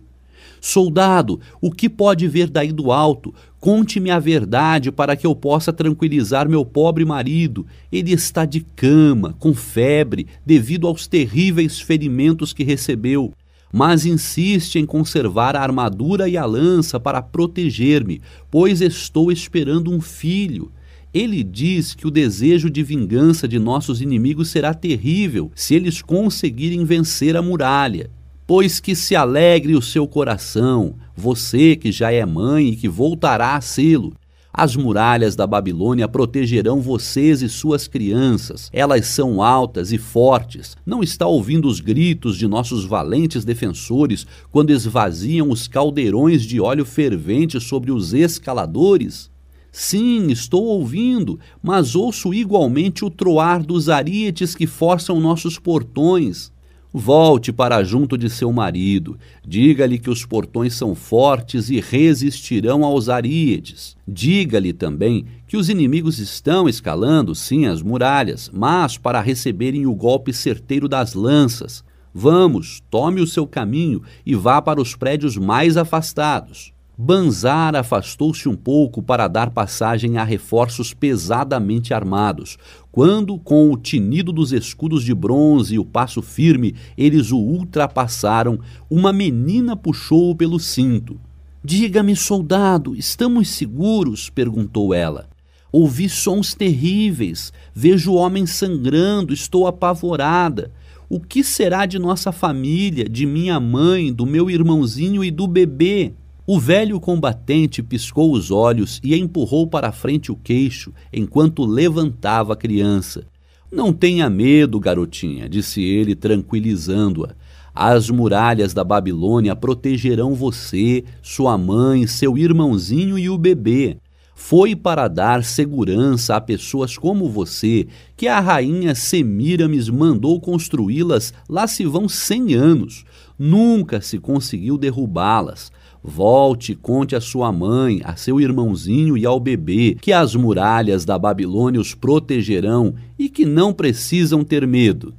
[0.60, 3.34] Soldado, o que pode ver daí do alto?
[3.62, 7.64] Conte-me a verdade para que eu possa tranquilizar meu pobre marido.
[7.92, 13.32] Ele está de cama, com febre, devido aos terríveis ferimentos que recebeu.
[13.72, 20.02] Mas insiste em conservar a armadura e a lança para proteger-me, pois estou esperando um
[20.02, 20.72] filho.
[21.14, 26.84] Ele diz que o desejo de vingança de nossos inimigos será terrível se eles conseguirem
[26.84, 28.10] vencer a muralha
[28.46, 33.56] pois que se alegre o seu coração, você que já é mãe e que voltará
[33.56, 34.14] a sê-lo.
[34.54, 38.70] As muralhas da Babilônia protegerão vocês e suas crianças.
[38.74, 40.76] Elas são altas e fortes.
[40.86, 46.84] Não está ouvindo os gritos de nossos valentes defensores quando esvaziam os caldeirões de óleo
[46.84, 49.32] fervente sobre os escaladores?
[49.72, 56.52] Sim, estou ouvindo, mas ouço igualmente o troar dos arietes que forçam nossos portões.
[56.94, 63.08] Volte para junto de seu marido, diga-lhe que os portões são fortes e resistirão aos
[63.08, 63.96] aríedes.
[64.06, 70.34] Diga-lhe também que os inimigos estão escalando, sim, as muralhas, mas para receberem o golpe
[70.34, 71.82] certeiro das lanças.
[72.14, 76.74] Vamos, tome o seu caminho e vá para os prédios mais afastados.
[77.04, 82.60] Banzar afastou-se um pouco para dar passagem a reforços pesadamente armados.
[82.92, 88.60] Quando, com o tinido dos escudos de bronze e o passo firme, eles o ultrapassaram,
[88.88, 91.20] uma menina puxou-o pelo cinto.
[91.64, 94.30] Diga-me, soldado, estamos seguros?
[94.30, 95.28] perguntou ela.
[95.72, 100.72] Ouvi sons terríveis, vejo homens sangrando, estou apavorada.
[101.10, 106.14] O que será de nossa família, de minha mãe, do meu irmãozinho e do bebê?
[106.54, 112.58] O velho combatente piscou os olhos e empurrou para frente o queixo enquanto levantava a
[112.58, 113.24] criança.
[113.72, 117.34] Não tenha medo, garotinha, disse ele, tranquilizando-a.
[117.74, 123.96] As muralhas da Babilônia protegerão você, sua mãe, seu irmãozinho e o bebê.
[124.36, 131.66] Foi para dar segurança a pessoas como você que a rainha Semiramis mandou construí-las lá
[131.66, 133.06] se vão cem anos.
[133.40, 135.72] Nunca se conseguiu derrubá-las.
[136.04, 141.18] Volte conte a sua mãe, a seu irmãozinho e ao bebê que as muralhas da
[141.18, 145.14] Babilônia os protegerão e que não precisam ter medo.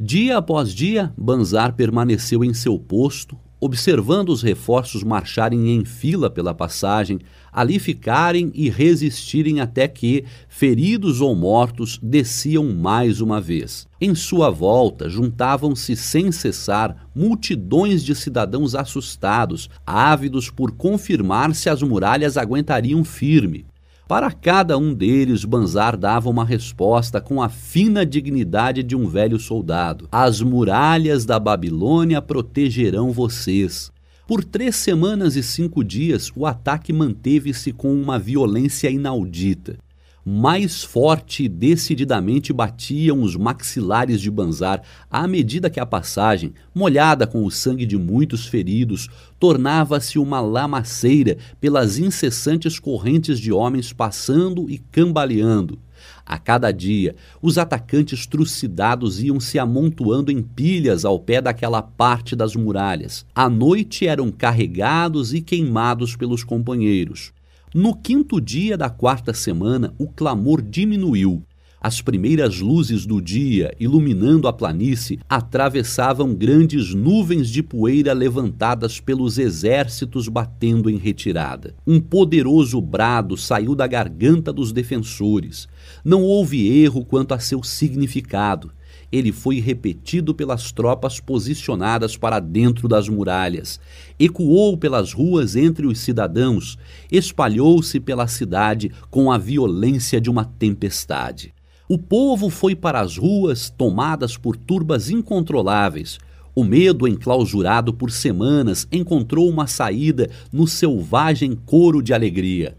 [0.00, 6.52] Dia após dia, Banzar permaneceu em seu posto, observando os reforços marcharem em fila pela
[6.52, 7.18] passagem,
[7.50, 13.88] ali ficarem e resistirem até que, feridos ou mortos, desciam mais uma vez.
[13.98, 21.80] Em sua volta juntavam-se sem cessar multidões de cidadãos assustados, ávidos por confirmar se as
[21.80, 23.64] muralhas aguentariam firme.
[24.06, 29.38] Para cada um deles, Banzar dava uma resposta com a fina dignidade de um velho
[29.38, 30.06] soldado.
[30.12, 33.90] As muralhas da Babilônia protegerão vocês.
[34.26, 39.78] Por três semanas e cinco dias, o ataque manteve-se com uma violência inaudita.
[40.24, 47.26] Mais forte e decididamente batiam os maxilares de Banzar à medida que a passagem, molhada
[47.26, 54.70] com o sangue de muitos feridos, tornava-se uma lamaceira pelas incessantes correntes de homens passando
[54.70, 55.78] e cambaleando.
[56.26, 62.34] A cada dia, os atacantes trucidados iam se amontoando em pilhas ao pé daquela parte
[62.34, 63.26] das muralhas.
[63.34, 67.33] À noite eram carregados e queimados pelos companheiros.
[67.76, 71.42] No quinto dia da quarta semana, o clamor diminuiu.
[71.80, 79.38] As primeiras luzes do dia, iluminando a planície, atravessavam grandes nuvens de poeira levantadas pelos
[79.38, 81.74] exércitos batendo em retirada.
[81.84, 85.66] Um poderoso brado saiu da garganta dos defensores.
[86.04, 88.70] Não houve erro quanto a seu significado
[89.10, 93.80] ele foi repetido pelas tropas posicionadas para dentro das muralhas,
[94.18, 96.78] ecoou pelas ruas entre os cidadãos,
[97.10, 101.54] espalhou-se pela cidade com a violência de uma tempestade.
[101.88, 106.18] O povo foi para as ruas tomadas por turbas incontroláveis.
[106.54, 112.76] O medo, enclausurado por semanas, encontrou uma saída no selvagem coro de alegria.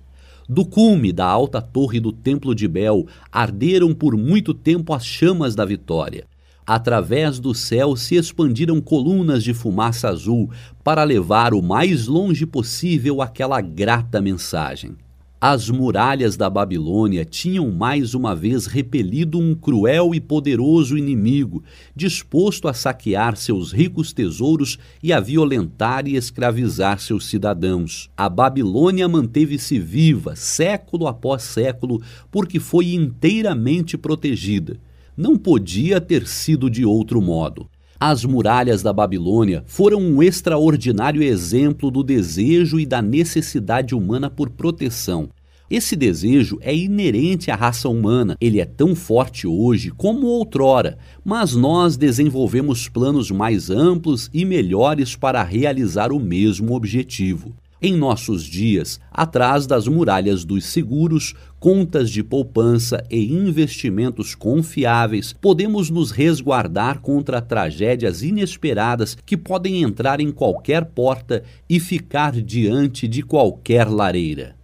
[0.48, 5.56] Do cume da alta torre do Templo de Bel arderam por muito tempo as chamas
[5.56, 6.28] da vitória.
[6.68, 10.50] Através do céu se expandiram colunas de fumaça azul
[10.84, 14.96] para levar o mais longe possível aquela grata mensagem.
[15.40, 21.62] As muralhas da Babilônia tinham mais uma vez repelido um cruel e poderoso inimigo,
[21.94, 28.10] disposto a saquear seus ricos tesouros e a violentar e escravizar seus cidadãos.
[28.16, 34.80] A Babilônia manteve-se viva século após século porque foi inteiramente protegida.
[35.18, 37.70] Não podia ter sido de outro modo.
[38.00, 44.50] As muralhas da Babilônia foram um extraordinário exemplo do desejo e da necessidade humana por
[44.50, 45.30] proteção.
[45.70, 51.56] Esse desejo é inerente à raça humana, ele é tão forte hoje como outrora, mas
[51.56, 57.54] nós desenvolvemos planos mais amplos e melhores para realizar o mesmo objetivo.
[57.82, 65.90] Em nossos dias, atrás das muralhas dos seguros, contas de poupança e investimentos confiáveis, podemos
[65.90, 73.22] nos resguardar contra tragédias inesperadas que podem entrar em qualquer porta e ficar diante de
[73.22, 74.56] qualquer lareira.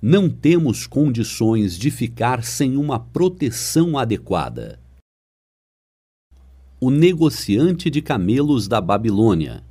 [0.00, 4.78] Não temos condições de ficar sem uma proteção adequada.
[6.80, 9.67] O negociante de camelos da Babilônia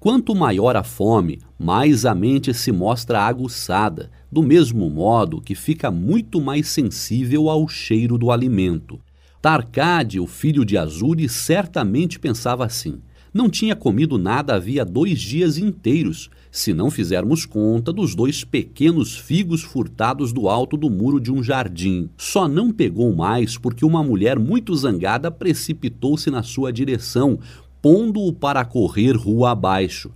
[0.00, 5.90] Quanto maior a fome, mais a mente se mostra aguçada, do mesmo modo que fica
[5.90, 8.98] muito mais sensível ao cheiro do alimento.
[9.42, 13.02] Tarcade, o filho de Azuri, certamente pensava assim.
[13.32, 19.18] Não tinha comido nada havia dois dias inteiros, se não fizermos conta dos dois pequenos
[19.18, 22.08] figos furtados do alto do muro de um jardim.
[22.16, 27.38] Só não pegou mais porque uma mulher muito zangada precipitou-se na sua direção,
[27.82, 30.10] pondo-o para correr rua abaixo.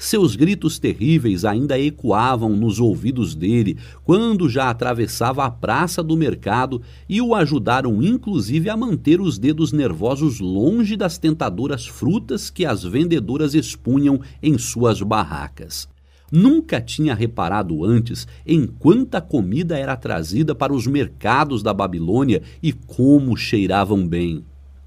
[0.00, 6.80] Seus gritos terríveis ainda ecoavam nos ouvidos dele quando já atravessava a praça do mercado
[7.06, 12.82] e o ajudaram inclusive a manter os dedos nervosos longe das tentadoras frutas que as
[12.82, 15.86] vendedoras expunham em suas barracas.
[16.32, 22.72] Nunca tinha reparado antes em quanta comida era trazida para os mercados da Babilônia e
[22.72, 24.42] como cheiravam bem.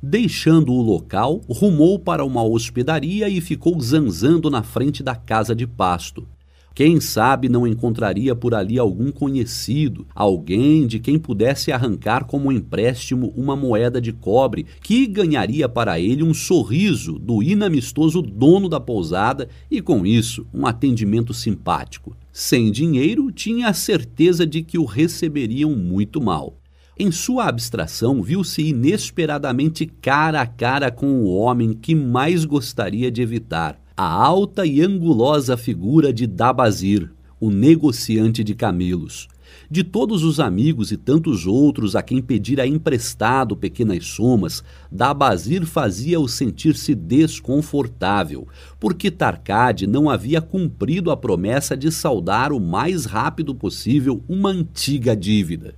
[0.06, 5.66] Deixando o local, rumou para uma hospedaria e ficou zanzando na frente da casa de
[5.66, 6.28] pasto.
[6.76, 13.32] Quem sabe não encontraria por ali algum conhecido, alguém de quem pudesse arrancar como empréstimo
[13.34, 19.48] uma moeda de cobre que ganharia para ele um sorriso do inamistoso dono da pousada
[19.72, 22.14] e, com isso, um atendimento simpático.
[22.30, 26.58] Sem dinheiro, tinha a certeza de que o receberiam muito mal.
[26.98, 33.20] Em sua abstração, viu-se inesperadamente cara a cara com o homem que mais gostaria de
[33.20, 39.28] evitar, a alta e angulosa figura de Dabazir, o negociante de camelos.
[39.72, 46.28] De todos os amigos e tantos outros a quem pedira emprestado pequenas somas, Dabazir fazia-o
[46.28, 48.48] sentir-se desconfortável,
[48.80, 55.16] porque Tarcade não havia cumprido a promessa de saldar o mais rápido possível uma antiga
[55.16, 55.74] dívida.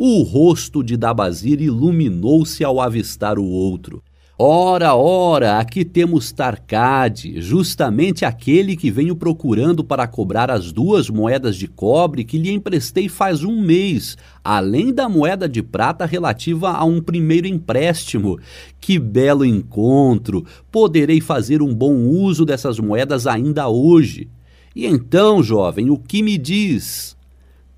[0.00, 4.00] O rosto de Dabazir iluminou-se ao avistar o outro.
[4.38, 11.56] Ora, ora, aqui temos Tarcade, justamente aquele que venho procurando para cobrar as duas moedas
[11.56, 16.84] de cobre que lhe emprestei faz um mês, além da moeda de prata relativa a
[16.84, 18.38] um primeiro empréstimo.
[18.80, 20.46] Que belo encontro!
[20.70, 24.28] Poderei fazer um bom uso dessas moedas ainda hoje.
[24.76, 27.17] E então, jovem, o que me diz?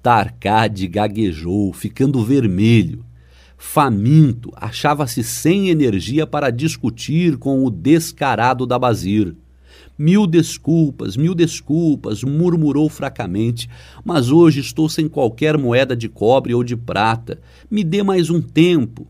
[0.03, 3.05] Tarcade gaguejou, ficando vermelho.
[3.59, 9.37] Faminto, achava-se sem energia para discutir com o descarado da Bazir.
[9.99, 13.69] Mil desculpas, mil desculpas, murmurou fracamente,
[14.03, 17.39] mas hoje estou sem qualquer moeda de cobre ou de prata.
[17.71, 19.07] Me dê mais um tempo.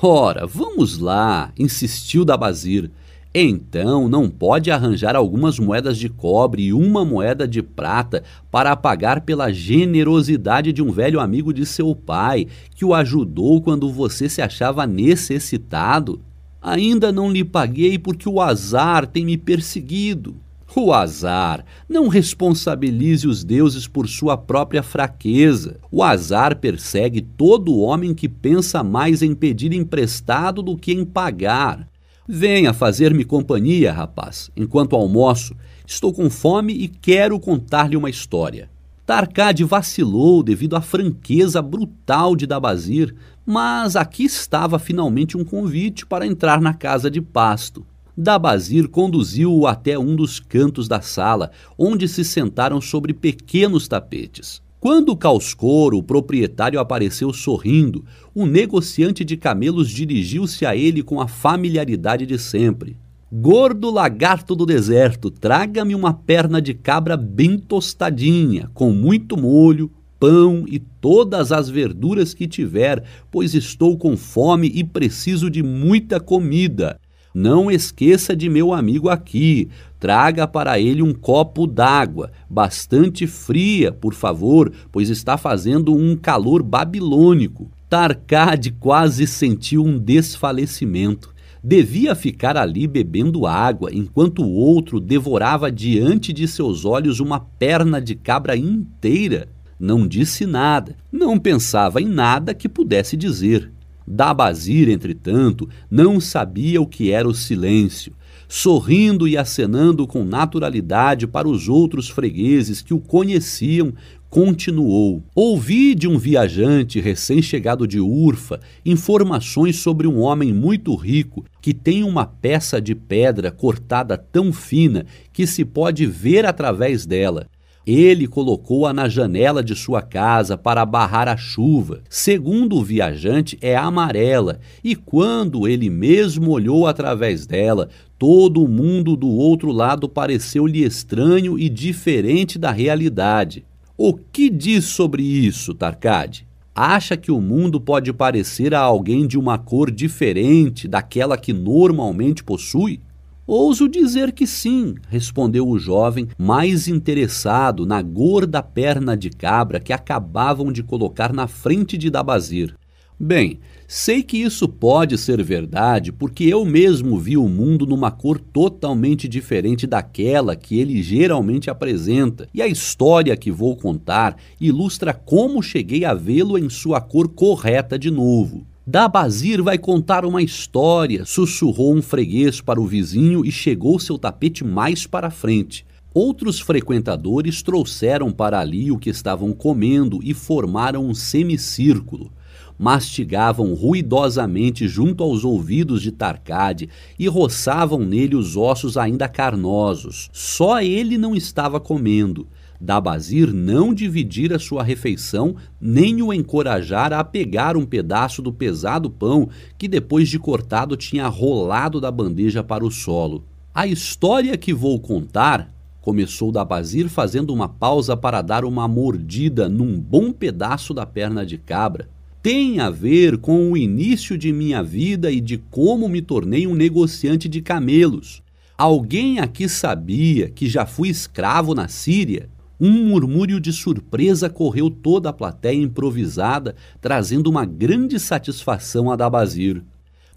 [0.00, 2.90] Ora, vamos lá, insistiu Dabazir.
[3.34, 9.22] Então não pode arranjar algumas moedas de cobre e uma moeda de prata para pagar
[9.22, 14.42] pela generosidade de um velho amigo de seu pai, que o ajudou quando você se
[14.42, 16.20] achava necessitado?
[16.60, 20.36] Ainda não lhe paguei porque o azar tem me perseguido.
[20.74, 21.64] O azar.
[21.86, 25.76] Não responsabilize os deuses por sua própria fraqueza.
[25.90, 31.91] O azar persegue todo homem que pensa mais em pedir emprestado do que em pagar.
[32.34, 35.54] Venha fazer-me companhia, rapaz, enquanto almoço.
[35.86, 38.70] Estou com fome e quero contar-lhe uma história.
[39.04, 46.26] Tarcade vacilou devido à franqueza brutal de Dabazir, mas aqui estava finalmente um convite para
[46.26, 47.84] entrar na casa de pasto.
[48.16, 54.62] Dabazir conduziu-o até um dos cantos da sala, onde se sentaram sobre pequenos tapetes.
[54.82, 58.04] Quando Causcoro, o proprietário, apareceu sorrindo,
[58.34, 62.96] o negociante de camelos dirigiu-se a ele com a familiaridade de sempre.
[63.32, 69.88] Gordo lagarto do deserto, traga-me uma perna de cabra bem tostadinha, com muito molho,
[70.18, 76.18] pão e todas as verduras que tiver, pois estou com fome e preciso de muita
[76.18, 76.98] comida.
[77.34, 79.68] Não esqueça de meu amigo aqui.
[79.98, 86.62] Traga para ele um copo d'água, bastante fria, por favor, pois está fazendo um calor
[86.62, 87.70] babilônico.
[87.88, 91.32] Tarcade quase sentiu um desfalecimento.
[91.64, 98.00] Devia ficar ali bebendo água, enquanto o outro devorava diante de seus olhos uma perna
[98.00, 99.48] de cabra inteira.
[99.78, 103.70] Não disse nada, não pensava em nada que pudesse dizer.
[104.06, 108.14] Dabazir, entretanto, não sabia o que era o silêncio.
[108.48, 113.94] Sorrindo e acenando com naturalidade para os outros fregueses que o conheciam,
[114.32, 121.74] continuou: Ouvi de um viajante recém-chegado de Urfa informações sobre um homem muito rico que
[121.74, 127.46] tem uma peça de pedra cortada tão fina que se pode ver através dela.
[127.86, 132.00] Ele colocou-a na janela de sua casa para barrar a chuva.
[132.08, 139.16] Segundo o viajante, é amarela, e quando ele mesmo olhou através dela, todo o mundo
[139.16, 143.64] do outro lado pareceu-lhe estranho e diferente da realidade.
[143.98, 146.46] O que diz sobre isso, Tarcade?
[146.74, 152.42] Acha que o mundo pode parecer a alguém de uma cor diferente daquela que normalmente
[152.42, 153.00] possui?
[153.44, 159.92] Ouso dizer que sim, respondeu o jovem, mais interessado na gorda perna de cabra que
[159.92, 162.76] acabavam de colocar na frente de Dabazir.
[163.18, 168.38] Bem, sei que isso pode ser verdade porque eu mesmo vi o mundo numa cor
[168.38, 175.62] totalmente diferente daquela que ele geralmente apresenta, e a história que vou contar ilustra como
[175.62, 178.64] cheguei a vê-lo em sua cor correta de novo.
[178.92, 184.62] Dabazir vai contar uma história, sussurrou um freguês para o vizinho e chegou seu tapete
[184.62, 185.86] mais para frente.
[186.12, 192.30] Outros frequentadores trouxeram para ali o que estavam comendo e formaram um semicírculo.
[192.78, 200.28] Mastigavam ruidosamente junto aos ouvidos de Tarcade e roçavam nele os ossos ainda carnosos.
[200.34, 202.46] Só ele não estava comendo.
[202.84, 209.08] Dabazir não dividir a sua refeição, nem o encorajar a pegar um pedaço do pesado
[209.08, 213.44] pão que, depois de cortado, tinha rolado da bandeja para o solo.
[213.72, 219.96] A história que vou contar, começou Dabazir fazendo uma pausa para dar uma mordida num
[219.96, 222.08] bom pedaço da perna de cabra,
[222.42, 226.74] tem a ver com o início de minha vida e de como me tornei um
[226.74, 228.42] negociante de camelos.
[228.76, 232.50] Alguém aqui sabia que já fui escravo na Síria?
[232.84, 239.84] Um murmúrio de surpresa correu toda a plateia improvisada, trazendo uma grande satisfação a Dabazir.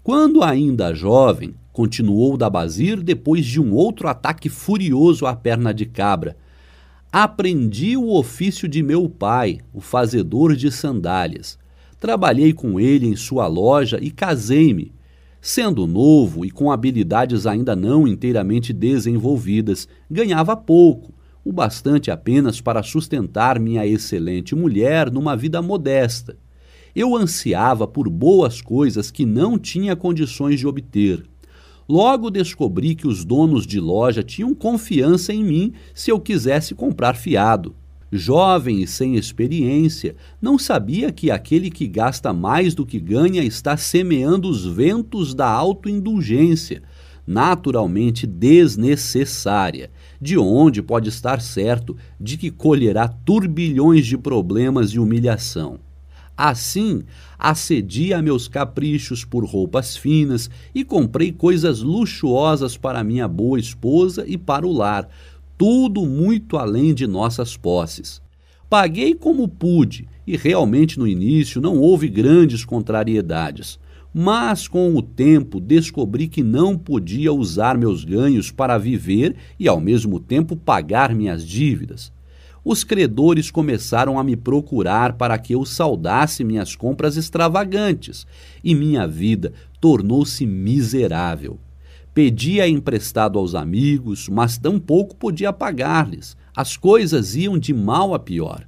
[0.00, 6.36] Quando ainda jovem, continuou Dabazir depois de um outro ataque furioso à perna de cabra.
[7.10, 11.58] Aprendi o ofício de meu pai, o fazedor de sandálias.
[11.98, 14.92] Trabalhei com ele em sua loja e casei-me.
[15.40, 21.15] Sendo novo e com habilidades ainda não inteiramente desenvolvidas, ganhava pouco
[21.46, 26.36] o bastante apenas para sustentar minha excelente mulher numa vida modesta.
[26.92, 31.22] Eu ansiava por boas coisas que não tinha condições de obter.
[31.88, 37.14] Logo descobri que os donos de loja tinham confiança em mim se eu quisesse comprar
[37.14, 37.76] fiado.
[38.10, 43.76] Jovem e sem experiência, não sabia que aquele que gasta mais do que ganha está
[43.76, 46.82] semeando os ventos da autoindulgência,
[47.26, 49.90] naturalmente desnecessária,
[50.20, 55.78] de onde pode estar certo de que colherá turbilhões de problemas e humilhação.
[56.36, 57.02] Assim,
[57.38, 64.22] acedi a meus caprichos por roupas finas e comprei coisas luxuosas para minha boa esposa
[64.26, 65.08] e para o lar,
[65.56, 68.20] tudo muito além de nossas posses.
[68.68, 73.78] Paguei como pude e realmente no início não houve grandes contrariedades.
[74.18, 79.78] Mas com o tempo descobri que não podia usar meus ganhos para viver e ao
[79.78, 82.10] mesmo tempo pagar minhas dívidas.
[82.64, 88.26] Os credores começaram a me procurar para que eu saudasse minhas compras extravagantes
[88.64, 91.60] e minha vida tornou-se miserável.
[92.14, 96.38] Pedia emprestado aos amigos, mas tampouco podia pagar-lhes.
[96.56, 98.66] As coisas iam de mal a pior.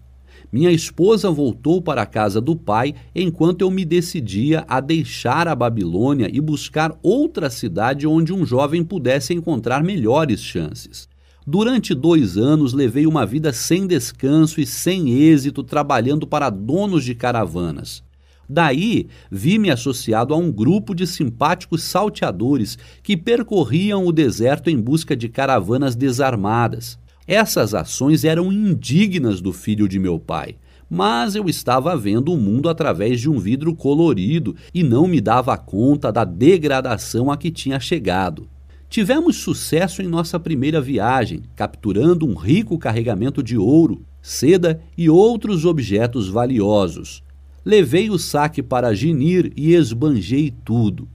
[0.51, 5.55] Minha esposa voltou para a casa do pai enquanto eu me decidia a deixar a
[5.55, 11.07] Babilônia e buscar outra cidade onde um jovem pudesse encontrar melhores chances.
[11.47, 17.15] Durante dois anos levei uma vida sem descanso e sem êxito trabalhando para donos de
[17.15, 18.03] caravanas.
[18.49, 25.15] Daí, vi-me associado a um grupo de simpáticos salteadores que percorriam o deserto em busca
[25.15, 26.99] de caravanas desarmadas.
[27.29, 30.57] Essas ações eram indignas do filho de meu pai,
[30.89, 35.55] mas eu estava vendo o mundo através de um vidro colorido e não me dava
[35.59, 38.49] conta da degradação a que tinha chegado.
[38.89, 45.67] Tivemos sucesso em nossa primeira viagem, capturando um rico carregamento de ouro, seda e outros
[45.67, 47.23] objetos valiosos.
[47.63, 51.07] Levei o saque para Ginir e esbanjei tudo.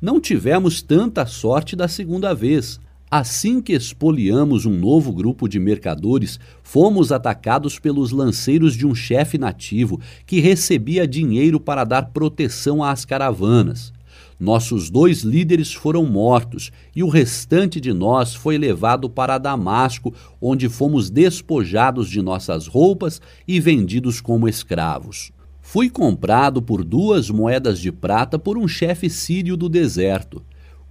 [0.00, 2.80] Não tivemos tanta sorte da segunda vez.
[3.14, 9.36] Assim que espoliamos um novo grupo de mercadores, fomos atacados pelos lanceiros de um chefe
[9.36, 13.92] nativo que recebia dinheiro para dar proteção às caravanas.
[14.40, 20.70] Nossos dois líderes foram mortos e o restante de nós foi levado para Damasco, onde
[20.70, 25.32] fomos despojados de nossas roupas e vendidos como escravos.
[25.60, 30.42] Fui comprado por duas moedas de prata por um chefe sírio do deserto.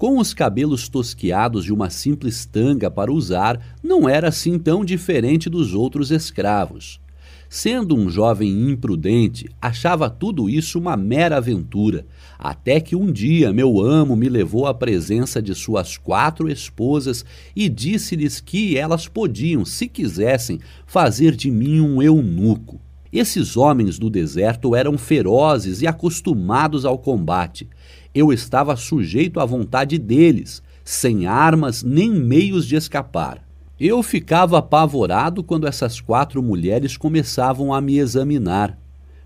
[0.01, 5.47] Com os cabelos tosquiados de uma simples tanga para usar, não era assim tão diferente
[5.47, 6.99] dos outros escravos.
[7.47, 12.07] Sendo um jovem imprudente, achava tudo isso uma mera aventura,
[12.39, 17.23] até que um dia meu amo me levou à presença de suas quatro esposas
[17.55, 22.81] e disse-lhes que elas podiam, se quisessem, fazer de mim um eunuco.
[23.13, 27.69] Esses homens do deserto eram ferozes e acostumados ao combate.
[28.13, 33.41] Eu estava sujeito à vontade deles, sem armas nem meios de escapar.
[33.79, 38.77] Eu ficava apavorado quando essas quatro mulheres começavam a me examinar.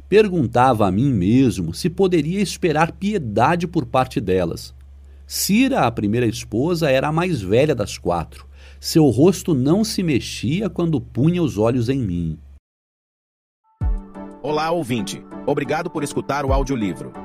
[0.07, 4.73] Perguntava a mim mesmo se poderia esperar piedade por parte delas.
[5.25, 8.47] Cira, a primeira esposa, era a mais velha das quatro.
[8.79, 12.37] Seu rosto não se mexia quando punha os olhos em mim.
[14.43, 15.25] Olá, ouvinte.
[15.47, 17.24] Obrigado por escutar o audiolivro.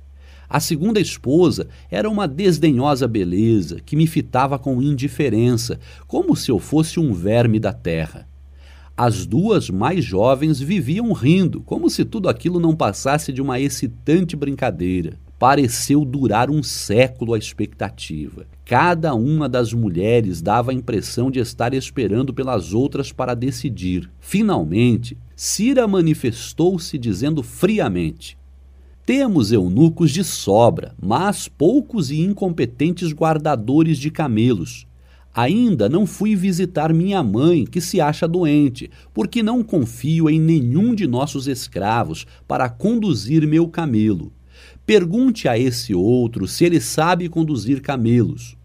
[0.53, 6.59] A segunda esposa era uma desdenhosa beleza que me fitava com indiferença, como se eu
[6.59, 8.27] fosse um verme da terra.
[8.97, 14.35] As duas mais jovens viviam rindo, como se tudo aquilo não passasse de uma excitante
[14.35, 15.17] brincadeira.
[15.39, 18.45] Pareceu durar um século a expectativa.
[18.65, 24.11] Cada uma das mulheres dava a impressão de estar esperando pelas outras para decidir.
[24.19, 28.37] Finalmente, Cira manifestou-se dizendo friamente:
[29.05, 34.85] Temos eunucos de sobra, mas poucos e incompetentes guardadores de camelos.
[35.33, 40.93] Ainda não fui visitar minha mãe, que se acha doente, porque não confio em nenhum
[40.93, 44.31] de nossos escravos para conduzir meu camelo.
[44.85, 48.57] Pergunte a esse outro se ele sabe conduzir camelos.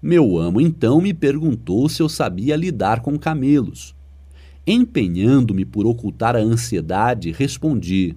[0.00, 3.94] Meu amo então me perguntou se eu sabia lidar com camelos.
[4.66, 8.16] Empenhando-me por ocultar a ansiedade, respondi: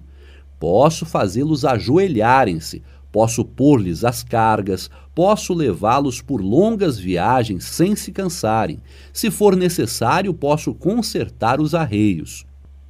[0.58, 8.80] Posso fazê-los ajoelharem-se, posso pôr-lhes as cargas, posso levá-los por longas viagens sem se cansarem.
[9.12, 12.44] Se for necessário, posso consertar os arreios.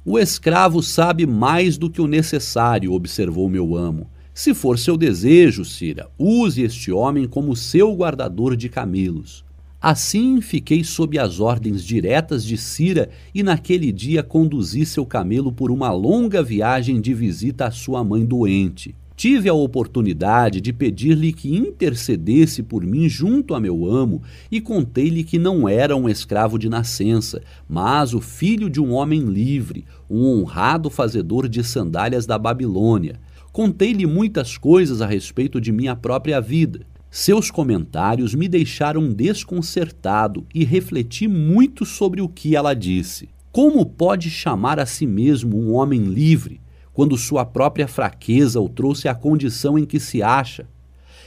[0.05, 4.09] O escravo sabe mais do que o necessário, observou meu amo.
[4.33, 9.46] Se for seu desejo, Cira, use este homem como seu guardador de camelos.
[9.79, 15.69] Assim fiquei sob as ordens diretas de Cira e naquele dia conduzi seu camelo por
[15.69, 18.95] uma longa viagem de visita à sua mãe doente.
[19.15, 25.23] Tive a oportunidade de pedir-lhe que intercedesse por mim junto a meu amo e contei-lhe
[25.23, 30.25] que não era um escravo de nascença, mas o filho de um homem livre, um
[30.25, 33.19] honrado fazedor de sandálias da Babilônia.
[33.51, 36.81] Contei-lhe muitas coisas a respeito de minha própria vida.
[37.19, 43.27] Seus comentários me deixaram desconcertado e refleti muito sobre o que ela disse.
[43.51, 46.61] Como pode chamar a si mesmo um homem livre?
[46.93, 50.67] quando sua própria fraqueza o trouxe à condição em que se acha.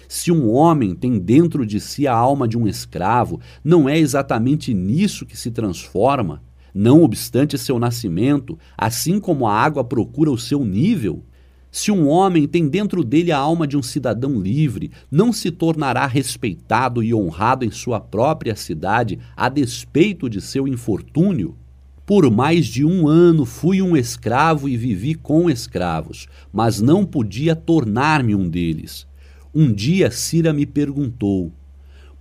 [0.08, 4.72] Se um homem tem dentro de si a alma de um escravo, não é exatamente
[4.72, 6.40] nisso que se transforma?
[6.72, 11.24] Não obstante seu nascimento, assim como a água procura o seu nível?
[11.72, 16.04] Se um homem tem dentro dele a alma de um cidadão livre, não se tornará
[16.06, 21.56] respeitado e honrado em sua própria cidade a despeito de seu infortúnio?
[22.04, 27.54] Por mais de um ano fui um escravo e vivi com escravos, mas não podia
[27.54, 29.06] tornar-me um deles.
[29.54, 31.52] Um dia Cira me perguntou: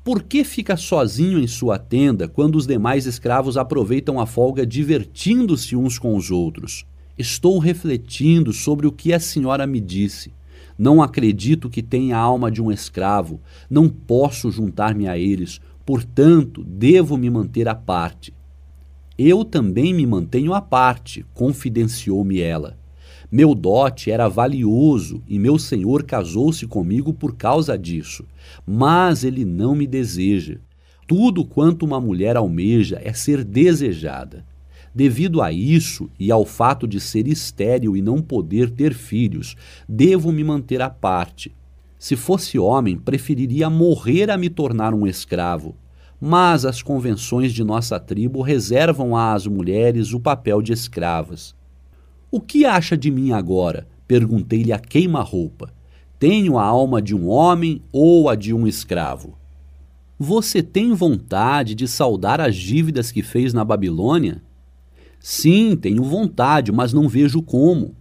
[0.03, 5.75] Por que fica sozinho em sua tenda quando os demais escravos aproveitam a folga divertindo-se
[5.75, 6.85] uns com os outros?
[7.19, 10.31] Estou refletindo sobre o que a senhora me disse.
[10.77, 13.41] Não acredito que tenha a alma de um escravo.
[13.69, 18.33] Não posso juntar-me a eles, portanto, devo me manter à parte.
[19.17, 22.77] Eu também me mantenho à parte, confidenciou-me ela.
[23.29, 28.23] Meu dote era valioso e meu senhor casou-se comigo por causa disso.
[28.65, 30.59] Mas ele não me deseja.
[31.05, 34.45] Tudo quanto uma mulher almeja é ser desejada.
[34.93, 39.55] Devido a isso e ao fato de ser estéril e não poder ter filhos,
[39.87, 41.55] devo me manter à parte.
[41.97, 45.75] Se fosse homem, preferiria morrer a me tornar um escravo
[46.19, 51.55] mas as convenções de nossa tribo reservam às mulheres o papel de escravas.
[52.29, 53.87] O que acha de mim agora?
[54.07, 55.71] Perguntei-lhe a queima-roupa.
[56.19, 59.37] Tenho a alma de um homem ou a de um escravo?
[60.17, 64.41] Você tem vontade de saldar as dívidas que fez na Babilônia?
[65.19, 67.95] Sim, tenho vontade, mas não vejo como.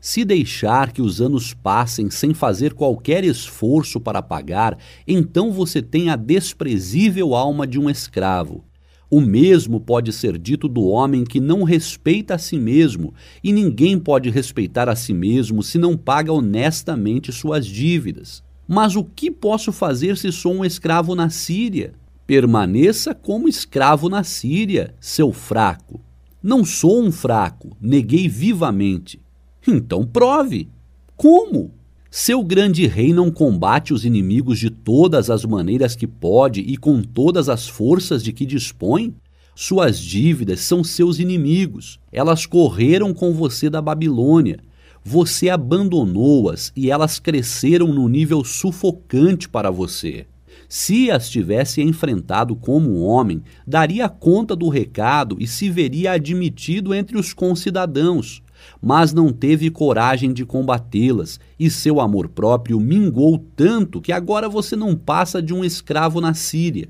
[0.00, 6.08] Se deixar que os anos passem sem fazer qualquer esforço para pagar, então você tem
[6.08, 8.64] a desprezível alma de um escravo.
[9.10, 13.98] O mesmo pode ser dito do homem que não respeita a si mesmo, e ninguém
[13.98, 18.42] pode respeitar a si mesmo se não paga honestamente suas dívidas.
[18.68, 21.92] Mas o que posso fazer se sou um escravo na Síria?
[22.24, 26.00] Permaneça como escravo na Síria, seu fraco.
[26.42, 29.20] Não sou um fraco, neguei vivamente.
[29.68, 30.68] Então prove.
[31.14, 31.70] Como?
[32.10, 37.02] Seu grande rei não combate os inimigos de todas as maneiras que pode e com
[37.02, 39.14] todas as forças de que dispõe?
[39.54, 42.00] Suas dívidas são seus inimigos.
[42.10, 44.60] Elas correram com você da Babilônia.
[45.04, 50.26] Você abandonou-as e elas cresceram no nível sufocante para você.
[50.70, 57.18] Se as tivesse enfrentado como homem, daria conta do recado e se veria admitido entre
[57.18, 58.42] os concidadãos
[58.80, 64.76] mas não teve coragem de combatê-las, e seu amor próprio mingou tanto que agora você
[64.76, 66.88] não passa de um escravo na Síria.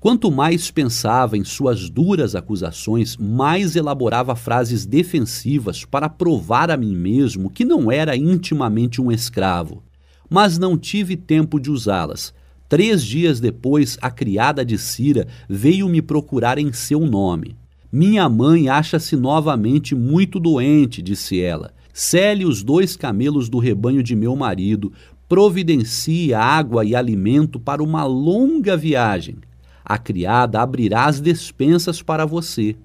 [0.00, 6.94] Quanto mais pensava em suas duras acusações, mais elaborava frases defensivas para provar a mim
[6.94, 9.82] mesmo que não era intimamente um escravo.
[10.30, 12.32] Mas não tive tempo de usá-las.
[12.68, 17.56] Três dias depois, a criada de Cira veio me procurar em seu nome.
[17.90, 21.72] Minha mãe acha-se novamente muito doente, disse ela.
[21.94, 24.92] Cele os dois camelos do rebanho de meu marido,
[25.26, 29.36] providencie água e alimento para uma longa viagem.
[29.82, 32.76] A criada abrirá as despensas para você.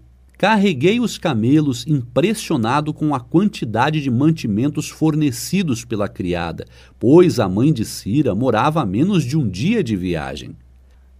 [0.43, 6.65] Carreguei os camelos, impressionado com a quantidade de mantimentos fornecidos pela criada,
[6.99, 10.53] pois a mãe de Cira morava a menos de um dia de viagem.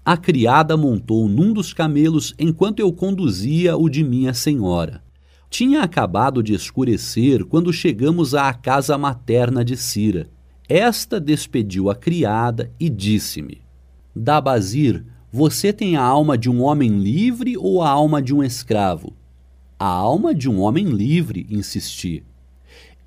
[0.03, 5.01] A criada montou num dos camelos enquanto eu conduzia o de minha senhora.
[5.49, 10.29] Tinha acabado de escurecer quando chegamos à casa materna de Cira.
[10.67, 13.61] Esta despediu a criada e disse-me:
[14.13, 15.05] Dabazir,
[15.35, 19.13] você tem a alma de um homem livre ou a alma de um escravo?
[19.79, 22.23] A alma de um homem livre, insisti.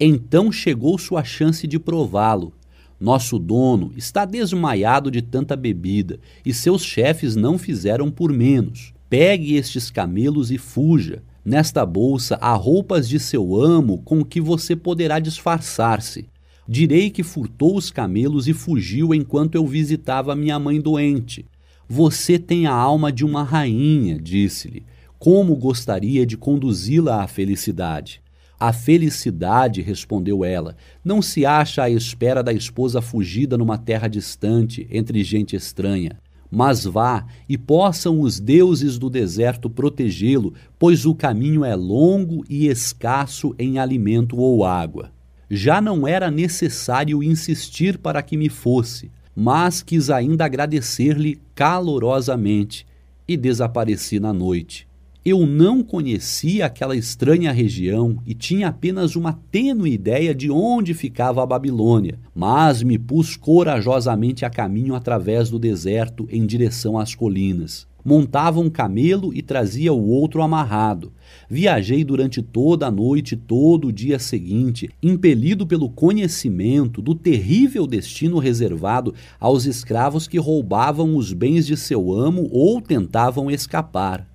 [0.00, 2.52] Então chegou sua chance de prová-lo.
[2.98, 8.92] Nosso dono está desmaiado de tanta bebida e seus chefes não fizeram por menos.
[9.08, 11.22] Pegue estes camelos e fuja.
[11.44, 16.28] Nesta bolsa há roupas de seu amo com que você poderá disfarçar-se.
[16.66, 21.46] Direi que furtou os camelos e fugiu enquanto eu visitava minha mãe doente.
[21.89, 24.84] Você tem a alma de uma rainha, disse-lhe.
[25.20, 28.20] Como gostaria de conduzi-la à felicidade?
[28.58, 34.86] A felicidade, respondeu ela, não se acha à espera da esposa fugida numa terra distante,
[34.90, 36.18] entre gente estranha.
[36.50, 42.66] Mas vá, e possam os deuses do deserto protegê-lo, pois o caminho é longo e
[42.66, 45.12] escasso em alimento ou água.
[45.48, 52.86] Já não era necessário insistir para que me fosse, mas quis ainda agradecer-lhe calorosamente
[53.28, 54.89] e desapareci na noite.
[55.23, 61.42] Eu não conhecia aquela estranha região e tinha apenas uma tênue ideia de onde ficava
[61.42, 67.89] a Babilônia, mas me pus corajosamente a caminho através do deserto em direção às colinas.
[68.05, 71.12] Montava um camelo e trazia o outro amarrado.
[71.49, 77.86] Viajei durante toda a noite e todo o dia seguinte, impelido pelo conhecimento do terrível
[77.86, 84.28] destino reservado aos escravos que roubavam os bens de seu amo ou tentavam escapar.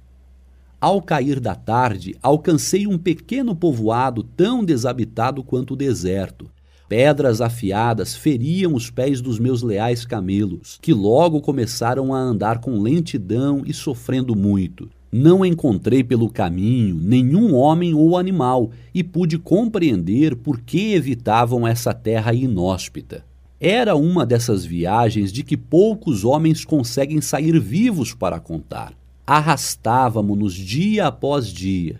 [0.79, 6.49] Ao cair da tarde, alcancei um pequeno povoado tão desabitado quanto o deserto.
[6.87, 12.81] Pedras afiadas feriam os pés dos meus leais camelos, que logo começaram a andar com
[12.81, 14.89] lentidão e sofrendo muito.
[15.11, 21.93] Não encontrei pelo caminho nenhum homem ou animal e pude compreender por que evitavam essa
[21.93, 23.25] terra inóspita.
[23.59, 28.93] Era uma dessas viagens de que poucos homens conseguem sair vivos para contar.
[29.27, 31.99] Arrastávamos-nos dia após dia.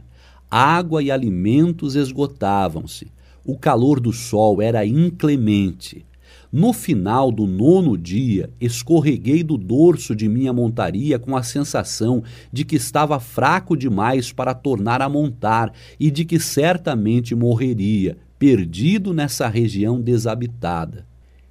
[0.49, 3.07] Água e alimentos esgotavam-se.
[3.45, 6.05] O calor do sol era inclemente.
[6.51, 12.21] No final do nono dia, escorreguei do dorso de minha montaria com a sensação
[12.51, 19.13] de que estava fraco demais para tornar a montar e de que certamente morreria, perdido
[19.13, 21.07] nessa região desabitada.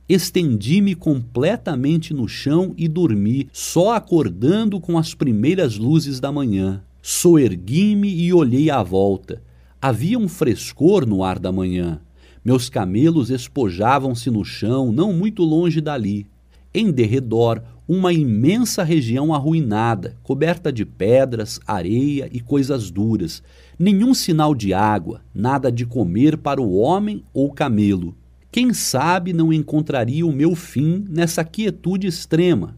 [0.06, 6.82] Estendi-me completamente no chão e dormi, só acordando com as primeiras luzes da manhã.
[7.00, 9.42] Soergui-me e olhei à volta.
[9.80, 12.02] Havia um frescor no ar da manhã.
[12.44, 16.26] Meus camelos espojavam-se no chão, não muito longe dali.
[16.72, 23.42] Em derredor, uma imensa região arruinada, coberta de pedras, areia e coisas duras.
[23.78, 28.14] Nenhum sinal de água, nada de comer para o homem ou camelo.
[28.52, 32.76] Quem sabe não encontraria o meu fim nessa quietude extrema?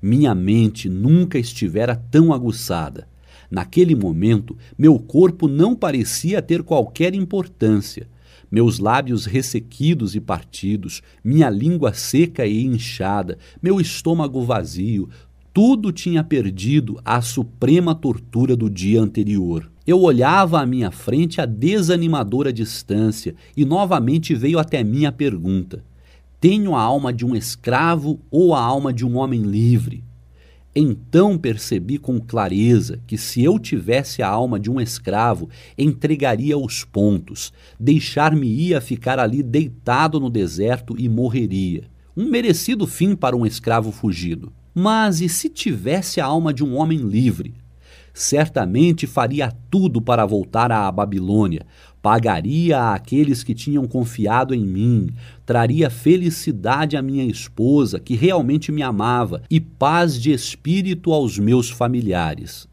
[0.00, 3.08] Minha mente nunca estivera tão aguçada.
[3.50, 8.06] Naquele momento, meu corpo não parecia ter qualquer importância.
[8.52, 15.08] Meus lábios ressequidos e partidos, minha língua seca e inchada, meu estômago vazio,
[15.54, 19.72] tudo tinha perdido a suprema tortura do dia anterior.
[19.86, 25.82] Eu olhava à minha frente a desanimadora distância e novamente veio até mim a pergunta:
[26.38, 30.04] Tenho a alma de um escravo ou a alma de um homem livre?
[30.74, 36.82] Então percebi com clareza que se eu tivesse a alma de um escravo, entregaria os
[36.82, 41.84] pontos, deixar-me-ia ficar ali deitado no deserto e morreria.
[42.16, 44.52] Um merecido fim para um escravo fugido.
[44.74, 47.54] Mas e se tivesse a alma de um homem livre?
[48.14, 51.64] certamente faria tudo para voltar à Babilônia,
[52.02, 55.10] pagaria àqueles que tinham confiado em mim,
[55.46, 61.70] traria felicidade à minha esposa, que realmente me amava, e paz de espírito aos meus
[61.70, 62.68] familiares.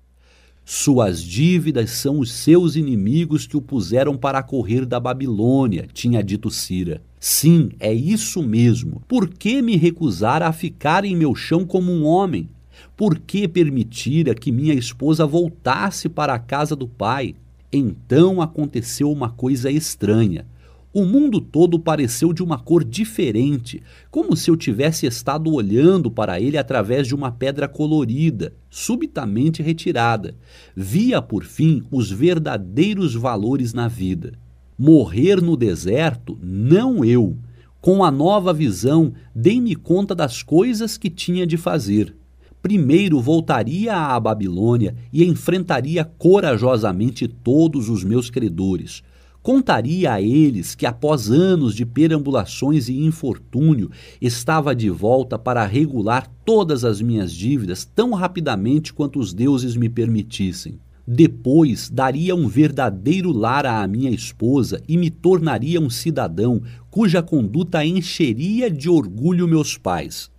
[0.65, 6.49] Suas dívidas são os seus inimigos que o puseram para correr da Babilônia, tinha dito
[6.49, 7.01] Cira.
[7.19, 9.01] Sim, é isso mesmo.
[9.07, 12.49] Por que me recusar a ficar em meu chão como um homem?
[12.95, 17.35] Por que permitira que minha esposa voltasse para a casa do pai?
[17.71, 20.45] Então aconteceu uma coisa estranha.
[20.91, 26.41] O mundo todo pareceu de uma cor diferente, como se eu tivesse estado olhando para
[26.41, 30.35] ele através de uma pedra colorida, subitamente retirada.
[30.75, 34.33] Via, por fim, os verdadeiros valores na vida.
[34.75, 37.37] Morrer no deserto, não eu.
[37.79, 42.15] Com a nova visão, dei-me conta das coisas que tinha de fazer
[42.61, 49.01] primeiro voltaria à Babilônia e enfrentaria corajosamente todos os meus credores.
[49.41, 53.89] Contaria a eles que, após anos de perambulações e infortúnio,
[54.21, 59.87] estava de volta para regular todas as minhas dívidas tão rapidamente quanto os deuses me
[59.87, 60.77] permitissem.
[61.07, 67.83] Depois daria um verdadeiro lar à minha esposa e me tornaria um cidadão cuja conduta
[67.83, 70.29] encheria de orgulho meus pais.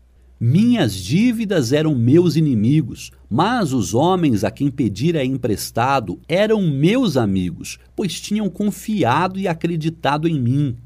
[0.42, 7.78] Minhas dívidas eram meus inimigos, mas os homens a quem pedira emprestado eram meus amigos,
[7.94, 10.76] pois tinham confiado e acreditado em mim.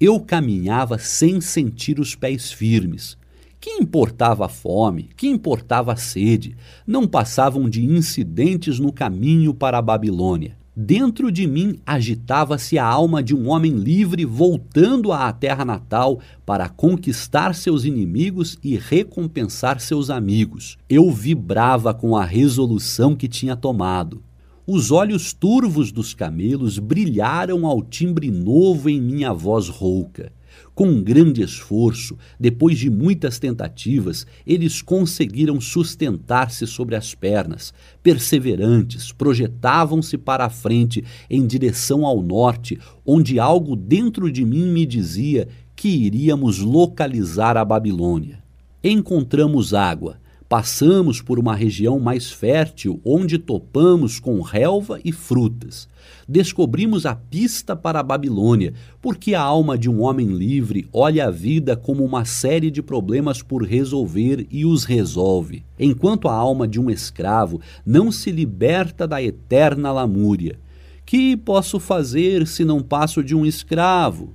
[0.00, 3.18] Eu caminhava sem sentir os pés firmes.
[3.60, 6.56] Que importava a fome, que importava a sede,
[6.86, 10.56] não passavam de incidentes no caminho para a Babilônia.
[10.78, 16.68] Dentro de mim agitava-se a alma de um homem livre voltando à terra natal para
[16.68, 20.76] conquistar seus inimigos e recompensar seus amigos.
[20.86, 24.22] Eu vibrava com a resolução que tinha tomado.
[24.66, 30.30] Os olhos turvos dos camelos brilharam ao timbre novo em minha voz rouca.
[30.76, 37.72] Com um grande esforço, depois de muitas tentativas, eles conseguiram sustentar-se sobre as pernas.
[38.02, 44.84] Perseverantes, projetavam-se para a frente em direção ao norte, onde algo dentro de mim me
[44.84, 48.44] dizia que iríamos localizar a Babilônia.
[48.84, 50.18] Encontramos água
[50.48, 55.88] Passamos por uma região mais fértil onde topamos com relva e frutas.
[56.28, 61.30] Descobrimos a pista para a Babilônia, porque a alma de um homem livre olha a
[61.32, 66.80] vida como uma série de problemas por resolver e os resolve, enquanto a alma de
[66.80, 70.60] um escravo não se liberta da eterna lamúria.
[71.04, 74.32] Que posso fazer se não passo de um escravo?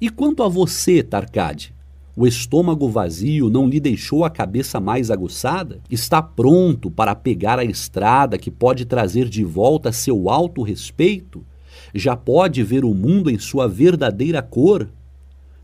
[0.00, 1.77] E quanto a você, Tarcade?
[2.20, 5.80] O estômago vazio não lhe deixou a cabeça mais aguçada?
[5.88, 11.46] Está pronto para pegar a estrada que pode trazer de volta seu alto respeito?
[11.94, 14.88] Já pode ver o mundo em sua verdadeira cor?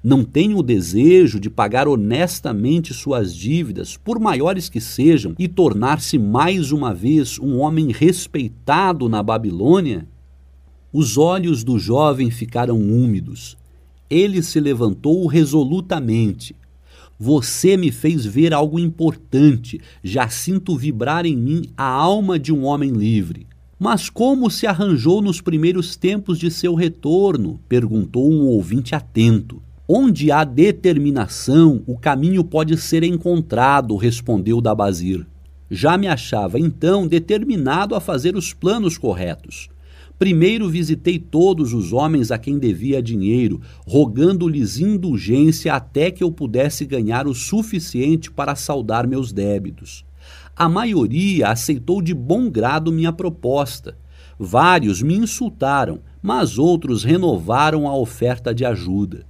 [0.01, 6.21] Não tem o desejo de pagar honestamente suas dívidas, por maiores que sejam, e tornar-se
[6.21, 10.07] mais uma vez um homem respeitado na Babilônia?
[10.93, 13.57] Os olhos do jovem ficaram úmidos
[14.15, 16.55] ele se levantou resolutamente.
[17.19, 19.81] Você me fez ver algo importante.
[20.03, 23.47] Já sinto vibrar em mim a alma de um homem livre.
[23.79, 27.61] Mas como se arranjou nos primeiros tempos de seu retorno?
[27.69, 29.63] perguntou um ouvinte atento.
[29.87, 35.27] Onde há determinação, o caminho pode ser encontrado, respondeu Dabazir.
[35.71, 39.69] Já me achava então determinado a fazer os planos corretos.
[40.19, 46.87] Primeiro visitei todos os homens a quem devia dinheiro, rogando-lhes indulgência até que eu pudesse
[46.87, 50.05] ganhar o suficiente para saldar meus débitos.
[50.57, 53.99] A maioria aceitou de bom grado minha proposta.
[54.39, 59.27] Vários me insultaram, mas outros renovaram a oferta de ajuda.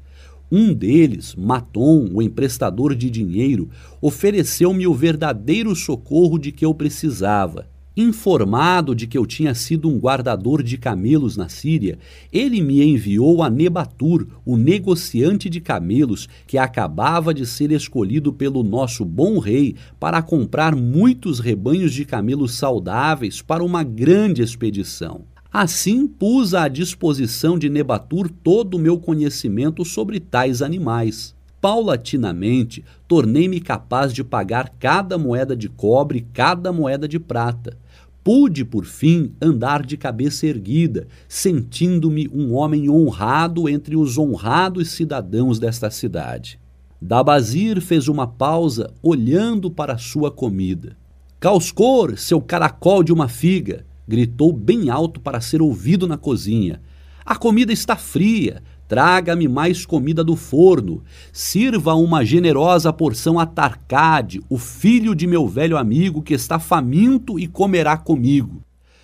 [0.53, 3.71] Um deles, Maton, o emprestador de dinheiro,
[4.03, 7.74] ofereceu-me o verdadeiro socorro de que eu precisava.
[7.97, 11.97] Informado de que eu tinha sido um guardador de camelos na Síria,
[12.33, 18.65] ele me enviou a Nebatur, o negociante de camelos, que acabava de ser escolhido pelo
[18.65, 25.23] nosso bom rei para comprar muitos rebanhos de camelos saudáveis para uma grande expedição.
[25.53, 31.33] Assim pus à disposição de Nebatur todo o meu conhecimento sobre tais animais
[31.65, 37.79] paulatinamente, tornei-me capaz de pagar cada moeda de cobre, cada moeda de prata.
[38.25, 45.59] Pude, por fim, andar de cabeça erguida, sentindo-me um homem honrado entre os honrados cidadãos
[45.59, 46.59] desta cidade.
[46.99, 50.97] Dabazir fez uma pausa, olhando para sua comida.
[51.39, 53.85] Causcor, seu caracol de uma figa!
[54.09, 56.81] gritou bem alto para ser ouvido na cozinha.
[57.27, 58.63] A comida está fria.
[58.95, 61.03] Traga-me mais comida do forno.
[61.33, 67.37] Sirva uma generosa porção a Tarcade, o filho de meu velho amigo que está faminto
[67.37, 68.63] e comerá comigo.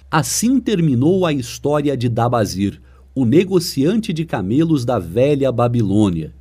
[0.09, 2.81] Assim terminou a história de Dabazir,
[3.12, 6.33] o negociante de camelos da velha Babilônia.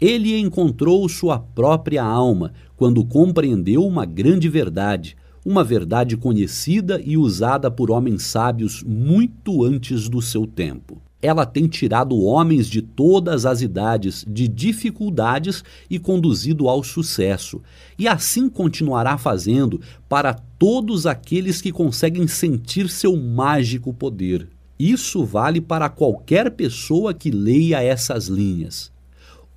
[0.00, 7.70] Ele encontrou sua própria alma quando compreendeu uma grande verdade, uma verdade conhecida e usada
[7.70, 13.62] por homens sábios muito antes do seu tempo ela tem tirado homens de todas as
[13.62, 17.62] idades de dificuldades e conduzido ao sucesso,
[17.98, 24.50] e assim continuará fazendo para todos aqueles que conseguem sentir seu mágico poder.
[24.78, 28.92] Isso vale para qualquer pessoa que leia essas linhas.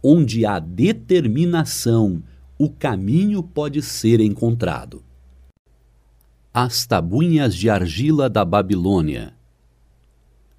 [0.02, 2.24] Onde há determinação,
[2.58, 5.04] o caminho pode ser encontrado.
[6.54, 9.37] As tabuinhas de argila da Babilônia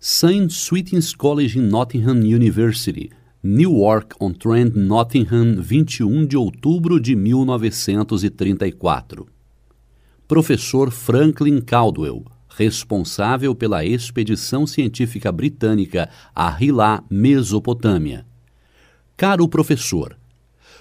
[0.00, 0.52] St.
[0.52, 3.10] Swithin's College in Nottingham University,
[3.42, 9.26] Newark-on-Trent, Nottingham, 21 de outubro de 1934.
[10.28, 18.24] Professor Franklin Caldwell, responsável pela expedição científica britânica a Hilá, Mesopotâmia.
[19.16, 20.16] Caro professor,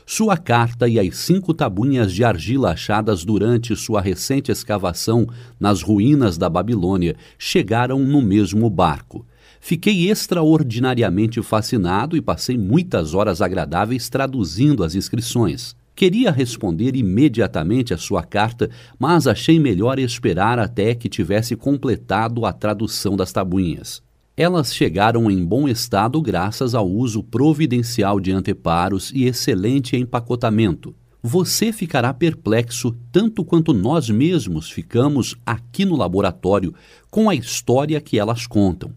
[0.10, 5.28] Sua carta e as cinco tabuinhas de argila achadas durante sua recente escavação
[5.60, 9.26] nas ruínas da Babilônia chegaram no mesmo barco.
[9.60, 15.76] Fiquei extraordinariamente fascinado e passei muitas horas agradáveis traduzindo as inscrições.
[15.94, 22.54] Queria responder imediatamente a sua carta, mas achei melhor esperar até que tivesse completado a
[22.54, 24.02] tradução das tabuinhas.
[24.40, 30.96] Elas chegaram em bom estado graças ao uso providencial de anteparos e excelente empacotamento.
[31.24, 36.72] Você ficará perplexo tanto quanto nós mesmos ficamos aqui no laboratório
[37.10, 38.92] com a história que elas contam.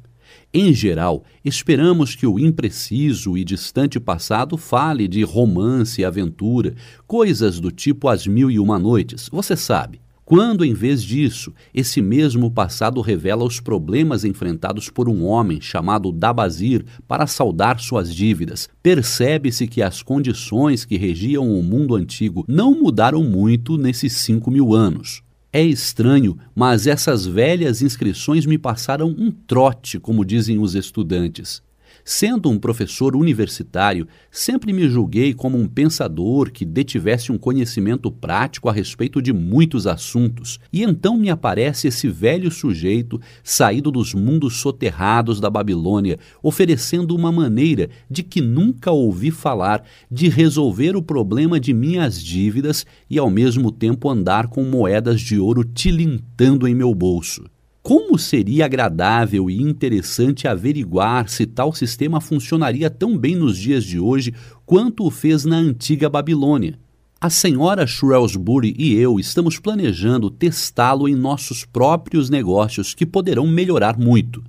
[0.53, 6.75] Em geral, esperamos que o impreciso e distante passado fale de romance e aventura,
[7.07, 10.03] coisas do tipo As Mil e Uma Noites, você sabe.
[10.31, 16.13] Quando, em vez disso, esse mesmo passado revela os problemas enfrentados por um homem chamado
[16.13, 22.81] Dabazir para saldar suas dívidas, percebe-se que as condições que regiam o mundo antigo não
[22.81, 25.21] mudaram muito nesses cinco mil anos.
[25.53, 31.61] É estranho, mas essas velhas inscrições me passaram um trote, como dizem os estudantes.
[32.05, 38.69] Sendo um professor universitário, sempre me julguei como um pensador que detivesse um conhecimento prático
[38.69, 44.57] a respeito de muitos assuntos, e então me aparece esse velho sujeito saído dos mundos
[44.59, 51.61] soterrados da Babilônia, oferecendo uma maneira de que nunca ouvi falar de resolver o problema
[51.61, 56.95] de minhas dívidas e ao mesmo tempo andar com moedas de ouro tilintando em meu
[56.95, 57.45] bolso.
[57.83, 63.99] Como seria agradável e interessante averiguar se tal sistema funcionaria tão bem nos dias de
[63.99, 64.35] hoje
[64.67, 66.79] quanto o fez na antiga Babilônia.
[67.19, 73.99] A senhora Shrewsbury e eu estamos planejando testá-lo em nossos próprios negócios que poderão melhorar
[73.99, 74.45] muito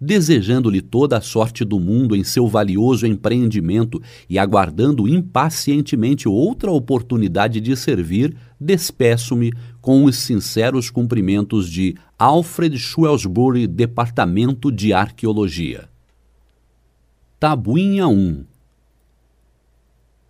[0.00, 7.60] desejando-lhe toda a sorte do mundo em seu valioso empreendimento e aguardando impacientemente outra oportunidade
[7.60, 15.88] de servir, despeço-me com os sinceros cumprimentos de Alfred Shrewsbury, Departamento de Arqueologia.
[17.38, 18.44] Tabuinha 1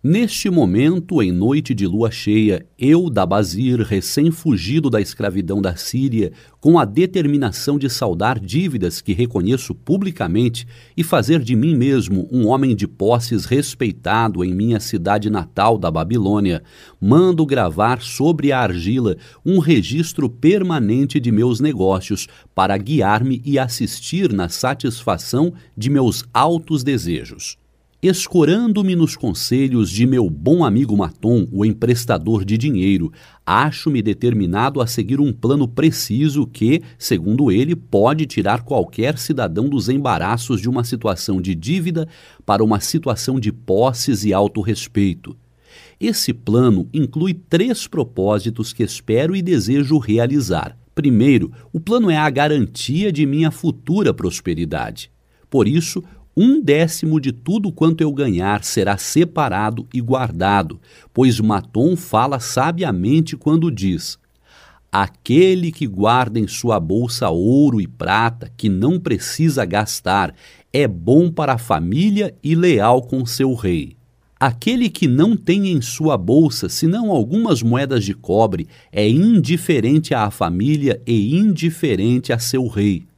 [0.01, 6.79] Neste momento, em noite de lua cheia, eu, Dabazir, recém-fugido da escravidão da Síria, com
[6.79, 12.77] a determinação de saldar dívidas que reconheço publicamente e fazer de mim mesmo um homem
[12.77, 16.63] de posses respeitado em minha cidade natal da Babilônia,
[16.97, 24.31] mando gravar sobre a argila um registro permanente de meus negócios para guiar-me e assistir
[24.31, 27.57] na satisfação de meus altos desejos.
[28.01, 33.11] Escorando-me nos conselhos de meu bom amigo Maton, o emprestador de dinheiro,
[33.45, 39.89] acho-me determinado a seguir um plano preciso que, segundo ele, pode tirar qualquer cidadão dos
[39.89, 42.07] embaraços de uma situação de dívida
[42.45, 45.35] para uma situação de posses e autorrespeito.
[45.99, 50.77] Esse plano inclui três propósitos que espero e desejo realizar.
[50.95, 55.11] Primeiro, o plano é a garantia de minha futura prosperidade.
[55.49, 56.03] Por isso,
[56.41, 60.79] um décimo de tudo quanto eu ganhar será separado e guardado,
[61.13, 64.17] pois Matom fala sabiamente quando diz:
[64.89, 70.33] Aquele que guarda em sua bolsa ouro e prata, que não precisa gastar,
[70.71, 73.97] é bom para a família e leal com seu rei.
[74.39, 80.31] Aquele que não tem em sua bolsa senão algumas moedas de cobre é indiferente à
[80.31, 83.08] família e indiferente a seu rei.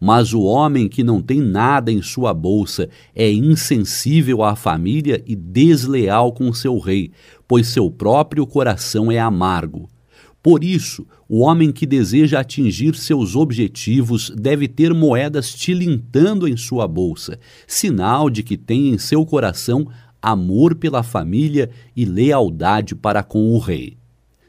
[0.00, 5.36] Mas o homem que não tem nada em sua bolsa é insensível à família e
[5.36, 7.10] desleal com seu rei,
[7.46, 9.90] pois seu próprio coração é amargo.
[10.42, 16.88] Por isso, o homem que deseja atingir seus objetivos deve ter moedas tilintando em sua
[16.88, 19.86] bolsa, sinal de que tem em seu coração
[20.22, 23.98] amor pela família e lealdade para com o rei.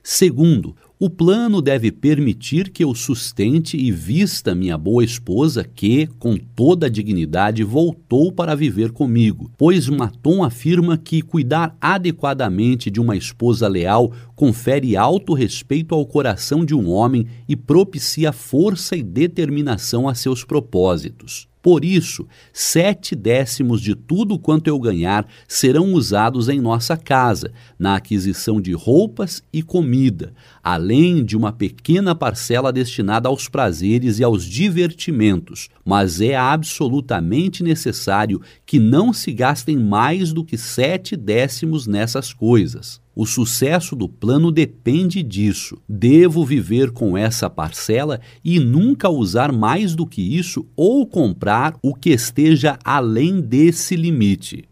[0.02, 6.38] Segundo, o plano deve permitir que eu sustente e vista minha boa esposa, que, com
[6.38, 13.18] toda a dignidade, voltou para viver comigo, pois Maton afirma que cuidar adequadamente de uma
[13.18, 20.08] esposa leal confere alto respeito ao coração de um homem e propicia força e determinação
[20.08, 21.51] a seus propósitos.
[21.62, 27.96] Por isso, sete décimos de tudo quanto eu ganhar serão usados em nossa casa, na
[27.96, 30.34] aquisição de roupas e comida,
[30.64, 35.70] além de uma pequena parcela destinada aos prazeres e aos divertimentos.
[35.86, 43.00] Mas é absolutamente necessário que não se gastem mais do que sete décimos nessas coisas.
[43.14, 45.78] O sucesso do plano depende disso.
[45.88, 51.94] Devo viver com essa parcela e nunca usar mais do que isso ou comprar o
[51.94, 54.64] que esteja além desse limite.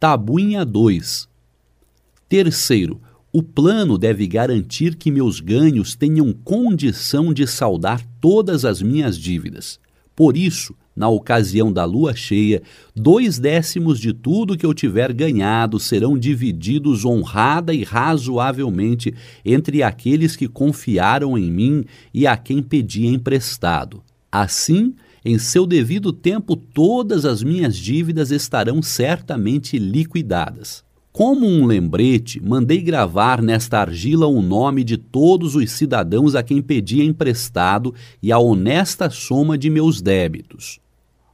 [0.00, 1.28] Tabuinha 2
[2.28, 3.00] Terceiro,
[3.32, 9.78] o plano deve garantir que meus ganhos tenham condição de saldar todas as minhas dívidas.
[10.14, 12.60] Por isso, na ocasião da lua cheia,
[12.94, 20.34] dois décimos de tudo que eu tiver ganhado serão divididos honrada e razoavelmente entre aqueles
[20.34, 24.02] que confiaram em mim e a quem pedi emprestado.
[24.30, 24.92] Assim,
[25.24, 30.82] em seu devido tempo, todas as minhas dívidas estarão certamente liquidadas.
[31.18, 36.62] Como um lembrete, mandei gravar nesta argila o nome de todos os cidadãos a quem
[36.62, 40.78] pedia emprestado e a honesta soma de meus débitos.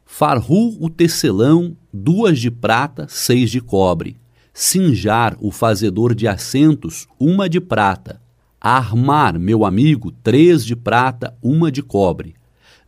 [0.07, 4.17] Farru o tecelão, duas de prata, seis de cobre.
[4.53, 8.21] Sinjar, o fazedor de assentos, uma de prata.
[8.61, 12.35] Armar, meu amigo, três de prata, uma de cobre.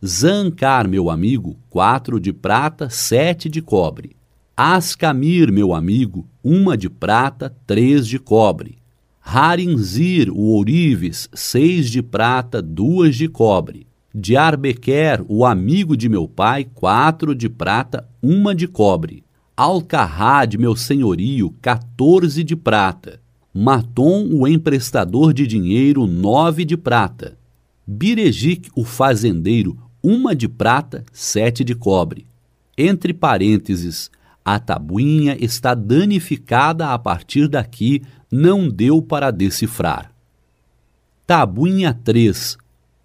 [0.05, 4.15] Zancar, meu amigo, quatro de prata, sete de cobre.
[4.55, 8.77] Ascamir, meu amigo, uma de prata, três de cobre.
[9.19, 13.86] Harinzir, o ourives, seis de prata, duas de cobre.
[14.19, 19.23] De Arbequer, o amigo de meu pai, quatro de prata, uma de cobre.
[19.55, 23.21] Alcarrá de meu senhorio, quatorze de prata.
[23.53, 27.37] Matom, o emprestador de dinheiro, nove de prata.
[27.85, 32.25] Birejic, o fazendeiro, uma de prata, sete de cobre.
[32.75, 34.09] Entre parênteses,
[34.43, 40.11] a tabuinha está danificada a partir daqui, não deu para decifrar.
[41.27, 42.57] Tabuinha 3.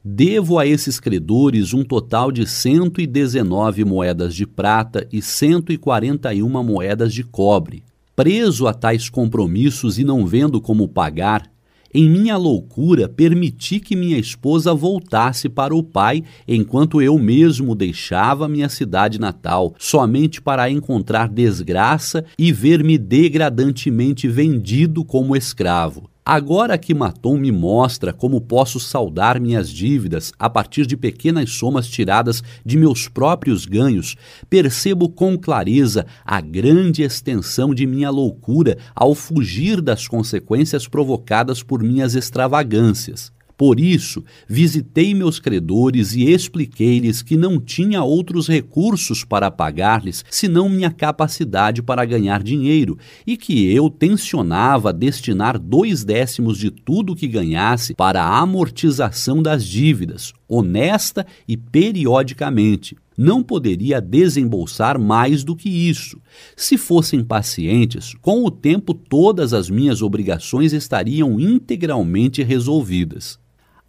[0.05, 7.23] Devo a esses credores um total de 119 moedas de prata e 141 moedas de
[7.23, 7.85] cobre.
[8.17, 11.53] Preso a tais compromissos e não vendo como pagar,
[11.95, 18.49] em minha loucura, permiti que minha esposa voltasse para o pai, enquanto eu mesmo deixava
[18.49, 26.12] minha cidade natal, somente para encontrar desgraça e ver-me degradantemente vendido como escravo.
[26.25, 31.89] Agora que Matom me mostra como posso saldar minhas dívidas a partir de pequenas somas
[31.89, 34.15] tiradas de meus próprios ganhos,
[34.49, 41.83] percebo com clareza a grande extensão de minha loucura ao fugir das consequências provocadas por
[41.83, 43.33] minhas extravagâncias.
[43.63, 50.69] Por isso, visitei meus credores e expliquei-lhes que não tinha outros recursos para pagar-lhes senão
[50.69, 57.29] minha capacidade para ganhar dinheiro e que eu tensionava destinar dois décimos de tudo que
[57.29, 62.97] ganhasse para a amortização das dívidas, honesta e periodicamente.
[63.17, 66.21] Não poderia desembolsar mais do que isso.
[66.57, 73.41] Se fossem pacientes, com o tempo todas as minhas obrigações estariam integralmente resolvidas.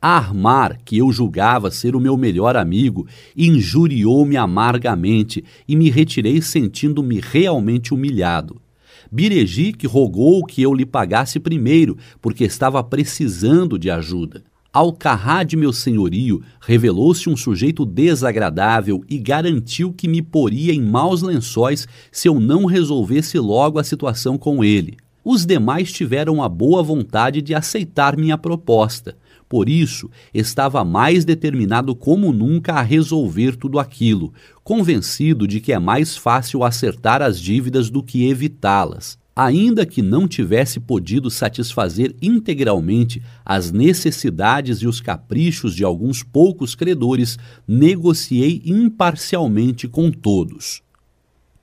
[0.05, 3.07] Armar, que eu julgava ser o meu melhor amigo,
[3.37, 8.61] injuriou-me amargamente e me retirei sentindo-me realmente humilhado.
[9.09, 14.43] Birejic rogou que eu lhe pagasse primeiro, porque estava precisando de ajuda.
[14.73, 21.21] Alcarrá de meu senhorio revelou-se um sujeito desagradável e garantiu que me poria em maus
[21.21, 24.97] lençóis se eu não resolvesse logo a situação com ele.
[25.23, 29.15] Os demais tiveram a boa vontade de aceitar minha proposta.
[29.47, 35.79] Por isso, estava mais determinado como nunca a resolver tudo aquilo, convencido de que é
[35.79, 39.17] mais fácil acertar as dívidas do que evitá-las.
[39.35, 46.75] Ainda que não tivesse podido satisfazer integralmente as necessidades e os caprichos de alguns poucos
[46.75, 50.83] credores, negociei imparcialmente com todos.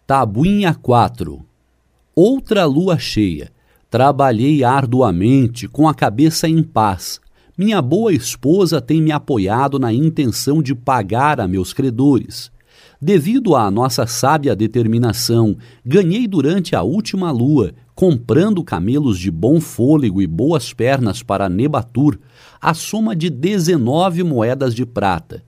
[0.04, 1.44] Tabuinha 4
[2.14, 3.52] Outra lua cheia.
[3.88, 7.20] Trabalhei arduamente, com a cabeça em paz,
[7.60, 12.50] minha boa esposa tem me apoiado na intenção de pagar a meus credores.
[12.98, 20.22] Devido à nossa sábia determinação, ganhei durante a última lua, comprando camelos de bom fôlego
[20.22, 22.18] e boas pernas para Nebatur,
[22.58, 25.44] a soma de 19 moedas de prata.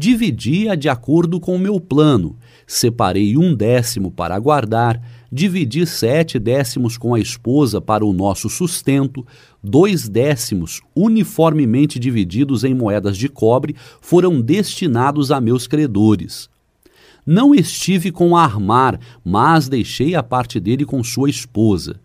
[0.00, 6.96] Dividi-a de acordo com o meu plano, separei um décimo para guardar, dividi sete décimos
[6.96, 9.26] com a esposa para o nosso sustento,
[9.60, 16.48] dois décimos, uniformemente divididos em moedas de cobre, foram destinados a meus credores.
[17.26, 21.98] Não estive com Armar, mas deixei a parte dele com sua esposa.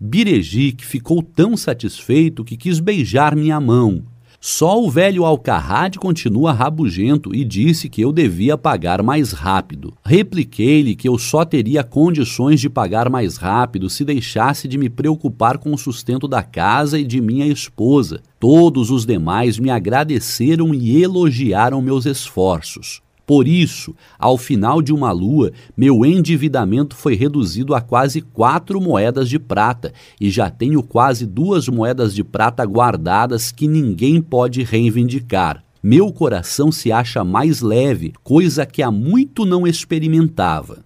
[0.00, 4.11] Birejic ficou tão satisfeito que quis beijar minha mão.
[4.44, 9.94] Só o velho Alcarrade continua rabugento e disse que eu devia pagar mais rápido.
[10.04, 15.58] Repliquei-lhe que eu só teria condições de pagar mais rápido se deixasse de me preocupar
[15.58, 18.20] com o sustento da casa e de minha esposa.
[18.40, 23.00] Todos os demais me agradeceram e elogiaram meus esforços.
[23.26, 29.28] Por isso, ao final de uma lua, meu endividamento foi reduzido a quase quatro moedas
[29.28, 35.62] de prata e já tenho quase duas moedas de prata guardadas que ninguém pode reivindicar.
[35.82, 40.84] Meu coração se acha mais leve, coisa que há muito não experimentava.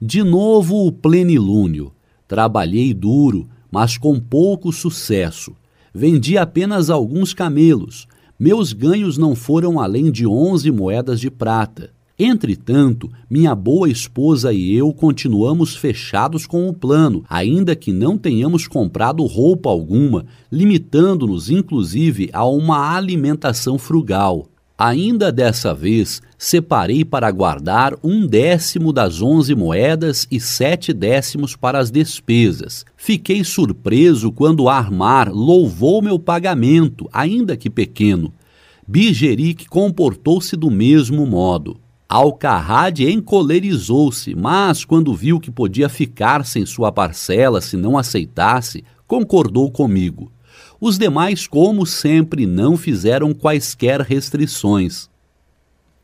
[0.00, 1.92] De novo o plenilúnio.
[2.26, 5.54] Trabalhei duro, mas com pouco sucesso.
[5.92, 8.06] Vendi apenas alguns camelos.
[8.40, 11.90] Meus ganhos não foram além de onze moedas de prata.
[12.18, 18.66] Entretanto, minha boa esposa e eu continuamos fechados com o plano, ainda que não tenhamos
[18.66, 24.46] comprado roupa alguma, limitando-nos inclusive a uma alimentação frugal.
[24.82, 31.78] Ainda dessa vez, separei para guardar um décimo das onze moedas e sete décimos para
[31.78, 32.86] as despesas.
[32.96, 38.32] Fiquei surpreso quando Armar louvou meu pagamento, ainda que pequeno.
[38.88, 41.76] Bijeric comportou-se do mesmo modo.
[42.08, 49.70] Alcarrade encolerizou-se, mas quando viu que podia ficar sem sua parcela se não aceitasse, concordou
[49.70, 50.32] comigo.
[50.80, 55.10] Os demais, como sempre, não fizeram quaisquer restrições.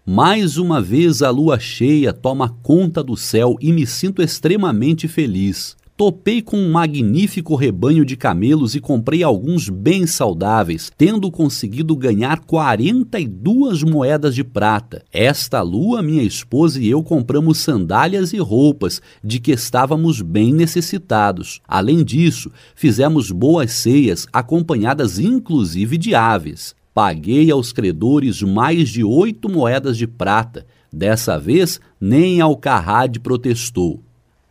[0.05, 5.76] Mais uma vez a lua cheia toma conta do céu e me sinto extremamente feliz.
[5.97, 12.41] Topei com um magnífico rebanho de camelos e comprei alguns bem saudáveis, tendo conseguido ganhar
[12.41, 15.02] 42 moedas de prata.
[15.10, 21.62] Esta lua, minha esposa e eu compramos sandálias e roupas, de que estávamos bem necessitados.
[21.66, 26.75] Além disso, fizemos boas ceias, acompanhadas inclusive de aves.
[26.92, 30.66] Paguei aos credores mais de oito moedas de prata.
[30.92, 34.05] Dessa vez, nem Alcarrade protestou.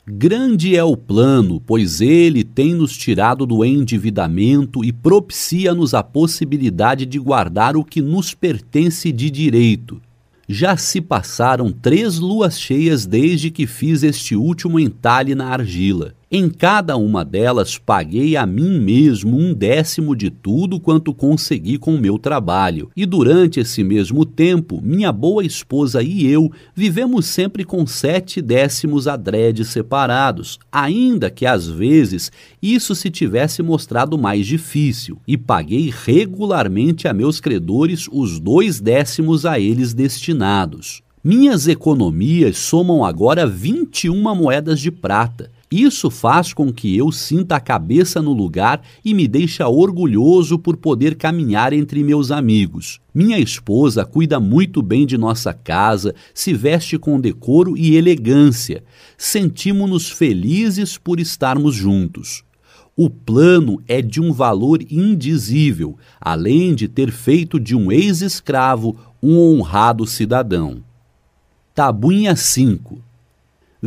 [0.08, 7.08] Grande é o plano, pois ele tem nos tirado do endividamento e propicia-nos a possibilidade
[7.08, 10.00] de guardar o que nos pertence de direito.
[10.48, 16.14] Já se passaram três luas cheias desde que fiz este último entalhe na argila.
[16.32, 21.94] Em cada uma delas paguei a mim mesmo um décimo de tudo quanto consegui com
[21.94, 22.90] o meu trabalho.
[22.96, 29.08] E durante esse mesmo tempo, minha boa esposa e eu vivemos sempre com sete décimos
[29.08, 35.20] adredes separados, ainda que às vezes isso se tivesse mostrado mais difícil.
[35.28, 41.04] E paguei regularmente a meus credores os dois décimos a eles destinados.
[41.24, 47.60] Minhas economias somam agora 21 moedas de prata isso faz com que eu sinta a
[47.60, 53.00] cabeça no lugar e me deixa orgulhoso por poder caminhar entre meus amigos.
[53.14, 58.84] Minha esposa cuida muito bem de nossa casa, se veste com decoro e elegância.
[59.18, 62.44] Sentimos-nos felizes por estarmos juntos.
[62.96, 69.38] O plano é de um valor indizível, além de ter feito de um ex-escravo um
[69.38, 70.84] honrado cidadão.
[71.74, 73.05] Tabuinha 5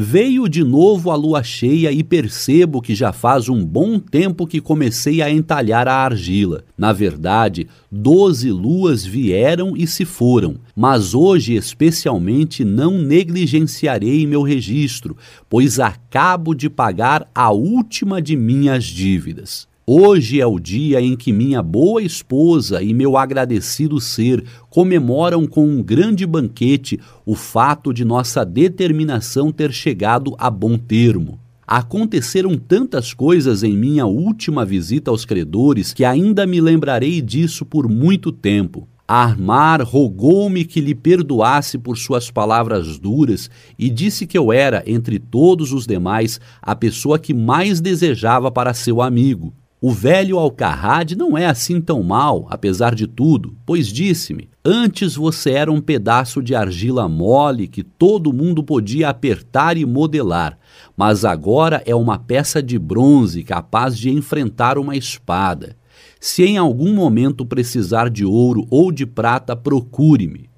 [0.00, 4.60] Veio de novo a lua cheia e percebo que já faz um bom tempo que
[4.60, 6.62] comecei a entalhar a argila.
[6.78, 15.16] Na verdade, doze luas vieram e se foram, mas hoje especialmente não negligenciarei meu registro,
[15.50, 19.66] pois acabo de pagar a última de minhas dívidas.
[19.90, 25.66] Hoje é o dia em que minha boa esposa e meu agradecido ser comemoram com
[25.66, 31.40] um grande banquete o fato de nossa determinação ter chegado a bom termo.
[31.66, 37.88] Aconteceram tantas coisas em minha última visita aos credores que ainda me lembrarei disso por
[37.88, 38.86] muito tempo.
[39.08, 45.18] Armar rogou-me que lhe perdoasse por suas palavras duras e disse que eu era, entre
[45.18, 49.54] todos os demais, a pessoa que mais desejava para seu amigo.
[49.80, 55.52] O velho Alcarrade não é assim tão mal, apesar de tudo, pois disse-me: Antes você
[55.52, 60.58] era um pedaço de argila mole que todo mundo podia apertar e modelar,
[60.96, 65.76] mas agora é uma peça de bronze capaz de enfrentar uma espada.
[66.20, 70.50] Se em algum momento precisar de ouro ou de prata, procure-me.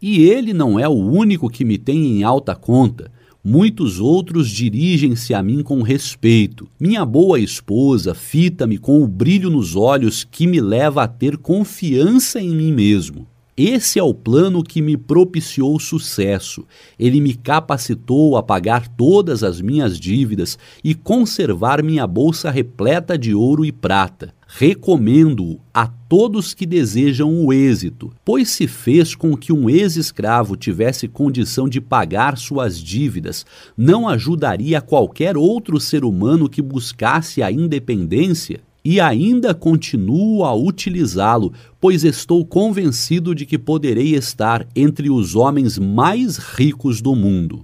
[0.00, 3.12] E ele não é o único que me tem em alta conta.
[3.44, 6.68] Muitos outros dirigem-se a mim com respeito.
[6.78, 12.40] Minha boa esposa fita-me com o brilho nos olhos que me leva a ter confiança
[12.40, 13.26] em mim mesmo.
[13.54, 16.64] Esse é o plano que me propiciou sucesso.
[16.98, 23.34] Ele me capacitou a pagar todas as minhas dívidas e conservar minha bolsa repleta de
[23.34, 24.32] ouro e prata.
[24.48, 31.06] Recomendo-o a todos que desejam o êxito, pois se fez com que um ex-escravo tivesse
[31.06, 33.44] condição de pagar suas dívidas,
[33.76, 38.60] não ajudaria qualquer outro ser humano que buscasse a independência?
[38.84, 45.78] E ainda continuo a utilizá-lo, pois estou convencido de que poderei estar entre os homens
[45.78, 47.62] mais ricos do mundo.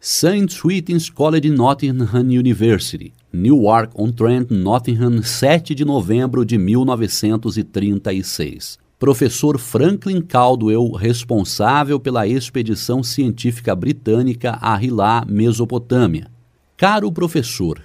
[0.00, 0.52] St.
[0.52, 8.78] Swithin's College Nottingham University, Newark-on-Trent, Nottingham, 7 de novembro de 1936.
[8.98, 16.30] Professor Franklin Caldwell, responsável pela expedição científica britânica a Hilá, Mesopotâmia.
[16.76, 17.82] Caro professor,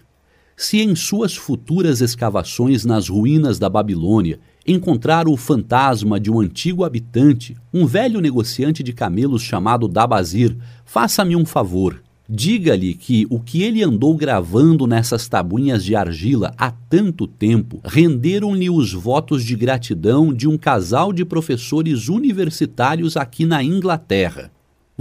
[0.59, 6.83] se em suas futuras escavações nas ruínas da Babilônia encontrar o fantasma de um antigo
[6.83, 12.03] habitante, um velho negociante de camelos chamado Dabazir, faça-me um favor.
[12.27, 18.69] Diga-lhe que o que ele andou gravando nessas tabuinhas de argila há tanto tempo renderam-lhe
[18.69, 24.51] os votos de gratidão de um casal de professores universitários aqui na Inglaterra.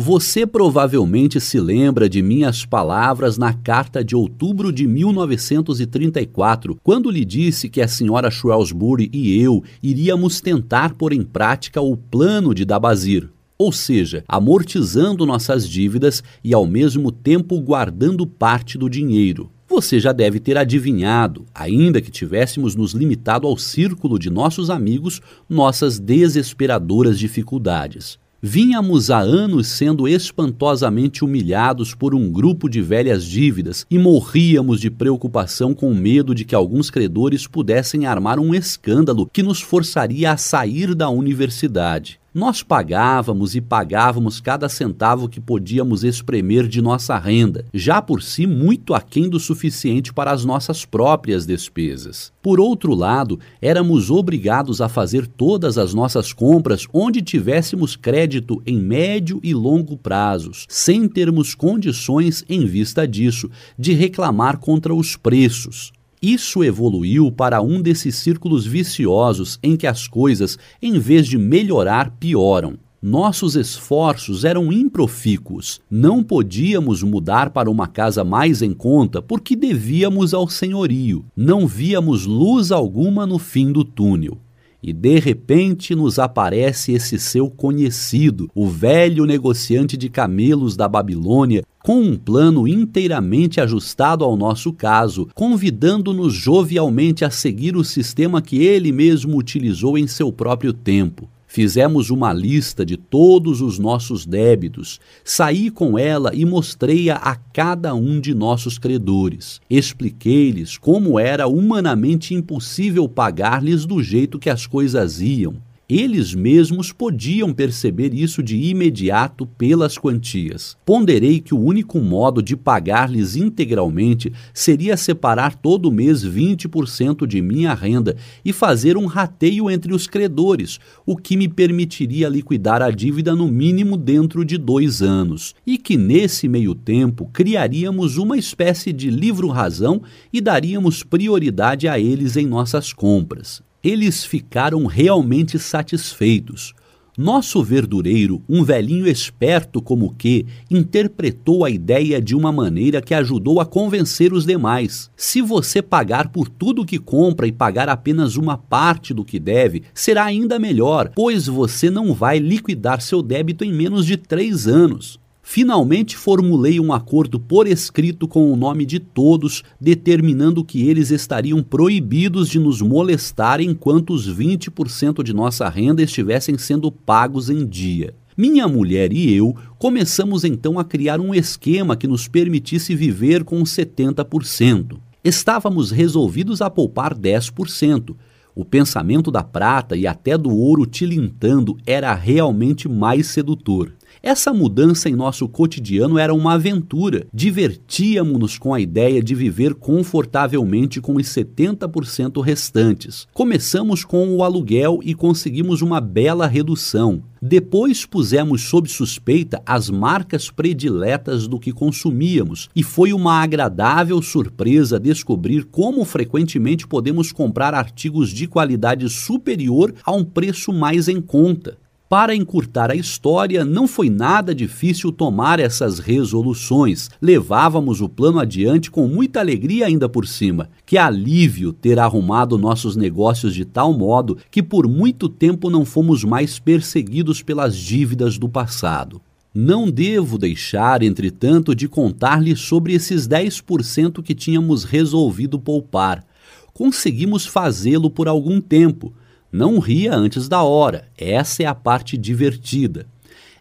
[0.01, 7.25] Você provavelmente se lembra de minhas palavras na carta de outubro de 1934, quando lhe
[7.25, 12.65] disse que a senhora Shrewsbury e eu iríamos tentar pôr em prática o plano de
[12.65, 13.29] Dabazir,
[13.59, 19.51] ou seja, amortizando nossas dívidas e ao mesmo tempo guardando parte do dinheiro.
[19.69, 25.21] Você já deve ter adivinhado, ainda que tivéssemos nos limitado ao círculo de nossos amigos,
[25.49, 28.17] nossas desesperadoras dificuldades.
[28.41, 34.89] Vínhamos há anos sendo espantosamente humilhados por um grupo de velhas dívidas e morríamos de
[34.93, 40.37] preocupação com medo de que alguns credores pudessem armar um escândalo que nos forçaria a
[40.37, 42.21] sair da universidade.
[42.39, 48.47] Nós pagávamos e pagávamos cada centavo que podíamos espremer de nossa renda, já por si
[48.47, 52.33] muito aquém do suficiente para as nossas próprias despesas.
[52.41, 58.79] Por outro lado, éramos obrigados a fazer todas as nossas compras onde tivéssemos crédito em
[58.79, 65.91] médio e longo prazos, sem termos condições, em vista disso, de reclamar contra os preços.
[66.21, 72.11] Isso evoluiu para um desses círculos viciosos em que as coisas, em vez de melhorar,
[72.19, 72.79] pioram.
[73.01, 75.81] Nossos esforços eram improfícuos.
[75.89, 81.25] Não podíamos mudar para uma casa mais em conta porque devíamos ao senhorio.
[81.37, 84.37] Não víamos luz alguma no fim do túnel.
[84.83, 91.65] E de repente nos aparece esse seu conhecido, o velho negociante de camelos da Babilônia,
[91.89, 98.59] com um plano inteiramente ajustado ao nosso caso, convidando-nos jovialmente a seguir o sistema que
[98.59, 101.31] ele mesmo utilizou em seu próprio tempo.
[101.47, 107.95] Fizemos uma lista de todos os nossos débitos, saí com ela e mostrei-a a cada
[107.95, 109.59] um de nossos credores.
[109.71, 115.57] Expliquei-lhes como era humanamente impossível pagar-lhes do jeito que as coisas iam.
[115.91, 120.77] Eles mesmos podiam perceber isso de imediato pelas quantias.
[120.85, 127.73] Ponderei que o único modo de pagar-lhes integralmente seria separar todo mês 20% de minha
[127.73, 133.35] renda e fazer um rateio entre os credores, o que me permitiria liquidar a dívida
[133.35, 139.11] no mínimo dentro de dois anos, e que nesse meio tempo criaríamos uma espécie de
[139.11, 146.75] livro-razão e daríamos prioridade a eles em nossas compras eles ficaram realmente satisfeitos.
[147.21, 153.61] Nosso verdureiro, um velhinho esperto como que, interpretou a ideia de uma maneira que ajudou
[153.61, 155.11] a convencer os demais.
[155.17, 159.83] Se você pagar por tudo que compra e pagar apenas uma parte do que deve,
[159.93, 165.19] será ainda melhor, pois você não vai liquidar seu débito em menos de três anos.
[165.51, 171.63] Finalmente formulei um acordo por escrito com o nome de todos, determinando que eles estariam
[171.63, 178.15] proibidos de nos molestar enquanto os 20% de nossa renda estivessem sendo pagos em dia.
[178.37, 183.63] Minha mulher e eu começamos então a criar um esquema que nos permitisse viver com
[183.63, 184.99] 70%.
[185.25, 188.15] Estávamos resolvidos a poupar 10%.
[188.55, 193.95] O pensamento da prata e até do ouro tilintando era realmente mais sedutor.
[194.23, 197.27] Essa mudança em nosso cotidiano era uma aventura.
[197.33, 203.27] Divertíamos-nos com a ideia de viver confortavelmente com os 70% restantes.
[203.33, 207.23] Começamos com o aluguel e conseguimos uma bela redução.
[207.41, 214.99] Depois pusemos sob suspeita as marcas prediletas do que consumíamos, e foi uma agradável surpresa
[214.99, 221.79] descobrir como frequentemente podemos comprar artigos de qualidade superior a um preço mais em conta.
[222.09, 227.11] Para encurtar a história, não foi nada difícil tomar essas resoluções.
[227.21, 230.71] Levávamos o plano adiante com muita alegria ainda por cima.
[230.87, 236.25] Que alívio ter arrumado nossos negócios de tal modo que por muito tempo não fomos
[236.25, 239.21] mais perseguidos pelas dívidas do passado.
[239.55, 246.25] Não devo deixar, entretanto, de contar-lhe sobre esses 10% que tínhamos resolvido poupar.
[246.73, 249.13] conseguimos fazê-lo por algum tempo.
[249.51, 253.07] Não ria antes da hora, essa é a parte divertida.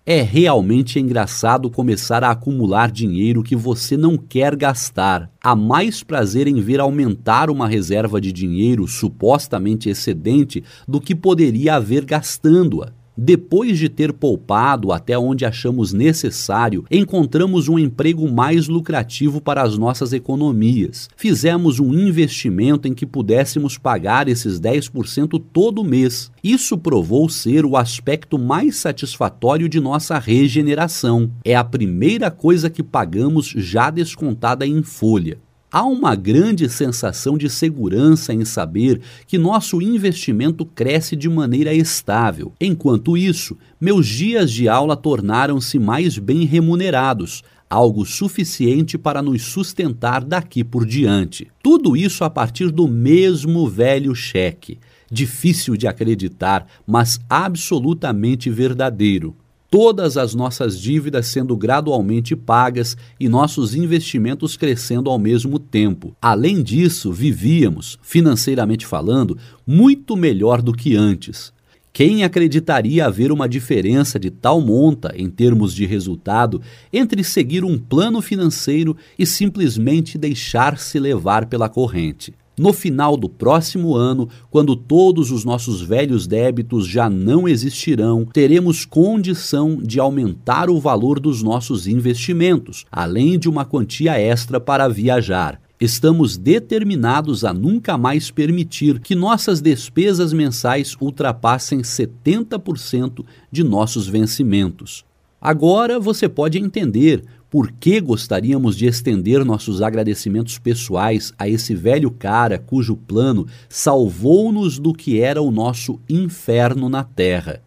[0.05, 5.29] É realmente engraçado começar a acumular dinheiro que você não quer gastar.
[5.41, 11.75] Há mais prazer em ver aumentar uma reserva de dinheiro supostamente excedente do que poderia
[11.75, 12.96] haver gastando-a.
[13.19, 19.75] Depois de ter poupado até onde achamos necessário, encontramos um emprego mais lucrativo para as
[19.75, 21.09] nossas economias.
[21.17, 26.31] Fizemos um investimento em que pudéssemos pagar esses 10% todo mês.
[26.43, 31.31] Isso provou ser o aspecto mais satisfatório de nossa regeneração.
[31.43, 35.39] É a primeira coisa que pagamos já descontada em folha.
[35.69, 42.53] Há uma grande sensação de segurança em saber que nosso investimento cresce de maneira estável.
[42.59, 50.23] Enquanto isso, meus dias de aula tornaram-se mais bem remunerados, algo suficiente para nos sustentar
[50.23, 51.51] daqui por diante.
[51.61, 54.79] Tudo isso a partir do mesmo velho cheque.
[55.11, 59.35] Difícil de acreditar, mas absolutamente verdadeiro
[59.69, 66.15] todas as nossas dívidas sendo gradualmente pagas e nossos investimentos crescendo ao mesmo tempo.
[66.21, 71.51] Além disso, vivíamos, financeiramente falando, muito melhor do que antes.
[71.91, 76.61] Quem acreditaria haver uma diferença de tal monta em termos de resultado
[76.93, 82.35] entre seguir um plano financeiro e simplesmente deixar-se levar pela corrente?
[82.59, 88.83] No final do próximo ano, quando todos os nossos velhos débitos já não existirão, teremos
[88.83, 95.61] condição de aumentar o valor dos nossos investimentos, além de uma quantia extra para viajar.
[95.79, 105.05] Estamos determinados a nunca mais permitir que nossas despesas mensais ultrapassem 70% de nossos vencimentos.
[105.39, 112.11] Agora você pode entender por que gostaríamos de estender nossos agradecimentos pessoais a esse velho
[112.11, 117.61] cara cujo plano salvou-nos do que era o nosso inferno na terra?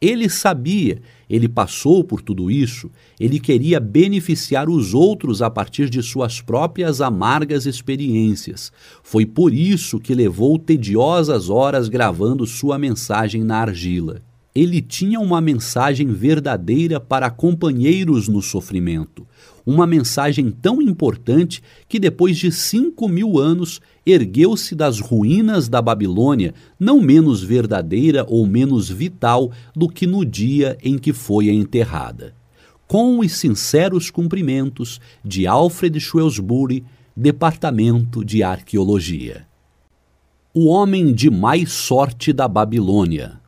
[0.00, 6.02] Ele sabia, ele passou por tudo isso, ele queria beneficiar os outros a partir de
[6.02, 8.72] suas próprias amargas experiências.
[9.02, 14.22] Foi por isso que levou tediosas horas gravando sua mensagem na argila
[14.54, 19.26] ele tinha uma mensagem verdadeira para companheiros no sofrimento,
[19.64, 26.52] uma mensagem tão importante que depois de cinco mil anos ergueu-se das ruínas da Babilônia,
[26.78, 32.34] não menos verdadeira ou menos vital do que no dia em que foi enterrada.
[32.88, 36.84] Com os sinceros cumprimentos de Alfred Shrewsbury,
[37.16, 39.46] Departamento de Arqueologia.
[40.52, 43.40] O homem de mais sorte da Babilônia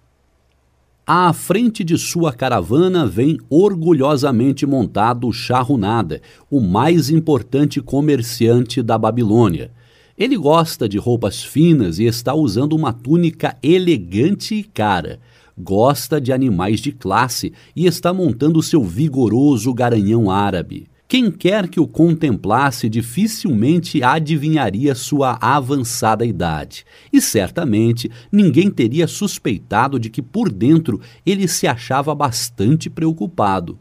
[1.06, 9.72] à frente de sua caravana vem orgulhosamente montado Charrunada, o mais importante comerciante da Babilônia.
[10.16, 15.18] Ele gosta de roupas finas e está usando uma túnica elegante e cara.
[15.58, 20.86] Gosta de animais de classe e está montando seu vigoroso garanhão árabe.
[21.12, 30.00] Quem quer que o contemplasse dificilmente adivinharia sua avançada idade, e certamente ninguém teria suspeitado
[30.00, 33.78] de que por dentro ele se achava bastante preocupado.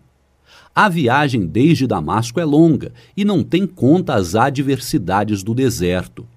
[0.75, 6.27] A viagem desde Damasco é longa e não tem conta as adversidades do deserto.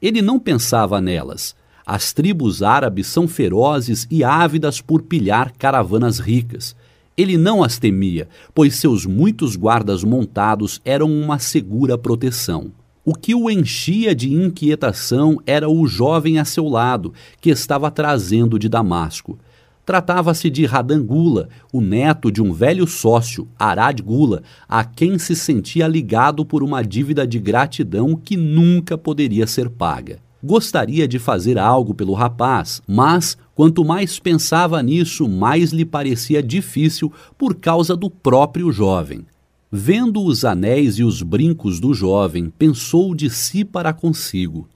[0.00, 1.54] Ele não pensava nelas.
[1.84, 6.74] As tribos árabes são ferozes e ávidas por pilhar caravanas ricas
[7.18, 12.70] ele não as temia, pois seus muitos guardas montados eram uma segura proteção.
[13.04, 18.56] O que o enchia de inquietação era o jovem a seu lado, que estava trazendo
[18.56, 19.36] de Damasco.
[19.84, 25.88] Tratava-se de Radangula, o neto de um velho sócio, Arad Gula, a quem se sentia
[25.88, 30.20] ligado por uma dívida de gratidão que nunca poderia ser paga.
[30.42, 37.12] Gostaria de fazer algo pelo rapaz, mas quanto mais pensava nisso, mais lhe parecia difícil
[37.36, 39.26] por causa do próprio jovem.
[39.70, 44.68] Vendo os anéis e os brincos do jovem, pensou de si para consigo.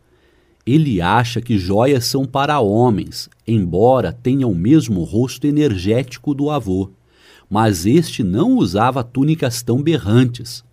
[0.66, 6.90] Ele acha que joias são para homens, embora tenha o mesmo rosto energético do avô.
[7.48, 10.64] Mas este não usava túnicas tão berrantes.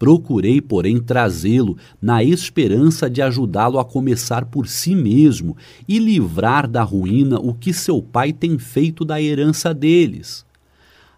[0.00, 5.54] Procurei, porém, trazê-lo na esperança de ajudá-lo a começar por si mesmo
[5.86, 10.46] e livrar da ruína o que seu pai tem feito da herança deles.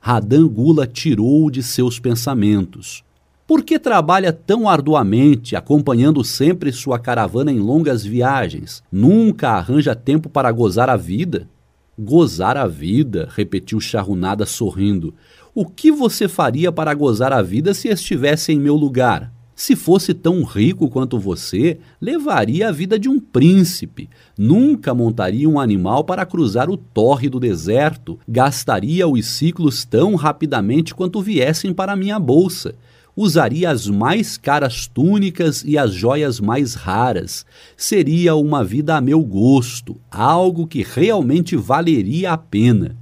[0.01, 3.05] Radan Gula tirou-o de seus pensamentos.
[3.47, 8.83] Por que trabalha tão arduamente, acompanhando sempre sua caravana em longas viagens?
[8.91, 11.49] Nunca arranja tempo para gozar a vida?
[11.97, 15.15] Gozar a vida, repetiu Charrunada sorrindo.
[15.55, 19.31] O que você faria para gozar a vida se estivesse em meu lugar?
[19.55, 24.08] Se fosse tão rico quanto você, levaria a vida de um príncipe.
[24.39, 28.18] Nunca montaria um animal para cruzar o torre do deserto.
[28.26, 32.74] Gastaria os ciclos tão rapidamente quanto viessem para minha bolsa
[33.14, 37.44] usaria as mais caras túnicas e as joias mais raras.
[37.76, 42.97] Seria uma vida a meu gosto, algo que realmente valeria a pena.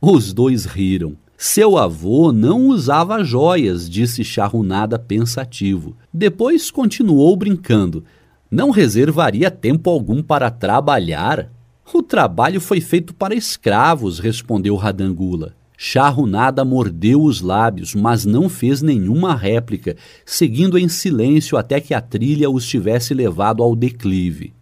[0.00, 1.16] Os dois riram.
[1.46, 5.94] Seu avô não usava joias, disse Charrunada pensativo.
[6.10, 8.02] Depois continuou brincando.
[8.50, 11.52] Não reservaria tempo algum para trabalhar?
[11.92, 15.54] O trabalho foi feito para escravos, respondeu Radangula.
[15.76, 22.00] Charrunada mordeu os lábios, mas não fez nenhuma réplica, seguindo em silêncio até que a
[22.00, 24.54] trilha os tivesse levado ao declive.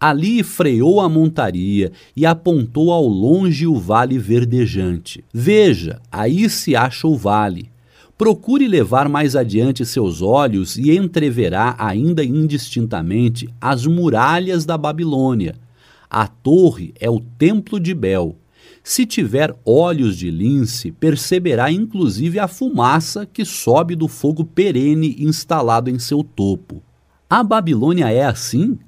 [0.00, 5.24] Ali freou a montaria e apontou ao longe o vale verdejante.
[5.32, 7.70] Veja, aí se acha o vale.
[8.16, 15.56] Procure levar mais adiante seus olhos e entreverá ainda indistintamente as muralhas da Babilônia.
[16.10, 18.36] A torre é o templo de Bel.
[18.82, 25.90] Se tiver olhos de lince, perceberá inclusive a fumaça que sobe do fogo perene instalado
[25.90, 26.82] em seu topo.
[27.28, 28.78] A Babilônia é assim?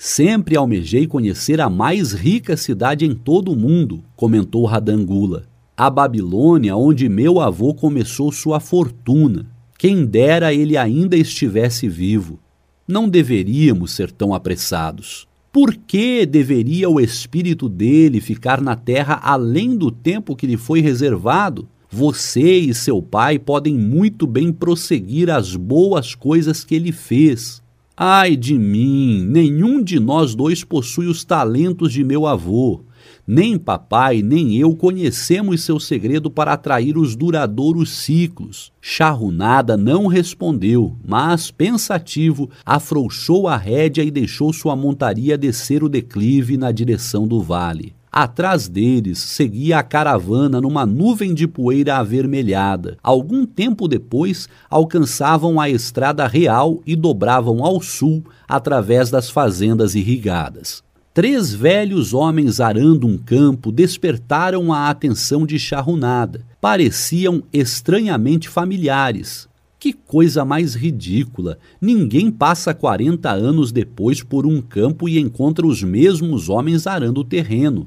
[0.00, 5.46] Sempre almejei conhecer a mais rica cidade em todo o mundo, comentou Radangula.
[5.76, 9.46] A Babilônia, onde meu avô começou sua fortuna.
[9.76, 12.38] Quem dera ele ainda estivesse vivo.
[12.86, 15.26] Não deveríamos ser tão apressados.
[15.52, 20.80] Por que deveria o espírito dele ficar na terra além do tempo que lhe foi
[20.80, 21.68] reservado?
[21.90, 27.60] Você e seu pai podem muito bem prosseguir as boas coisas que ele fez.
[28.00, 32.84] Ai de mim, nenhum de nós dois possui os talentos de meu avô.
[33.26, 38.70] Nem papai nem eu conhecemos seu segredo para atrair os duradouros ciclos.
[38.80, 46.56] Charrunada não respondeu, mas, pensativo, afrouxou a rédea e deixou sua montaria descer o declive
[46.56, 47.97] na direção do vale.
[48.10, 52.96] Atrás deles seguia a caravana numa nuvem de poeira avermelhada.
[53.02, 60.82] Algum tempo depois, alcançavam a estrada real e dobravam ao sul através das fazendas irrigadas.
[61.12, 66.44] Três velhos homens arando um campo despertaram a atenção de Charrunada.
[66.60, 69.48] Pareciam estranhamente familiares.
[69.80, 71.58] Que coisa mais ridícula!
[71.80, 77.24] Ninguém passa 40 anos depois por um campo e encontra os mesmos homens arando o
[77.24, 77.86] terreno.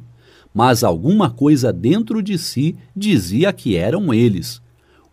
[0.53, 4.61] Mas alguma coisa dentro de si dizia que eram eles.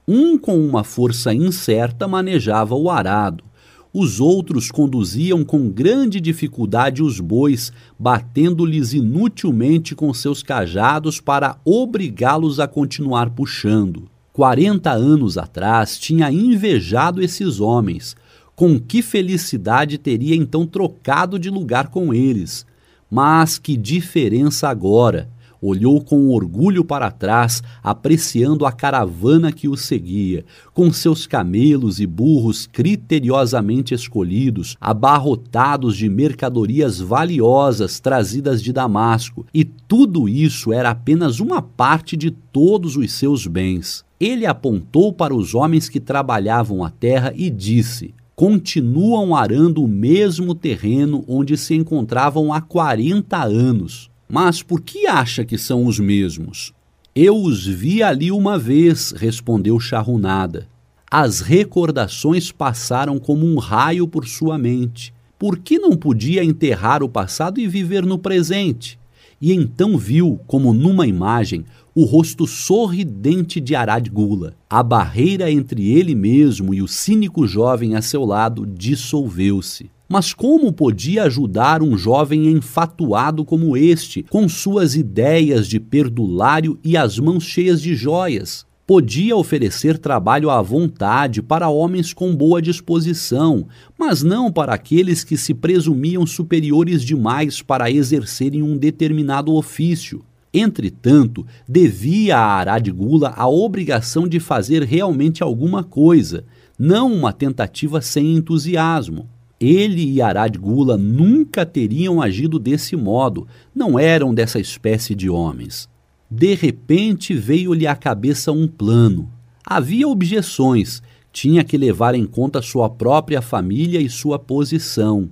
[0.06, 3.44] Um, com uma força incerta, manejava o arado
[3.92, 12.60] os outros conduziam com grande dificuldade os bois, batendo-lhes inutilmente com seus cajados para obrigá-los
[12.60, 14.08] a continuar puxando.
[14.32, 18.14] Quarenta anos atrás tinha invejado esses homens.
[18.54, 22.66] Com que felicidade teria então trocado de lugar com eles?
[23.10, 25.28] Mas que diferença agora!
[25.60, 32.06] olhou com orgulho para trás, apreciando a caravana que o seguia, com seus camelos e
[32.06, 41.40] burros criteriosamente escolhidos, abarrotados de mercadorias valiosas trazidas de Damasco, e tudo isso era apenas
[41.40, 44.04] uma parte de todos os seus bens.
[44.20, 50.54] Ele apontou para os homens que trabalhavam a terra e disse: continuam arando o mesmo
[50.54, 54.08] terreno onde se encontravam há 40 anos.
[54.28, 56.72] Mas por que acha que são os mesmos?
[57.16, 60.68] Eu os vi ali uma vez, respondeu Charrunada.
[61.10, 65.12] As recordações passaram como um raio por sua mente.
[65.36, 69.00] Por que não podia enterrar o passado e viver no presente?
[69.40, 74.54] E então viu, como numa imagem, o rosto sorridente de Arad Gula.
[74.68, 79.90] A barreira entre ele mesmo e o cínico jovem a seu lado dissolveu-se.
[80.08, 86.96] Mas como podia ajudar um jovem enfatuado como este, com suas ideias de perdulário e
[86.96, 88.66] as mãos cheias de joias?
[88.86, 93.68] Podia oferecer trabalho à vontade para homens com boa disposição,
[93.98, 100.24] mas não para aqueles que se presumiam superiores demais para exercerem um determinado ofício.
[100.52, 106.44] Entretanto, devia a Aradigula a obrigação de fazer realmente alguma coisa,
[106.78, 109.28] não uma tentativa sem entusiasmo.
[109.60, 115.88] Ele e Arad Gula nunca teriam agido desse modo, não eram dessa espécie de homens.
[116.30, 119.28] De repente veio-lhe à cabeça um plano.
[119.64, 121.02] Havia objeções,
[121.32, 125.28] tinha que levar em conta sua própria família e sua posição.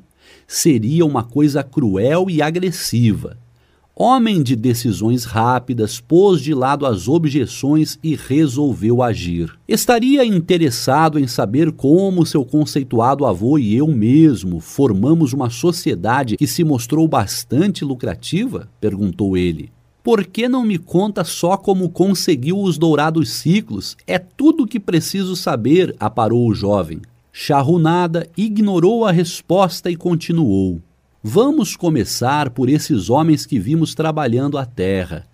[0.46, 3.38] Seria uma coisa cruel e agressiva.
[3.98, 9.58] Homem de decisões rápidas, pôs de lado as objeções e resolveu agir.
[9.66, 16.46] Estaria interessado em saber como seu conceituado avô e eu mesmo formamos uma sociedade que
[16.46, 18.68] se mostrou bastante lucrativa?
[18.78, 19.72] perguntou ele.
[20.04, 23.96] Por que não me conta só como conseguiu os dourados ciclos?
[24.06, 27.00] É tudo o que preciso saber, aparou o jovem.
[27.32, 30.82] Charrunada ignorou a resposta e continuou.
[31.28, 35.26] Vamos começar por esses homens que vimos trabalhando a terra.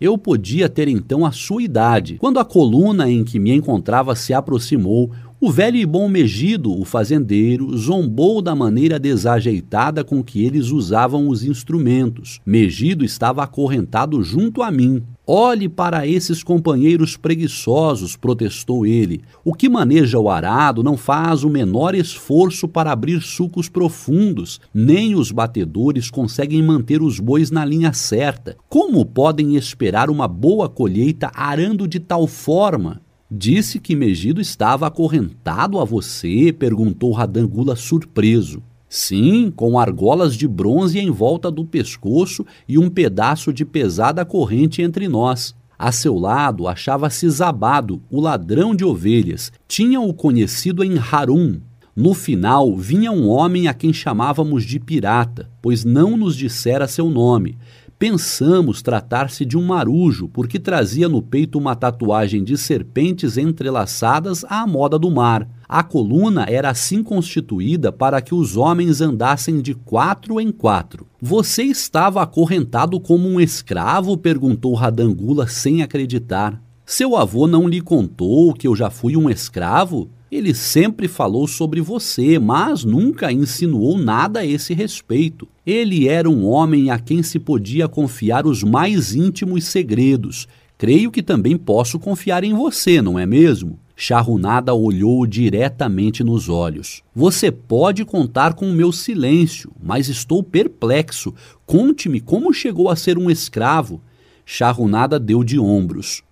[0.00, 2.16] Eu podia ter então a sua idade.
[2.20, 5.10] Quando a coluna em que me encontrava se aproximou,
[5.44, 11.28] o velho e bom Megido, o fazendeiro, zombou da maneira desajeitada com que eles usavam
[11.28, 12.38] os instrumentos.
[12.46, 15.02] Megido estava acorrentado junto a mim.
[15.26, 19.20] Olhe para esses companheiros preguiçosos, protestou ele.
[19.44, 25.16] O que maneja o arado não faz o menor esforço para abrir sulcos profundos, nem
[25.16, 28.56] os batedores conseguem manter os bois na linha certa.
[28.68, 33.00] Como podem esperar uma boa colheita arando de tal forma?
[33.34, 36.52] Disse que Megido estava acorrentado a você?
[36.52, 38.62] perguntou Radangula surpreso.
[38.86, 44.82] Sim, com argolas de bronze em volta do pescoço e um pedaço de pesada corrente
[44.82, 45.54] entre nós.
[45.78, 49.50] A seu lado achava-se Zabado, o ladrão de ovelhas.
[49.66, 51.58] Tinham-o conhecido em Harum.
[51.96, 57.08] No final vinha um homem a quem chamávamos de pirata, pois não nos dissera seu
[57.08, 57.56] nome.
[58.02, 64.66] Pensamos tratar-se de um marujo, porque trazia no peito uma tatuagem de serpentes entrelaçadas à
[64.66, 65.48] moda do mar.
[65.68, 71.06] A coluna era assim constituída para que os homens andassem de quatro em quatro.
[71.20, 74.16] Você estava acorrentado como um escravo?
[74.16, 76.60] perguntou Radangula sem acreditar.
[76.84, 80.10] Seu avô não lhe contou que eu já fui um escravo?
[80.32, 85.46] Ele sempre falou sobre você, mas nunca insinuou nada a esse respeito.
[85.66, 90.48] Ele era um homem a quem se podia confiar os mais íntimos segredos.
[90.78, 93.78] Creio que também posso confiar em você, não é mesmo?
[93.94, 97.02] Charrunada olhou diretamente nos olhos.
[97.14, 101.34] Você pode contar com o meu silêncio, mas estou perplexo.
[101.66, 104.00] Conte-me como chegou a ser um escravo.
[104.46, 106.22] Charrunada deu de ombros.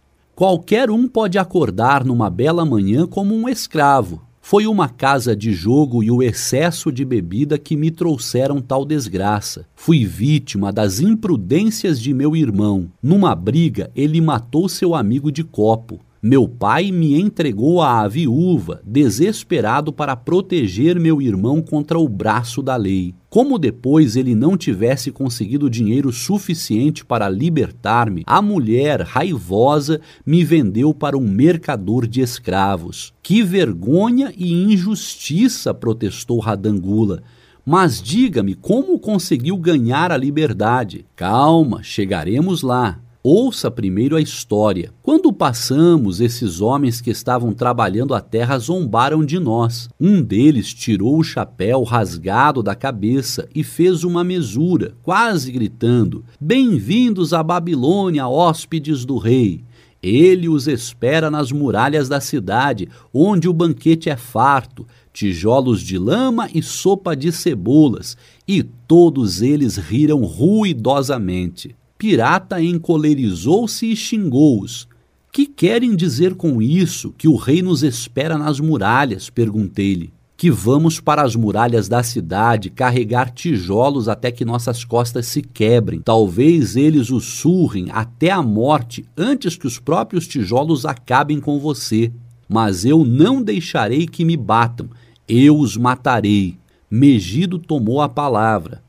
[0.41, 4.23] Qualquer um pode acordar numa bela manhã como um escravo.
[4.41, 9.67] Foi uma casa de jogo e o excesso de bebida que me trouxeram tal desgraça.
[9.75, 12.91] Fui vítima das imprudências de meu irmão.
[13.03, 16.01] Numa briga, ele matou seu amigo de copo.
[16.23, 22.77] Meu pai me entregou à viúva, desesperado para proteger meu irmão contra o braço da
[22.77, 23.15] lei.
[23.31, 30.93] Como depois ele não tivesse conseguido dinheiro suficiente para libertar-me, a mulher raivosa me vendeu
[30.93, 33.15] para um mercador de escravos.
[33.23, 35.73] Que vergonha e injustiça!
[35.73, 37.23] protestou Radangula.
[37.65, 41.07] Mas diga-me como conseguiu ganhar a liberdade.
[41.17, 43.01] Calma, chegaremos lá.
[43.23, 44.95] Ouça primeiro a história.
[45.03, 49.91] Quando passamos, esses homens que estavam trabalhando a terra zombaram de nós.
[50.01, 57.35] Um deles tirou o chapéu rasgado da cabeça e fez uma mesura, quase gritando: Bem-vindos
[57.35, 59.65] à Babilônia, hóspedes do rei.
[60.03, 66.49] Ele os espera nas muralhas da cidade, onde o banquete é farto, tijolos de lama
[66.55, 68.17] e sopa de cebolas,
[68.49, 71.77] e todos eles riram ruidosamente.
[72.01, 74.89] Pirata encolerizou-se e xingou-os.
[75.31, 79.29] Que querem dizer com isso que o rei nos espera nas muralhas?
[79.29, 80.11] perguntei-lhe.
[80.35, 86.01] Que vamos para as muralhas da cidade carregar tijolos até que nossas costas se quebrem.
[86.01, 92.11] Talvez eles os surrem até a morte antes que os próprios tijolos acabem com você.
[92.49, 94.89] Mas eu não deixarei que me batam,
[95.29, 96.57] eu os matarei.
[96.91, 98.83] Megido tomou a palavra.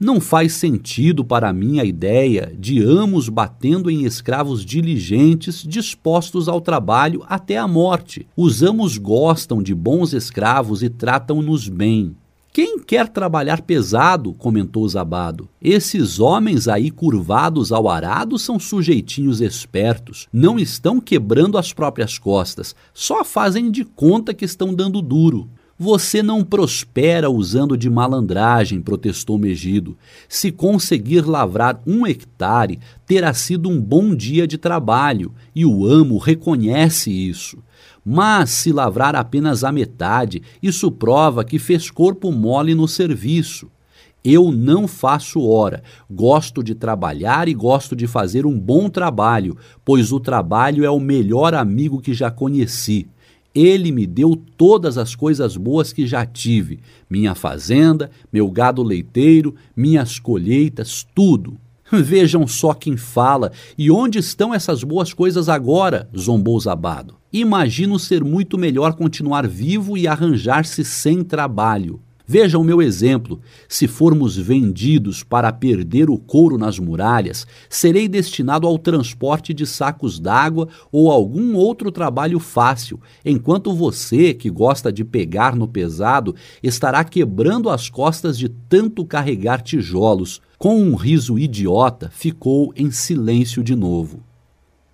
[0.00, 6.60] Não faz sentido para mim a ideia de ambos batendo em escravos diligentes, dispostos ao
[6.60, 8.24] trabalho até a morte.
[8.36, 12.14] Os amos gostam de bons escravos e tratam-nos bem.
[12.52, 14.32] Quem quer trabalhar pesado?
[14.34, 15.48] comentou Zabado.
[15.60, 20.28] Esses homens aí curvados ao arado são sujeitinhos espertos.
[20.32, 25.48] Não estão quebrando as próprias costas, só fazem de conta que estão dando duro.
[25.80, 29.96] Você não prospera usando de malandragem, protestou Megido.
[30.28, 36.18] Se conseguir lavrar um hectare, terá sido um bom dia de trabalho, e o amo
[36.18, 37.58] reconhece isso.
[38.04, 43.70] Mas se lavrar apenas a metade, isso prova que fez corpo mole no serviço.
[44.24, 50.10] Eu não faço hora, gosto de trabalhar e gosto de fazer um bom trabalho, pois
[50.10, 53.06] o trabalho é o melhor amigo que já conheci.
[53.58, 56.78] Ele me deu todas as coisas boas que já tive:
[57.10, 61.58] minha fazenda, meu gado leiteiro, minhas colheitas, tudo.
[61.90, 67.16] Vejam só quem fala e onde estão essas boas coisas agora, zombou Zabado.
[67.32, 72.00] Imagino ser muito melhor continuar vivo e arranjar-se sem trabalho.
[72.30, 78.66] Veja o meu exemplo: se formos vendidos para perder o couro nas muralhas, serei destinado
[78.66, 85.06] ao transporte de sacos d'água ou algum outro trabalho fácil, enquanto você, que gosta de
[85.06, 90.42] pegar no pesado, estará quebrando as costas de tanto carregar tijolos.
[90.58, 94.20] Com um riso idiota, ficou em silêncio de novo.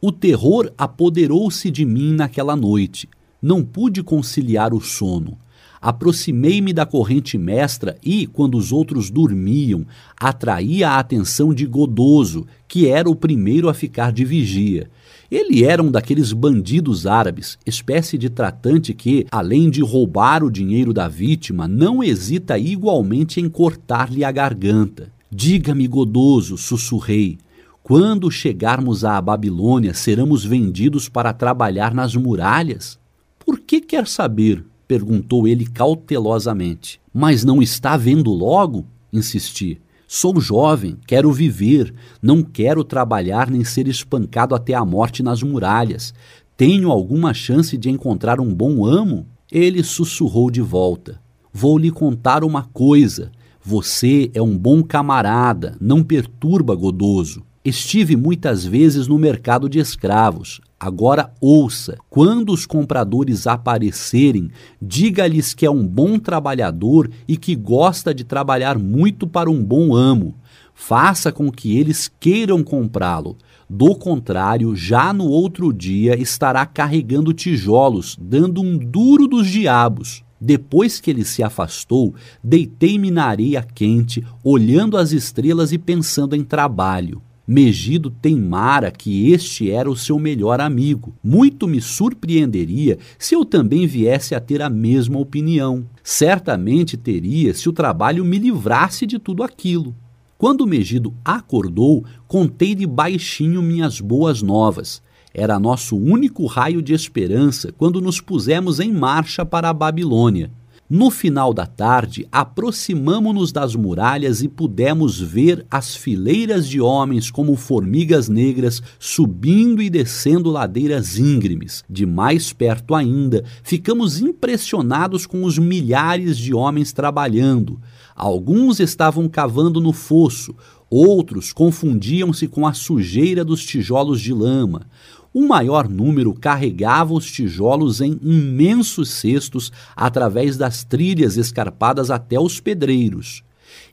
[0.00, 3.08] O terror apoderou-se de mim naquela noite.
[3.42, 5.38] Não pude conciliar o sono.
[5.84, 9.84] Aproximei-me da corrente mestra e, quando os outros dormiam,
[10.18, 14.88] atraí a atenção de Godoso, que era o primeiro a ficar de vigia.
[15.30, 20.90] Ele era um daqueles bandidos árabes, espécie de tratante que, além de roubar o dinheiro
[20.90, 25.12] da vítima, não hesita igualmente em cortar-lhe a garganta.
[25.30, 27.36] Diga-me, Godoso, sussurrei,
[27.82, 32.98] quando chegarmos à Babilônia, seremos vendidos para trabalhar nas muralhas?
[33.38, 34.64] Por que quer saber?
[34.94, 37.00] Perguntou ele cautelosamente.
[37.12, 38.86] Mas não está vendo logo?
[39.12, 39.80] insisti.
[40.06, 41.92] Sou jovem, quero viver,
[42.22, 46.14] não quero trabalhar nem ser espancado até a morte nas muralhas.
[46.56, 49.26] Tenho alguma chance de encontrar um bom amo?
[49.50, 51.20] Ele sussurrou de volta.
[51.52, 53.32] Vou lhe contar uma coisa.
[53.64, 57.42] Você é um bom camarada, não perturba Godoso.
[57.64, 60.60] Estive muitas vezes no mercado de escravos.
[60.78, 64.50] Agora ouça: quando os compradores aparecerem,
[64.82, 69.94] diga-lhes que é um bom trabalhador e que gosta de trabalhar muito para um bom
[69.94, 70.34] amo.
[70.74, 73.38] Faça com que eles queiram comprá-lo.
[73.70, 80.22] Do contrário, já no outro dia estará carregando tijolos, dando um duro dos diabos.
[80.38, 86.44] Depois que ele se afastou, deitei-me na areia quente, olhando as estrelas e pensando em
[86.44, 87.22] trabalho.
[87.46, 91.14] Megido teimara que este era o seu melhor amigo.
[91.22, 95.84] Muito me surpreenderia se eu também viesse a ter a mesma opinião.
[96.02, 99.94] Certamente teria se o trabalho me livrasse de tudo aquilo.
[100.38, 105.02] Quando Megido acordou, contei-lhe baixinho minhas boas novas.
[105.34, 110.50] Era nosso único raio de esperança quando nos pusemos em marcha para a Babilônia.
[110.96, 117.56] No final da tarde, aproximamo-nos das muralhas e pudemos ver as fileiras de homens como
[117.56, 121.82] formigas negras subindo e descendo ladeiras íngremes.
[121.90, 127.80] De mais perto ainda, ficamos impressionados com os milhares de homens trabalhando.
[128.14, 130.54] Alguns estavam cavando no fosso,
[130.88, 134.86] outros confundiam-se com a sujeira dos tijolos de lama.
[135.34, 142.60] Um maior número carregava os tijolos em imensos cestos através das trilhas escarpadas até os
[142.60, 143.42] pedreiros.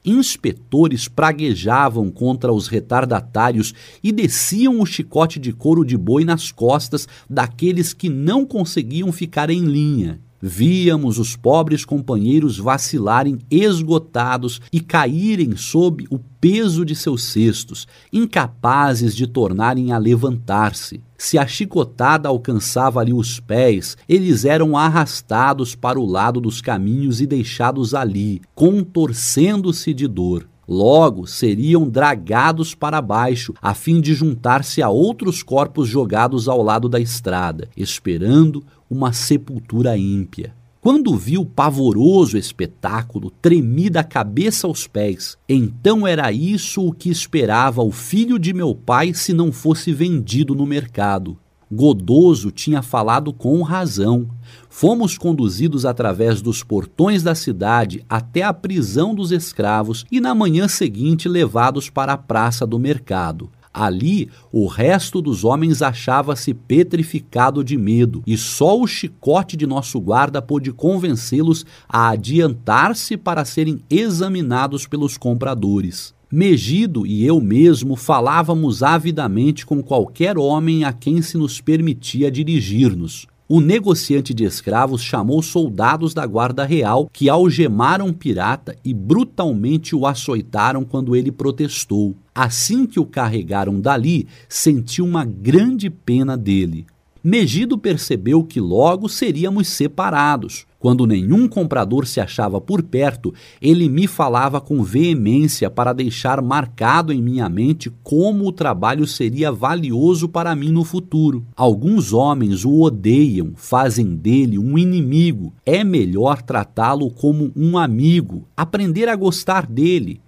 [0.05, 7.07] Inspetores praguejavam contra os retardatários e desciam o chicote de couro de boi nas costas
[7.27, 10.19] daqueles que não conseguiam ficar em linha.
[10.41, 19.15] Víamos os pobres companheiros vacilarem esgotados e caírem sob o peso de seus cestos, incapazes
[19.15, 20.99] de tornarem a levantar-se.
[21.15, 27.27] Se a chicotada alcançava-lhe os pés, eles eram arrastados para o lado dos caminhos e
[27.27, 30.47] deixados ali, contorcendo-se de dor.
[30.67, 36.87] Logo seriam dragados para baixo, a fim de juntar-se a outros corpos jogados ao lado
[36.87, 40.53] da estrada, esperando uma sepultura ímpia.
[40.81, 45.37] Quando vi o pavoroso espetáculo, tremi da cabeça aos pés.
[45.47, 50.53] Então era isso o que esperava o filho de meu pai se não fosse vendido
[50.53, 51.37] no mercado.
[51.71, 54.27] Godoso tinha falado com razão.
[54.67, 60.67] Fomos conduzidos através dos portões da cidade até a prisão dos escravos e na manhã
[60.67, 63.49] seguinte levados para a praça do mercado.
[63.73, 69.99] Ali, o resto dos homens achava-se petrificado de medo, e só o chicote de nosso
[69.99, 76.13] guarda pôde convencê-los a adiantar-se para serem examinados pelos compradores.
[76.31, 83.27] Megido e eu mesmo falávamos avidamente com qualquer homem a quem se nos permitia dirigir-nos
[83.53, 89.93] o negociante de escravos chamou soldados da guarda real que algemaram o pirata e brutalmente
[89.93, 92.15] o açoitaram quando ele protestou.
[92.33, 96.85] Assim que o carregaram dali, sentiu uma grande pena dele.
[97.21, 100.65] Megido percebeu que logo seríamos separados.
[100.81, 103.31] Quando nenhum comprador se achava por perto,
[103.61, 109.51] ele me falava com veemência para deixar marcado em minha mente como o trabalho seria
[109.51, 111.45] valioso para mim no futuro.
[111.55, 115.53] Alguns homens o odeiam, fazem dele um inimigo.
[115.63, 120.19] É melhor tratá-lo como um amigo, aprender a gostar dele.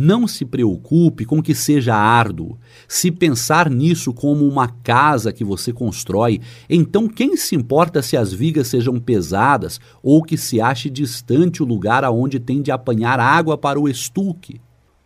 [0.00, 2.56] Não se preocupe com que seja árduo.
[2.86, 8.32] Se pensar nisso como uma casa que você constrói, então quem se importa se as
[8.32, 13.58] vigas sejam pesadas ou que se ache distante o lugar aonde tem de apanhar água
[13.58, 14.60] para o estuque?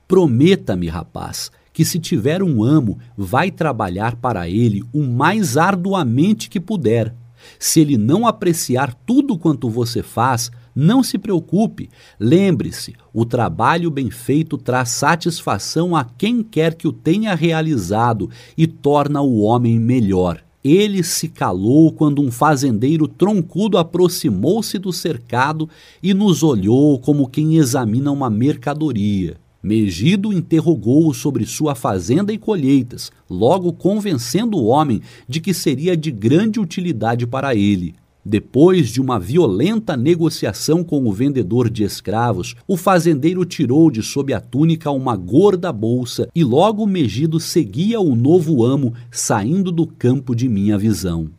[0.07, 6.60] Prometa-me, rapaz, que se tiver um amo, vai trabalhar para ele o mais arduamente que
[6.60, 7.15] puder.
[7.58, 11.88] Se ele não apreciar tudo quanto você faz, não se preocupe.
[12.19, 18.67] Lembre-se, o trabalho bem feito traz satisfação a quem quer que o tenha realizado e
[18.67, 20.42] torna o homem melhor.
[20.65, 25.69] Ele se calou quando um fazendeiro troncudo aproximou-se do cercado
[26.01, 29.37] e nos olhou como quem examina uma mercadoria.
[29.60, 36.10] Megido interrogou-o sobre sua fazenda e colheitas, logo convencendo o homem de que seria de
[36.10, 37.94] grande utilidade para ele.
[38.24, 44.33] Depois de uma violenta negociação com o vendedor de escravos, o fazendeiro tirou de sob
[44.33, 50.37] a túnica uma gorda bolsa e logo Megido seguia o novo amo saindo do campo
[50.37, 51.31] de minha visão.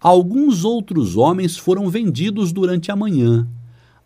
[0.00, 3.46] Alguns outros homens foram vendidos durante a manhã.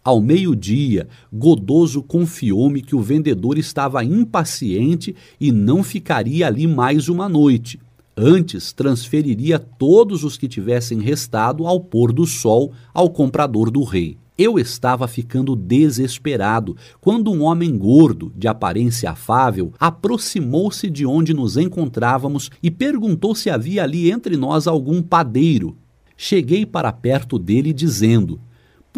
[0.05, 7.29] Ao meio-dia, Godoso confiou-me que o vendedor estava impaciente e não ficaria ali mais uma
[7.29, 7.81] noite.
[8.21, 14.19] Antes, transferiria todos os que tivessem restado ao pôr do sol ao comprador do rei.
[14.37, 21.57] Eu estava ficando desesperado quando um homem gordo, de aparência afável, aproximou-se de onde nos
[21.57, 25.77] encontrávamos e perguntou se havia ali entre nós algum padeiro.
[26.17, 28.41] Cheguei para perto dele dizendo: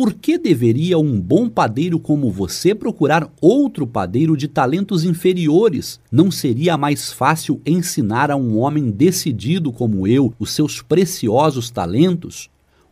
[0.01, 6.01] por que deveria um bom padeiro como você procurar outro padeiro de talentos inferiores?
[6.11, 12.49] Não seria mais fácil ensinar a um homem decidido como eu os seus preciosos talentos?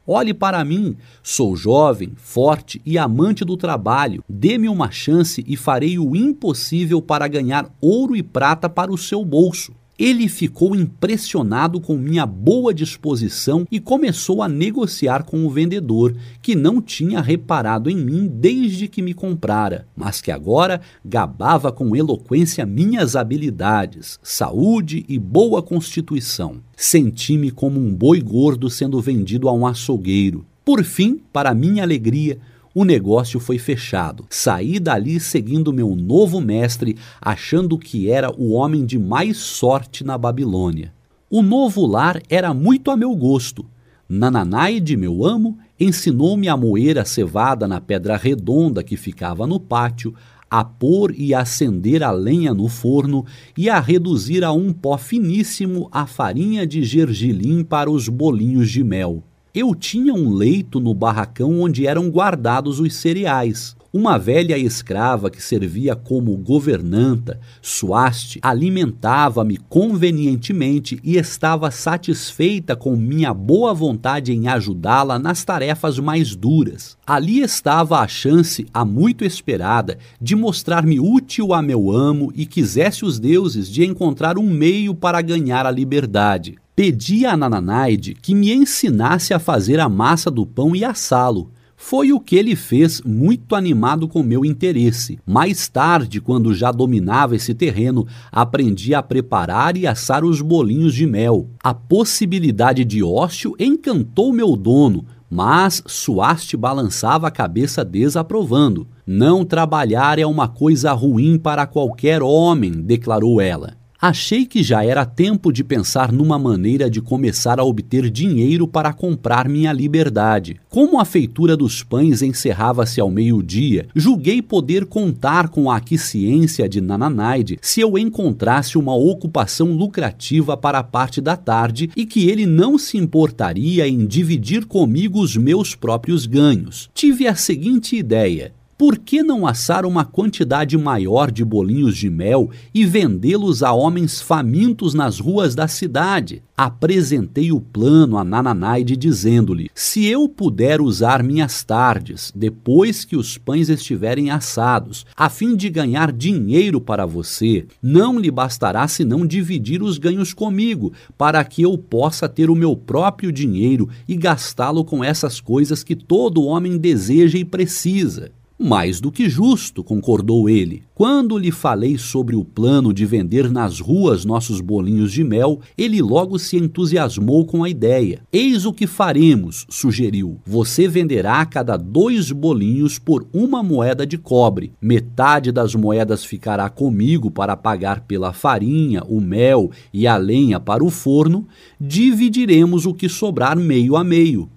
[0.06, 4.22] Olhe para mim, sou jovem, forte e amante do trabalho.
[4.28, 9.24] Dê-me uma chance e farei o impossível para ganhar ouro e prata para o seu
[9.24, 9.72] bolso.
[9.98, 16.54] Ele ficou impressionado com minha boa disposição e começou a negociar com o vendedor, que
[16.54, 22.64] não tinha reparado em mim desde que me comprara, mas que agora gabava com eloquência
[22.64, 26.62] minhas habilidades, saúde e boa constituição.
[26.76, 30.46] Senti-me como um boi gordo sendo vendido a um açougueiro.
[30.64, 32.38] Por fim, para minha alegria,
[32.74, 34.26] o negócio foi fechado.
[34.30, 40.16] Saí dali seguindo meu novo mestre, achando que era o homem de mais sorte na
[40.16, 40.92] Babilônia.
[41.30, 43.66] O novo lar era muito a meu gosto.
[44.08, 50.14] Nananaide, meu amo, ensinou-me a moer a cevada na pedra redonda que ficava no pátio,
[50.50, 55.88] a pôr e acender a lenha no forno e a reduzir a um pó finíssimo
[55.92, 59.22] a farinha de gergelim para os bolinhos de mel.
[59.60, 63.74] Eu tinha um leito no barracão onde eram guardados os cereais.
[63.90, 73.32] Uma velha escrava que servia como governanta, Suaste, alimentava-me convenientemente e estava satisfeita com minha
[73.32, 76.98] boa vontade em ajudá-la nas tarefas mais duras.
[77.06, 83.06] Ali estava a chance, a muito esperada, de mostrar-me útil a meu amo e quisesse
[83.06, 86.56] os deuses de encontrar um meio para ganhar a liberdade.
[86.76, 91.50] Pedi a Nananaide que me ensinasse a fazer a massa do pão e assá-lo.
[91.80, 95.16] Foi o que ele fez, muito animado com meu interesse.
[95.24, 101.06] Mais tarde, quando já dominava esse terreno, aprendi a preparar e assar os bolinhos de
[101.06, 101.48] mel.
[101.62, 108.88] A possibilidade de ócio encantou meu dono, mas Suaste balançava a cabeça desaprovando.
[109.06, 113.78] Não trabalhar é uma coisa ruim para qualquer homem, declarou ela.
[114.00, 118.92] Achei que já era tempo de pensar numa maneira de começar a obter dinheiro para
[118.92, 120.56] comprar minha liberdade.
[120.68, 126.80] Como a feitura dos pães encerrava-se ao meio-dia, julguei poder contar com a aquiescência de
[126.80, 132.46] Nananaide se eu encontrasse uma ocupação lucrativa para a parte da tarde e que ele
[132.46, 136.88] não se importaria em dividir comigo os meus próprios ganhos.
[136.94, 142.48] Tive a seguinte ideia: por que não assar uma quantidade maior de bolinhos de mel
[142.72, 146.44] e vendê-los a homens famintos nas ruas da cidade?
[146.56, 153.36] Apresentei o plano a Nananaide dizendo-lhe: Se eu puder usar minhas tardes, depois que os
[153.36, 159.82] pães estiverem assados, a fim de ganhar dinheiro para você, não lhe bastará senão dividir
[159.82, 165.02] os ganhos comigo, para que eu possa ter o meu próprio dinheiro e gastá-lo com
[165.02, 168.37] essas coisas que todo homem deseja e precisa.
[168.60, 170.82] Mais do que justo, concordou ele.
[170.92, 176.02] Quando lhe falei sobre o plano de vender nas ruas nossos bolinhos de mel, ele
[176.02, 178.20] logo se entusiasmou com a ideia.
[178.32, 180.40] Eis o que faremos, sugeriu.
[180.44, 184.72] Você venderá cada dois bolinhos por uma moeda de cobre.
[184.82, 190.82] Metade das moedas ficará comigo para pagar pela farinha, o mel e a lenha para
[190.82, 191.46] o forno.
[191.80, 194.50] Dividiremos o que sobrar meio a meio.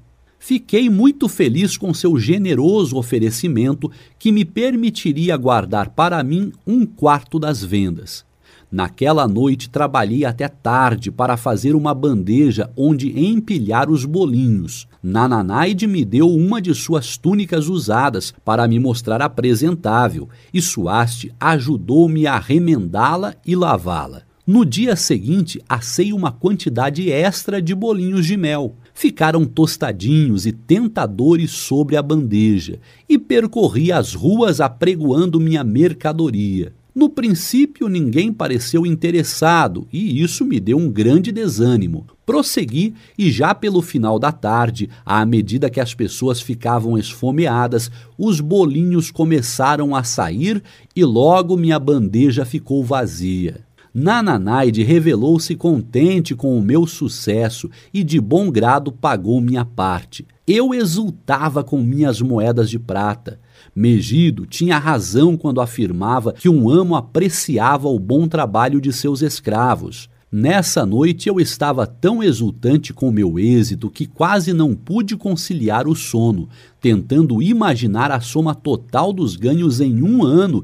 [0.43, 7.37] Fiquei muito feliz com seu generoso oferecimento que me permitiria guardar para mim um quarto
[7.37, 8.25] das vendas.
[8.71, 14.87] Naquela noite trabalhei até tarde para fazer uma bandeja onde empilhar os bolinhos.
[15.03, 22.25] Nananaide me deu uma de suas túnicas usadas para me mostrar apresentável e Suaste ajudou-me
[22.25, 24.23] a remendá-la e lavá-la.
[24.47, 31.49] No dia seguinte, assei uma quantidade extra de bolinhos de mel ficaram tostadinhos e tentadores
[31.49, 36.71] sobre a bandeja, e percorri as ruas apregoando minha mercadoria.
[36.93, 42.05] No princípio, ninguém pareceu interessado e isso me deu um grande desânimo.
[42.27, 48.39] Prossegui e, já pelo final da tarde, à medida que as pessoas ficavam esfomeadas, os
[48.39, 50.61] bolinhos começaram a sair
[50.95, 53.61] e logo minha bandeja ficou vazia.
[53.93, 60.25] Nananaide revelou-se contente com o meu sucesso e de bom grado pagou minha parte.
[60.47, 63.39] Eu exultava com minhas moedas de prata.
[63.75, 70.09] Megido tinha razão quando afirmava que um amo apreciava o bom trabalho de seus escravos.
[70.31, 75.95] Nessa noite eu estava tão exultante com meu êxito que quase não pude conciliar o
[75.95, 76.47] sono,
[76.79, 80.63] tentando imaginar a soma total dos ganhos em um ano.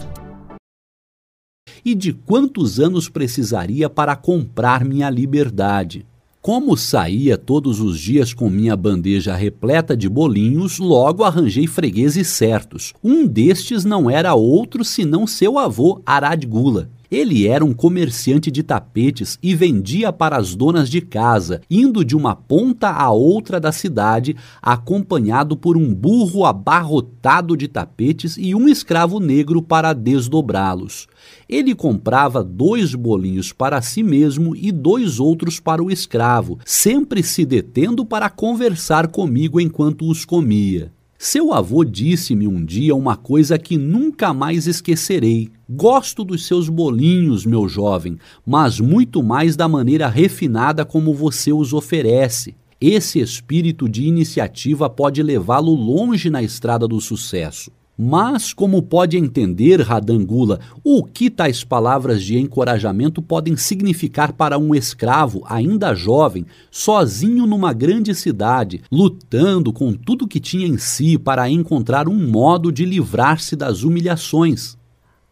[1.83, 6.05] e de quantos anos precisaria para comprar minha liberdade.
[6.41, 12.93] Como saía todos os dias com minha bandeja repleta de bolinhos, logo arranjei fregueses certos.
[13.03, 16.89] Um destes não era outro senão seu avô Aradgula.
[17.11, 22.15] Ele era um comerciante de tapetes e vendia para as donas de casa, indo de
[22.15, 28.69] uma ponta a outra da cidade, acompanhado por um burro abarrotado de tapetes e um
[28.69, 31.07] escravo negro para desdobrá-los.
[31.49, 37.45] Ele comprava dois bolinhos para si mesmo e dois outros para o escravo, sempre se
[37.45, 40.93] detendo para conversar comigo enquanto os comia.
[41.23, 45.49] Seu avô disse-me um dia uma coisa que nunca mais esquecerei.
[45.69, 51.73] Gosto dos seus bolinhos, meu jovem, mas muito mais da maneira refinada como você os
[51.73, 52.55] oferece.
[52.81, 57.69] Esse espírito de iniciativa pode levá-lo longe na estrada do sucesso.
[57.97, 64.73] Mas, como pode entender, Radangula, o que tais palavras de encorajamento podem significar para um
[64.73, 71.49] escravo ainda jovem, sozinho numa grande cidade, lutando com tudo que tinha em si para
[71.49, 74.77] encontrar um modo de livrar-se das humilhações?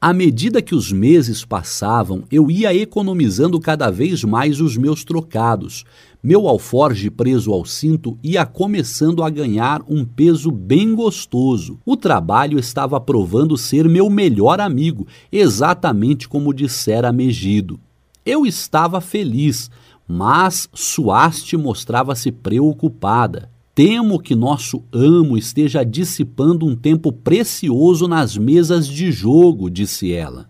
[0.02, 5.84] À medida que os meses passavam, eu ia economizando cada vez mais os meus trocados.
[6.22, 11.80] Meu alforge preso ao cinto ia começando a ganhar um peso bem gostoso.
[11.86, 17.80] O trabalho estava provando ser meu melhor amigo, exatamente como dissera Megido.
[18.26, 19.72] Eu estava feliz,
[20.06, 23.50] mas Suaste mostrava-se preocupada.
[23.74, 30.49] Temo que nosso amo esteja dissipando um tempo precioso nas mesas de jogo, disse ela.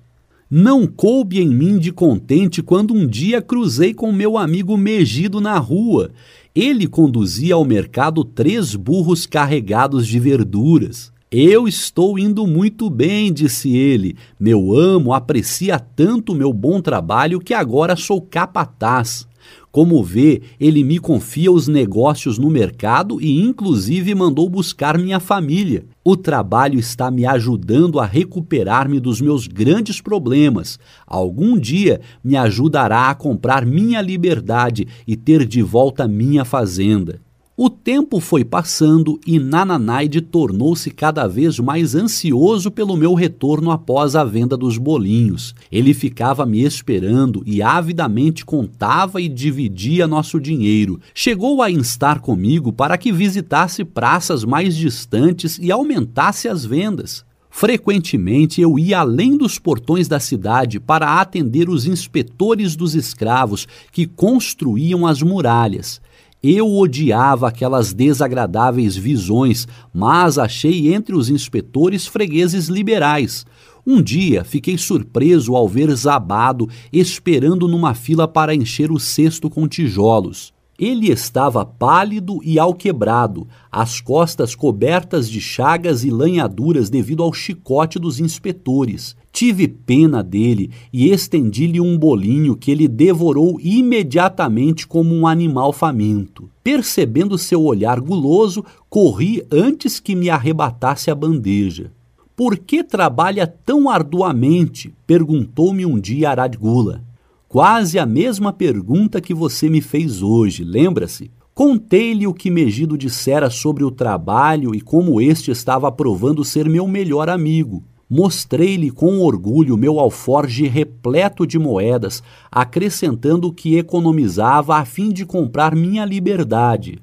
[0.52, 5.60] Não coube em mim de contente quando um dia cruzei com meu amigo Megido na
[5.60, 6.10] rua.
[6.56, 11.14] Ele conduzia ao mercado três burros carregados de verduras.
[11.30, 14.18] Eu estou indo muito bem, disse ele.
[14.40, 19.29] Meu amo aprecia tanto meu bom trabalho que agora sou capataz.
[19.72, 25.86] Como vê, ele me confia os negócios no mercado e, inclusive, mandou buscar minha família.
[26.04, 30.80] O trabalho está me ajudando a recuperar-me dos meus grandes problemas.
[31.06, 37.22] Algum dia me ajudará a comprar minha liberdade e ter de volta minha fazenda.
[37.62, 44.16] O tempo foi passando e Nananaide tornou-se cada vez mais ansioso pelo meu retorno após
[44.16, 45.54] a venda dos bolinhos.
[45.70, 51.02] Ele ficava me esperando e avidamente contava e dividia nosso dinheiro.
[51.14, 57.26] Chegou a instar comigo para que visitasse praças mais distantes e aumentasse as vendas.
[57.50, 64.06] Frequentemente eu ia além dos portões da cidade para atender os inspetores dos escravos que
[64.06, 66.00] construíam as muralhas.
[66.42, 73.46] Eu odiava aquelas desagradáveis visões, mas achei entre os inspetores fregueses liberais.
[73.86, 79.68] Um dia fiquei surpreso ao ver Zabado esperando numa fila para encher o cesto com
[79.68, 80.54] tijolos.
[80.80, 88.00] Ele estava pálido e alquebrado, as costas cobertas de chagas e lanhaduras devido ao chicote
[88.00, 89.14] dos inspetores.
[89.30, 96.50] Tive pena dele e estendi-lhe um bolinho que ele devorou imediatamente como um animal faminto.
[96.64, 101.92] Percebendo seu olhar guloso, corri antes que me arrebatasse a bandeja.
[102.38, 104.94] Por que trabalha tão arduamente?
[105.06, 107.04] perguntou-me um dia Aradgula.
[107.50, 111.32] Quase a mesma pergunta que você me fez hoje, lembra-se?
[111.56, 116.88] Contei-lhe o que Megido dissera sobre o trabalho e como este estava provando ser meu
[116.88, 117.84] melhor amigo.
[118.08, 125.76] Mostrei-lhe com orgulho meu alforge repleto de moedas, acrescentando que economizava a fim de comprar
[125.76, 127.00] minha liberdade.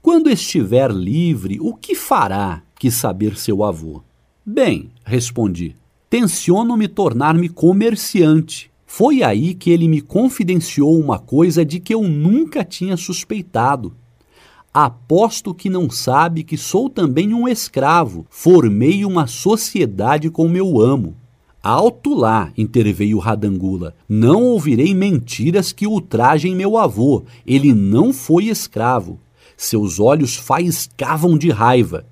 [0.00, 2.62] Quando estiver livre, o que fará?
[2.78, 4.02] quis saber seu avô.
[4.46, 5.74] Bem, respondi,
[6.08, 8.72] tenciono me tornar-me comerciante.
[8.96, 13.92] Foi aí que ele me confidenciou uma coisa de que eu nunca tinha suspeitado.
[14.72, 18.24] Aposto que não sabe que sou também um escravo.
[18.30, 21.16] Formei uma sociedade com meu amo.
[21.60, 23.96] Alto lá, interveio Radangula.
[24.08, 27.24] Não ouvirei mentiras que ultrajem meu avô.
[27.44, 29.18] Ele não foi escravo.
[29.56, 32.06] Seus olhos faiscavam de raiva.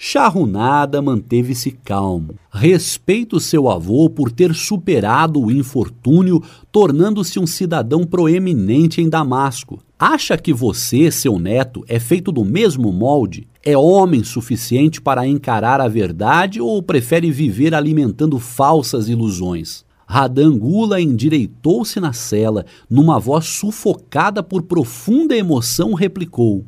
[0.00, 2.36] Charrunada manteve-se calmo.
[2.52, 9.80] Respeito seu avô por ter superado o infortúnio, tornando-se um cidadão proeminente em Damasco.
[9.98, 13.48] Acha que você, seu neto, é feito do mesmo molde?
[13.60, 19.84] É homem suficiente para encarar a verdade ou prefere viver alimentando falsas ilusões?
[20.06, 26.64] Radangula endireitou-se na cela, numa voz sufocada por profunda emoção, replicou: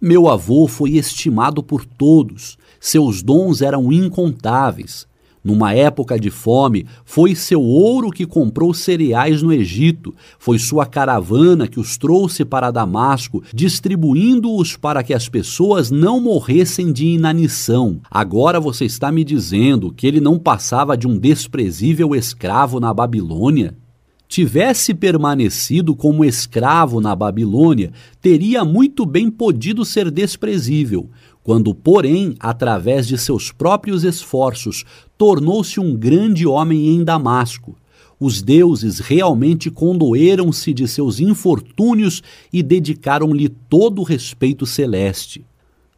[0.00, 2.58] Meu avô foi estimado por todos.
[2.80, 5.06] Seus dons eram incontáveis.
[5.42, 11.66] Numa época de fome, foi seu ouro que comprou cereais no Egito, foi sua caravana
[11.66, 18.00] que os trouxe para Damasco, distribuindo-os para que as pessoas não morressem de inanição.
[18.10, 23.74] Agora você está me dizendo que ele não passava de um desprezível escravo na Babilônia?
[24.30, 27.90] tivesse permanecido como escravo na Babilônia,
[28.22, 31.10] teria muito bem podido ser desprezível,
[31.50, 34.84] quando, porém, através de seus próprios esforços,
[35.18, 37.76] tornou-se um grande homem em Damasco.
[38.20, 45.44] Os deuses realmente condoeram-se de seus infortúnios e dedicaram-lhe todo o respeito celeste.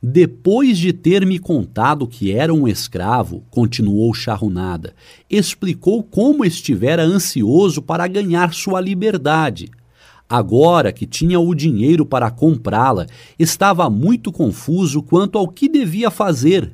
[0.03, 4.95] Depois de ter me contado que era um escravo, continuou Charrunada,
[5.29, 9.71] explicou como estivera ansioso para ganhar sua liberdade
[10.33, 13.07] Agora que tinha o dinheiro para comprá-la,
[13.39, 16.73] estava muito confuso quanto ao que devia fazer.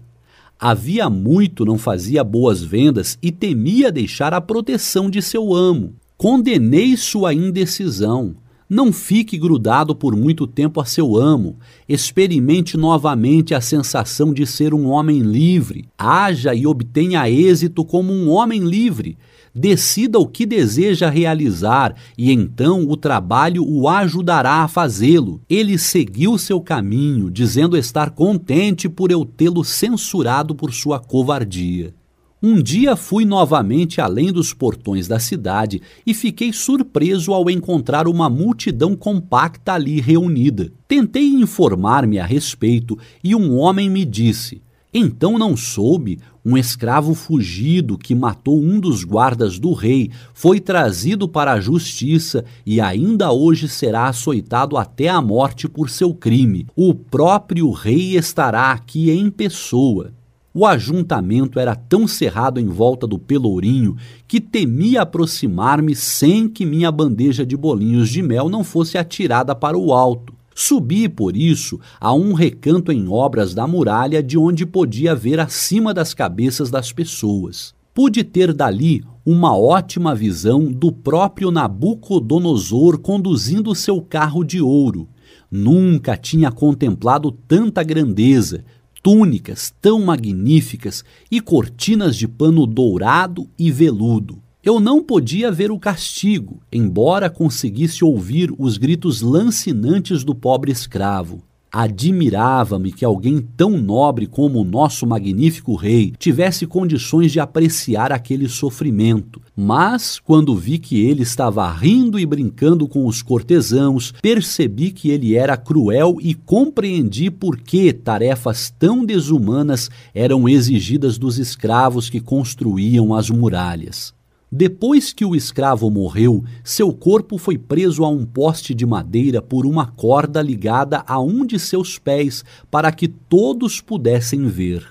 [0.57, 5.95] Havia muito não fazia boas vendas e temia deixar a proteção de seu amo.
[6.17, 8.37] Condenei sua indecisão.
[8.71, 11.57] Não fique grudado por muito tempo a seu amo.
[11.89, 15.89] Experimente novamente a sensação de ser um homem livre.
[15.99, 19.19] Haja e obtenha êxito como um homem livre
[19.55, 25.41] decida o que deseja realizar e então o trabalho o ajudará a fazê-lo.
[25.49, 31.95] Ele seguiu seu caminho, dizendo estar contente por eu tê-lo censurado por sua covardia.
[32.41, 38.31] Um dia fui novamente além dos portões da cidade e fiquei surpreso ao encontrar uma
[38.31, 40.73] multidão compacta ali reunida.
[40.87, 47.99] Tentei informar-me a respeito e um homem me disse: então não soube, um escravo fugido
[47.99, 53.69] que matou um dos guardas do rei foi trazido para a justiça e ainda hoje
[53.69, 56.67] será açoitado até a morte por seu crime.
[56.75, 60.13] O próprio rei estará aqui em pessoa.
[60.55, 63.95] O ajuntamento era tão cerrado em volta do pelourinho
[64.27, 69.77] que temia aproximar-me sem que minha bandeja de bolinhos de mel não fosse atirada para
[69.77, 70.38] o alto.
[70.61, 75.95] Subi, por isso, a um recanto em obras da muralha de onde podia ver acima
[75.95, 77.73] das cabeças das pessoas.
[77.95, 85.09] Pude ter dali uma ótima visão do próprio Nabucodonosor conduzindo seu carro de ouro.
[85.49, 88.65] Nunca tinha contemplado tanta grandeza,
[89.01, 94.43] túnicas tão magníficas e cortinas de pano dourado e veludo.
[94.63, 101.45] Eu não podia ver o castigo, embora conseguisse ouvir os gritos lancinantes do pobre escravo.
[101.71, 108.49] Admirava-me que alguém tão nobre como o nosso magnífico rei tivesse condições de apreciar aquele
[108.49, 109.41] sofrimento.
[109.55, 115.37] Mas, quando vi que ele estava rindo e brincando com os cortesãos, percebi que ele
[115.37, 123.15] era cruel e compreendi por que tarefas tão desumanas eram exigidas dos escravos que construíam
[123.15, 124.18] as muralhas.
[124.51, 129.67] Depois que o escravo morreu, seu corpo foi preso a um poste de madeira por
[129.67, 134.89] uma corda ligada a um de seus pés para que todos pudessem ver.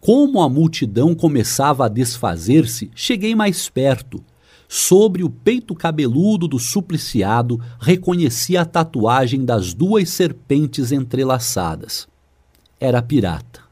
[0.00, 4.22] Como a multidão começava a desfazer-se, cheguei mais perto.
[4.68, 12.08] Sobre o peito cabeludo do supliciado, reconheci a tatuagem das duas serpentes entrelaçadas.
[12.80, 13.67] Era pirata.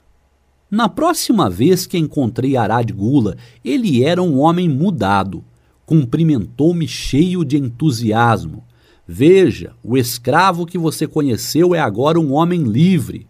[0.70, 5.44] Na próxima vez que encontrei Arad Gula, ele era um homem mudado.
[5.84, 8.64] Cumprimentou-me cheio de entusiasmo.
[9.06, 13.28] Veja, o escravo que você conheceu é agora um homem livre.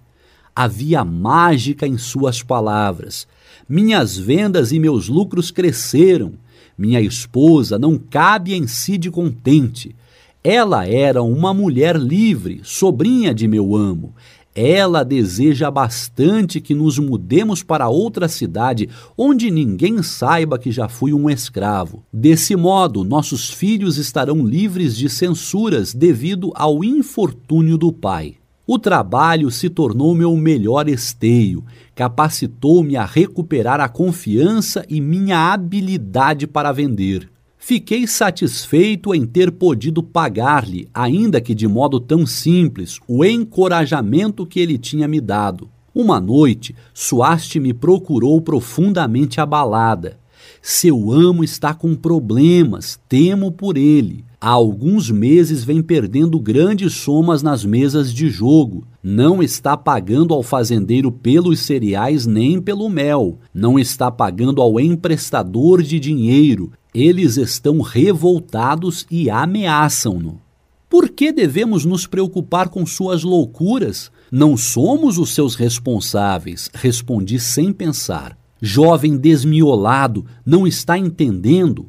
[0.55, 3.29] Havia mágica em suas palavras.
[3.69, 6.33] Minhas vendas e meus lucros cresceram.
[6.79, 9.95] Minha esposa não cabe em si de contente.
[10.43, 14.15] Ela era uma mulher livre, sobrinha de meu amo.
[14.57, 21.13] Ela deseja bastante que nos mudemos para outra cidade onde ninguém saiba que já fui
[21.13, 22.03] um escravo.
[22.11, 28.37] Desse modo, nossos filhos estarão livres de censuras devido ao infortúnio do pai.
[28.67, 31.63] O trabalho se tornou meu melhor esteio,
[31.95, 37.29] capacitou-me a recuperar a confiança e minha habilidade para vender.
[37.69, 44.61] Fiquei satisfeito em ter podido pagar-lhe, ainda que de modo tão simples, o encorajamento que
[44.61, 45.69] ele tinha me dado.
[45.93, 50.17] Uma noite, Suaste me procurou profundamente abalada.
[50.63, 54.25] Seu amo está com problemas, temo por ele.
[54.41, 58.87] Há alguns meses vem perdendo grandes somas nas mesas de jogo.
[59.03, 63.41] Não está pagando ao fazendeiro pelos cereais nem pelo mel.
[63.53, 70.41] Não está pagando ao emprestador de dinheiro eles estão revoltados e ameaçam-no.
[70.89, 74.11] Por que devemos nos preocupar com suas loucuras?
[74.33, 78.39] Não somos os seus responsáveis, respondi sem pensar.
[78.63, 81.87] Jovem desmiolado, não está entendendo?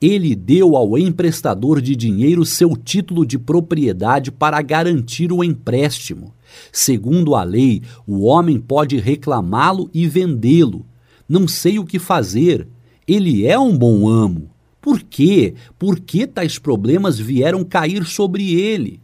[0.00, 6.32] Ele deu ao emprestador de dinheiro seu título de propriedade para garantir o empréstimo.
[6.72, 10.86] Segundo a lei, o homem pode reclamá-lo e vendê-lo.
[11.28, 12.66] Não sei o que fazer.
[13.06, 14.50] Ele é um bom amo.
[14.80, 15.54] Por quê?
[15.78, 19.00] Por que tais problemas vieram cair sobre ele?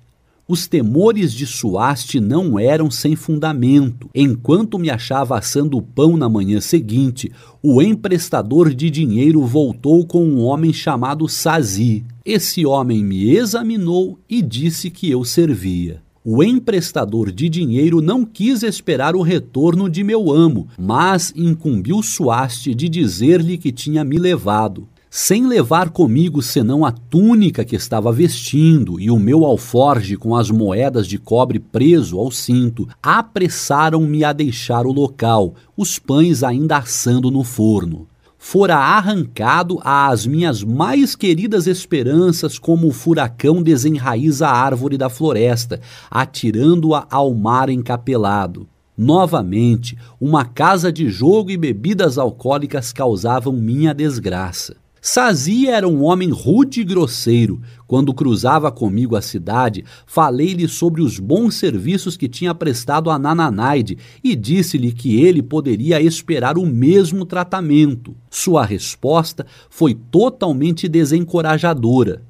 [0.49, 4.10] Os temores de Suaste não eram sem fundamento.
[4.12, 7.31] Enquanto me achava assando o pão na manhã seguinte,
[7.62, 12.04] o emprestador de dinheiro voltou com um homem chamado Sazi.
[12.24, 16.01] Esse homem me examinou e disse que eu servia.
[16.24, 22.74] O emprestador de dinheiro não quis esperar o retorno de meu amo, mas incumbiu Suaste
[22.74, 28.99] de dizer-lhe que tinha me levado sem levar comigo senão a túnica que estava vestindo
[28.99, 34.87] e o meu alforge com as moedas de cobre preso ao cinto, apressaram-me a deixar
[34.87, 38.08] o local, os pães ainda assando no forno.
[38.44, 45.81] Fora arrancado às minhas mais queridas esperanças, como o furacão desenraiza a árvore da floresta,
[46.10, 48.67] atirando-a ao mar encapelado.
[48.99, 54.81] Novamente, uma casa de jogo e bebidas alcoólicas causavam minha desgraça.
[55.04, 57.60] Sazi era um homem rude e grosseiro.
[57.88, 63.99] Quando cruzava comigo a cidade, falei-lhe sobre os bons serviços que tinha prestado a Nananaide
[64.22, 68.15] e disse-lhe que ele poderia esperar o mesmo tratamento.
[68.31, 72.22] Sua resposta foi totalmente desencorajadora.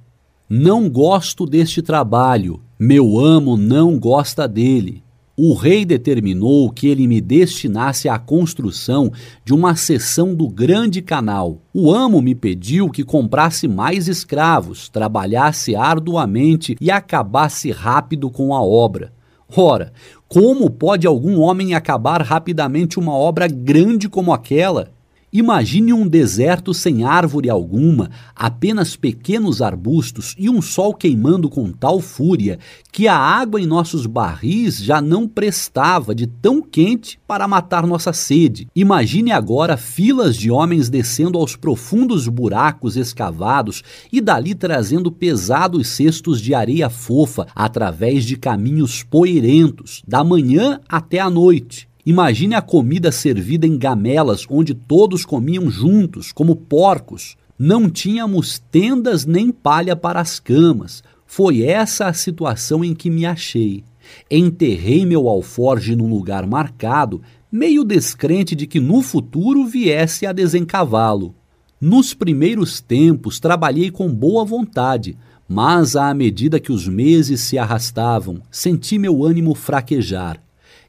[0.49, 2.59] Não gosto deste trabalho.
[2.79, 5.03] Meu amo não gosta dele
[5.45, 9.11] o rei determinou que ele me destinasse à construção
[9.45, 11.61] de uma seção do grande canal.
[11.75, 18.63] O amo me pediu que comprasse mais escravos, trabalhasse arduamente e acabasse rápido com a
[18.63, 19.13] obra.
[19.57, 19.93] Ora,
[20.29, 24.93] como pode algum homem acabar rapidamente uma obra grande como aquela?
[25.35, 32.03] Imagine um deserto sem árvore alguma, apenas pequenos arbustos e um sol queimando com tal
[32.03, 32.59] fúria
[32.93, 38.13] que a água em nossos barris já não prestava de tão quente para matar nossa
[38.13, 38.69] sede.
[38.77, 43.83] Imagine agora filas de homens descendo aos profundos buracos escavados
[44.13, 51.21] e dali trazendo pesados cestos de areia fofa através de caminhos poeirentos, da manhã até
[51.21, 51.91] a noite.
[52.05, 57.37] Imagine a comida servida em gamelas onde todos comiam juntos, como porcos.
[57.57, 61.05] Não tínhamos tendas nem palha para as camas.
[61.25, 63.85] Foi essa a situação em que me achei.
[64.29, 71.37] Enterrei meu alforge num lugar marcado, meio descrente de que no futuro viesse a desencavá-lo.
[71.81, 75.17] Nos primeiros tempos trabalhei com boa vontade,
[75.49, 80.43] mas à medida que os meses se arrastavam, senti meu ânimo fraquejar.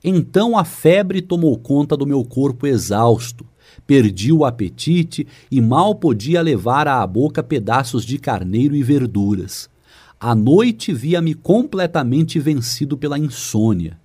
[0.03, 3.46] Então a febre tomou conta do meu corpo exausto.
[3.88, 9.69] Perdi o apetite e mal podia levar à boca pedaços de carneiro e verduras.
[10.19, 14.03] À noite via-me completamente vencido pela insônia.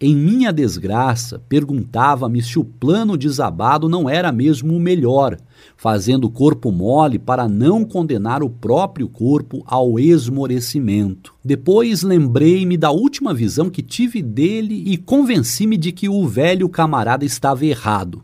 [0.00, 5.38] Em minha desgraça, perguntava-me se o plano desabado não era mesmo o melhor,
[5.76, 11.32] fazendo o corpo mole para não condenar o próprio corpo ao esmorecimento.
[11.44, 17.24] Depois lembrei-me da última visão que tive dele e convenci-me de que o velho camarada
[17.24, 18.22] estava errado.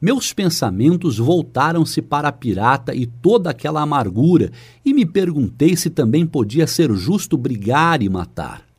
[0.00, 4.50] Meus pensamentos voltaram-se para a pirata e toda aquela amargura,
[4.84, 8.71] e me perguntei se também podia ser justo brigar e matar.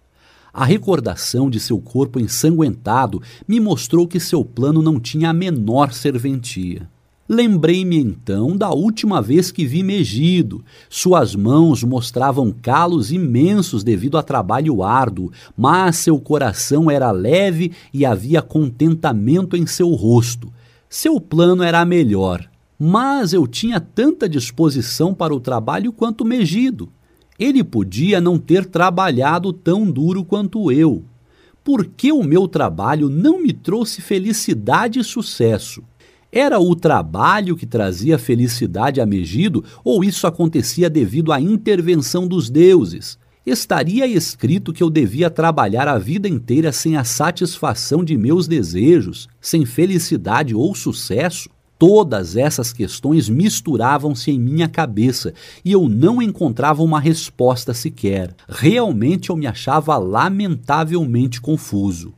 [0.53, 5.91] A recordação de seu corpo ensanguentado me mostrou que seu plano não tinha a menor
[5.91, 6.87] serventia.
[7.27, 10.63] Lembrei-me então da última vez que vi Megido.
[10.87, 18.05] Suas mãos mostravam calos imensos devido a trabalho árduo, mas seu coração era leve e
[18.05, 20.53] havia contentamento em seu rosto.
[20.87, 26.89] Seu plano era melhor, mas eu tinha tanta disposição para o trabalho quanto Megido.
[27.39, 31.03] Ele podia não ter trabalhado tão duro quanto eu.
[31.63, 35.81] Por que o meu trabalho não me trouxe felicidade e sucesso?
[36.31, 42.49] Era o trabalho que trazia felicidade a Megido ou isso acontecia devido à intervenção dos
[42.49, 43.19] deuses?
[43.45, 49.27] Estaria escrito que eu devia trabalhar a vida inteira sem a satisfação de meus desejos,
[49.39, 51.49] sem felicidade ou sucesso?
[51.85, 55.33] Todas essas questões misturavam-se em minha cabeça
[55.65, 58.33] e eu não encontrava uma resposta sequer.
[58.47, 62.13] Realmente eu me achava lamentavelmente confuso.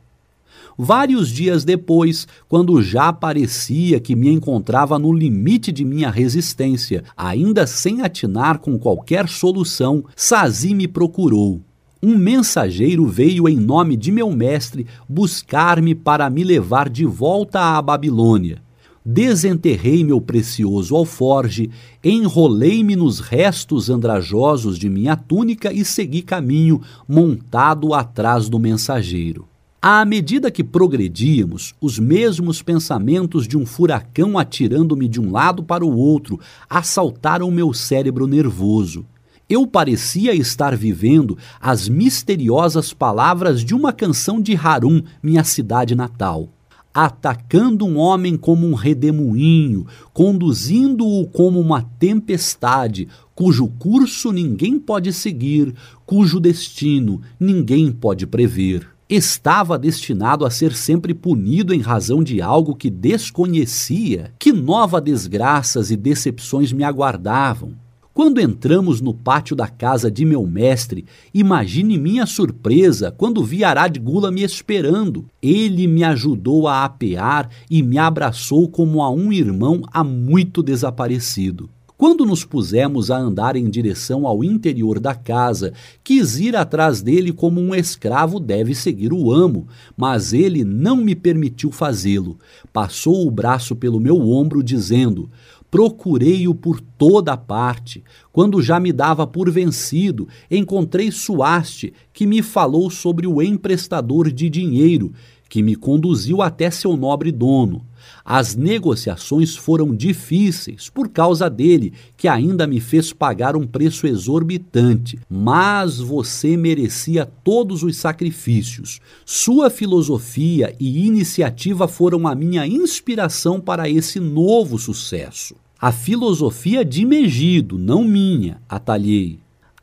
[0.78, 7.66] Vários dias depois, quando já parecia que me encontrava no limite de minha resistência, ainda
[7.66, 11.60] sem atinar com qualquer solução, Sazi me procurou.
[12.00, 17.82] Um mensageiro veio em nome de meu mestre buscar-me para me levar de volta à
[17.82, 18.64] Babilônia.
[19.08, 21.70] Desenterrei meu precioso alforge,
[22.02, 29.46] enrolei-me nos restos andrajosos de minha túnica e segui caminho, montado atrás do mensageiro.
[29.80, 35.86] À medida que progredíamos, os mesmos pensamentos de um furacão atirando-me de um lado para
[35.86, 39.06] o outro assaltaram meu cérebro nervoso.
[39.48, 46.48] Eu parecia estar vivendo as misteriosas palavras de uma canção de Harum, minha cidade natal.
[46.98, 55.74] Atacando um homem como um redemoinho, conduzindo-o como uma tempestade, cujo curso ninguém pode seguir,
[56.06, 62.74] cujo destino ninguém pode prever estava destinado a ser sempre punido em razão de algo
[62.74, 67.85] que desconhecia, que nova desgraças e decepções me aguardavam.
[68.16, 73.94] Quando entramos no pátio da casa de meu mestre, imagine minha surpresa quando vi Arad
[73.98, 75.26] Gula me esperando.
[75.42, 81.68] Ele me ajudou a apear e me abraçou como a um irmão há muito desaparecido.
[81.98, 85.72] Quando nos pusemos a andar em direção ao interior da casa,
[86.04, 89.66] quis ir atrás dele como um escravo deve seguir o amo,
[89.96, 92.38] mas ele não me permitiu fazê-lo.
[92.70, 95.30] Passou o braço pelo meu ombro, dizendo:
[95.70, 98.02] Procurei-o por toda parte.
[98.32, 104.48] Quando já me dava por vencido, encontrei Suaste, que me falou sobre o emprestador de
[104.48, 105.12] dinheiro,
[105.48, 107.84] que me conduziu até seu nobre dono.
[108.28, 115.16] As negociações foram difíceis por causa dele, que ainda me fez pagar um preço exorbitante,
[115.30, 118.98] mas você merecia todos os sacrifícios.
[119.24, 125.54] Sua filosofia e iniciativa foram a minha inspiração para esse novo sucesso.
[125.80, 129.38] A filosofia de Megido, não minha, atalhei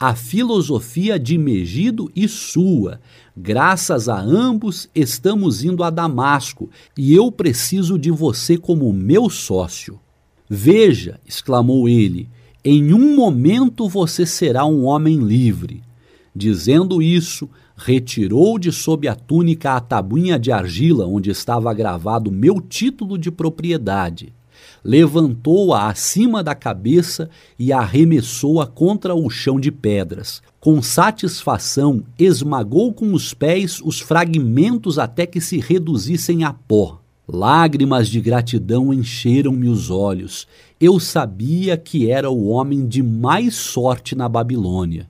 [0.06, 3.00] a filosofia de Megido e sua.
[3.38, 9.98] Graças a ambos, estamos indo a Damasco e eu preciso de você como meu sócio.
[10.50, 12.28] Veja, exclamou ele,
[12.66, 15.82] em um momento você será um homem livre.
[16.36, 22.60] Dizendo isso, retirou de sob a túnica a tabuinha de argila onde estava gravado meu
[22.60, 24.34] título de propriedade
[24.84, 30.42] levantou-a acima da cabeça e arremessou-a contra o chão de pedras.
[30.60, 37.00] Com satisfação, esmagou com os pés os fragmentos até que se reduzissem a pó.
[37.28, 40.46] Lágrimas de gratidão encheram-me os olhos.
[40.80, 45.08] Eu sabia que era o homem de mais sorte na Babilônia.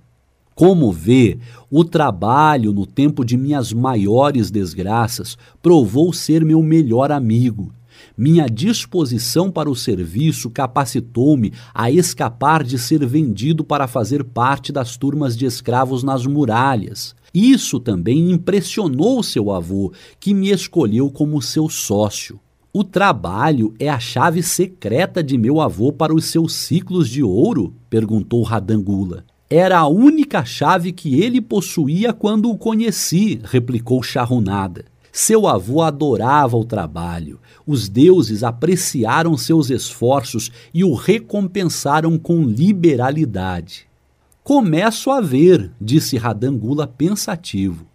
[0.54, 1.40] Como vê,
[1.72, 7.74] o trabalho no tempo de minhas maiores desgraças provou ser meu melhor amigo.
[8.16, 14.96] Minha disposição para o serviço capacitou-me a escapar de ser vendido para fazer parte das
[14.96, 17.16] turmas de escravos nas muralhas.
[17.34, 22.40] Isso também impressionou seu avô, que me escolheu como seu sócio.
[22.72, 27.74] O trabalho é a chave secreta de meu avô para os seus ciclos de ouro?
[27.90, 29.26] perguntou Radangula.
[29.50, 34.86] Era a única chave que ele possuía quando o conheci, replicou Charrunada.
[35.16, 37.40] Seu avô adorava o trabalho.
[37.68, 43.86] Os deuses apreciaram seus esforços e o recompensaram com liberalidade.
[44.44, 47.86] Começo a ver, disse Radangula pensativo.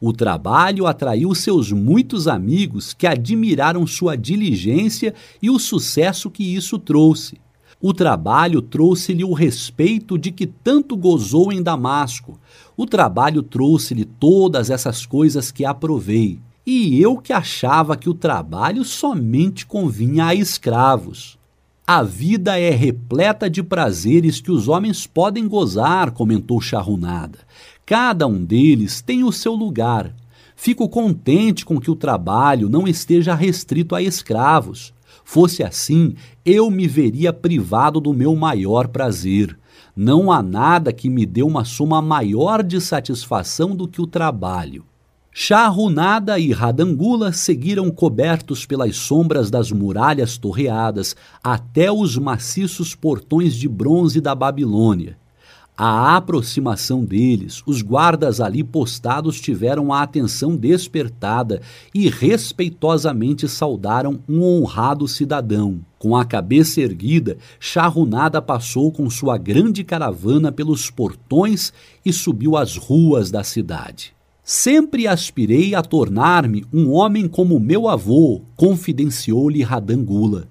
[0.00, 6.78] O trabalho atraiu seus muitos amigos que admiraram sua diligência e o sucesso que isso
[6.78, 7.40] trouxe.
[7.82, 12.38] O trabalho trouxe-lhe o respeito de que tanto gozou em Damasco.
[12.76, 16.38] O trabalho trouxe-lhe todas essas coisas que aprovei.
[16.72, 21.36] E eu que achava que o trabalho somente convinha a escravos.
[21.84, 27.40] A vida é repleta de prazeres que os homens podem gozar, comentou Charrunada.
[27.84, 30.14] Cada um deles tem o seu lugar.
[30.54, 34.94] Fico contente com que o trabalho não esteja restrito a escravos.
[35.24, 39.58] Fosse assim, eu me veria privado do meu maior prazer.
[39.96, 44.84] Não há nada que me dê uma soma maior de satisfação do que o trabalho.
[45.32, 53.68] Charrunada e Radangula seguiram cobertos pelas sombras das muralhas torreadas até os maciços portões de
[53.68, 55.16] bronze da Babilônia.
[55.76, 61.62] À aproximação deles, os guardas ali postados tiveram a atenção despertada
[61.94, 65.80] e respeitosamente saudaram um honrado cidadão.
[65.96, 71.72] Com a cabeça erguida, Charrunada passou com sua grande caravana pelos portões
[72.04, 74.12] e subiu as ruas da cidade.
[74.52, 80.48] Sempre aspirei a tornar-me um homem como meu avô, confidenciou-lhe Radangula.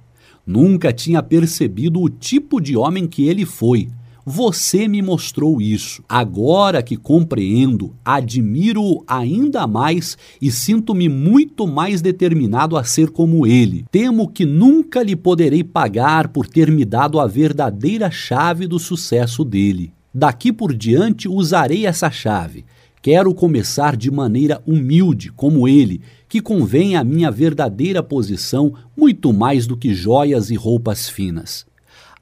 [0.47, 3.89] Nunca tinha percebido o tipo de homem que ele foi
[4.25, 6.01] você me mostrou isso.
[6.07, 13.85] Agora que compreendo, admiro-o ainda mais e sinto-me muito mais determinado a ser como ele.
[13.91, 19.43] Temo que nunca lhe poderei pagar por ter me dado a verdadeira chave do sucesso
[19.43, 19.91] dele.
[20.13, 22.65] Daqui por diante usarei essa chave.
[23.01, 29.65] Quero começar de maneira humilde, como ele, que convém à minha verdadeira posição muito mais
[29.65, 31.65] do que joias e roupas finas.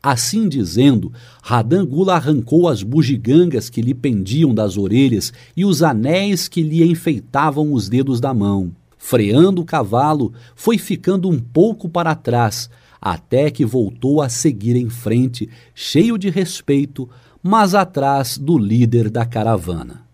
[0.04, 1.12] Assim dizendo,
[1.42, 7.74] Radangula arrancou as bugigangas que lhe pendiam das orelhas e os anéis que lhe enfeitavam
[7.74, 8.72] os dedos da mão.
[9.00, 12.70] Freando o cavalo, foi ficando um pouco para trás,
[13.02, 17.10] até que voltou a seguir em frente, cheio de respeito,
[17.42, 20.07] mas atrás do líder da caravana.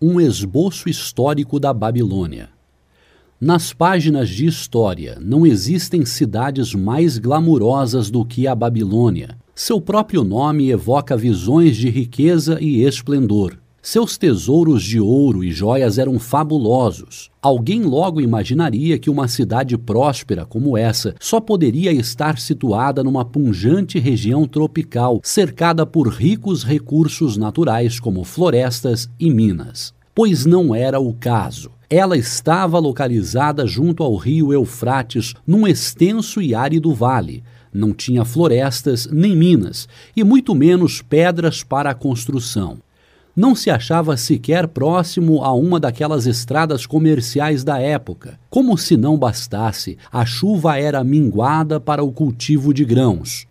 [0.00, 2.50] Um esboço histórico da Babilônia.
[3.40, 9.38] Nas páginas de história não existem cidades mais glamurosas do que a Babilônia.
[9.54, 13.58] Seu próprio nome evoca visões de riqueza e esplendor.
[13.88, 17.30] Seus tesouros de ouro e joias eram fabulosos.
[17.40, 24.00] Alguém logo imaginaria que uma cidade próspera como essa só poderia estar situada numa punjante
[24.00, 29.94] região tropical, cercada por ricos recursos naturais como florestas e minas.
[30.12, 31.70] Pois não era o caso.
[31.88, 37.44] Ela estava localizada junto ao rio Eufrates, num extenso e árido vale.
[37.72, 42.78] Não tinha florestas nem minas, e muito menos pedras para a construção.
[43.36, 48.40] Não se achava sequer próximo a uma daquelas estradas comerciais da época.
[48.48, 53.46] Como se não bastasse, a chuva era minguada para o cultivo de grãos.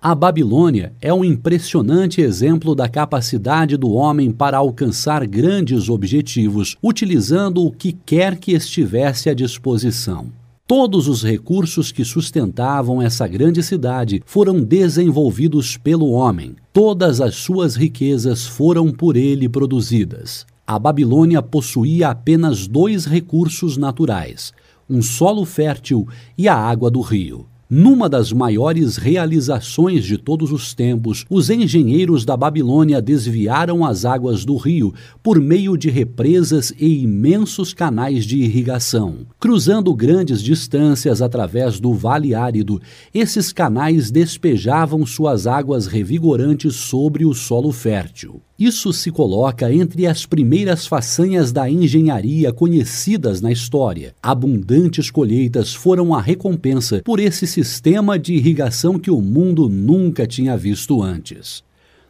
[0.00, 7.64] A Babilônia é um impressionante exemplo da capacidade do homem para alcançar grandes objetivos, utilizando
[7.64, 10.43] o que quer que estivesse à disposição.
[10.66, 16.56] Todos os recursos que sustentavam essa grande cidade foram desenvolvidos pelo homem.
[16.72, 20.46] Todas as suas riquezas foram por ele produzidas.
[20.66, 24.54] A Babilônia possuía apenas dois recursos naturais:
[24.88, 27.44] um solo fértil e a água do rio.
[27.68, 34.44] Numa das maiores realizações de todos os tempos, os engenheiros da Babilônia desviaram as águas
[34.44, 39.26] do rio por meio de represas e imensos canais de irrigação.
[39.40, 42.82] Cruzando grandes distâncias através do vale árido,
[43.14, 48.42] esses canais despejavam suas águas revigorantes sobre o solo fértil.
[48.58, 54.14] Isso se coloca entre as primeiras façanhas da engenharia conhecidas na história.
[54.22, 60.56] Abundantes colheitas foram a recompensa por esse sistema de irrigação que o mundo nunca tinha
[60.56, 61.64] visto antes.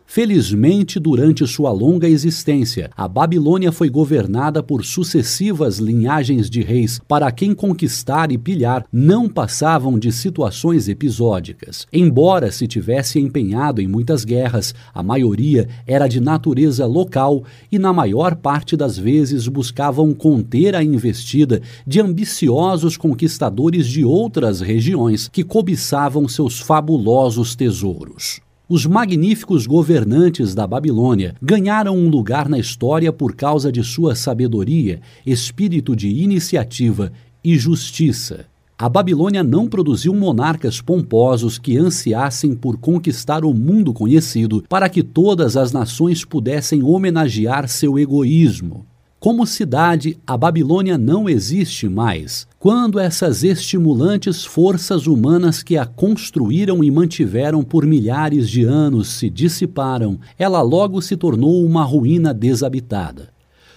[0.06, 7.32] Felizmente, durante sua longa existência, a Babilônia foi governada por sucessivas linhagens de reis, para
[7.32, 11.86] quem conquistar e pilhar não passavam de situações episódicas.
[11.92, 17.92] Embora se tivesse empenhado em muitas guerras, a maioria era de natureza local e, na
[17.92, 25.42] maior parte das vezes, buscavam conter a investida de ambiciosos conquistadores de outras regiões que
[25.42, 28.44] cobiçavam seus fabulosos tesouros.
[28.74, 35.00] Os magníficos governantes da Babilônia ganharam um lugar na história por causa de sua sabedoria,
[35.24, 37.12] espírito de iniciativa
[37.44, 38.46] e justiça.
[38.76, 45.04] A Babilônia não produziu monarcas pomposos que ansiassem por conquistar o mundo conhecido para que
[45.04, 48.84] todas as nações pudessem homenagear seu egoísmo.
[49.24, 52.46] Como cidade, a Babilônia não existe mais.
[52.58, 59.30] Quando essas estimulantes forças humanas que a construíram e mantiveram por milhares de anos se
[59.30, 63.30] dissiparam, ela logo se tornou uma ruína desabitada.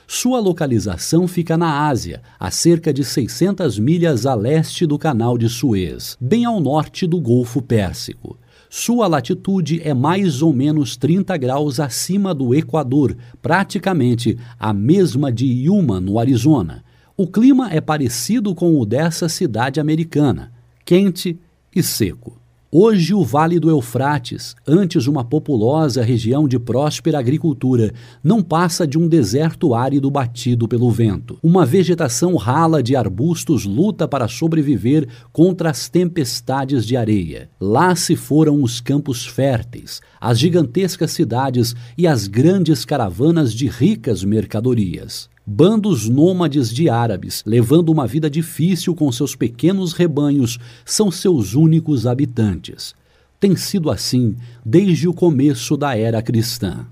[0.06, 5.47] Sua localização fica na Ásia, a cerca de 600 milhas a leste do Canal de
[5.47, 8.38] Suez, bem ao norte do Golfo Pérsico.
[8.69, 15.45] Sua latitude é mais ou menos 30 graus acima do Equador, praticamente a mesma de
[15.45, 16.83] Yuma, no Arizona.
[17.15, 20.51] O clima é parecido com o dessa cidade americana,
[20.83, 21.39] quente
[21.73, 22.39] e seco.
[22.69, 28.97] Hoje, o Vale do Eufrates, antes uma populosa região de próspera agricultura, não passa de
[28.97, 31.39] um deserto árido batido pelo vento.
[31.41, 37.49] Uma vegetação rala de arbustos luta para sobreviver contra as tempestades de areia.
[37.57, 44.25] Lá se foram os campos férteis, as gigantescas cidades e as grandes caravanas de ricas
[44.25, 51.53] mercadorias bandos nômades de árabes, levando uma vida difícil com seus pequenos rebanhos, são seus
[51.53, 52.94] únicos habitantes.
[53.40, 56.85] Tem sido assim desde o começo da era cristã.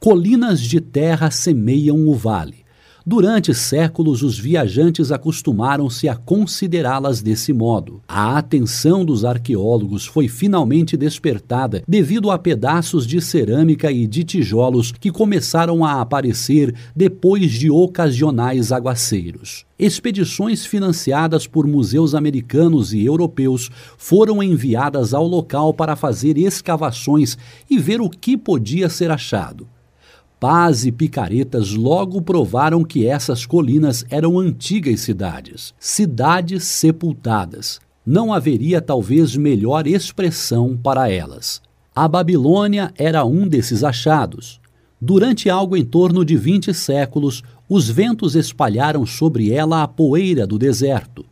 [0.00, 2.64] Colinas de terra semeiam o vale.
[3.06, 8.02] Durante séculos, os viajantes acostumaram-se a considerá-las desse modo.
[8.06, 14.92] A atenção dos arqueólogos foi finalmente despertada devido a pedaços de cerâmica e de tijolos
[14.92, 19.64] que começaram a aparecer depois de ocasionais aguaceiros.
[19.78, 27.78] Expedições financiadas por museus americanos e europeus foram enviadas ao local para fazer escavações e
[27.78, 29.66] ver o que podia ser achado.
[30.40, 37.78] Paz e picaretas logo provaram que essas colinas eram antigas cidades, cidades sepultadas.
[38.06, 41.60] Não haveria talvez melhor expressão para elas.
[41.94, 44.58] A Babilônia era um desses achados.
[44.98, 50.58] Durante algo em torno de 20 séculos, os ventos espalharam sobre ela a poeira do
[50.58, 51.22] deserto.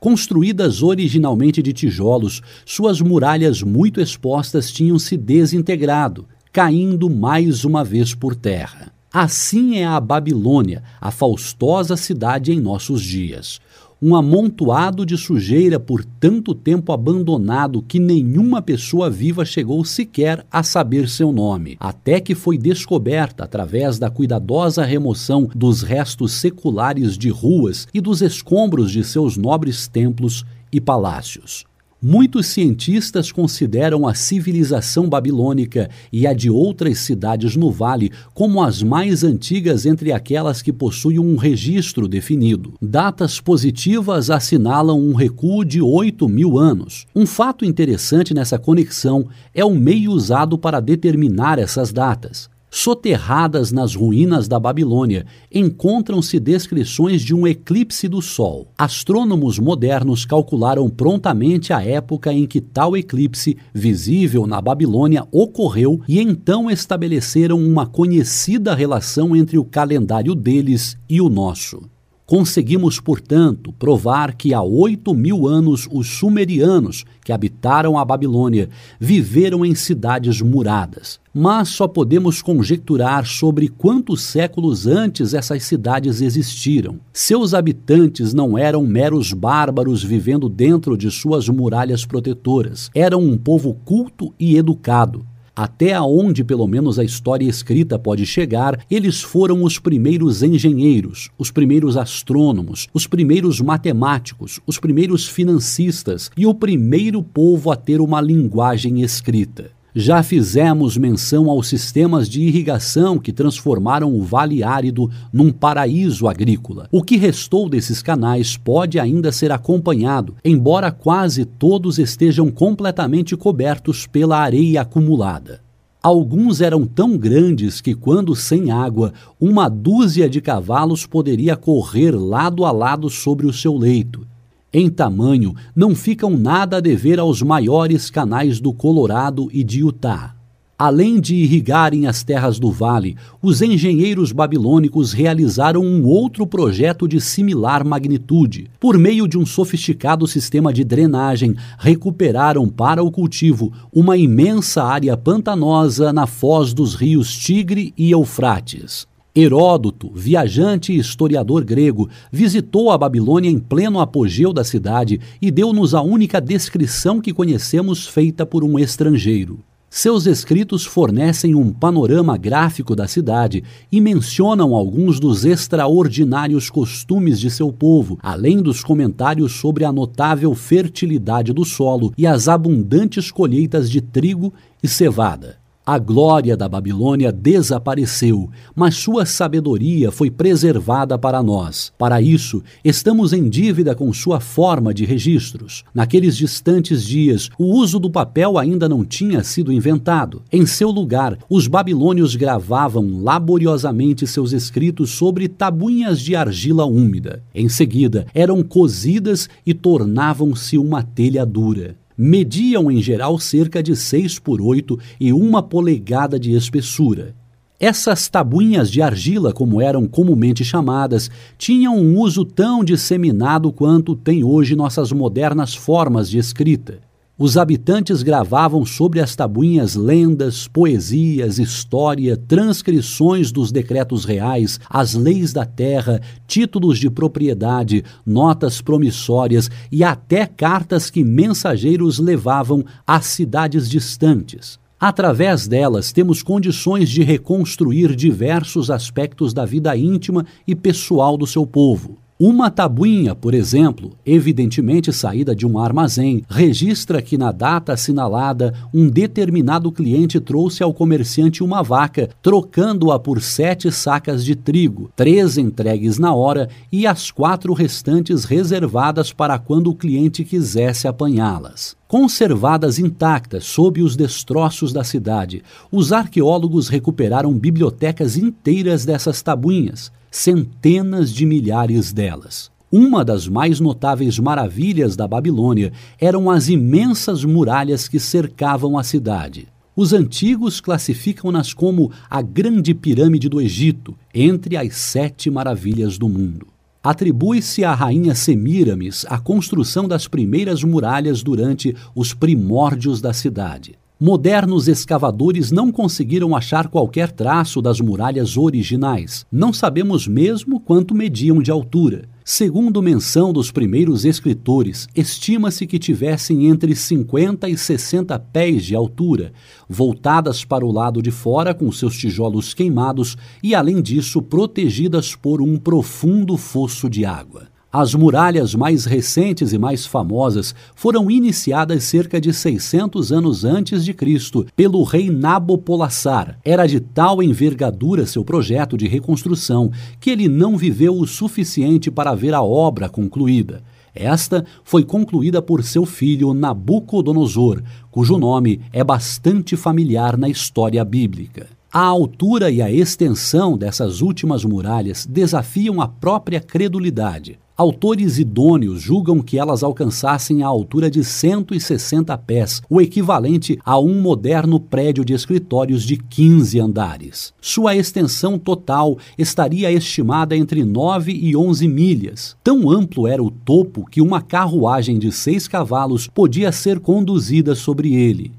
[0.00, 8.14] Construídas originalmente de tijolos, suas muralhas muito expostas tinham se desintegrado caindo mais uma vez
[8.14, 8.92] por terra.
[9.12, 13.60] Assim é a Babilônia, a faustosa cidade em nossos dias.
[14.02, 20.62] Um amontoado de sujeira por tanto tempo abandonado que nenhuma pessoa viva chegou sequer a
[20.62, 27.28] saber seu nome, até que foi descoberta através da cuidadosa remoção dos restos seculares de
[27.28, 31.69] ruas e dos escombros de seus nobres templos e palácios.
[32.02, 38.82] Muitos cientistas consideram a civilização babilônica e a de outras cidades no vale como as
[38.82, 42.72] mais antigas entre aquelas que possuem um registro definido.
[42.80, 47.06] Datas positivas assinalam um recuo de 8 mil anos.
[47.14, 52.49] Um fato interessante nessa conexão é o meio usado para determinar essas datas.
[52.70, 58.68] Soterradas nas ruínas da Babilônia, encontram-se descrições de um eclipse do Sol.
[58.78, 66.20] Astrônomos modernos calcularam prontamente a época em que tal eclipse, visível na Babilônia, ocorreu e
[66.20, 71.82] então estabeleceram uma conhecida relação entre o calendário deles e o nosso.
[72.30, 78.68] Conseguimos, portanto, provar que há oito mil anos os sumerianos, que habitaram a Babilônia,
[79.00, 81.18] viveram em cidades muradas.
[81.34, 87.00] Mas só podemos conjecturar sobre quantos séculos antes essas cidades existiram.
[87.12, 92.90] Seus habitantes não eram meros bárbaros vivendo dentro de suas muralhas protetoras.
[92.94, 95.26] Eram um povo culto e educado
[95.60, 101.50] até aonde pelo menos a história escrita pode chegar, eles foram os primeiros engenheiros, os
[101.50, 108.22] primeiros astrônomos, os primeiros matemáticos, os primeiros financistas e o primeiro povo a ter uma
[108.22, 109.70] linguagem escrita.
[109.94, 116.88] Já fizemos menção aos sistemas de irrigação que transformaram o Vale Árido num paraíso agrícola.
[116.92, 124.06] O que restou desses canais pode ainda ser acompanhado, embora quase todos estejam completamente cobertos
[124.06, 125.60] pela areia acumulada.
[126.02, 132.64] Alguns eram tão grandes que, quando sem água, uma dúzia de cavalos poderia correr lado
[132.64, 134.26] a lado sobre o seu leito.
[134.72, 140.36] Em tamanho, não ficam nada a dever aos maiores canais do Colorado e de Utah.
[140.78, 147.20] Além de irrigarem as terras do vale, os engenheiros babilônicos realizaram um outro projeto de
[147.20, 148.70] similar magnitude.
[148.78, 155.16] Por meio de um sofisticado sistema de drenagem, recuperaram para o cultivo uma imensa área
[155.16, 159.09] pantanosa na foz dos rios Tigre e Eufrates.
[159.34, 165.94] Heródoto, viajante e historiador grego, visitou a Babilônia em pleno apogeu da cidade e deu-nos
[165.94, 169.60] a única descrição que conhecemos feita por um estrangeiro.
[169.88, 177.50] Seus escritos fornecem um panorama gráfico da cidade e mencionam alguns dos extraordinários costumes de
[177.50, 183.90] seu povo, além dos comentários sobre a notável fertilidade do solo e as abundantes colheitas
[183.90, 185.59] de trigo e cevada.
[185.90, 191.92] A glória da Babilônia desapareceu, mas sua sabedoria foi preservada para nós.
[191.98, 195.82] Para isso, estamos em dívida com sua forma de registros.
[195.92, 200.44] Naqueles distantes dias, o uso do papel ainda não tinha sido inventado.
[200.52, 207.42] Em seu lugar, os babilônios gravavam laboriosamente seus escritos sobre tabuinhas de argila úmida.
[207.52, 214.38] Em seguida, eram cozidas e tornavam-se uma telha dura mediam em geral cerca de 6
[214.40, 217.34] por 8 e uma polegada de espessura.
[217.78, 224.44] Essas tabuinhas de argila, como eram comumente chamadas, tinham um uso tão disseminado quanto tem
[224.44, 227.00] hoje nossas modernas formas de escrita.
[227.42, 235.50] Os habitantes gravavam sobre as tabuinhas lendas, poesias, história, transcrições dos decretos reais, as leis
[235.50, 243.88] da terra, títulos de propriedade, notas promissórias e até cartas que mensageiros levavam às cidades
[243.88, 244.78] distantes.
[245.00, 251.66] Através delas, temos condições de reconstruir diversos aspectos da vida íntima e pessoal do seu
[251.66, 252.18] povo.
[252.42, 259.10] Uma tabuinha, por exemplo, evidentemente saída de um armazém, registra que na data assinalada um
[259.10, 266.18] determinado cliente trouxe ao comerciante uma vaca, trocando-a por sete sacas de trigo, três entregues
[266.18, 271.94] na hora e as quatro restantes reservadas para quando o cliente quisesse apanhá-las.
[272.08, 281.32] Conservadas intactas sob os destroços da cidade, os arqueólogos recuperaram bibliotecas inteiras dessas tabuinhas centenas
[281.32, 282.70] de milhares delas.
[282.90, 289.68] Uma das mais notáveis maravilhas da Babilônia eram as imensas muralhas que cercavam a cidade.
[289.94, 296.66] Os antigos classificam-nas como a Grande Pirâmide do Egito, entre as sete maravilhas do mundo.
[297.02, 303.99] Atribui-se à rainha Semíramis a construção das primeiras muralhas durante os primórdios da cidade.
[304.22, 309.46] Modernos escavadores não conseguiram achar qualquer traço das muralhas originais.
[309.50, 312.28] Não sabemos mesmo quanto mediam de altura.
[312.44, 319.54] Segundo menção dos primeiros escritores, estima-se que tivessem entre 50 e 60 pés de altura,
[319.88, 325.62] voltadas para o lado de fora com seus tijolos queimados e, além disso, protegidas por
[325.62, 327.69] um profundo fosso de água.
[327.92, 334.14] As muralhas mais recentes e mais famosas foram iniciadas cerca de 600 anos antes de
[334.14, 336.56] Cristo pelo rei Nabopolassar.
[336.64, 339.90] Era de tal envergadura seu projeto de reconstrução
[340.20, 343.82] que ele não viveu o suficiente para ver a obra concluída.
[344.14, 351.66] Esta foi concluída por seu filho Nabucodonosor, cujo nome é bastante familiar na história bíblica.
[351.92, 357.58] A altura e a extensão dessas últimas muralhas desafiam a própria credulidade.
[357.80, 364.20] Autores idôneos julgam que elas alcançassem a altura de 160 pés, o equivalente a um
[364.20, 367.54] moderno prédio de escritórios de 15 andares.
[367.58, 372.54] Sua extensão total estaria estimada entre 9 e 11 milhas.
[372.62, 378.12] Tão amplo era o topo que uma carruagem de seis cavalos podia ser conduzida sobre
[378.12, 378.52] ele.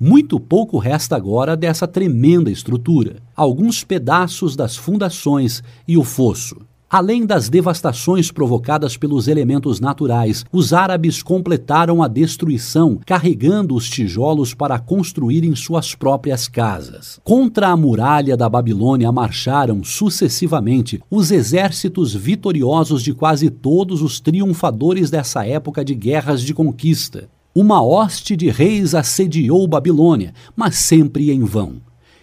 [0.00, 3.16] Muito pouco resta agora dessa tremenda estrutura.
[3.36, 6.71] Alguns pedaços das fundações e o fosso.
[6.92, 14.52] Além das devastações provocadas pelos elementos naturais, os árabes completaram a destruição, carregando os tijolos
[14.52, 17.18] para construírem suas próprias casas.
[17.24, 25.08] Contra a muralha da Babilônia marcharam sucessivamente os exércitos vitoriosos de quase todos os triunfadores
[25.08, 27.30] dessa época de guerras de conquista.
[27.54, 31.76] Uma hoste de reis assediou Babilônia, mas sempre em vão.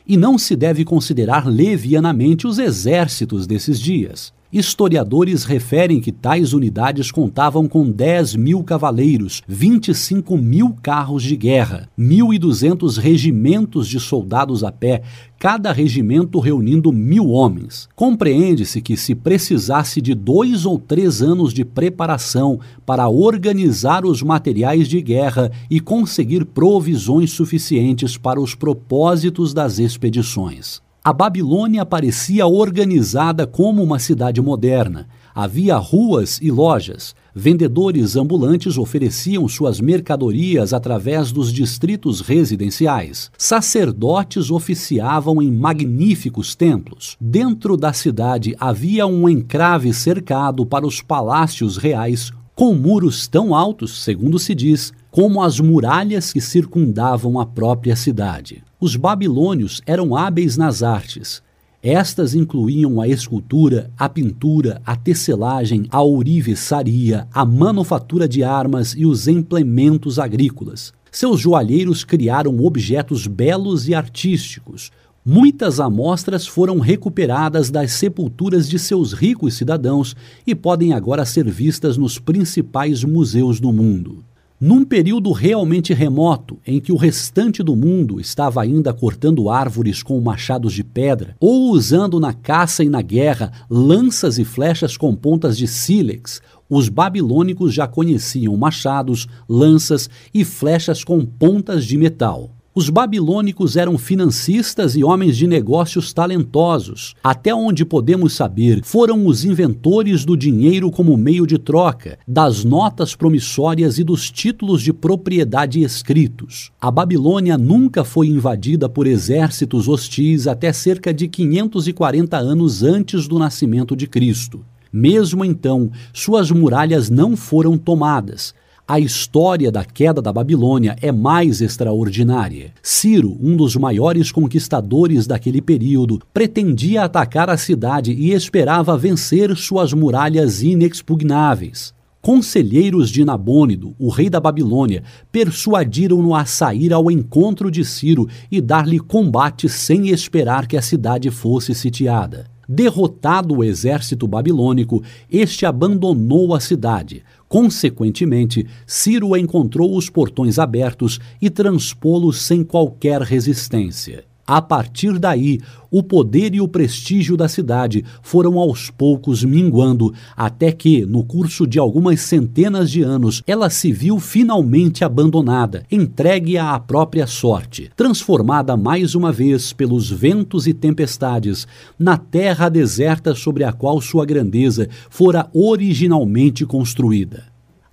[0.07, 4.31] E não se deve considerar levianamente os exércitos desses dias.
[4.51, 11.87] Historiadores referem que tais unidades contavam com 10 mil cavaleiros, 25 mil carros de guerra,
[11.95, 15.03] 1.200 regimentos de soldados a pé,
[15.37, 17.87] cada regimento reunindo mil homens.
[17.95, 24.87] Compreende-se que, se precisasse de dois ou três anos de preparação para organizar os materiais
[24.87, 30.81] de guerra e conseguir provisões suficientes para os propósitos das expedições.
[31.01, 35.07] A Babilônia parecia organizada como uma cidade moderna.
[35.33, 37.15] Havia ruas e lojas.
[37.33, 43.31] Vendedores ambulantes ofereciam suas mercadorias através dos distritos residenciais.
[43.37, 47.15] Sacerdotes oficiavam em magníficos templos.
[47.19, 54.03] Dentro da cidade havia um encrave cercado para os palácios reais, com muros tão altos,
[54.03, 58.63] segundo se diz, como as muralhas que circundavam a própria cidade.
[58.81, 61.43] Os babilônios eram hábeis nas artes.
[61.83, 69.05] Estas incluíam a escultura, a pintura, a tecelagem, a ourivesaria, a manufatura de armas e
[69.05, 70.93] os implementos agrícolas.
[71.11, 74.91] Seus joalheiros criaram objetos belos e artísticos.
[75.25, 80.15] Muitas amostras foram recuperadas das sepulturas de seus ricos cidadãos
[80.47, 84.23] e podem agora ser vistas nos principais museus do mundo.
[84.61, 90.19] Num período realmente remoto, em que o restante do mundo estava ainda cortando árvores com
[90.19, 95.57] machados de pedra, ou usando na caça e na guerra lanças e flechas com pontas
[95.57, 102.58] de sílex, os babilônicos já conheciam machados, lanças e flechas com pontas de metal.
[102.79, 107.13] Os babilônicos eram financistas e homens de negócios talentosos.
[107.21, 113.13] Até onde podemos saber, foram os inventores do dinheiro como meio de troca, das notas
[113.13, 116.71] promissórias e dos títulos de propriedade escritos.
[116.79, 123.37] A Babilônia nunca foi invadida por exércitos hostis até cerca de 540 anos antes do
[123.37, 124.63] nascimento de Cristo.
[124.91, 128.55] Mesmo então, suas muralhas não foram tomadas,
[128.89, 132.73] a história da queda da Babilônia é mais extraordinária.
[132.81, 139.93] Ciro, um dos maiores conquistadores daquele período, pretendia atacar a cidade e esperava vencer suas
[139.93, 141.93] muralhas inexpugnáveis.
[142.19, 148.59] Conselheiros de Nabônido, o rei da Babilônia, persuadiram-no a sair ao encontro de Ciro e
[148.59, 152.47] dar-lhe combate sem esperar que a cidade fosse sitiada.
[152.71, 157.23] Derrotado o exército babilônico, este abandonou a cidade.
[157.49, 164.28] Consequentemente, Ciro encontrou os portões abertos e transpô-los sem qualquer resistência.
[164.51, 165.59] A partir daí,
[165.91, 171.67] o poder e o prestígio da cidade foram aos poucos minguando, até que, no curso
[171.67, 178.75] de algumas centenas de anos, ela se viu finalmente abandonada, entregue à própria sorte, transformada
[178.75, 181.67] mais uma vez pelos ventos e tempestades
[181.99, 187.43] na terra deserta sobre a qual sua grandeza fora originalmente construída.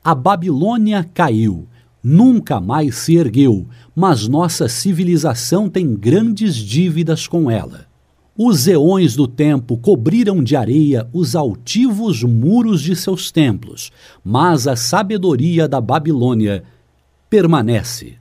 [0.03, 1.69] A Babilônia caiu
[2.09, 7.87] nunca mais se ergueu, mas nossa civilização tem grandes dívidas com ela.
[8.39, 13.91] Os eões do tempo cobriram de areia os altivos muros de seus templos,
[14.23, 16.63] mas a sabedoria da Babilônia
[17.29, 18.15] permanece.